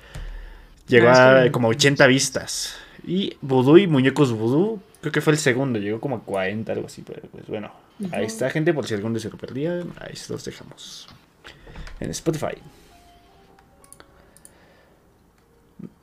Llegó 0.89 1.09
Ah, 1.09 1.43
a 1.43 1.53
como 1.53 1.69
80 1.69 2.07
vistas. 2.07 2.77
Y 3.07 3.37
Voodoo 3.41 3.79
y 3.79 3.87
Muñecos 3.87 4.33
Voodoo, 4.33 4.81
creo 5.01 5.13
que 5.13 5.21
fue 5.21 5.33
el 5.33 5.39
segundo, 5.39 5.79
llegó 5.79 6.01
como 6.01 6.17
a 6.17 6.21
40, 6.25 6.73
algo 6.73 6.87
así. 6.87 7.03
Pero 7.03 7.23
pues 7.31 7.47
bueno, 7.47 7.73
ahí 8.13 8.25
está, 8.25 8.51
gente, 8.51 8.75
por 8.75 8.87
si 8.87 8.95
algún 8.95 9.13
día 9.13 9.21
se 9.21 9.31
lo 9.31 9.37
perdían, 9.37 9.93
ahí 10.01 10.17
se 10.17 10.33
los 10.33 10.45
dejamos. 10.45 11.09
En 12.01 12.11
Spotify. 12.11 12.57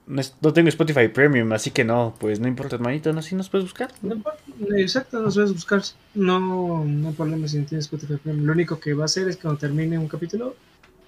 No, 0.07 0.21
es- 0.21 0.33
tengo 0.53 0.69
Spotify 0.69 1.09
Premium, 1.09 1.51
así 1.51 1.71
que 1.71 1.83
no, 1.83 2.15
pues 2.17 2.39
no 2.39 2.47
importa, 2.47 2.75
hermanito, 2.77 3.11
no, 3.11 3.21
si 3.21 3.35
nos 3.35 3.49
puedes 3.49 3.65
buscar. 3.65 3.91
no 4.01 4.15
importa, 4.15 4.41
exacto, 4.77 5.19
no 5.21 5.29
puedes 5.29 5.51
buscar. 5.51 5.81
No, 6.15 6.85
no 6.85 7.09
hay 7.09 7.13
problema 7.13 7.47
si 7.47 7.57
no 7.59 7.65
tienes 7.65 7.85
Spotify 7.85 8.15
Premium. 8.15 8.45
Lo 8.45 8.53
único 8.53 8.79
que 8.79 8.93
va 8.93 9.03
a 9.03 9.05
hacer 9.05 9.27
es 9.27 9.35
que 9.35 9.41
cuando 9.43 9.59
termine 9.59 9.97
un 9.99 10.07
capítulo, 10.07 10.55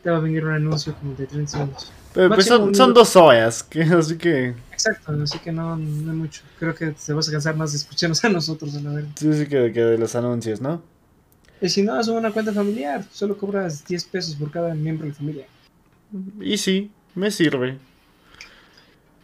te 0.03 0.09
va 0.09 0.17
a 0.17 0.19
venir 0.19 0.43
un 0.45 0.51
anuncio 0.51 0.93
como 0.95 1.13
de 1.15 1.25
30 1.27 1.51
segundos. 1.51 1.91
Pero 2.13 2.29
pues 2.29 2.45
son, 2.45 2.73
son 2.75 2.93
dos 2.93 3.15
horas, 3.15 3.63
que, 3.69 3.81
así 3.83 4.17
que 4.17 4.53
Exacto, 4.71 5.11
así 5.21 5.39
que 5.39 5.51
no, 5.51 5.75
no 5.77 6.11
hay 6.11 6.17
mucho. 6.17 6.41
Creo 6.57 6.73
que 6.75 6.87
te 6.91 7.13
vas 7.13 7.27
a 7.29 7.31
cansar 7.31 7.55
más 7.55 7.71
de 7.71 7.77
escucharnos 7.77 8.23
a 8.25 8.29
nosotros, 8.29 8.75
a 8.75 8.81
la 8.81 8.91
verdad. 8.91 9.09
sí, 9.15 9.31
sí 9.33 9.45
que, 9.47 9.71
que 9.71 9.81
de 9.81 9.97
los 9.97 10.15
anuncios, 10.15 10.59
¿no? 10.61 10.81
Y 11.61 11.67
si 11.69 11.83
no, 11.83 11.93
haz 11.93 12.07
una 12.07 12.31
cuenta 12.31 12.53
familiar. 12.53 13.05
Solo 13.11 13.37
cobras 13.37 13.85
10 13.85 14.03
pesos 14.05 14.35
por 14.35 14.49
cada 14.51 14.73
miembro 14.73 15.03
de 15.05 15.11
la 15.11 15.15
familia. 15.17 15.45
Y 16.41 16.57
sí, 16.57 16.91
me 17.15 17.31
sirve. 17.31 17.77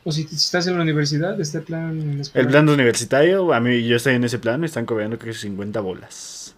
O 0.06 0.12
si, 0.12 0.24
si 0.24 0.36
estás 0.36 0.68
en 0.68 0.76
la 0.78 0.84
universidad, 0.84 1.40
este 1.42 1.62
plan 1.62 2.00
en 2.00 2.08
la 2.08 2.14
El 2.14 2.22
escuela. 2.22 2.48
plan 2.48 2.70
universitario, 2.70 3.54
a 3.54 3.60
mí 3.60 3.86
yo 3.88 3.96
estoy 3.98 4.14
en 4.14 4.24
ese 4.24 4.40
plan, 4.40 4.60
me 4.60 4.68
están 4.68 4.86
cobrando 4.86 5.18
creo 5.18 5.34
que 5.34 5.40
50 5.40 5.80
bolas. 5.82 6.56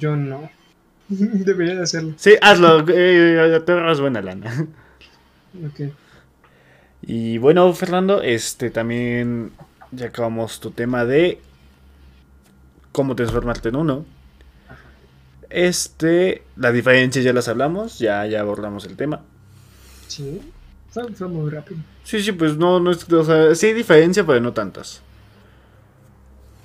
Yo 0.00 0.16
no. 0.16 0.50
Debería 1.08 1.76
de 1.76 1.82
hacerlo. 1.82 2.14
Sí, 2.16 2.34
hazlo, 2.42 2.84
eh, 2.88 3.62
te 3.64 3.72
ahorras 3.72 4.00
buena 4.00 4.20
lana. 4.20 4.66
Ok. 5.64 5.92
Y 7.02 7.38
bueno, 7.38 7.72
Fernando, 7.72 8.20
este 8.20 8.70
también 8.70 9.52
ya 9.92 10.06
acabamos 10.06 10.58
tu 10.58 10.72
tema 10.72 11.04
de 11.04 11.40
cómo 12.90 13.14
transformarte 13.14 13.68
en 13.68 13.76
uno. 13.76 14.04
Este, 15.48 16.42
las 16.56 16.74
diferencias 16.74 17.24
ya 17.24 17.32
las 17.32 17.46
hablamos, 17.46 18.00
ya, 18.00 18.26
ya 18.26 18.40
abordamos 18.40 18.84
el 18.86 18.96
tema. 18.96 19.22
Sí. 20.08 20.40
Fue 20.90 21.28
muy 21.28 21.50
rápido. 21.50 21.78
Sí, 22.06 22.22
sí, 22.22 22.30
pues 22.30 22.56
no, 22.56 22.78
no 22.78 22.92
es, 22.92 23.12
o 23.12 23.24
sea, 23.24 23.52
sí 23.56 23.66
hay 23.66 23.72
diferencia, 23.72 24.24
pero 24.24 24.40
no 24.40 24.52
tantas. 24.52 25.02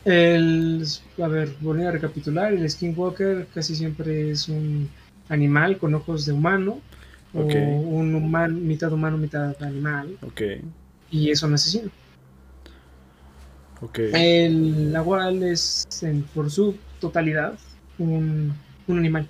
El, 0.06 0.86
a 1.20 1.28
ver, 1.28 1.56
volviendo 1.62 1.90
a 1.90 1.94
recapitular, 1.94 2.54
el 2.54 2.70
Skinwalker 2.70 3.48
casi 3.52 3.76
siempre 3.76 4.30
es 4.30 4.48
un 4.50 4.88
animal 5.30 5.80
con 5.80 5.96
ojos 5.96 6.28
de 6.28 6.34
humano. 6.34 6.80
Ok. 7.34 7.56
O 7.56 7.70
un 7.90 8.14
humano, 8.14 8.54
mitad 8.60 8.94
humano, 8.94 9.18
mitad 9.18 9.56
animal. 9.64 10.16
Ok, 10.22 10.42
Y 11.10 11.32
es 11.32 11.42
un 11.42 11.56
asesino. 11.56 11.90
ok. 13.82 13.98
El 14.14 14.92
nahual 14.92 15.42
es, 15.42 15.88
en- 16.04 16.22
por 16.36 16.52
su 16.52 16.76
totalidad, 17.00 17.58
un, 17.98 18.54
un 18.88 18.98
animal. 19.00 19.28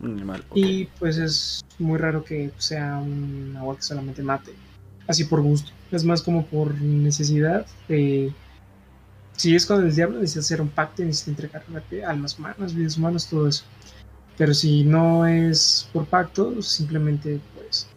Un 0.00 0.12
animal. 0.12 0.44
Y 0.54 0.84
pues 0.98 1.16
es 1.16 1.62
muy 1.78 1.98
raro 1.98 2.22
que 2.24 2.50
sea 2.58 2.98
un 2.98 3.54
nahual 3.54 3.78
que 3.78 3.82
solamente 3.84 4.22
mate. 4.22 4.52
Así 5.10 5.24
por 5.24 5.40
gusto. 5.42 5.72
Es 5.90 6.04
más 6.04 6.22
como 6.22 6.46
por 6.46 6.80
necesidad. 6.80 7.66
de- 7.88 8.32
si 9.36 9.56
es 9.56 9.66
con 9.66 9.84
el 9.84 9.92
diablo, 9.94 10.18
necesita 10.20 10.40
hacer 10.40 10.60
un 10.60 10.68
pacto 10.68 11.02
y 11.02 11.06
necesita 11.06 11.30
entregar 11.32 11.64
almas 12.06 12.38
humanas, 12.38 12.74
vidas 12.74 12.96
humanas, 12.96 13.26
todo 13.28 13.48
eso. 13.48 13.64
Pero 14.38 14.54
si 14.54 14.84
no 14.84 15.26
es 15.26 15.88
por 15.92 16.06
pacto, 16.06 16.62
simplemente 16.62 17.40
pues 17.56 17.88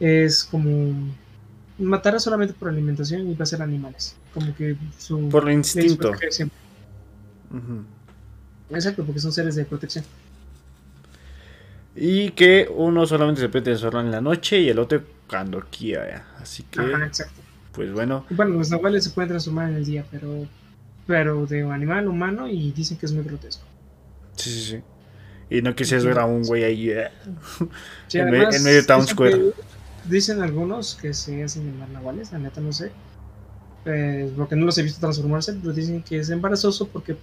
es 0.00 0.42
como 0.42 0.92
matará 1.78 2.18
solamente 2.18 2.52
por 2.54 2.68
alimentación 2.68 3.28
y 3.30 3.34
va 3.34 3.44
a 3.44 3.46
ser 3.46 3.62
animales. 3.62 4.16
Como 4.34 4.54
que 4.56 4.76
su 4.98 5.28
Por 5.28 5.48
instinto. 5.50 6.10
Ujú. 7.50 7.84
Exacto, 8.70 9.04
porque 9.04 9.20
son 9.20 9.32
seres 9.32 9.54
de 9.54 9.64
protección. 9.64 10.04
Y 11.94 12.30
que 12.30 12.68
uno 12.74 13.06
solamente 13.06 13.40
se 13.40 13.48
puede 13.48 13.64
transformar 13.66 14.04
en 14.06 14.10
la 14.10 14.20
noche 14.20 14.58
y 14.60 14.68
el 14.68 14.78
otro 14.78 15.02
cuando 15.30 15.64
quiera. 15.70 16.26
Así 16.38 16.64
que, 16.64 16.80
Ajá, 16.80 17.06
exacto. 17.06 17.40
pues 17.72 17.92
bueno. 17.92 18.26
Bueno, 18.30 18.56
los 18.56 18.68
nahuales 18.70 19.04
se 19.04 19.10
pueden 19.10 19.28
transformar 19.28 19.70
en 19.70 19.76
el 19.76 19.84
día, 19.84 20.04
pero 20.10 20.46
pero 21.06 21.46
de 21.46 21.62
animal 21.62 22.06
humano 22.08 22.46
y 22.48 22.72
dicen 22.72 22.96
que 22.98 23.06
es 23.06 23.12
muy 23.12 23.24
grotesco. 23.24 23.62
Sí, 24.36 24.50
sí, 24.50 24.60
sí. 24.70 24.80
Y 25.56 25.62
no 25.62 25.74
quisieras 25.74 26.04
ver 26.04 26.18
a 26.20 26.24
un 26.24 26.42
güey 26.44 26.62
ahí. 26.64 26.90
eh. 26.90 27.08
Sí, 28.08 28.18
En 28.18 28.30
me- 28.30 28.36
además, 28.38 28.56
en 28.56 28.62
medio 28.64 28.76
de 28.76 28.82
Town 28.86 29.06
Square. 29.06 29.52
Dicen 30.04 30.40
algunos 30.40 30.94
que 30.94 31.12
se 31.12 31.42
hacen 31.44 31.66
llamar 31.72 31.88
nahuales, 31.90 32.30
la 32.32 32.38
neta 32.38 32.60
no 32.60 32.72
sé. 32.72 32.92
Eh, 33.86 34.30
porque 34.36 34.54
no 34.56 34.66
los 34.66 34.76
he 34.78 34.82
visto 34.82 35.00
transformarse, 35.00 35.54
pero 35.54 35.72
dicen 35.72 36.02
que 36.02 36.18
es 36.18 36.30
embarazoso 36.30 36.86
porque 36.88 37.16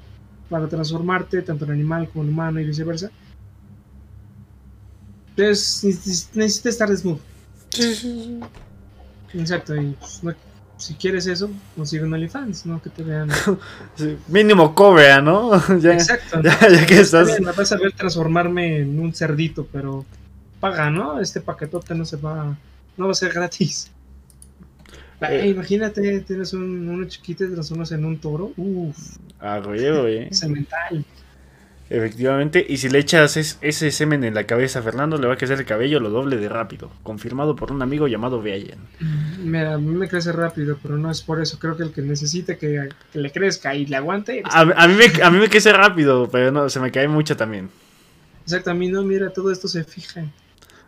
para 0.50 0.68
transformarte, 0.68 1.42
tanto 1.44 1.66
en 1.66 1.72
animal 1.72 2.10
como 2.10 2.24
en 2.26 2.30
humano 2.32 2.60
y 2.60 2.66
viceversa, 2.66 3.10
entonces 5.36 6.30
necesitas 6.34 6.74
estar 6.74 6.90
desnudo. 6.90 7.20
Sí, 7.84 7.96
sí, 7.96 8.40
sí. 9.32 9.40
Exacto, 9.40 9.76
y 9.76 9.96
pues, 10.00 10.24
no- 10.24 10.34
si 10.78 10.94
quieres 10.94 11.26
eso, 11.26 11.50
consigue 11.76 12.04
un 12.04 12.14
OnlyFans, 12.14 12.66
¿no? 12.68 12.80
Que 12.82 12.90
te 12.92 13.02
vean. 13.04 13.30
Sí, 13.96 14.16
mínimo 14.28 14.76
cobra, 14.76 15.22
¿no? 15.22 15.52
ya, 15.80 15.94
Exacto. 15.94 16.42
ya, 16.44 16.52
ya 16.70 16.86
que 16.86 17.00
Está 17.00 17.22
estás. 17.22 17.28
bien, 17.28 17.44
me 17.46 17.52
vas 17.52 17.72
a 17.72 17.78
ver 17.78 17.92
transformarme 17.94 18.78
en 18.82 19.00
un 19.00 19.14
cerdito, 19.14 19.68
pero 19.72 20.06
paga, 20.60 20.90
¿no? 20.92 21.20
Este 21.20 21.42
paquetote 21.42 21.96
no 21.96 22.06
se 22.06 22.18
va, 22.18 22.56
no 22.96 23.06
va 23.06 23.12
a 23.12 23.16
ser 23.16 23.34
gratis. 23.34 23.92
Eh. 25.20 25.48
Imagínate, 25.50 26.20
tienes 26.22 26.54
un, 26.54 26.88
uno 26.90 27.08
chiquito 27.08 27.44
y 27.44 27.48
te 27.48 27.54
transformas 27.54 27.92
en 27.92 28.06
un 28.06 28.20
toro. 28.20 28.52
Uff, 28.56 29.18
Ah, 29.40 29.60
güey, 29.66 30.32
cemental. 30.32 31.04
Efectivamente, 31.90 32.66
y 32.68 32.78
si 32.78 32.90
le 32.90 33.00
echas 33.00 33.38
es- 33.38 33.58
ese 33.62 33.92
semen 33.92 34.24
en 34.26 34.34
la 34.34 34.46
cabeza 34.46 34.80
a 34.80 34.82
Fernando, 34.82 35.18
le 35.18 35.28
va 35.28 35.36
a 35.36 35.38
crecer 35.38 35.58
el 35.60 35.66
cabello 35.66 36.00
lo 36.02 36.10
doble 36.10 36.36
de 36.36 36.50
rápido. 36.50 36.92
Confirmado 37.04 37.56
por 37.56 37.72
un 37.72 37.82
amigo 37.82 38.08
llamado 38.10 38.42
Brian. 38.42 38.78
Mira, 39.42 39.76
a 39.76 39.78
mí 39.78 39.96
me 39.96 40.10
crece 40.10 40.32
rápido, 40.34 40.78
pero 40.84 40.98
no 40.98 41.10
es 41.10 41.22
por 41.22 41.42
eso. 41.42 41.58
Creo 41.60 41.78
que 41.78 41.84
el 41.84 41.92
que 41.94 42.02
necesite 42.02 42.58
que, 42.58 42.90
que 43.14 43.20
le 43.20 43.32
crezca 43.32 43.74
y 43.74 43.86
le 43.86 43.96
aguante. 43.96 44.42
A, 44.46 44.62
a 44.62 44.88
mí 44.88 44.96
me, 44.96 45.24
a 45.24 45.32
mí 45.32 45.38
me 45.40 45.50
crece 45.50 45.72
rápido, 45.72 46.30
pero 46.30 46.52
no, 46.52 46.70
se 46.70 46.80
me 46.82 46.92
cae 46.92 47.08
mucho 47.08 47.38
también. 47.38 47.70
Exacto, 48.44 48.72
a 48.72 48.74
mí 48.74 48.90
no, 48.90 49.04
mira, 49.04 49.30
todo 49.32 49.52
esto 49.52 49.68
se 49.68 49.84
fija. 49.84 50.26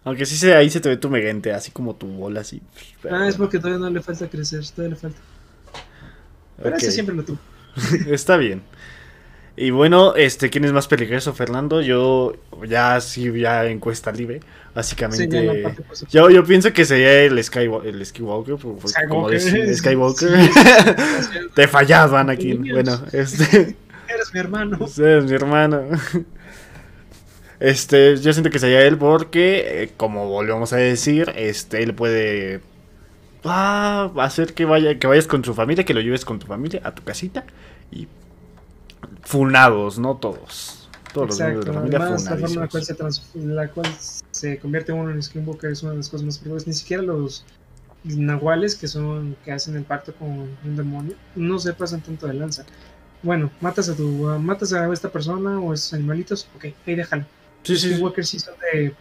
Aunque 0.04 0.26
sí 0.26 0.36
se, 0.36 0.56
ahí 0.56 0.70
se 0.70 0.80
te 0.82 0.90
ve 0.90 0.98
tu 0.98 1.10
meguente, 1.10 1.54
así 1.54 1.72
como 1.72 1.96
tu 1.96 2.08
bola, 2.08 2.42
así. 2.42 2.62
Pero 3.02 3.16
Ah, 3.16 3.28
es 3.28 3.36
porque 3.38 3.58
todavía 3.60 3.80
no 3.80 3.90
le 3.90 4.02
falta 4.02 4.28
crecer, 4.30 4.66
todavía 4.70 4.96
le 4.96 5.00
falta. 5.00 5.20
Pero 6.62 6.76
ok. 6.76 6.82
ese 6.82 6.92
siempre 6.92 7.16
lo 7.16 7.24
tuvo. 7.24 7.40
Está 8.08 8.38
bien. 8.38 8.62
Y 9.62 9.72
bueno, 9.72 10.16
este, 10.16 10.50
¿quién 10.50 10.64
es 10.64 10.72
más 10.72 10.88
peligroso, 10.88 11.34
Fernando? 11.34 11.82
Yo 11.82 12.34
ya 12.66 13.02
sí, 13.02 13.30
ya 13.42 13.66
encuesta 13.66 14.10
libre, 14.10 14.40
Sí, 14.40 14.46
ya 14.48 14.72
básicamente. 14.74 15.62
parte 15.64 15.82
pues, 15.86 16.06
yo, 16.10 16.30
yo 16.30 16.46
pienso 16.46 16.72
que 16.72 16.86
sería 16.86 17.24
el, 17.24 17.38
Skywa- 17.40 17.84
el 17.86 18.06
Skywalker, 18.06 18.56
por- 18.56 18.78
como 18.78 18.88
Skywalker. 18.88 19.32
decir, 19.42 19.76
Skywalker. 19.76 20.30
Sí, 20.30 20.50
Te 21.56 21.70
Anakin. 21.74 22.62
Niños. 22.62 22.74
Bueno, 22.74 23.02
este, 23.12 23.76
Eres 24.08 24.34
mi 24.34 24.40
hermano. 24.40 24.80
ese 24.86 25.18
es 25.18 25.26
mi 25.26 25.34
hermano. 25.34 25.82
Este, 27.60 28.16
yo 28.18 28.32
siento 28.32 28.50
que 28.50 28.60
sería 28.60 28.82
él 28.84 28.98
porque, 28.98 29.84
eh, 29.84 29.92
como 29.98 30.30
volvemos 30.30 30.72
a 30.72 30.78
decir, 30.78 31.34
este, 31.36 31.84
él 31.84 31.94
puede 31.94 32.62
ah, 33.44 34.10
hacer 34.20 34.54
que 34.54 34.64
vaya, 34.64 34.98
que 34.98 35.08
vayas 35.08 35.28
con 35.28 35.44
su 35.44 35.54
familia, 35.54 35.84
que 35.84 35.94
lo 35.94 36.00
lleves 36.00 36.24
con 36.24 36.40
tu 36.40 36.48
familia 36.48 36.80
a 36.86 36.96
tu 36.96 37.04
casita 37.04 37.44
y 37.92 38.08
funados, 39.30 40.00
no 40.00 40.18
todos. 40.18 40.90
Todos 41.14 41.30
los 41.30 41.40
miembros 41.40 41.66
de 41.66 41.72
Exacto, 41.72 41.74
la 41.74 41.80
familia 41.80 42.00
además 42.00 42.24
la 42.24 42.32
forma 42.32 42.48
en 42.48 42.60
la 42.62 42.68
cual, 42.68 42.84
se 42.84 42.94
trans- 42.96 43.30
la 43.36 43.68
cual 43.70 43.88
se 44.32 44.58
convierte 44.58 44.92
uno 44.92 45.12
en 45.12 45.22
Skinwalker 45.22 45.70
es 45.72 45.84
una 45.84 45.92
de 45.92 45.98
las 45.98 46.10
cosas 46.10 46.26
más 46.26 46.38
peligrosas. 46.40 46.68
Ni 46.68 46.74
siquiera 46.74 47.04
los 47.04 47.46
nahuales 48.04 48.76
que 48.76 48.88
son 48.88 49.36
que 49.46 49.52
hacen 49.52 49.76
el 49.76 49.84
pacto 49.84 50.14
con 50.16 50.30
un 50.64 50.76
demonio 50.76 51.16
no 51.36 51.60
se 51.60 51.74
pasan 51.74 52.02
tanto 52.02 52.26
de 52.26 52.34
lanza. 52.34 52.66
Bueno, 53.22 53.52
matas 53.62 53.88
a 53.90 53.96
tu 53.96 54.32
uh, 54.32 54.40
matas 54.40 54.74
a 54.74 54.92
esta 54.92 55.10
persona 55.10 55.60
o 55.60 55.74
a 55.74 55.76
esos 55.76 55.94
animalitos, 55.94 56.48
ok, 56.56 56.66
ahí 56.88 56.96
déjalo. 56.96 57.26
Sí, 57.62 57.78
sí. 57.78 57.92
Skinwalker 57.92 58.26
sí 58.26 58.40
son 58.40 58.56
de 58.74 58.96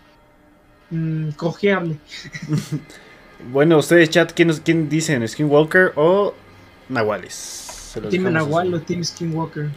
mm, 0.90 1.30
cojeable. 1.32 1.96
Bueno, 3.52 3.78
ustedes, 3.78 4.10
chat, 4.10 4.32
¿quién, 4.32 4.52
quién 4.64 4.88
dicen? 4.88 5.26
¿Skinwalker 5.28 5.92
o 5.94 6.34
Nahuales? 6.88 7.92
Los 8.02 8.10
Team 8.10 8.32
Nahual 8.32 8.74
o 8.74 8.80
Team 8.80 9.04
Skinwalker. 9.04 9.70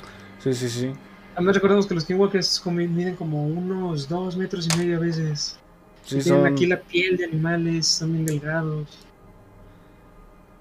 Sí, 0.43 0.53
sí, 0.53 0.69
sí. 0.69 0.91
Además 1.35 1.55
recordemos 1.55 1.87
que 1.87 1.93
los 1.93 2.03
Skinwalkers 2.03 2.65
miden 2.65 3.15
como 3.15 3.45
unos 3.45 4.09
dos 4.09 4.35
metros 4.35 4.67
y 4.73 4.77
medio 4.77 4.97
a 4.97 4.99
veces. 4.99 5.57
Sí, 6.03 6.19
Tienen 6.19 6.23
son- 6.25 6.45
aquí 6.53 6.65
la 6.65 6.79
piel 6.81 7.17
de 7.17 7.25
animales, 7.25 7.87
son 7.87 8.13
bien 8.13 8.25
delgados. 8.25 8.87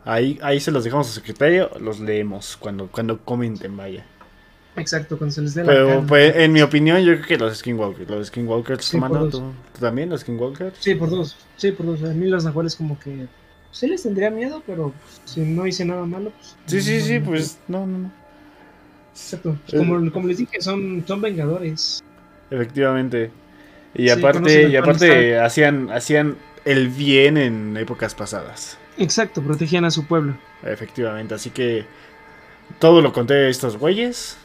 Ahí, 0.04 0.38
ahí 0.42 0.60
se 0.60 0.70
los 0.70 0.84
dejamos 0.84 1.08
a 1.08 1.12
su 1.12 1.22
criterio, 1.22 1.70
los 1.80 2.00
leemos 2.00 2.56
cuando, 2.56 2.86
cuando 2.88 3.18
comenten, 3.18 3.76
vaya. 3.76 4.04
Exacto, 4.76 5.18
cuando 5.18 5.34
se 5.34 5.42
les 5.42 5.54
dé 5.54 5.62
la 5.64 5.72
Pero 5.72 6.06
pues, 6.06 6.34
en 6.36 6.52
mi 6.52 6.62
opinión, 6.62 6.98
yo 7.02 7.14
creo 7.16 7.26
que 7.26 7.36
los 7.38 7.58
Skinwalkers. 7.58 8.08
Los 8.08 8.26
Skinwalkers, 8.28 8.84
Sí, 8.84 8.98
mano. 8.98 9.28
¿tú, 9.28 9.40
tú 9.40 9.80
también, 9.80 10.08
los 10.08 10.20
Skinwalkers? 10.20 10.78
Sí, 10.78 10.94
por 10.94 11.10
dos. 11.10 11.36
Sí, 11.56 11.72
por 11.72 11.86
dos. 11.86 12.02
A 12.02 12.14
mí 12.14 12.28
los 12.28 12.44
nahuales 12.44 12.76
como 12.76 12.98
que... 12.98 13.26
Sí 13.72 13.86
les 13.86 14.02
tendría 14.02 14.30
miedo, 14.30 14.62
pero 14.66 14.92
si 15.24 15.40
no 15.40 15.66
hice 15.66 15.84
nada 15.84 16.04
malo, 16.04 16.30
pues... 16.30 16.56
Sí, 16.66 16.80
sí, 16.80 16.98
no, 16.98 17.04
sí, 17.04 17.18
no, 17.18 17.24
pues 17.26 17.58
no, 17.68 17.86
no, 17.86 17.98
no. 17.98 18.19
Exacto. 19.24 19.56
Eh. 19.68 19.78
como, 19.78 20.10
como 20.12 20.28
les 20.28 20.38
dije, 20.38 20.60
son, 20.60 21.04
son 21.06 21.20
vengadores. 21.20 22.02
Efectivamente. 22.50 23.30
Y 23.94 24.08
aparte, 24.08 24.68
y 24.68 24.76
aparte 24.76 25.38
hacían, 25.38 25.90
hacían 25.90 26.36
el 26.64 26.88
bien 26.88 27.36
en 27.36 27.76
épocas 27.76 28.14
pasadas. 28.14 28.78
Exacto, 28.98 29.42
protegían 29.42 29.84
a 29.84 29.90
su 29.90 30.06
pueblo. 30.06 30.34
Efectivamente, 30.62 31.34
así 31.34 31.50
que 31.50 31.84
todo 32.78 33.00
lo 33.02 33.12
conté 33.12 33.34
de 33.34 33.50
estos 33.50 33.76
güeyes. 33.76 34.36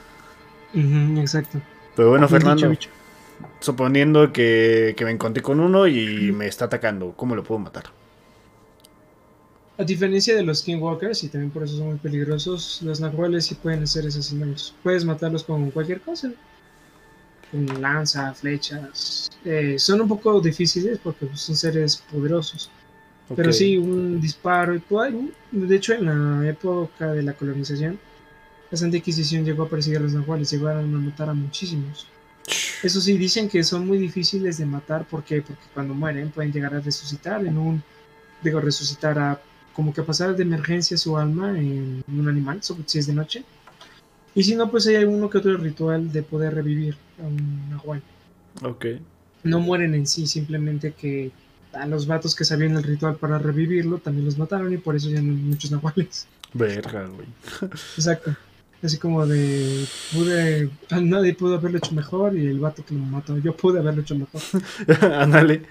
Exacto. 0.74 1.60
Pero 1.96 2.10
bueno, 2.10 2.28
Fernando, 2.28 2.70
dicho, 2.70 2.90
suponiendo 3.60 4.34
que, 4.34 4.94
que 4.98 5.06
me 5.06 5.12
encontré 5.12 5.42
con 5.42 5.60
uno 5.60 5.88
y 5.88 6.32
me 6.32 6.48
está 6.48 6.66
atacando, 6.66 7.14
¿cómo 7.16 7.36
lo 7.36 7.44
puedo 7.44 7.60
matar? 7.60 7.86
A 9.78 9.84
diferencia 9.84 10.36
de 10.36 10.44
los 10.44 10.60
Skinwalkers, 10.60 11.24
y 11.26 11.28
también 11.28 11.52
por 11.52 11.64
eso 11.64 11.78
son 11.78 11.88
muy 11.88 11.98
peligrosos, 11.98 12.82
los 12.82 13.02
nahuales 13.02 13.46
sí 13.46 13.56
pueden 13.56 13.86
ser 13.88 14.08
asesinados. 14.08 14.74
Puedes 14.84 15.04
matarlos 15.04 15.44
con 15.44 15.70
cualquier 15.72 16.00
cosa. 16.02 16.32
Con 17.52 17.82
lanza, 17.82 18.34
flechas. 18.34 19.30
Eh, 19.44 19.76
son 19.78 20.02
un 20.02 20.08
poco 20.08 20.40
difíciles 20.40 21.00
porque 21.04 21.26
pues, 21.26 21.42
son 21.42 21.56
seres 21.56 22.02
poderosos. 22.12 22.70
Pero 23.36 23.52
sí, 23.52 23.78
un 23.78 24.22
disparo. 24.22 24.76
y 24.76 24.82
De 25.52 25.76
hecho, 25.76 25.94
en 25.94 26.06
la 26.06 26.48
época 26.50 27.12
de 27.12 27.24
la 27.24 27.34
colonización, 27.34 28.00
la 28.70 28.78
Santa 28.78 28.98
Inquisición 28.98 29.44
llegó 29.44 29.64
a 29.64 29.70
perseguir 29.70 30.00
a 30.00 30.02
los 30.02 30.14
nahuales, 30.14 30.52
llegaron 30.52 30.96
a 30.96 31.00
matar 31.00 31.30
a 31.30 31.34
muchísimos. 31.34 32.08
Eso 32.84 33.02
sí, 33.02 33.18
dicen 33.18 33.50
que 33.50 33.64
son 33.64 33.88
muy 33.88 33.98
difíciles 33.98 34.58
de 34.58 34.66
matar. 34.66 35.06
¿Por 35.06 35.24
qué? 35.24 35.42
Porque 35.42 35.64
cuando 35.74 35.94
mueren 35.94 36.30
pueden 36.30 36.52
llegar 36.52 36.76
a 36.76 36.80
resucitar 36.80 37.44
en 37.46 37.58
un. 37.58 37.84
Digo, 38.44 38.60
resucitar 38.60 39.18
a. 39.18 39.42
Como 39.76 39.94
que 39.94 40.04
pasar 40.04 40.36
de 40.36 40.44
emergencia 40.44 40.98
su 40.98 41.18
alma 41.18 41.58
en 41.60 42.04
un 42.08 42.28
animal, 42.30 42.62
si 42.86 43.00
es 43.00 43.08
de 43.08 43.14
noche. 43.14 43.44
Y 44.34 44.44
si 44.44 44.56
no, 44.56 44.70
pues 44.70 44.88
hay 44.88 45.04
uno 45.04 45.30
que 45.30 45.38
otro 45.38 45.56
ritual 45.58 46.12
de 46.12 46.24
poder 46.24 46.56
revivir 46.56 46.96
a 47.22 47.28
un 47.28 47.70
nahual. 47.70 48.02
Ok. 48.64 48.86
No 49.44 49.60
mueren 49.60 49.94
en 49.94 50.08
sí, 50.08 50.28
simplemente 50.28 50.94
que 50.94 51.32
a 51.74 51.86
los 51.86 52.08
vatos 52.08 52.36
que 52.36 52.46
sabían 52.46 52.78
el 52.78 52.84
ritual 52.84 53.16
para 53.18 53.38
revivirlo 53.38 53.98
también 53.98 54.26
los 54.26 54.38
mataron 54.38 54.74
y 54.74 54.78
por 54.78 54.96
eso 54.96 55.10
ya 55.10 55.22
no 55.22 55.32
hay 55.32 55.38
muchos 55.38 55.72
nahuales. 55.72 56.28
Verga, 56.54 57.06
güey. 57.08 57.28
Exacto. 57.98 58.36
Así 58.82 58.98
como 58.98 59.26
de. 59.26 59.86
Pude. 60.14 60.70
ah, 60.92 61.00
Nadie 61.02 61.34
pudo 61.34 61.56
haberlo 61.56 61.78
hecho 61.78 61.94
mejor 61.94 62.36
y 62.38 62.46
el 62.46 62.60
vato 62.60 62.86
que 62.86 62.94
lo 62.94 63.02
mató. 63.02 63.38
Yo 63.38 63.56
pude 63.56 63.80
haberlo 63.80 64.02
hecho 64.02 64.16
mejor. 64.16 64.42
Ándale. 65.14 65.64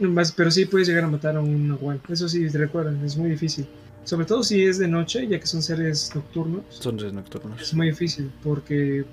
Más- 0.00 0.32
Pero 0.32 0.50
sí 0.50 0.64
puedes 0.64 0.88
llegar 0.88 1.04
a 1.04 1.08
matar 1.08 1.36
a 1.36 1.40
un 1.40 1.68
nahual. 1.68 2.00
Eso 2.08 2.28
sí, 2.28 2.48
te 2.48 2.58
recuerdan, 2.58 3.04
es 3.04 3.16
muy 3.16 3.30
difícil. 3.30 3.66
Sobre 4.04 4.24
todo 4.24 4.42
si 4.42 4.64
es 4.64 4.78
de 4.78 4.88
noche, 4.88 5.26
ya 5.28 5.38
que 5.38 5.46
son 5.46 5.62
seres 5.62 6.10
nocturnos. 6.14 6.64
Son 6.70 6.96
tres 6.96 7.12
nocturnos. 7.12 7.60
Es 7.60 7.74
muy 7.74 7.88
difícil 7.88 8.30
porque 8.42 9.04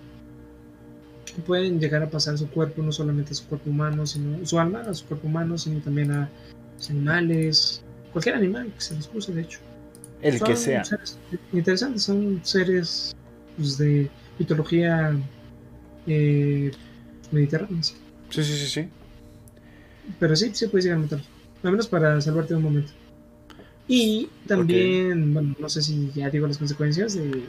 pueden 1.45 1.79
llegar 1.79 2.01
a 2.01 2.09
pasar 2.09 2.37
su 2.37 2.49
cuerpo, 2.49 2.81
no 2.81 2.91
solamente 2.91 3.31
a 3.33 3.35
su 3.35 3.45
cuerpo 3.45 3.69
humano, 3.69 4.07
sino 4.07 4.43
su 4.45 4.59
alma, 4.59 4.81
a 4.81 4.93
su 4.93 5.05
cuerpo 5.05 5.27
humano, 5.27 5.57
sino 5.57 5.79
también 5.81 6.11
a 6.11 6.29
los 6.77 6.89
animales, 6.89 7.81
cualquier 8.11 8.35
animal 8.35 8.71
que 8.73 8.81
se 8.81 8.95
les 8.95 9.07
cruce, 9.07 9.33
de 9.33 9.41
hecho. 9.41 9.59
El 10.21 10.41
que 10.41 10.55
sea. 10.55 10.83
seres 10.83 11.17
interesantes, 11.53 12.03
son 12.03 12.41
seres 12.43 13.15
pues, 13.55 13.77
de 13.77 14.09
mitología 14.39 15.15
eh, 16.07 16.71
mediterránea. 17.31 17.83
Sí, 17.83 17.95
sí, 18.29 18.43
sí, 18.43 18.67
sí. 18.67 18.89
Pero 20.19 20.35
sí, 20.35 20.51
sí 20.53 20.67
puedes 20.67 20.85
llegar 20.85 20.99
a 20.99 21.01
matarlos. 21.03 21.27
Al 21.63 21.71
menos 21.71 21.87
para 21.87 22.19
salvarte 22.21 22.53
de 22.53 22.57
un 22.57 22.63
momento. 22.63 22.91
Y 23.87 24.29
también, 24.47 25.33
bueno, 25.33 25.55
no 25.59 25.69
sé 25.69 25.81
si 25.81 26.11
ya 26.13 26.29
digo 26.29 26.45
las 26.47 26.57
consecuencias 26.57 27.13
de. 27.15 27.45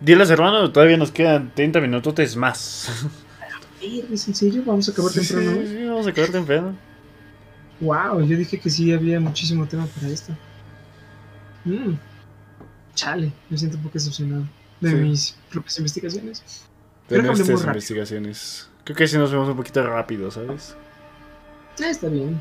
Diles, 0.00 0.30
hermano, 0.30 0.70
todavía 0.70 0.96
nos 0.96 1.10
quedan 1.10 1.52
30 1.54 1.80
minutos 1.80 2.36
más. 2.36 2.88
Eh, 3.80 4.04
¿Es 4.12 4.26
en 4.28 4.34
serio? 4.34 4.62
Vamos 4.66 4.88
a 4.88 4.92
acabar 4.92 5.12
Sí, 5.12 5.20
temprano. 5.20 5.52
sí, 5.62 5.68
sí, 5.68 5.84
vamos 5.86 6.06
a 6.06 6.10
acabar 6.10 6.30
temprano. 6.30 6.76
Wow, 7.80 8.22
yo 8.26 8.36
dije 8.36 8.58
que 8.58 8.70
sí 8.70 8.92
había 8.92 9.20
muchísimo 9.20 9.66
tema 9.68 9.86
para 9.86 10.08
esto. 10.08 10.32
Mm. 11.64 11.94
Chale, 12.94 13.32
me 13.48 13.56
siento 13.56 13.76
un 13.76 13.84
poco 13.84 13.94
decepcionado 13.94 14.44
de 14.80 14.90
Sí. 14.90 14.96
mis 14.96 15.36
propias 15.50 15.78
investigaciones. 15.78 16.42
De 17.08 17.18
Creo 17.20 17.32
nuestras 17.32 17.62
investigaciones. 17.64 18.68
Creo 18.84 18.96
que 18.96 19.06
si 19.06 19.16
nos 19.16 19.30
vemos 19.30 19.48
un 19.48 19.56
poquito 19.56 19.82
rápido, 19.86 20.30
¿sabes? 20.30 20.76
Ah, 21.80 21.90
está 21.90 22.08
bien. 22.08 22.40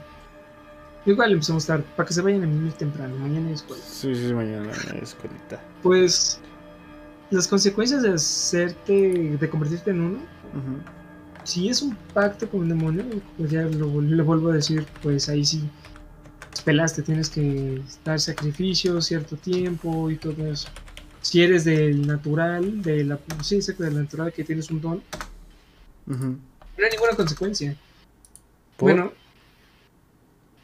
Igual 1.05 1.31
empezamos 1.31 1.65
tarde, 1.65 1.85
para 1.95 2.05
que 2.05 2.14
se 2.14 2.22
vayan 2.22 2.43
a 2.43 2.47
mí 2.47 2.69
temprano, 2.72 3.15
mañana 3.18 3.47
hay 3.47 3.53
escuela. 3.53 3.81
Sí, 3.85 4.14
sí, 4.14 4.34
mañana 4.34 4.65
la 4.65 4.99
escuelita. 4.99 5.61
Pues 5.81 6.41
las 7.30 7.47
consecuencias 7.47 8.01
de 8.03 8.14
hacerte, 8.14 9.38
de 9.39 9.49
convertirte 9.49 9.91
en 9.91 10.01
uno, 10.01 10.18
Ujú. 10.18 10.81
si 11.43 11.69
es 11.69 11.81
un 11.81 11.95
pacto 12.14 12.49
con 12.49 12.61
un 12.61 12.69
demonio, 12.69 13.05
pues 13.38 13.51
ya 13.51 13.61
lo, 13.61 13.88
vuelvo 13.88 14.49
a 14.49 14.55
decir, 14.55 14.85
pues 15.01 15.30
ahí 15.30 15.45
sí 15.45 15.69
pelaste, 16.65 17.01
tienes 17.03 17.30
que 17.30 17.81
dar 18.03 18.19
sacrificios 18.19 19.05
cierto 19.05 19.38
tiempo 19.38 20.11
y 20.11 20.18
todo 20.18 20.45
eso. 20.47 20.68
Si 21.22 21.41
eres 21.41 21.64
del 21.64 22.05
natural, 22.05 22.81
de 22.81 23.05
la 23.05 23.19
sí, 23.41 23.59
del 23.59 23.95
natural 23.95 24.34
que 24.34 24.43
tienes 24.43 24.69
un 24.72 24.81
don, 24.81 25.01
no 26.07 26.85
hay 26.85 26.91
ninguna 26.91 27.15
consecuencia. 27.15 27.76
¿Por? 28.76 28.91
Bueno, 28.91 29.11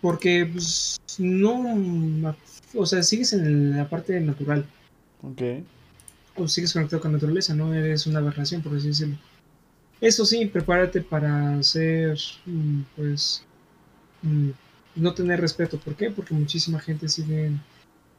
porque 0.04 0.50
pues, 0.52 1.00
no, 1.18 2.36
o 2.76 2.86
sea, 2.86 3.02
sigues 3.04 3.32
en 3.32 3.78
la 3.78 3.88
parte 3.90 4.20
natural, 4.20 4.66
Ok. 5.22 5.42
o 6.36 6.46
sigues 6.50 6.74
conectado 6.74 7.02
con 7.02 7.14
la 7.14 7.20
naturaleza, 7.20 7.56
no 7.56 7.74
eres 7.74 8.06
una 8.06 8.20
aberración, 8.20 8.62
por 8.62 8.76
así 8.76 8.90
decirlo. 8.90 9.16
Eso 10.02 10.26
sí, 10.26 10.46
prepárate 10.46 11.00
para 11.00 11.64
ser, 11.64 12.20
mm, 12.46 12.82
pues, 12.98 13.46
mm, 14.24 14.50
no 14.98 15.14
tener 15.14 15.40
respeto. 15.40 15.80
¿Por 15.80 15.96
qué? 15.96 16.12
Porque 16.12 16.34
muchísima 16.34 16.82
gente 16.82 17.08
sigue 17.08 17.52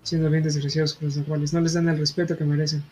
siendo 0.03 0.31
bien 0.31 0.43
desgraciados 0.43 0.95
con 0.95 1.09
los 1.09 1.19
nahuales. 1.19 1.53
No 1.53 1.61
les 1.61 1.75
dan 1.75 1.91
el 1.91 1.99
respeto 1.99 2.35
que 2.39 2.47
merecen. 2.47 2.83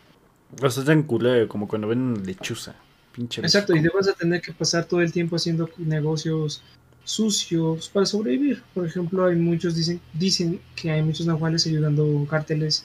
O 0.62 0.68
sea, 0.68 0.84
tan 0.84 1.04
culero 1.04 1.48
como 1.48 1.66
cuando 1.66 1.88
ven 1.88 2.26
lechuza. 2.26 2.74
Pinche 3.12 3.40
Exacto, 3.40 3.74
y 3.74 3.80
te 3.80 3.88
vas 3.88 4.08
a 4.08 4.12
tener 4.12 4.42
que 4.42 4.52
pasar 4.52 4.84
todo 4.84 5.00
el 5.00 5.12
tiempo 5.12 5.36
haciendo 5.36 5.70
negocios 5.78 6.62
sucios 7.04 7.88
para 7.88 8.06
sobrevivir. 8.06 8.62
Por 8.74 8.86
ejemplo, 8.86 9.26
hay 9.26 9.36
muchos 9.36 9.74
dicen 9.74 10.00
dicen 10.12 10.60
que 10.76 10.90
hay 10.90 11.02
muchos 11.02 11.26
nahuales 11.26 11.66
ayudando 11.66 12.26
cárteles. 12.28 12.84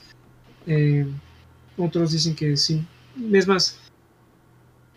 eh, 0.65 1.06
otros 1.77 2.11
dicen 2.11 2.35
que 2.35 2.57
sí. 2.57 2.84
Es 3.31 3.48
más, 3.48 3.77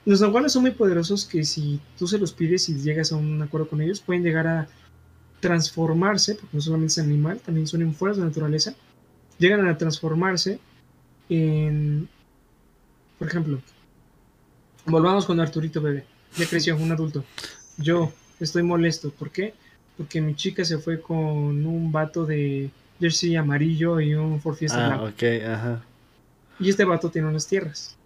los 0.07 0.21
nahuales 0.21 0.53
son 0.53 0.63
muy 0.63 0.73
poderosos 0.73 1.25
que 1.27 1.45
si 1.45 1.81
tú 1.99 2.07
se 2.07 2.19
los 2.19 2.33
pides 2.33 2.69
y 2.69 2.81
llegas 2.81 3.13
a 3.13 3.17
un 3.17 3.41
acuerdo 3.43 3.69
con 3.69 3.81
ellos, 3.81 4.01
pueden 4.01 4.23
llegar 4.23 4.47
a 4.47 4.69
transformarse, 5.41 6.35
porque 6.35 6.57
no 6.57 6.61
solamente 6.61 6.93
es 6.93 6.99
animal, 6.99 7.41
también 7.41 7.67
son 7.67 7.83
en 7.83 7.95
fuerzas 7.95 8.19
de 8.19 8.25
naturaleza. 8.25 8.75
Llegan 9.39 9.67
a 9.69 9.77
transformarse 9.77 10.59
en, 11.29 12.09
por 13.19 13.29
ejemplo, 13.29 13.61
Volvamos 14.87 15.27
con 15.27 15.39
Arturito 15.41 15.81
bebé. 15.81 16.05
Ya 16.37 16.47
creció, 16.47 16.77
un 16.77 16.91
adulto. 16.91 17.25
Yo 17.77 18.13
estoy 18.41 18.63
molesto. 18.63 19.11
¿Por 19.11 19.31
qué? 19.31 19.55
Porque 19.97 20.21
mi 20.21 20.35
chica 20.35 20.65
se 20.65 20.79
fue 20.79 21.01
con 21.01 21.19
un 21.67 21.93
vato 21.93 22.25
de 22.27 22.71
jersey 22.99 23.37
amarillo 23.37 24.01
y 24.01 24.15
un 24.15 24.41
Ford 24.41 24.57
Fiesta 24.57 24.85
Ah, 24.85 24.89
blanco. 24.89 25.05
ok, 25.07 25.23
ajá. 25.49 25.83
Y 26.59 26.69
este 26.71 26.85
vato 26.85 27.11
tiene 27.11 27.29
unas 27.29 27.47
tierras. 27.47 27.97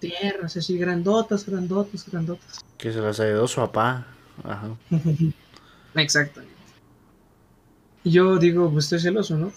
Tierras 0.00 0.56
así 0.56 0.76
grandotas, 0.78 1.46
grandotas, 1.46 2.06
grandotas. 2.10 2.60
Que 2.78 2.92
se 2.92 3.00
las 3.00 3.18
heredó 3.18 3.46
su 3.48 3.60
papá. 3.60 4.06
Ajá. 4.44 4.70
Exactamente. 5.94 6.54
Y 8.04 8.10
yo 8.10 8.38
digo, 8.38 8.70
pues 8.70 8.84
estoy 8.86 9.00
celoso, 9.00 9.36
¿no? 9.36 9.52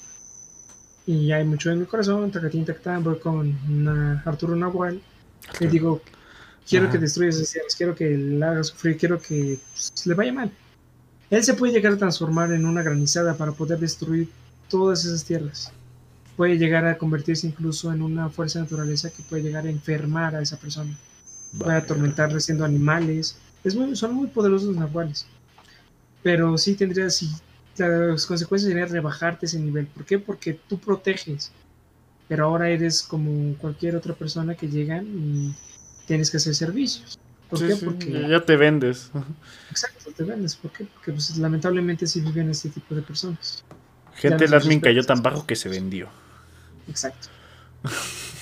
Y 1.06 1.32
hay 1.32 1.44
mucho 1.44 1.72
en 1.72 1.80
mi 1.80 1.86
corazón, 1.86 2.32
tacatín, 2.32 2.66
tacatán, 2.66 3.04
voy 3.04 3.18
con 3.20 3.58
una 3.70 4.22
Arturo 4.26 4.56
Nahual. 4.56 5.02
Le 5.60 5.68
digo, 5.68 6.02
quiero 6.70 6.86
Ajá. 6.86 6.94
que 6.94 7.00
destruya 7.00 7.30
esas 7.30 7.52
tierras, 7.52 7.76
quiero 7.76 7.96
que 7.96 8.10
le 8.10 8.46
haga 8.46 8.64
sufrir, 8.64 8.98
quiero 8.98 9.20
que 9.20 9.58
pues, 9.74 10.06
le 10.06 10.14
vaya 10.14 10.32
mal. 10.32 10.52
Él 11.30 11.44
se 11.44 11.56
puede 11.56 11.74
llegar 11.74 11.94
a 11.94 11.98
transformar 11.98 12.52
en 12.54 12.66
una 12.66 12.84
granizada 12.84 13.36
para 13.36 13.52
poder 13.52 13.80
destruir 13.80 14.30
todas 14.70 15.04
esas 15.06 15.26
tierras. 15.26 15.72
Puede 16.38 16.58
llegar 16.58 16.86
a 16.86 16.98
convertirse 16.98 17.48
incluso 17.48 17.92
en 17.92 18.02
una 18.02 18.30
fuerza 18.30 18.60
de 18.60 18.64
naturaleza 18.66 19.10
que 19.10 19.24
puede 19.24 19.44
llegar 19.44 19.66
a 19.66 19.70
enfermar 19.70 20.36
a 20.36 20.42
esa 20.42 20.58
persona. 20.58 20.96
Puede 21.58 21.76
atormentarle 21.76 22.40
siendo 22.40 22.64
animales. 22.64 23.36
Es 23.64 23.76
muy, 23.76 23.96
son 23.96 24.14
muy 24.14 24.28
poderosos 24.28 24.70
los 24.70 24.78
nahuales. 24.78 25.26
Pero 26.24 26.58
sí 26.58 26.76
tendría, 26.76 27.10
sí, 27.10 27.30
las 27.78 28.26
consecuencias 28.26 28.72
serían 28.72 28.90
rebajarte 28.90 29.48
ese 29.48 29.60
nivel. 29.60 29.88
¿Por 29.88 30.06
qué? 30.06 30.20
Porque 30.20 30.54
tú 30.68 30.80
proteges. 30.80 31.52
Pero 32.28 32.46
ahora 32.46 32.70
eres 32.70 33.04
como 33.04 33.56
cualquier 33.58 33.96
otra 33.96 34.14
persona 34.14 34.56
que 34.56 34.68
llegan 34.68 35.06
y 35.08 35.56
tienes 36.10 36.30
que 36.32 36.38
hacer 36.38 36.56
servicios. 36.56 37.18
¿Por 37.50 37.60
Sí, 37.60 37.68
qué? 37.68 37.76
sí, 37.76 37.86
Porque, 37.86 38.28
ya- 38.30 38.44
te 38.44 38.58
vendes. 38.58 39.12
exacto, 39.70 40.12
te 40.18 40.24
vendes. 40.24 40.56
¿Por 40.56 40.72
qué? 40.72 40.86
Porque 40.86 41.12
pues, 41.14 41.38
lamentablemente 41.38 42.06
sí 42.08 42.20
viven 42.22 42.50
este 42.50 42.70
tipo 42.70 42.94
de 42.96 43.02
personas. 43.04 43.64
Gente, 44.16 44.46
el 44.46 44.52
no 44.52 44.60
se 44.60 44.66
admin 44.66 44.80
cayó 44.82 45.04
tan 45.04 45.22
bajo 45.22 45.46
que 45.46 45.56
se 45.56 45.70
vendió. 45.70 46.10
Exacto. 46.90 47.28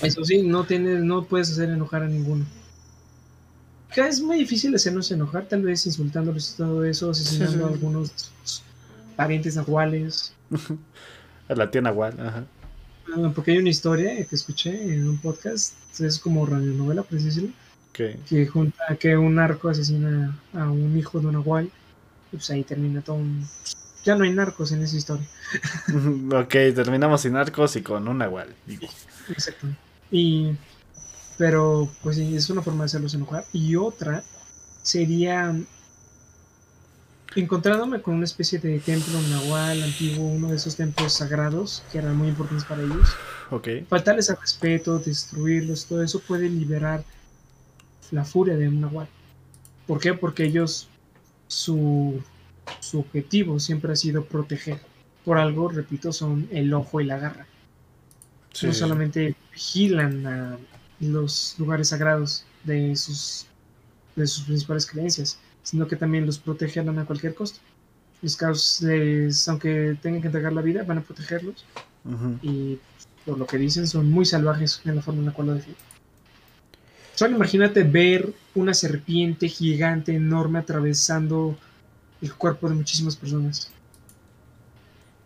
Eso 0.01 0.23
sí, 0.25 0.41
no 0.43 0.63
tienes, 0.63 1.03
no 1.03 1.25
puedes 1.25 1.51
hacer 1.51 1.69
enojar 1.69 2.03
a 2.03 2.07
ninguno. 2.07 2.45
Que 3.93 4.07
es 4.07 4.21
muy 4.21 4.37
difícil 4.39 4.73
hacernos 4.75 5.11
enojar, 5.11 5.45
tal 5.47 5.61
vez 5.63 5.85
insultándoles 5.85 6.51
y 6.53 6.57
todo 6.57 6.83
eso, 6.85 7.11
asesinando 7.11 7.51
Sí, 7.53 7.57
sí. 7.59 7.63
a 7.63 7.67
algunos 7.67 8.09
de 8.13 8.19
sus 8.43 8.63
parientes 9.15 9.55
nahuales. 9.55 10.33
A 11.49 11.55
la 11.55 11.69
tía 11.71 11.81
Nahual, 11.81 12.19
ajá. 12.19 12.45
Ah, 13.15 13.31
Porque 13.33 13.51
hay 13.51 13.57
una 13.59 13.69
historia 13.69 14.25
que 14.25 14.35
escuché 14.35 14.93
en 14.93 15.07
un 15.07 15.17
podcast, 15.17 15.73
es 16.01 16.19
como 16.19 16.45
radionovela, 16.45 17.03
por 17.03 17.17
así 17.17 17.25
decirlo, 17.25 17.49
que 17.93 18.47
junta 18.47 18.95
que 18.99 19.17
un 19.17 19.35
narco 19.35 19.69
asesina 19.69 20.37
a 20.53 20.69
un 20.69 20.97
hijo 20.97 21.19
de 21.19 21.27
un 21.27 21.33
nahual, 21.33 21.71
y 22.31 22.35
pues 22.35 22.49
ahí 22.49 22.63
termina 22.63 23.01
todo 23.01 23.17
un... 23.17 23.47
Ya 24.03 24.15
no 24.15 24.23
hay 24.23 24.31
narcos 24.31 24.71
en 24.71 24.83
esa 24.83 24.95
historia. 24.95 25.27
ok, 26.31 26.49
terminamos 26.49 27.21
sin 27.21 27.35
arcos 27.35 27.75
y 27.75 27.81
con 27.81 28.07
un 28.07 28.19
Nahual. 28.19 28.55
digo. 28.65 28.87
Exacto. 29.29 29.67
Y, 30.11 30.55
pero, 31.37 31.89
pues 32.03 32.15
sí, 32.15 32.35
es 32.35 32.49
una 32.49 32.61
forma 32.61 32.83
de 32.83 32.85
hacerlos 32.85 33.13
enojar. 33.13 33.43
Y 33.51 33.75
otra 33.75 34.23
sería 34.81 35.53
encontrándome 37.35 38.01
con 38.01 38.15
una 38.15 38.23
especie 38.25 38.59
de 38.59 38.79
templo 38.79 39.19
nahual 39.29 39.83
antiguo, 39.83 40.25
uno 40.27 40.49
de 40.49 40.55
esos 40.55 40.75
templos 40.75 41.13
sagrados 41.13 41.83
que 41.91 41.97
eran 41.97 42.15
muy 42.15 42.29
importantes 42.29 42.65
para 42.65 42.81
ellos. 42.81 43.09
Ok. 43.49 43.67
Faltarles 43.87 44.29
al 44.29 44.39
respeto, 44.41 44.99
destruirlos, 44.99 45.85
todo 45.85 46.03
eso 46.03 46.19
puede 46.21 46.49
liberar 46.49 47.03
la 48.11 48.25
furia 48.25 48.57
de 48.57 48.67
un 48.67 48.81
nahual. 48.81 49.07
¿Por 49.85 49.99
qué? 49.99 50.13
Porque 50.13 50.45
ellos, 50.45 50.89
su, 51.47 52.21
su 52.79 52.99
objetivo 52.99 53.59
siempre 53.59 53.93
ha 53.93 53.95
sido 53.95 54.25
proteger. 54.25 54.81
Por 55.23 55.37
algo, 55.37 55.69
repito, 55.69 56.11
son 56.13 56.47
el 56.51 56.73
ojo 56.73 57.01
y 57.01 57.05
la 57.05 57.17
garra 57.19 57.47
Sí, 58.53 58.67
no 58.67 58.73
solamente 58.73 59.35
vigilan 59.53 60.25
a 60.25 60.57
los 60.99 61.55
lugares 61.59 61.89
sagrados 61.89 62.45
de 62.63 62.95
sus, 62.95 63.45
de 64.15 64.25
sus 64.27 64.45
principales 64.45 64.85
creencias, 64.87 65.39
sino 65.63 65.87
que 65.87 65.95
también 65.95 66.25
los 66.25 66.39
protegen 66.39 66.89
a 66.97 67.05
cualquier 67.05 67.35
costo. 67.35 67.59
Los 68.21 68.35
caos, 68.35 68.81
les- 68.81 69.47
aunque 69.47 69.97
tengan 70.01 70.21
que 70.21 70.27
entregar 70.27 70.53
la 70.53 70.61
vida, 70.61 70.83
van 70.83 70.97
a 70.99 71.03
protegerlos 71.03 71.65
Ujú. 72.03 72.39
y 72.41 72.79
por 73.27 73.37
lo 73.37 73.45
que 73.45 73.57
dicen 73.57 73.87
son 73.87 74.09
muy 74.09 74.25
salvajes 74.25 74.81
en 74.85 74.95
la 74.95 75.01
forma 75.01 75.19
en 75.19 75.25
la 75.27 75.31
cual 75.33 75.47
lo 75.47 75.53
defienden. 75.55 75.83
Solo 77.15 77.35
imagínate 77.35 77.83
ver 77.83 78.31
una 78.55 78.73
serpiente 78.73 79.49
gigante 79.49 80.15
enorme 80.15 80.59
atravesando 80.59 81.57
el 82.21 82.33
cuerpo 82.33 82.69
de 82.69 82.75
muchísimas 82.75 83.15
personas. 83.15 83.69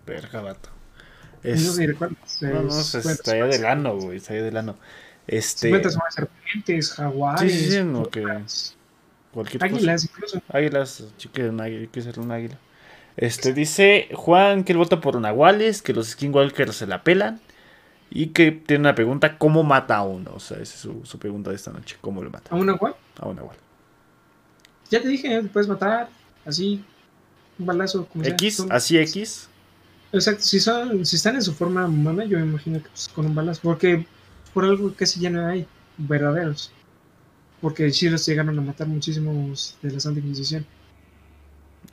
Verga, 0.06 0.42
vato. 0.42 0.70
No 1.44 1.50
Es- 1.52 1.64
no, 1.64 2.64
no, 2.64 2.80
es- 2.80 2.86
se 2.86 2.98
bueno, 3.00 3.12
estaría 3.12 3.46
es- 3.48 3.56
del 3.58 3.66
ano, 3.66 3.96
güey. 3.98 4.18
Estaría 4.18 4.44
del 4.44 4.58
ano. 4.58 4.76
Este. 5.28 5.70
Más 5.72 5.96
serpientes, 6.14 6.92
jaguares, 6.92 7.52
Sí, 7.52 7.60
sí, 7.60 7.72
sí, 7.72 7.84
no, 7.84 8.10
que- 8.10 8.26
Cualquier 9.32 9.64
águilas, 9.64 10.04
incluso. 10.04 10.42
Águilas. 10.50 11.04
Chique, 11.18 11.48
un 11.48 11.62
águila, 11.62 11.82
hay 11.82 11.88
que 11.88 12.02
ser 12.02 12.20
un 12.20 12.32
águila. 12.32 12.58
Este 13.18 13.54
dice 13.54 14.10
Juan 14.14 14.64
que 14.64 14.72
él 14.74 14.78
vota 14.78 15.00
por 15.00 15.20
Nahuales, 15.20 15.82
que 15.82 15.94
los 15.94 16.10
Skinwalkers 16.10 16.76
se 16.76 16.88
la 16.88 17.04
pelan. 17.04 17.40
Y 18.12 18.28
que 18.28 18.52
tiene 18.52 18.82
una 18.82 18.94
pregunta: 18.94 19.38
¿cómo 19.38 19.64
mata 19.64 19.96
a 19.98 20.04
uno? 20.04 20.32
O 20.36 20.40
sea, 20.40 20.58
esa 20.58 20.76
es 20.76 20.82
su, 20.82 21.02
su 21.06 21.18
pregunta 21.18 21.50
de 21.50 21.56
esta 21.56 21.72
noche. 21.72 21.98
¿Cómo 22.02 22.22
lo 22.22 22.30
mata? 22.30 22.54
A 22.54 22.58
un 22.58 22.68
nahual. 22.68 22.94
A 23.18 23.28
un 23.28 23.38
Nahual. 23.38 23.58
Ya 24.90 25.02
te 25.02 25.08
dije, 25.08 25.42
te 25.42 25.48
puedes 25.48 25.70
matar, 25.70 26.10
así, 26.46 26.84
un 27.58 27.66
balazo, 27.66 28.06
como. 28.06 28.26
X, 28.26 28.66
así 28.70 28.98
X. 28.98 29.48
Exacto, 30.12 30.44
si, 30.44 30.60
son, 30.60 31.06
si 31.06 31.16
están 31.16 31.36
en 31.36 31.42
su 31.42 31.54
forma 31.54 31.86
humana, 31.86 32.26
yo 32.26 32.38
me 32.38 32.46
imagino 32.46 32.84
que 32.84 32.90
pues, 32.90 33.08
con 33.08 33.26
un 33.26 33.34
balazo. 33.34 33.62
Porque 33.64 34.06
por 34.54 34.66
algo 34.66 34.94
casi 34.94 35.22
ya 35.22 35.30
no 35.30 35.48
hay 35.48 35.66
verdaderos. 35.98 36.72
Porque 37.62 37.90
sí 37.92 38.10
los 38.10 38.26
llegaron 38.26 38.58
a 38.60 38.62
matar 38.62 38.88
muchísimos 38.88 39.78
de 39.82 39.92
la 39.92 40.00
Santa 40.02 40.20
Inquisición. 40.20 40.66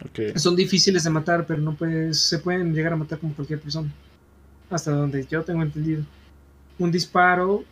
Ok. 0.04 0.36
Son 0.36 0.56
difíciles 0.56 1.04
de 1.04 1.10
matar, 1.10 1.46
pero 1.46 1.60
no 1.60 1.76
puedes, 1.76 2.20
se 2.20 2.40
pueden 2.40 2.74
llegar 2.74 2.92
a 2.92 2.96
matar 2.96 3.20
como 3.20 3.34
cualquier 3.34 3.60
persona. 3.60 3.92
Hasta 4.70 4.90
donde 4.90 5.26
yo 5.26 5.42
tengo 5.42 5.62
entendido. 5.62 6.04
Un 6.78 6.90
disparo. 6.90 7.64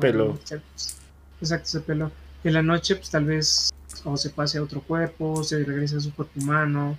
Peló. 0.00 0.26
bueno, 0.28 0.40
exacto, 1.40 1.66
se 1.68 1.80
peló. 1.80 2.10
En 2.42 2.52
la 2.54 2.62
noche, 2.62 2.96
pues 2.96 3.10
tal 3.10 3.24
vez 3.24 3.70
o 4.04 4.16
se 4.16 4.30
pase 4.30 4.58
a 4.58 4.62
otro 4.62 4.82
cuerpo, 4.82 5.42
se 5.44 5.62
regrese 5.64 5.96
a 5.96 6.00
su 6.00 6.12
cuerpo 6.14 6.40
humano, 6.40 6.98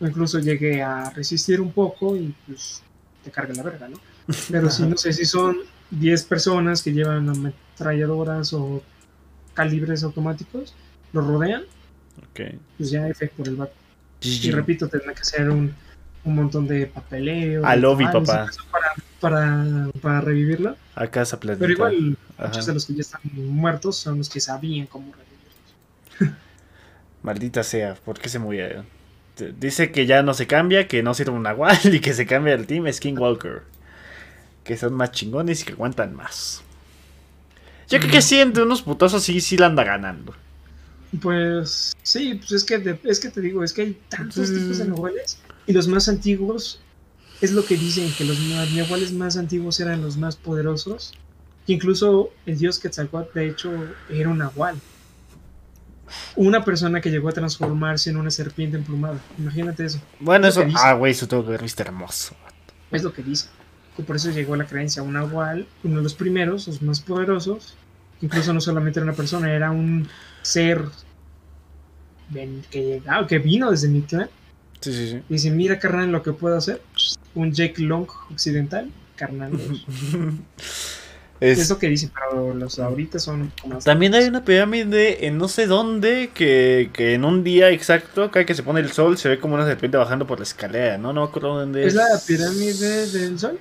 o 0.00 0.06
incluso 0.06 0.38
llegue 0.38 0.82
a 0.82 1.10
resistir 1.10 1.60
un 1.60 1.72
poco 1.72 2.16
y 2.16 2.34
pues 2.46 2.82
te 3.24 3.30
cargue 3.30 3.54
la 3.54 3.62
verga, 3.62 3.88
¿no? 3.88 3.98
Pero 4.50 4.70
si 4.70 4.84
no 4.84 4.96
sé 4.96 5.12
si 5.12 5.24
son 5.24 5.58
10 5.90 6.24
personas 6.24 6.82
que 6.82 6.92
llevan 6.92 7.28
ametralladoras 7.28 8.52
o 8.52 8.82
calibres 9.54 10.04
automáticos, 10.04 10.74
lo 11.12 11.22
rodean, 11.22 11.64
Ok. 12.30 12.40
pues 12.76 12.90
ya 12.90 13.08
efecto 13.08 13.38
por 13.38 13.48
el 13.48 13.56
vato. 13.56 13.74
Y 14.20 14.50
repito, 14.50 14.88
tendrá 14.88 15.14
que 15.14 15.24
ser 15.24 15.50
un, 15.50 15.74
un 16.28 16.36
montón 16.36 16.66
de 16.66 16.86
papeleo. 16.86 17.64
Al 17.66 17.80
lobby, 17.80 18.06
rituales, 18.06 18.28
papá. 18.28 18.50
Para, 18.70 18.94
para, 19.20 19.90
para 20.00 20.20
revivirlo. 20.20 20.76
A 20.94 21.06
casa 21.08 21.40
planeta. 21.40 21.60
Pero 21.60 21.72
igual, 21.72 22.16
Ajá. 22.36 22.48
muchos 22.48 22.66
de 22.66 22.74
los 22.74 22.86
que 22.86 22.94
ya 22.94 23.00
están 23.00 23.20
muertos 23.34 23.96
son 23.96 24.18
los 24.18 24.28
que 24.28 24.40
sabían 24.40 24.86
cómo 24.86 25.12
revivirlos. 25.12 26.38
Maldita 27.22 27.62
sea, 27.62 27.94
¿por 27.94 28.18
qué 28.18 28.28
se 28.28 28.38
murió? 28.38 28.84
Dice 29.58 29.92
que 29.92 30.06
ya 30.06 30.22
no 30.22 30.34
se 30.34 30.46
cambia, 30.46 30.88
que 30.88 31.02
no 31.02 31.14
sirve 31.14 31.32
un 31.32 31.42
nahual 31.42 31.78
y 31.84 32.00
que 32.00 32.12
se 32.12 32.26
cambia 32.26 32.54
el 32.54 32.66
team 32.66 32.90
Skinwalker. 32.92 33.62
Que 34.64 34.76
son 34.76 34.94
más 34.94 35.12
chingones 35.12 35.62
y 35.62 35.64
que 35.64 35.72
aguantan 35.72 36.14
más. 36.14 36.62
Yo 37.88 37.98
creo 38.00 38.10
que 38.10 38.20
sí, 38.20 38.38
entre 38.38 38.64
unos 38.64 38.82
putazos 38.82 39.22
sí, 39.22 39.40
sí 39.40 39.56
la 39.56 39.66
anda 39.66 39.82
ganando. 39.82 40.34
Pues 41.22 41.96
sí, 42.02 42.34
pues 42.34 42.52
es 42.52 42.64
que, 42.64 42.98
es 43.04 43.18
que 43.18 43.30
te 43.30 43.40
digo, 43.40 43.64
es 43.64 43.72
que 43.72 43.80
hay 43.80 43.98
tantos 44.10 44.52
tipos 44.52 44.76
de 44.76 44.84
nahuales 44.84 45.38
y 45.68 45.74
los 45.74 45.86
más 45.86 46.08
antiguos 46.08 46.80
es 47.42 47.52
lo 47.52 47.62
que 47.62 47.76
dicen, 47.76 48.10
que 48.16 48.24
los 48.24 48.40
nahuales 48.74 49.12
más 49.12 49.36
antiguos 49.36 49.78
eran 49.80 50.00
los 50.00 50.16
más 50.16 50.34
poderosos. 50.34 51.12
Que 51.66 51.74
incluso 51.74 52.30
el 52.46 52.58
dios 52.58 52.78
Quetzalcóatl, 52.78 53.38
de 53.38 53.48
hecho, 53.50 53.70
era 54.08 54.30
un 54.30 54.38
nahual. 54.38 54.80
Una 56.36 56.64
persona 56.64 57.02
que 57.02 57.10
llegó 57.10 57.28
a 57.28 57.32
transformarse 57.32 58.08
en 58.08 58.16
una 58.16 58.30
serpiente 58.30 58.78
emplumada. 58.78 59.20
Imagínate 59.38 59.84
eso. 59.84 60.00
Bueno, 60.20 60.48
Es 60.48 60.56
eso. 60.56 60.66
Ah, 60.74 60.94
güey, 60.94 61.12
eso 61.12 61.28
tengo 61.28 61.44
que 61.44 61.50
ver, 61.50 61.62
viste 61.62 61.82
hermoso. 61.82 62.34
Es 62.90 63.02
lo 63.02 63.12
que 63.12 63.22
dice. 63.22 63.48
Que 63.94 64.02
por 64.02 64.16
eso 64.16 64.30
llegó 64.30 64.56
la 64.56 64.66
creencia 64.66 65.02
un 65.02 65.12
nahual, 65.12 65.68
uno 65.84 65.96
de 65.96 66.02
los 66.02 66.14
primeros, 66.14 66.66
los 66.66 66.80
más 66.80 67.00
poderosos. 67.00 67.76
Incluso 68.22 68.54
no 68.54 68.62
solamente 68.62 69.00
era 69.00 69.04
una 69.04 69.14
persona, 69.14 69.52
era 69.52 69.70
un 69.70 70.08
ser 70.40 70.82
que 72.70 72.82
llegaba, 72.82 73.26
que 73.26 73.38
vino 73.38 73.70
desde 73.70 73.88
mi 73.88 74.00
clan. 74.00 74.30
Sí, 74.80 74.92
sí, 74.92 75.08
sí. 75.10 75.22
Y 75.28 75.32
dice, 75.34 75.50
mira 75.50 75.78
carnal 75.78 76.10
lo 76.12 76.22
que 76.22 76.32
puedo 76.32 76.56
hacer. 76.56 76.80
Un 77.34 77.52
Jake 77.52 77.82
Long 77.82 78.06
occidental, 78.32 78.90
carnal. 79.16 79.52
Es- 81.40 81.58
es 81.60 81.70
lo 81.70 81.78
que 81.78 81.86
dice, 81.88 82.10
pero 82.12 82.52
los 82.52 82.80
ahorita 82.80 83.20
son 83.20 83.52
como 83.62 83.78
También 83.78 84.12
hay 84.14 84.24
una 84.24 84.44
pirámide 84.44 85.24
en 85.28 85.38
no 85.38 85.46
sé 85.46 85.68
dónde 85.68 86.30
que, 86.34 86.90
que 86.92 87.14
en 87.14 87.24
un 87.24 87.44
día 87.44 87.70
exacto, 87.70 88.28
cada 88.32 88.44
que 88.44 88.56
se 88.56 88.64
pone 88.64 88.80
el 88.80 88.90
sol, 88.90 89.16
se 89.16 89.28
ve 89.28 89.38
como 89.38 89.54
una 89.54 89.64
serpiente 89.64 89.96
bajando 89.96 90.26
por 90.26 90.38
la 90.40 90.42
escalera, 90.42 90.98
¿no? 90.98 91.12
No 91.12 91.22
me 91.22 91.28
acuerdo 91.28 91.60
dónde 91.60 91.82
es. 91.82 91.88
¿Es 91.88 91.94
la 91.94 92.06
pirámide 92.26 93.06
del 93.06 93.38
sol? 93.38 93.56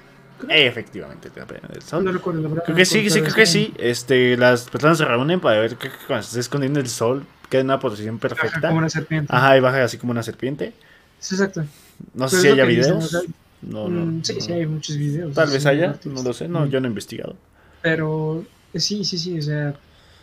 Eh, 0.49 0.65
efectivamente, 0.65 1.29
la 1.35 1.45
pirámide 1.45 1.73
del 1.73 1.83
sol. 1.83 2.03
No 2.03 2.11
recuerdo 2.11 2.41
la 2.41 2.49
verdad. 2.49 2.63
Creo 2.63 2.75
que 2.75 2.81
no 2.81 2.85
sí, 2.87 3.07
creo 3.21 3.33
que 3.35 3.45
sí. 3.45 3.71
Este, 3.77 4.35
las 4.37 4.63
personas 4.71 4.97
se 4.97 5.05
reúnen 5.05 5.39
para 5.39 5.59
ver 5.59 5.75
que 5.75 5.89
cuando 6.07 6.23
se 6.23 6.29
está 6.29 6.39
escondiendo 6.39 6.79
el 6.79 6.89
sol 6.89 7.27
queda 7.47 7.61
en 7.61 7.67
una 7.67 7.79
posición 7.79 8.17
perfecta. 8.17 8.69
Como 8.69 8.79
una 8.79 8.89
serpiente. 8.89 9.31
Ajá, 9.35 9.55
y 9.55 9.59
baja 9.59 9.83
así 9.83 9.99
como 9.99 10.13
una 10.13 10.23
serpiente. 10.23 10.73
Sí, 11.19 11.35
exacto. 11.35 11.65
No 12.13 12.27
sé 12.29 12.37
Pero 12.37 12.41
si 12.41 12.47
haya 12.61 12.65
dicen, 12.65 12.93
videos. 12.99 13.25
No, 13.61 13.87
Mm, 13.89 14.17
no. 14.17 14.23
sí, 14.23 14.33
no. 14.35 14.41
sí, 14.41 14.51
hay 14.53 14.65
muchos 14.67 14.97
videos. 14.97 15.33
Tal 15.33 15.49
vez 15.49 15.65
haya, 15.65 15.99
no 16.05 16.21
lo 16.23 16.33
sé, 16.33 16.47
no, 16.47 16.65
Mm. 16.65 16.69
yo 16.69 16.79
no 16.79 16.87
he 16.87 16.89
investigado. 16.89 17.35
Pero 17.81 18.45
eh, 18.73 18.79
sí, 18.79 19.03
sí, 19.03 19.17
sí, 19.17 19.39
o 19.39 19.41
sea, 19.41 19.73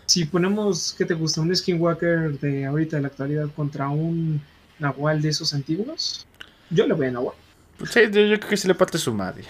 si 0.06 0.24
ponemos, 0.26 0.94
¿qué 0.96 1.04
te 1.04 1.14
gusta? 1.14 1.40
Un 1.40 1.54
Skinwalker 1.54 2.38
de 2.38 2.64
ahorita 2.66 2.96
de 2.96 3.02
la 3.02 3.08
actualidad 3.08 3.48
contra 3.56 3.88
un 3.88 4.40
Nahual 4.78 5.20
de 5.22 5.30
esos 5.30 5.52
antiguos, 5.54 6.26
yo 6.70 6.86
le 6.86 6.94
voy 6.94 7.06
a 7.06 7.10
Nahual. 7.12 7.34
Pues 7.78 7.90
sí, 7.90 8.00
yo, 8.12 8.20
yo 8.20 8.38
creo 8.38 8.50
que 8.50 8.56
se 8.56 8.68
le 8.68 8.74
parte 8.74 8.98
su 8.98 9.12
madre. 9.12 9.42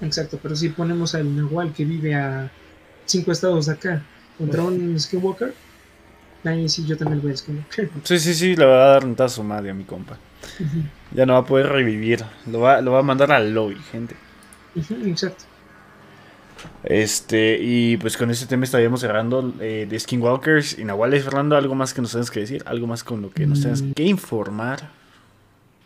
Exacto, 0.00 0.38
pero 0.42 0.54
si 0.56 0.68
ponemos 0.70 1.14
al 1.14 1.34
Nahual 1.36 1.72
que 1.72 1.84
vive 1.84 2.14
a 2.14 2.50
cinco 3.06 3.32
estados 3.32 3.66
de 3.66 3.72
acá 3.72 4.02
contra 4.38 4.62
un 4.62 4.98
Skinwalker, 4.98 5.54
ahí 6.44 6.68
sí 6.68 6.84
yo 6.86 6.96
también 6.96 7.20
voy 7.22 7.32
a 7.32 7.36
Skinwalker. 7.36 7.90
Sí, 8.04 8.18
sí, 8.18 8.34
sí, 8.34 8.56
le 8.56 8.64
va 8.64 8.74
a 8.74 8.88
dar 9.00 9.04
un 9.04 9.16
su 9.28 9.42
madre 9.42 9.70
a 9.70 9.74
mi 9.74 9.84
compa. 9.84 10.18
Ya 11.12 11.24
no 11.26 11.32
va 11.34 11.38
a 11.40 11.46
poder 11.46 11.68
revivir. 11.68 12.22
Lo 12.50 12.60
va, 12.60 12.80
lo 12.80 12.92
va 12.92 12.98
a 13.00 13.02
mandar 13.02 13.32
al 13.32 13.52
lobby, 13.54 13.76
gente. 13.90 14.14
Exacto. 14.76 15.44
Este, 16.82 17.58
y 17.60 17.96
pues 17.96 18.16
con 18.16 18.30
este 18.30 18.46
tema 18.46 18.64
estaríamos 18.64 19.00
cerrando 19.00 19.54
eh, 19.60 19.86
de 19.88 19.98
Skinwalkers 20.00 20.78
y 20.78 20.84
Nahuales. 20.84 21.24
Fernando, 21.24 21.56
¿algo 21.56 21.74
más 21.74 21.94
que 21.94 22.02
nos 22.02 22.12
tengas 22.12 22.30
que 22.30 22.40
decir? 22.40 22.62
¿Algo 22.66 22.86
más 22.86 23.02
con 23.04 23.22
lo 23.22 23.30
que 23.30 23.46
nos 23.46 23.62
tengas 23.62 23.82
Mm. 23.82 23.92
que 23.92 24.02
informar? 24.04 24.90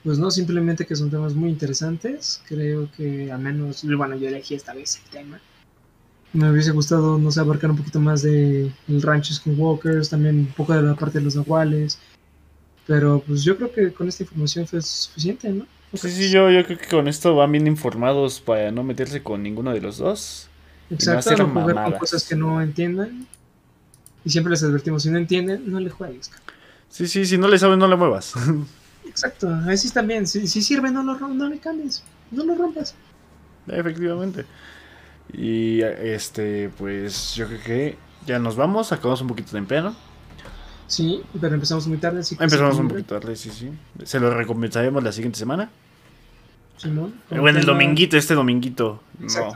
Pues 0.05 0.19
no, 0.19 0.31
simplemente 0.31 0.87
que 0.87 0.97
son 0.97 1.11
temas 1.11 1.35
muy 1.35 1.51
interesantes. 1.51 2.43
Creo 2.49 2.89
que 2.97 3.31
al 3.31 3.41
menos, 3.41 3.85
bueno, 3.85 4.17
yo 4.17 4.29
elegí 4.29 4.55
esta 4.55 4.75
vez 4.75 5.01
el 5.05 5.11
tema. 5.11 5.41
Me 6.33 6.51
hubiese 6.51 6.73
gustado, 6.73 7.19
no 7.19 7.31
sé, 7.31 7.41
abarcar 7.41 7.71
un 7.71 7.77
poquito 7.77 8.01
más 8.01 8.23
de 8.23 8.71
el 8.89 9.03
rancho 9.03 9.33
Skinwalkers, 9.33 10.11
también 10.11 10.37
un 10.41 10.47
poco 10.47 10.75
de 10.75 10.83
la 10.83 10.95
parte 10.95 11.19
de 11.19 11.25
los 11.25 11.37
nahuales. 11.37 11.99
Pero 12.87 13.23
pues 13.27 13.43
yo 13.43 13.57
creo 13.57 13.73
que 13.73 13.93
con 13.93 14.09
esta 14.09 14.23
información 14.23 14.67
fue 14.67 14.81
suficiente, 14.83 15.51
¿no? 15.51 15.67
Sí, 15.95 16.11
sí, 16.11 16.31
yo, 16.31 16.51
yo 16.51 16.65
creo 16.65 16.79
que 16.79 16.87
con 16.87 17.09
esto 17.09 17.35
van 17.35 17.53
bien 17.53 17.67
informados 17.67 18.41
para 18.41 18.71
no 18.71 18.83
meterse 18.83 19.23
con 19.23 19.43
ninguno 19.43 19.73
de 19.73 19.81
los 19.81 19.99
dos. 19.99 20.49
Exacto, 20.91 21.37
no 21.37 21.49
jugar 21.49 21.85
con 21.85 21.99
cosas 21.99 22.27
que 22.29 22.37
no 22.37 22.61
entiendan. 22.61 23.27
Y 24.25 24.31
siempre 24.31 24.51
les 24.51 24.63
advertimos, 24.63 25.03
si 25.03 25.11
no 25.11 25.19
entienden, 25.19 25.71
no 25.71 25.81
le 25.81 25.91
juegues. 25.91 26.31
Sí, 26.91 27.07
sí, 27.07 27.25
si 27.25 27.39
no 27.39 27.49
le 27.49 27.59
sabes, 27.59 27.79
no 27.79 27.89
le 27.89 27.97
muevas. 27.97 28.35
Exacto, 29.07 29.49
así 29.69 29.91
también. 29.91 30.27
Si, 30.27 30.47
si 30.47 30.63
sirve, 30.63 30.91
no 30.91 31.03
lo 31.03 31.17
no 31.17 31.49
le 31.49 31.59
cambies. 31.59 32.03
No 32.31 32.45
lo 32.45 32.55
rompas. 32.55 32.95
Efectivamente. 33.67 34.45
Y 35.33 35.83
este, 35.83 36.71
pues 36.71 37.35
yo 37.35 37.47
creo 37.47 37.63
que 37.63 37.99
ya 38.27 38.39
nos 38.39 38.57
vamos. 38.57 38.93
Acabamos 38.93 39.21
un 39.21 39.29
poquito 39.29 39.53
temprano. 39.53 39.95
Sí, 40.87 41.23
pero 41.39 41.55
empezamos 41.55 41.87
muy 41.87 41.99
tarde, 41.99 42.21
así 42.21 42.35
que 42.35 42.43
Empezamos 42.43 42.79
un 42.79 42.89
poquito 42.89 43.19
tarde, 43.21 43.37
sí, 43.37 43.51
sí. 43.51 43.71
Se 44.05 44.19
lo 44.19 44.33
recompensaremos 44.33 45.03
la 45.03 45.13
siguiente 45.13 45.39
semana. 45.39 45.71
Simón, 46.79 47.15
con 47.29 47.41
Bueno, 47.41 47.59
el 47.59 47.67
dominguito, 47.67 48.17
este 48.17 48.35
dominguito. 48.35 49.03
No. 49.19 49.55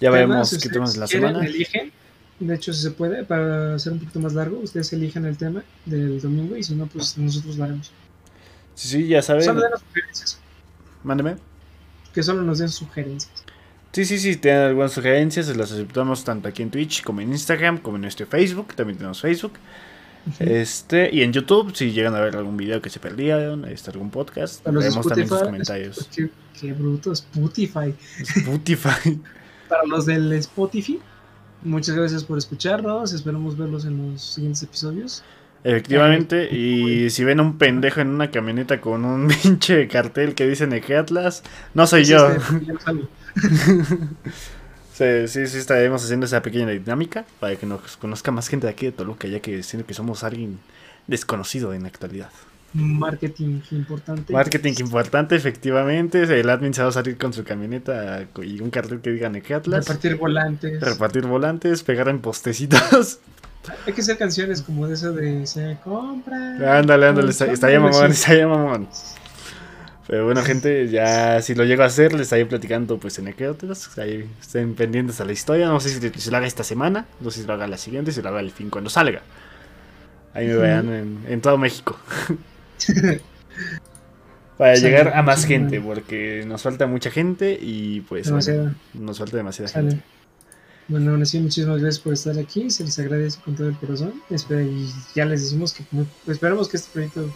Ya 0.00 0.10
veremos 0.10 0.48
si 0.48 0.54
qué 0.54 0.68
ustedes 0.68 0.72
temas 0.72 0.94
de 0.94 1.00
la 1.00 1.06
quieren, 1.06 1.28
semana. 1.28 1.46
Eligen. 1.46 1.92
De 2.40 2.54
hecho, 2.54 2.72
si 2.72 2.82
se 2.82 2.90
puede, 2.90 3.24
para 3.24 3.74
hacer 3.74 3.92
un 3.92 4.00
poquito 4.00 4.18
más 4.20 4.32
largo, 4.32 4.58
ustedes 4.60 4.92
eligen 4.94 5.26
el 5.26 5.36
tema 5.36 5.62
del 5.84 6.20
domingo 6.20 6.56
y 6.56 6.62
si 6.62 6.74
no, 6.74 6.86
pues 6.86 7.18
nosotros 7.18 7.56
lo 7.56 7.64
haremos. 7.64 7.92
Sí, 8.74 8.88
sí, 8.88 9.06
ya 9.08 9.20
saben. 9.20 9.44
Solo 9.44 9.60
den 9.60 9.70
sugerencias. 9.78 10.40
Mándeme. 11.04 11.36
Que 12.14 12.22
solo 12.22 12.42
nos 12.42 12.58
den 12.58 12.70
sugerencias. 12.70 13.41
Sí, 13.92 14.06
sí, 14.06 14.18
sí, 14.18 14.36
tienen 14.36 14.62
algunas 14.62 14.92
sugerencias, 14.92 15.54
las 15.54 15.70
aceptamos 15.70 16.24
tanto 16.24 16.48
aquí 16.48 16.62
en 16.62 16.70
Twitch 16.70 17.02
como 17.02 17.20
en 17.20 17.30
Instagram, 17.30 17.78
como 17.78 17.96
en 17.96 18.02
nuestro 18.02 18.26
Facebook, 18.26 18.74
también 18.74 18.96
tenemos 18.96 19.20
Facebook. 19.20 19.52
Este, 20.38 21.10
y 21.12 21.22
en 21.22 21.32
YouTube, 21.32 21.74
si 21.74 21.92
llegan 21.92 22.14
a 22.14 22.20
ver 22.20 22.36
algún 22.36 22.56
video 22.56 22.80
que 22.80 22.88
se 22.88 23.00
perdieron, 23.00 23.66
este, 23.66 23.90
algún 23.90 24.10
podcast, 24.10 24.66
leemos 24.66 25.06
también 25.06 25.28
sus 25.28 25.42
comentarios. 25.42 26.08
Qué, 26.16 26.30
qué 26.58 26.72
bruto, 26.72 27.12
Spotify. 27.12 27.94
Spotify. 28.18 29.20
Para 29.68 29.84
los 29.84 30.06
del 30.06 30.32
Spotify, 30.34 30.98
muchas 31.62 31.94
gracias 31.94 32.24
por 32.24 32.38
escucharnos. 32.38 33.12
Esperamos 33.12 33.58
verlos 33.58 33.84
en 33.84 34.12
los 34.12 34.22
siguientes 34.22 34.62
episodios. 34.62 35.22
Efectivamente, 35.64 36.48
y 36.50 37.10
si 37.10 37.24
ven 37.24 37.40
un 37.40 37.56
pendejo 37.58 38.00
en 38.00 38.08
una 38.08 38.30
camioneta 38.30 38.80
con 38.80 39.04
un 39.04 39.28
pinche 39.42 39.86
cartel 39.86 40.34
que 40.34 40.46
dice 40.46 40.66
Neje 40.66 40.96
Atlas, 40.96 41.42
no 41.74 41.86
soy 41.86 42.04
yo. 42.04 42.28
este. 42.30 43.21
Sí, 44.92 45.26
sí, 45.26 45.46
sí, 45.46 45.56
estaremos 45.56 46.04
haciendo 46.04 46.26
esa 46.26 46.42
pequeña 46.42 46.68
dinámica 46.68 47.24
para 47.40 47.56
que 47.56 47.64
nos 47.64 47.96
conozca 47.96 48.30
más 48.30 48.48
gente 48.48 48.66
de 48.66 48.72
aquí 48.74 48.86
de 48.86 48.92
Toluca, 48.92 49.26
ya 49.26 49.40
que 49.40 49.62
siento 49.62 49.86
que 49.86 49.94
somos 49.94 50.22
alguien 50.22 50.58
desconocido 51.06 51.72
en 51.72 51.82
la 51.82 51.88
actualidad. 51.88 52.28
Marketing 52.74 53.60
importante. 53.70 54.32
Marketing 54.32 54.74
importante, 54.80 55.34
efectivamente. 55.36 56.22
El 56.22 56.48
admin 56.48 56.72
se 56.72 56.82
va 56.82 56.88
a 56.88 56.92
salir 56.92 57.18
con 57.18 57.32
su 57.32 57.44
camioneta 57.44 58.26
y 58.42 58.60
un 58.60 58.70
cartel 58.70 59.00
que 59.00 59.10
diga 59.10 59.28
Neque 59.28 59.54
Atlas. 59.54 59.86
Repartir 59.86 60.16
volantes. 60.16 60.80
Repartir 60.80 61.26
volantes, 61.26 61.82
pegar 61.82 62.08
en 62.08 62.20
postecitos. 62.20 63.18
Hay 63.86 63.92
que 63.92 64.00
hacer 64.00 64.18
canciones 64.18 64.60
como 64.62 64.88
de 64.88 64.94
eso 64.94 65.12
de 65.12 65.46
se 65.46 65.78
compra. 65.84 66.78
ándale, 66.78 67.06
ándale, 67.06 67.30
está, 67.30 67.46
está 67.46 67.70
ya 67.70 67.78
mamón, 67.78 68.10
está 68.10 68.34
ya 68.34 68.48
mamón. 68.48 68.88
Pero 70.12 70.26
bueno, 70.26 70.42
gente, 70.42 70.88
ya 70.90 71.40
si 71.40 71.54
lo 71.54 71.64
llego 71.64 71.84
a 71.84 71.86
hacer, 71.86 72.12
les 72.12 72.20
estaré 72.24 72.44
platicando 72.44 72.98
pues 72.98 73.18
en 73.18 73.24
Neque 73.24 73.46
Atlas. 73.46 73.96
Ahí 73.96 74.28
estén 74.42 74.74
pendientes 74.74 75.18
a 75.22 75.24
la 75.24 75.32
historia. 75.32 75.68
No 75.68 75.80
sé 75.80 75.88
si, 75.88 76.20
si 76.20 76.30
lo 76.30 76.36
haga 76.36 76.46
esta 76.46 76.64
semana, 76.64 77.06
no 77.20 77.30
sé 77.30 77.40
si 77.40 77.46
lo 77.46 77.54
haga 77.54 77.66
la 77.66 77.78
siguiente, 77.78 78.12
si 78.12 78.20
lo 78.20 78.28
haga 78.28 78.40
el 78.40 78.50
fin 78.50 78.68
cuando 78.68 78.90
salga. 78.90 79.22
Ahí 80.34 80.48
me 80.48 80.56
vean 80.56 80.92
en, 80.92 81.18
en 81.26 81.40
todo 81.40 81.56
México. 81.56 81.98
Para 84.58 84.76
Sale, 84.76 84.86
llegar 84.90 85.16
a 85.16 85.22
más 85.22 85.46
gente, 85.46 85.80
porque 85.80 86.44
nos 86.46 86.60
falta 86.60 86.86
mucha 86.86 87.10
gente 87.10 87.58
y 87.58 88.02
pues 88.02 88.30
bueno, 88.30 88.74
nos 88.92 89.18
falta 89.18 89.38
demasiada 89.38 89.68
Sale. 89.68 89.90
gente. 89.92 90.04
Bueno, 90.88 91.12
aún 91.12 91.22
así, 91.22 91.40
muchísimas 91.40 91.80
gracias 91.80 92.00
por 92.04 92.12
estar 92.12 92.38
aquí. 92.38 92.68
Se 92.68 92.84
les 92.84 92.98
agradece 92.98 93.40
con 93.42 93.56
todo 93.56 93.66
el 93.70 93.76
corazón. 93.78 94.12
Espera- 94.28 94.60
y 94.62 94.90
ya 95.14 95.24
les 95.24 95.40
decimos 95.42 95.72
que 95.72 95.84
esperamos 96.30 96.68
que 96.68 96.76
este 96.76 96.90
proyecto 96.92 97.32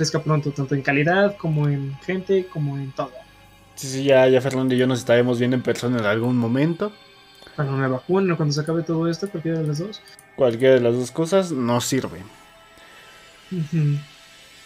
crezca 0.00 0.22
pronto, 0.22 0.50
tanto 0.50 0.74
en 0.74 0.80
calidad 0.80 1.36
como 1.36 1.68
en 1.68 1.94
gente, 2.06 2.46
como 2.46 2.78
en 2.78 2.90
todo. 2.92 3.10
Sí, 3.74 3.86
sí, 3.86 4.04
ya, 4.04 4.26
ya 4.28 4.40
Fernando 4.40 4.74
y 4.74 4.78
yo 4.78 4.86
nos 4.86 5.00
estaremos 5.00 5.38
viendo 5.38 5.58
en 5.58 5.62
persona 5.62 5.98
en 5.98 6.06
algún 6.06 6.38
momento. 6.38 6.90
Cuando 7.54 7.74
me 7.74 7.86
vacunen 7.86 8.34
cuando 8.34 8.50
se 8.54 8.62
acabe 8.62 8.82
todo 8.82 9.10
esto, 9.10 9.28
cualquiera 9.28 9.58
de 9.58 9.66
las 9.66 9.78
dos. 9.78 10.00
Cualquiera 10.36 10.76
de 10.76 10.80
las 10.80 10.94
dos 10.94 11.10
cosas 11.10 11.52
nos 11.52 11.84
sirve. 11.84 12.20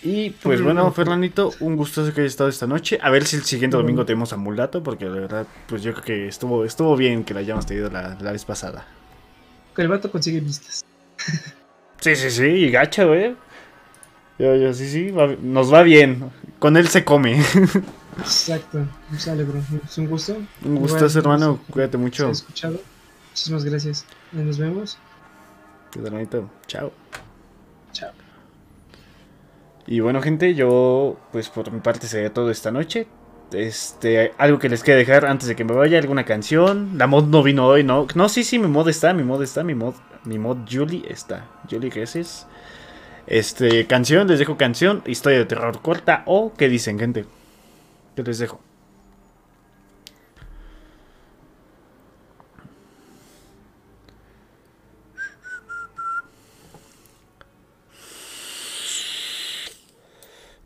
Y 0.04 0.30
pues 0.30 0.62
bueno, 0.62 0.92
Fernandito, 0.92 1.50
un 1.58 1.74
gusto 1.74 2.04
que 2.14 2.20
hayas 2.20 2.34
estado 2.34 2.48
esta 2.48 2.68
noche. 2.68 3.00
A 3.02 3.10
ver 3.10 3.24
si 3.24 3.34
el 3.34 3.42
siguiente 3.42 3.76
domingo 3.76 4.06
tenemos 4.06 4.32
a 4.32 4.36
Mulato, 4.36 4.84
porque 4.84 5.06
la 5.06 5.18
verdad, 5.18 5.46
pues 5.66 5.82
yo 5.82 5.94
creo 5.94 6.04
que 6.04 6.28
estuvo, 6.28 6.64
estuvo 6.64 6.96
bien 6.96 7.24
que 7.24 7.34
la 7.34 7.40
hayamos 7.40 7.66
tenido 7.66 7.90
la, 7.90 8.16
la 8.20 8.30
vez 8.30 8.44
pasada. 8.44 8.86
Que 9.74 9.82
el 9.82 9.88
vato 9.88 10.12
consigue 10.12 10.38
vistas. 10.38 10.84
sí, 11.98 12.14
sí, 12.14 12.30
sí, 12.30 12.44
y 12.44 12.70
gacha, 12.70 13.02
güey. 13.02 13.34
Yo, 14.38 14.56
yo, 14.56 14.74
sí, 14.74 14.88
sí, 14.88 15.14
nos 15.42 15.72
va 15.72 15.82
bien. 15.82 16.30
Con 16.58 16.76
él 16.76 16.88
se 16.88 17.04
come. 17.04 17.40
Exacto. 18.18 18.86
Sale, 19.16 19.44
bro. 19.44 19.60
Es 19.84 19.98
un 19.98 20.06
gusto. 20.06 20.36
Un 20.64 20.76
gusto, 20.76 21.06
hermano. 21.18 21.60
Cuídate 21.70 21.96
mucho. 21.98 22.30
escuchado. 22.30 22.80
Muchísimas 23.30 23.64
gracias. 23.64 24.06
Nos 24.32 24.58
vemos. 24.58 24.98
hermanito. 25.96 26.50
Chao. 26.66 26.92
Chao. 27.92 28.10
Y 29.86 30.00
bueno, 30.00 30.22
gente, 30.22 30.54
yo, 30.54 31.18
pues 31.30 31.48
por 31.48 31.70
mi 31.70 31.80
parte 31.80 32.06
sería 32.06 32.32
todo 32.32 32.50
esta 32.50 32.70
noche. 32.70 33.06
Este, 33.52 34.32
algo 34.38 34.58
que 34.58 34.68
les 34.68 34.82
quiero 34.82 34.98
dejar 34.98 35.26
antes 35.26 35.46
de 35.46 35.54
que 35.54 35.64
me 35.64 35.74
vaya, 35.74 35.98
alguna 35.98 36.24
canción. 36.24 36.98
La 36.98 37.06
mod 37.06 37.26
no 37.26 37.42
vino 37.42 37.66
hoy, 37.66 37.84
¿no? 37.84 38.06
No, 38.14 38.28
sí, 38.28 38.42
sí, 38.42 38.58
mi 38.58 38.66
mod 38.66 38.88
está, 38.88 39.12
mi 39.12 39.22
mod 39.22 39.42
está, 39.42 39.62
mi 39.62 39.74
mod, 39.74 39.94
mi 40.24 40.38
mod 40.38 40.58
Julie 40.68 41.04
está. 41.08 41.46
Julie 41.70 41.92
es 41.94 42.46
este, 43.26 43.86
canción, 43.86 44.28
les 44.28 44.38
dejo 44.38 44.56
canción, 44.56 45.02
historia 45.06 45.38
de 45.38 45.44
terror 45.46 45.80
corta 45.80 46.22
o 46.26 46.52
qué 46.56 46.68
dicen, 46.68 46.98
gente. 46.98 47.24
¿Qué 48.16 48.22
les 48.22 48.38
dejo? 48.38 48.60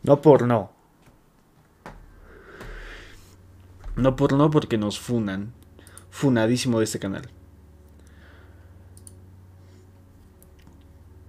No 0.02 0.22
por 0.22 0.46
no. 0.46 0.72
No 3.96 4.16
por 4.16 4.32
no 4.32 4.50
porque 4.50 4.78
nos 4.78 4.98
funan. 4.98 5.52
Funadísimo 6.10 6.78
de 6.78 6.84
este 6.84 6.98
canal. 6.98 7.28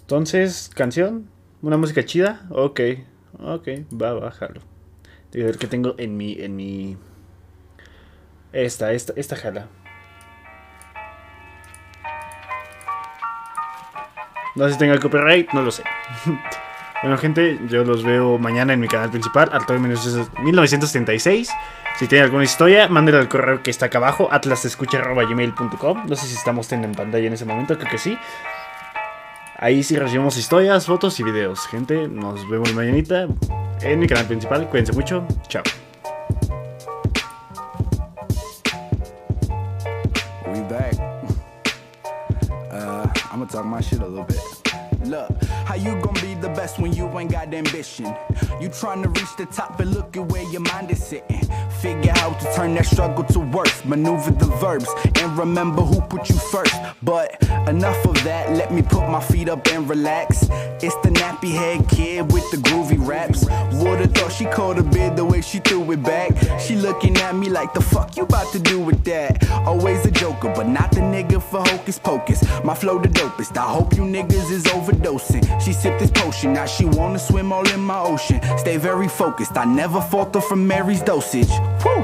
Entonces, 0.09 0.71
canción, 0.73 1.29
una 1.61 1.77
música 1.77 2.03
chida, 2.03 2.47
ok, 2.49 2.79
ok, 3.41 3.67
va 3.93 4.09
a 4.09 4.13
bajarlo. 4.13 4.61
a 5.35 5.37
ver 5.37 5.59
qué 5.59 5.67
tengo 5.67 5.93
en 5.99 6.17
mi, 6.17 6.33
en 6.33 6.55
mi, 6.55 6.97
esta, 8.51 8.91
esta, 8.91 9.13
esta 9.15 9.35
jala. 9.35 9.67
No 14.55 14.65
sé 14.65 14.73
si 14.73 14.79
tenga 14.79 14.97
copyright, 14.97 15.53
no 15.53 15.61
lo 15.61 15.69
sé. 15.69 15.83
bueno, 17.03 17.15
gente, 17.19 17.59
yo 17.69 17.83
los 17.83 18.03
veo 18.03 18.39
mañana 18.39 18.73
en 18.73 18.79
mi 18.79 18.87
canal 18.87 19.11
principal, 19.11 19.51
Arturo 19.53 19.79
1976. 19.79 21.51
Si 21.99 22.07
tienen 22.07 22.25
alguna 22.25 22.45
historia, 22.45 22.87
mándenla 22.87 23.21
al 23.21 23.29
correo 23.29 23.61
que 23.61 23.69
está 23.69 23.85
acá 23.85 23.99
abajo, 23.99 24.27
atlasescucha.gmail.com. 24.31 26.07
No 26.07 26.15
sé 26.15 26.25
si 26.25 26.33
estamos 26.33 26.71
en 26.71 26.93
pantalla 26.93 27.27
en 27.27 27.33
ese 27.33 27.45
momento, 27.45 27.77
creo 27.77 27.91
que 27.91 27.99
sí. 27.99 28.17
Ahí 29.61 29.83
sí 29.83 29.97
recibimos 29.97 30.37
historias, 30.37 30.85
fotos 30.85 31.19
y 31.19 31.23
videos. 31.23 31.67
Gente, 31.67 32.07
nos 32.07 32.49
vemos 32.49 32.73
mañanita 32.73 33.27
en 33.81 33.99
mi 33.99 34.07
canal 34.07 34.25
principal. 34.25 34.69
Cuídense 34.69 34.93
mucho. 34.93 35.27
Chao. 35.49 35.63
We 40.47 40.61
back. 40.61 40.93
Uh, 42.71 43.05
I'm 43.33 43.45
talk 43.47 43.65
my 43.65 43.81
shit 43.81 43.99
a 43.99 44.07
little 44.07 44.23
bit. 44.23 44.39
Look, 45.05 45.29
how 45.65 45.75
you 45.75 45.99
gonna 45.99 46.21
be 46.21 46.28
the 46.41 46.49
best 46.49 46.79
when 46.79 46.93
you 46.93 47.07
ain't 47.17 47.31
got 47.31 47.53
ambition? 47.53 48.13
You 48.59 48.69
trying 48.69 49.03
to 49.03 49.09
reach 49.09 49.35
the 49.37 49.45
top 49.45 49.79
and 49.79 49.93
look 49.93 50.17
at 50.17 50.25
where 50.31 50.43
your 50.51 50.61
mind 50.61 50.91
is 50.91 51.03
sitting. 51.03 51.41
Figure 51.81 52.11
how 52.15 52.33
to 52.33 52.53
turn 52.53 52.73
that 52.75 52.85
struggle 52.85 53.23
to 53.25 53.39
worth. 53.39 53.85
Maneuver 53.85 54.31
the 54.31 54.45
verbs 54.57 54.89
and 55.21 55.37
remember 55.37 55.81
who 55.81 56.01
put 56.01 56.29
you 56.29 56.35
first. 56.35 56.75
But 57.03 57.41
enough 57.67 58.03
of 58.05 58.21
that, 58.23 58.51
let 58.51 58.73
me 58.73 58.81
put 58.81 59.07
my 59.07 59.21
feet 59.21 59.47
up 59.47 59.65
and 59.67 59.89
relax. 59.89 60.43
It's 60.81 60.95
the 60.97 61.09
nappy 61.09 61.51
head 61.51 61.87
kid 61.87 62.31
with 62.31 62.49
the 62.51 62.57
groovy 62.57 62.97
raps. 62.99 63.45
Would've 63.81 64.11
thought 64.13 64.31
she 64.31 64.45
caught 64.45 64.79
a 64.79 64.83
bid 64.83 65.15
the 65.15 65.25
way 65.25 65.41
she 65.41 65.59
threw 65.59 65.89
it 65.91 66.03
back. 66.03 66.31
She 66.59 66.75
looking 66.75 67.15
at 67.17 67.35
me 67.35 67.49
like 67.49 67.73
the 67.73 67.81
fuck 67.81 68.17
you 68.17 68.23
about 68.23 68.51
to 68.53 68.59
do 68.59 68.79
with 68.79 69.03
that? 69.05 69.49
Always 69.65 70.05
a 70.05 70.11
joker, 70.11 70.51
but 70.55 70.67
not 70.67 70.91
the 70.91 71.01
nigga 71.01 71.41
for 71.41 71.61
hocus 71.61 71.99
pocus. 71.99 72.43
My 72.63 72.73
flow 72.73 72.99
the 72.99 73.09
dopest. 73.09 73.57
I 73.57 73.67
hope 73.71 73.95
you 73.95 74.03
niggas 74.03 74.51
is 74.51 74.67
over 74.67 74.89
overdosing. 74.89 75.43
She 75.61 75.73
sipped 75.73 75.99
this 75.99 76.11
potion, 76.11 76.28
now 76.43 76.65
she 76.65 76.85
wanna 76.85 77.19
swim 77.19 77.51
all 77.51 77.67
in 77.69 77.79
my 77.79 77.99
ocean. 77.99 78.39
Stay 78.57 78.77
very 78.77 79.07
focused, 79.07 79.57
I 79.57 79.65
never 79.65 80.01
falter 80.01 80.41
from 80.41 80.67
Mary's 80.67 81.01
dosage. 81.01 81.51
Woo! 81.83 82.03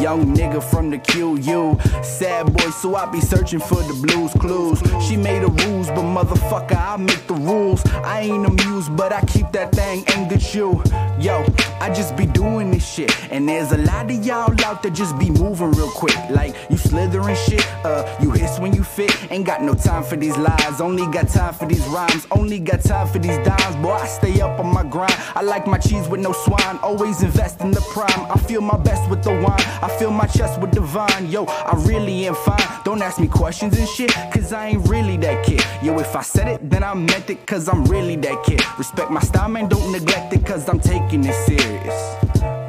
Young 0.00 0.34
nigga 0.34 0.62
from 0.62 0.90
the 0.90 0.98
QU. 0.98 1.78
Sad 2.02 2.52
boy, 2.52 2.70
so 2.70 2.94
I 2.96 3.06
be 3.06 3.20
searching 3.20 3.60
for 3.60 3.82
the 3.82 3.94
blues 3.94 4.32
clues. 4.34 4.80
She 5.06 5.16
made 5.16 5.42
the 5.42 5.48
rules, 5.64 5.88
but 5.88 6.02
motherfucker, 6.02 6.76
I 6.76 6.96
make 6.96 7.26
the 7.26 7.34
rules. 7.34 7.84
I 7.86 8.20
ain't 8.20 8.46
amused, 8.46 8.96
but 8.96 9.12
I 9.12 9.22
keep 9.22 9.50
that 9.52 9.72
thing 9.72 10.04
aimed 10.14 10.32
at 10.32 10.54
you. 10.54 10.82
Yo, 11.20 11.44
I 11.80 11.92
just 11.94 12.16
be 12.16 12.26
doing 12.26 12.70
this 12.70 12.86
shit. 12.86 13.10
And 13.30 13.48
there's 13.48 13.72
a 13.72 13.78
lot 13.78 14.10
of 14.10 14.26
y'all 14.26 14.52
out 14.64 14.82
there 14.82 14.90
just 14.90 15.18
be 15.18 15.30
moving 15.30 15.72
real 15.72 15.90
quick. 15.90 16.16
Like 16.30 16.54
you 16.70 16.76
slithering 16.76 17.36
shit, 17.36 17.66
uh, 17.84 18.04
you 18.20 18.30
hiss 18.30 18.58
when 18.58 18.74
you 18.74 18.82
fit. 18.82 19.10
Ain't 19.30 19.46
got 19.46 19.62
no 19.62 19.74
time 19.74 20.02
for 20.02 20.16
these 20.16 20.36
lies, 20.36 20.80
only 20.80 21.06
got 21.12 21.28
time 21.28 21.54
for 21.54 21.66
these 21.66 21.86
rhymes. 21.86 22.26
Only 22.30 22.58
got 22.58 22.82
time 22.82 23.08
for 23.08 23.18
these 23.18 23.38
dimes, 23.38 23.76
boy. 23.76 23.92
I 23.92 24.06
stay 24.06 24.40
up 24.40 24.58
on 24.58 24.72
my 24.72 24.82
grind. 24.82 25.14
I 25.34 25.42
like 25.42 25.66
my 25.66 25.78
cheese 25.78 26.08
with 26.08 26.20
no 26.20 26.32
swine, 26.32 26.78
always 26.82 27.22
invest 27.22 27.60
in 27.60 27.70
the 27.70 27.80
prime. 27.92 28.30
I 28.30 28.38
feel 28.38 28.60
my 28.60 28.76
best 28.76 29.08
with 29.10 29.22
the 29.22 29.30
wine. 29.30 29.60
I 29.82 29.88
fill 29.98 30.12
my 30.12 30.26
chest 30.26 30.60
with 30.60 30.70
divine. 30.70 31.26
Yo, 31.26 31.44
I 31.44 31.74
really 31.84 32.28
am 32.28 32.36
fine. 32.36 32.82
Don't 32.84 33.02
ask 33.02 33.18
me 33.18 33.26
questions 33.26 33.76
and 33.76 33.88
shit, 33.88 34.12
cause 34.32 34.52
I 34.52 34.68
ain't 34.68 34.88
really 34.88 35.16
that 35.16 35.44
kid. 35.44 35.60
Yo, 35.82 35.98
if 35.98 36.14
I 36.14 36.22
said 36.22 36.46
it, 36.46 36.70
then 36.70 36.84
I 36.84 36.94
meant 36.94 37.28
it, 37.28 37.44
cause 37.48 37.68
I'm 37.68 37.84
really 37.86 38.14
that 38.16 38.44
kid. 38.44 38.62
Respect 38.78 39.10
my 39.10 39.20
style, 39.20 39.48
man, 39.48 39.68
don't 39.68 39.90
neglect 39.90 40.32
it, 40.34 40.46
cause 40.46 40.68
I'm 40.68 40.78
taking 40.78 41.24
it 41.24 41.34
serious. 41.34 42.16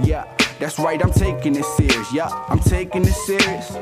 Yeah, 0.03 0.26
that's 0.57 0.80
right, 0.80 0.99
I'm 1.03 1.11
taking 1.11 1.56
it 1.56 1.65
serious. 1.65 2.11
Yeah, 2.11 2.30
I'm 2.49 2.60
taking 2.60 3.03
it 3.03 3.14
serious. 3.14 3.77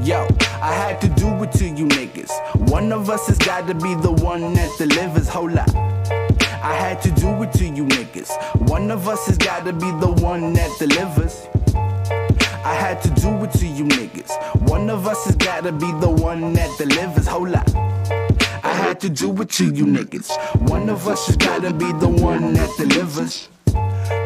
Yo, 0.00 0.26
I 0.62 0.72
had 0.72 1.02
to 1.02 1.08
do 1.08 1.28
it 1.42 1.52
to 1.52 1.66
you 1.66 1.86
niggas. 1.88 2.32
One 2.70 2.92
of 2.92 3.10
us 3.10 3.26
has 3.26 3.36
got 3.36 3.66
to 3.66 3.74
be 3.74 3.94
the 3.96 4.12
one 4.12 4.54
that 4.54 4.70
delivers. 4.78 5.28
Hold 5.28 5.58
up. 5.58 5.68
I 6.64 6.74
had 6.74 7.02
to 7.02 7.10
do 7.10 7.42
it 7.42 7.52
to 7.54 7.66
you 7.66 7.84
niggas. 7.84 8.30
One 8.70 8.90
of 8.90 9.06
us 9.06 9.26
has 9.26 9.36
got 9.36 9.66
to 9.66 9.72
be 9.74 9.90
the 10.00 10.16
one 10.22 10.54
that 10.54 10.70
delivers. 10.78 11.46
I 12.64 12.74
had 12.74 13.02
to 13.02 13.10
do 13.10 13.28
it 13.44 13.52
to 13.52 13.66
you 13.66 13.84
niggas. 13.84 14.30
One 14.70 14.88
of 14.88 15.06
us 15.06 15.26
has 15.26 15.36
gotta 15.36 15.70
be 15.70 15.90
the 16.00 16.08
one 16.08 16.54
that 16.54 16.70
delivers. 16.78 17.26
Hold 17.26 17.54
up. 17.54 17.68
I 18.64 18.72
had 18.72 19.00
to 19.00 19.10
do 19.10 19.38
it 19.42 19.50
to 19.50 19.66
you 19.66 19.84
niggas. 19.84 20.30
One 20.70 20.88
of 20.88 21.06
us 21.06 21.26
has 21.26 21.36
gotta 21.36 21.74
be 21.74 21.92
the 21.92 22.08
one 22.08 22.54
that 22.54 22.70
delivers. 22.78 23.50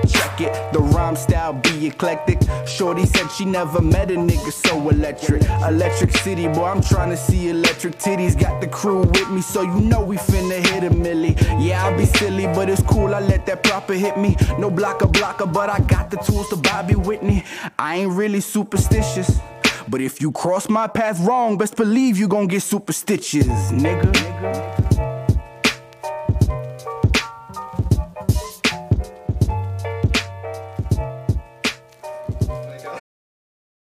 Check 0.09 0.41
it, 0.41 0.73
the 0.73 0.81
rhyme 0.81 1.17
style 1.17 1.53
be 1.53 1.87
eclectic. 1.87 2.39
Shorty 2.67 3.07
said 3.07 3.29
she 3.29 3.45
never 3.45 3.81
met 3.81 4.11
a 4.11 4.15
nigga 4.15 4.53
so 4.53 4.89
electric. 4.89 5.43
Electric 5.67 6.13
City, 6.13 6.49
boy, 6.49 6.65
I'm 6.65 6.83
trying 6.83 7.11
to 7.11 7.17
see 7.17 7.49
electric 7.49 7.99
titties. 7.99 8.39
Got 8.39 8.61
the 8.61 8.69
crew 8.69 9.01
with 9.01 9.31
me, 9.31 9.41
so 9.41 9.63
you 9.63 9.81
know 9.81 10.03
we 10.03 10.17
finna 10.17 10.65
hit 10.69 10.85
a 10.85 10.91
milli. 10.91 11.37
Yeah, 11.65 11.85
I'll 11.85 11.97
be 11.97 12.07
silly, 12.07 12.47
but 12.47 12.69
it's 12.69 12.83
cool. 12.83 13.15
I 13.15 13.21
let 13.21 13.47
that 13.47 13.63
proper 13.63 13.95
hit 13.95 14.19
me. 14.19 14.37
No 14.59 14.71
blocker, 14.71 15.07
blocker, 15.07 15.47
but 15.47 15.69
I 15.71 15.81
got 15.81 16.11
the 16.11 16.17
tools 16.19 16.49
to 16.51 16.57
Bobby 16.57 16.95
Whitney. 16.95 17.45
I 17.79 17.97
ain't 17.97 18.13
really 18.13 18.41
superstitious. 18.41 19.41
But 19.89 20.01
if 20.03 20.21
you 20.21 20.33
cross 20.33 20.69
my 20.69 20.87
path 20.87 21.19
wrong, 21.21 21.57
best 21.57 21.77
believe 21.77 22.19
you 22.19 22.29
gon' 22.29 22.47
get 22.47 22.63
super 22.63 22.93
stitches, 22.93 23.47
nigga. 23.47 24.13
nigga. 24.13 25.18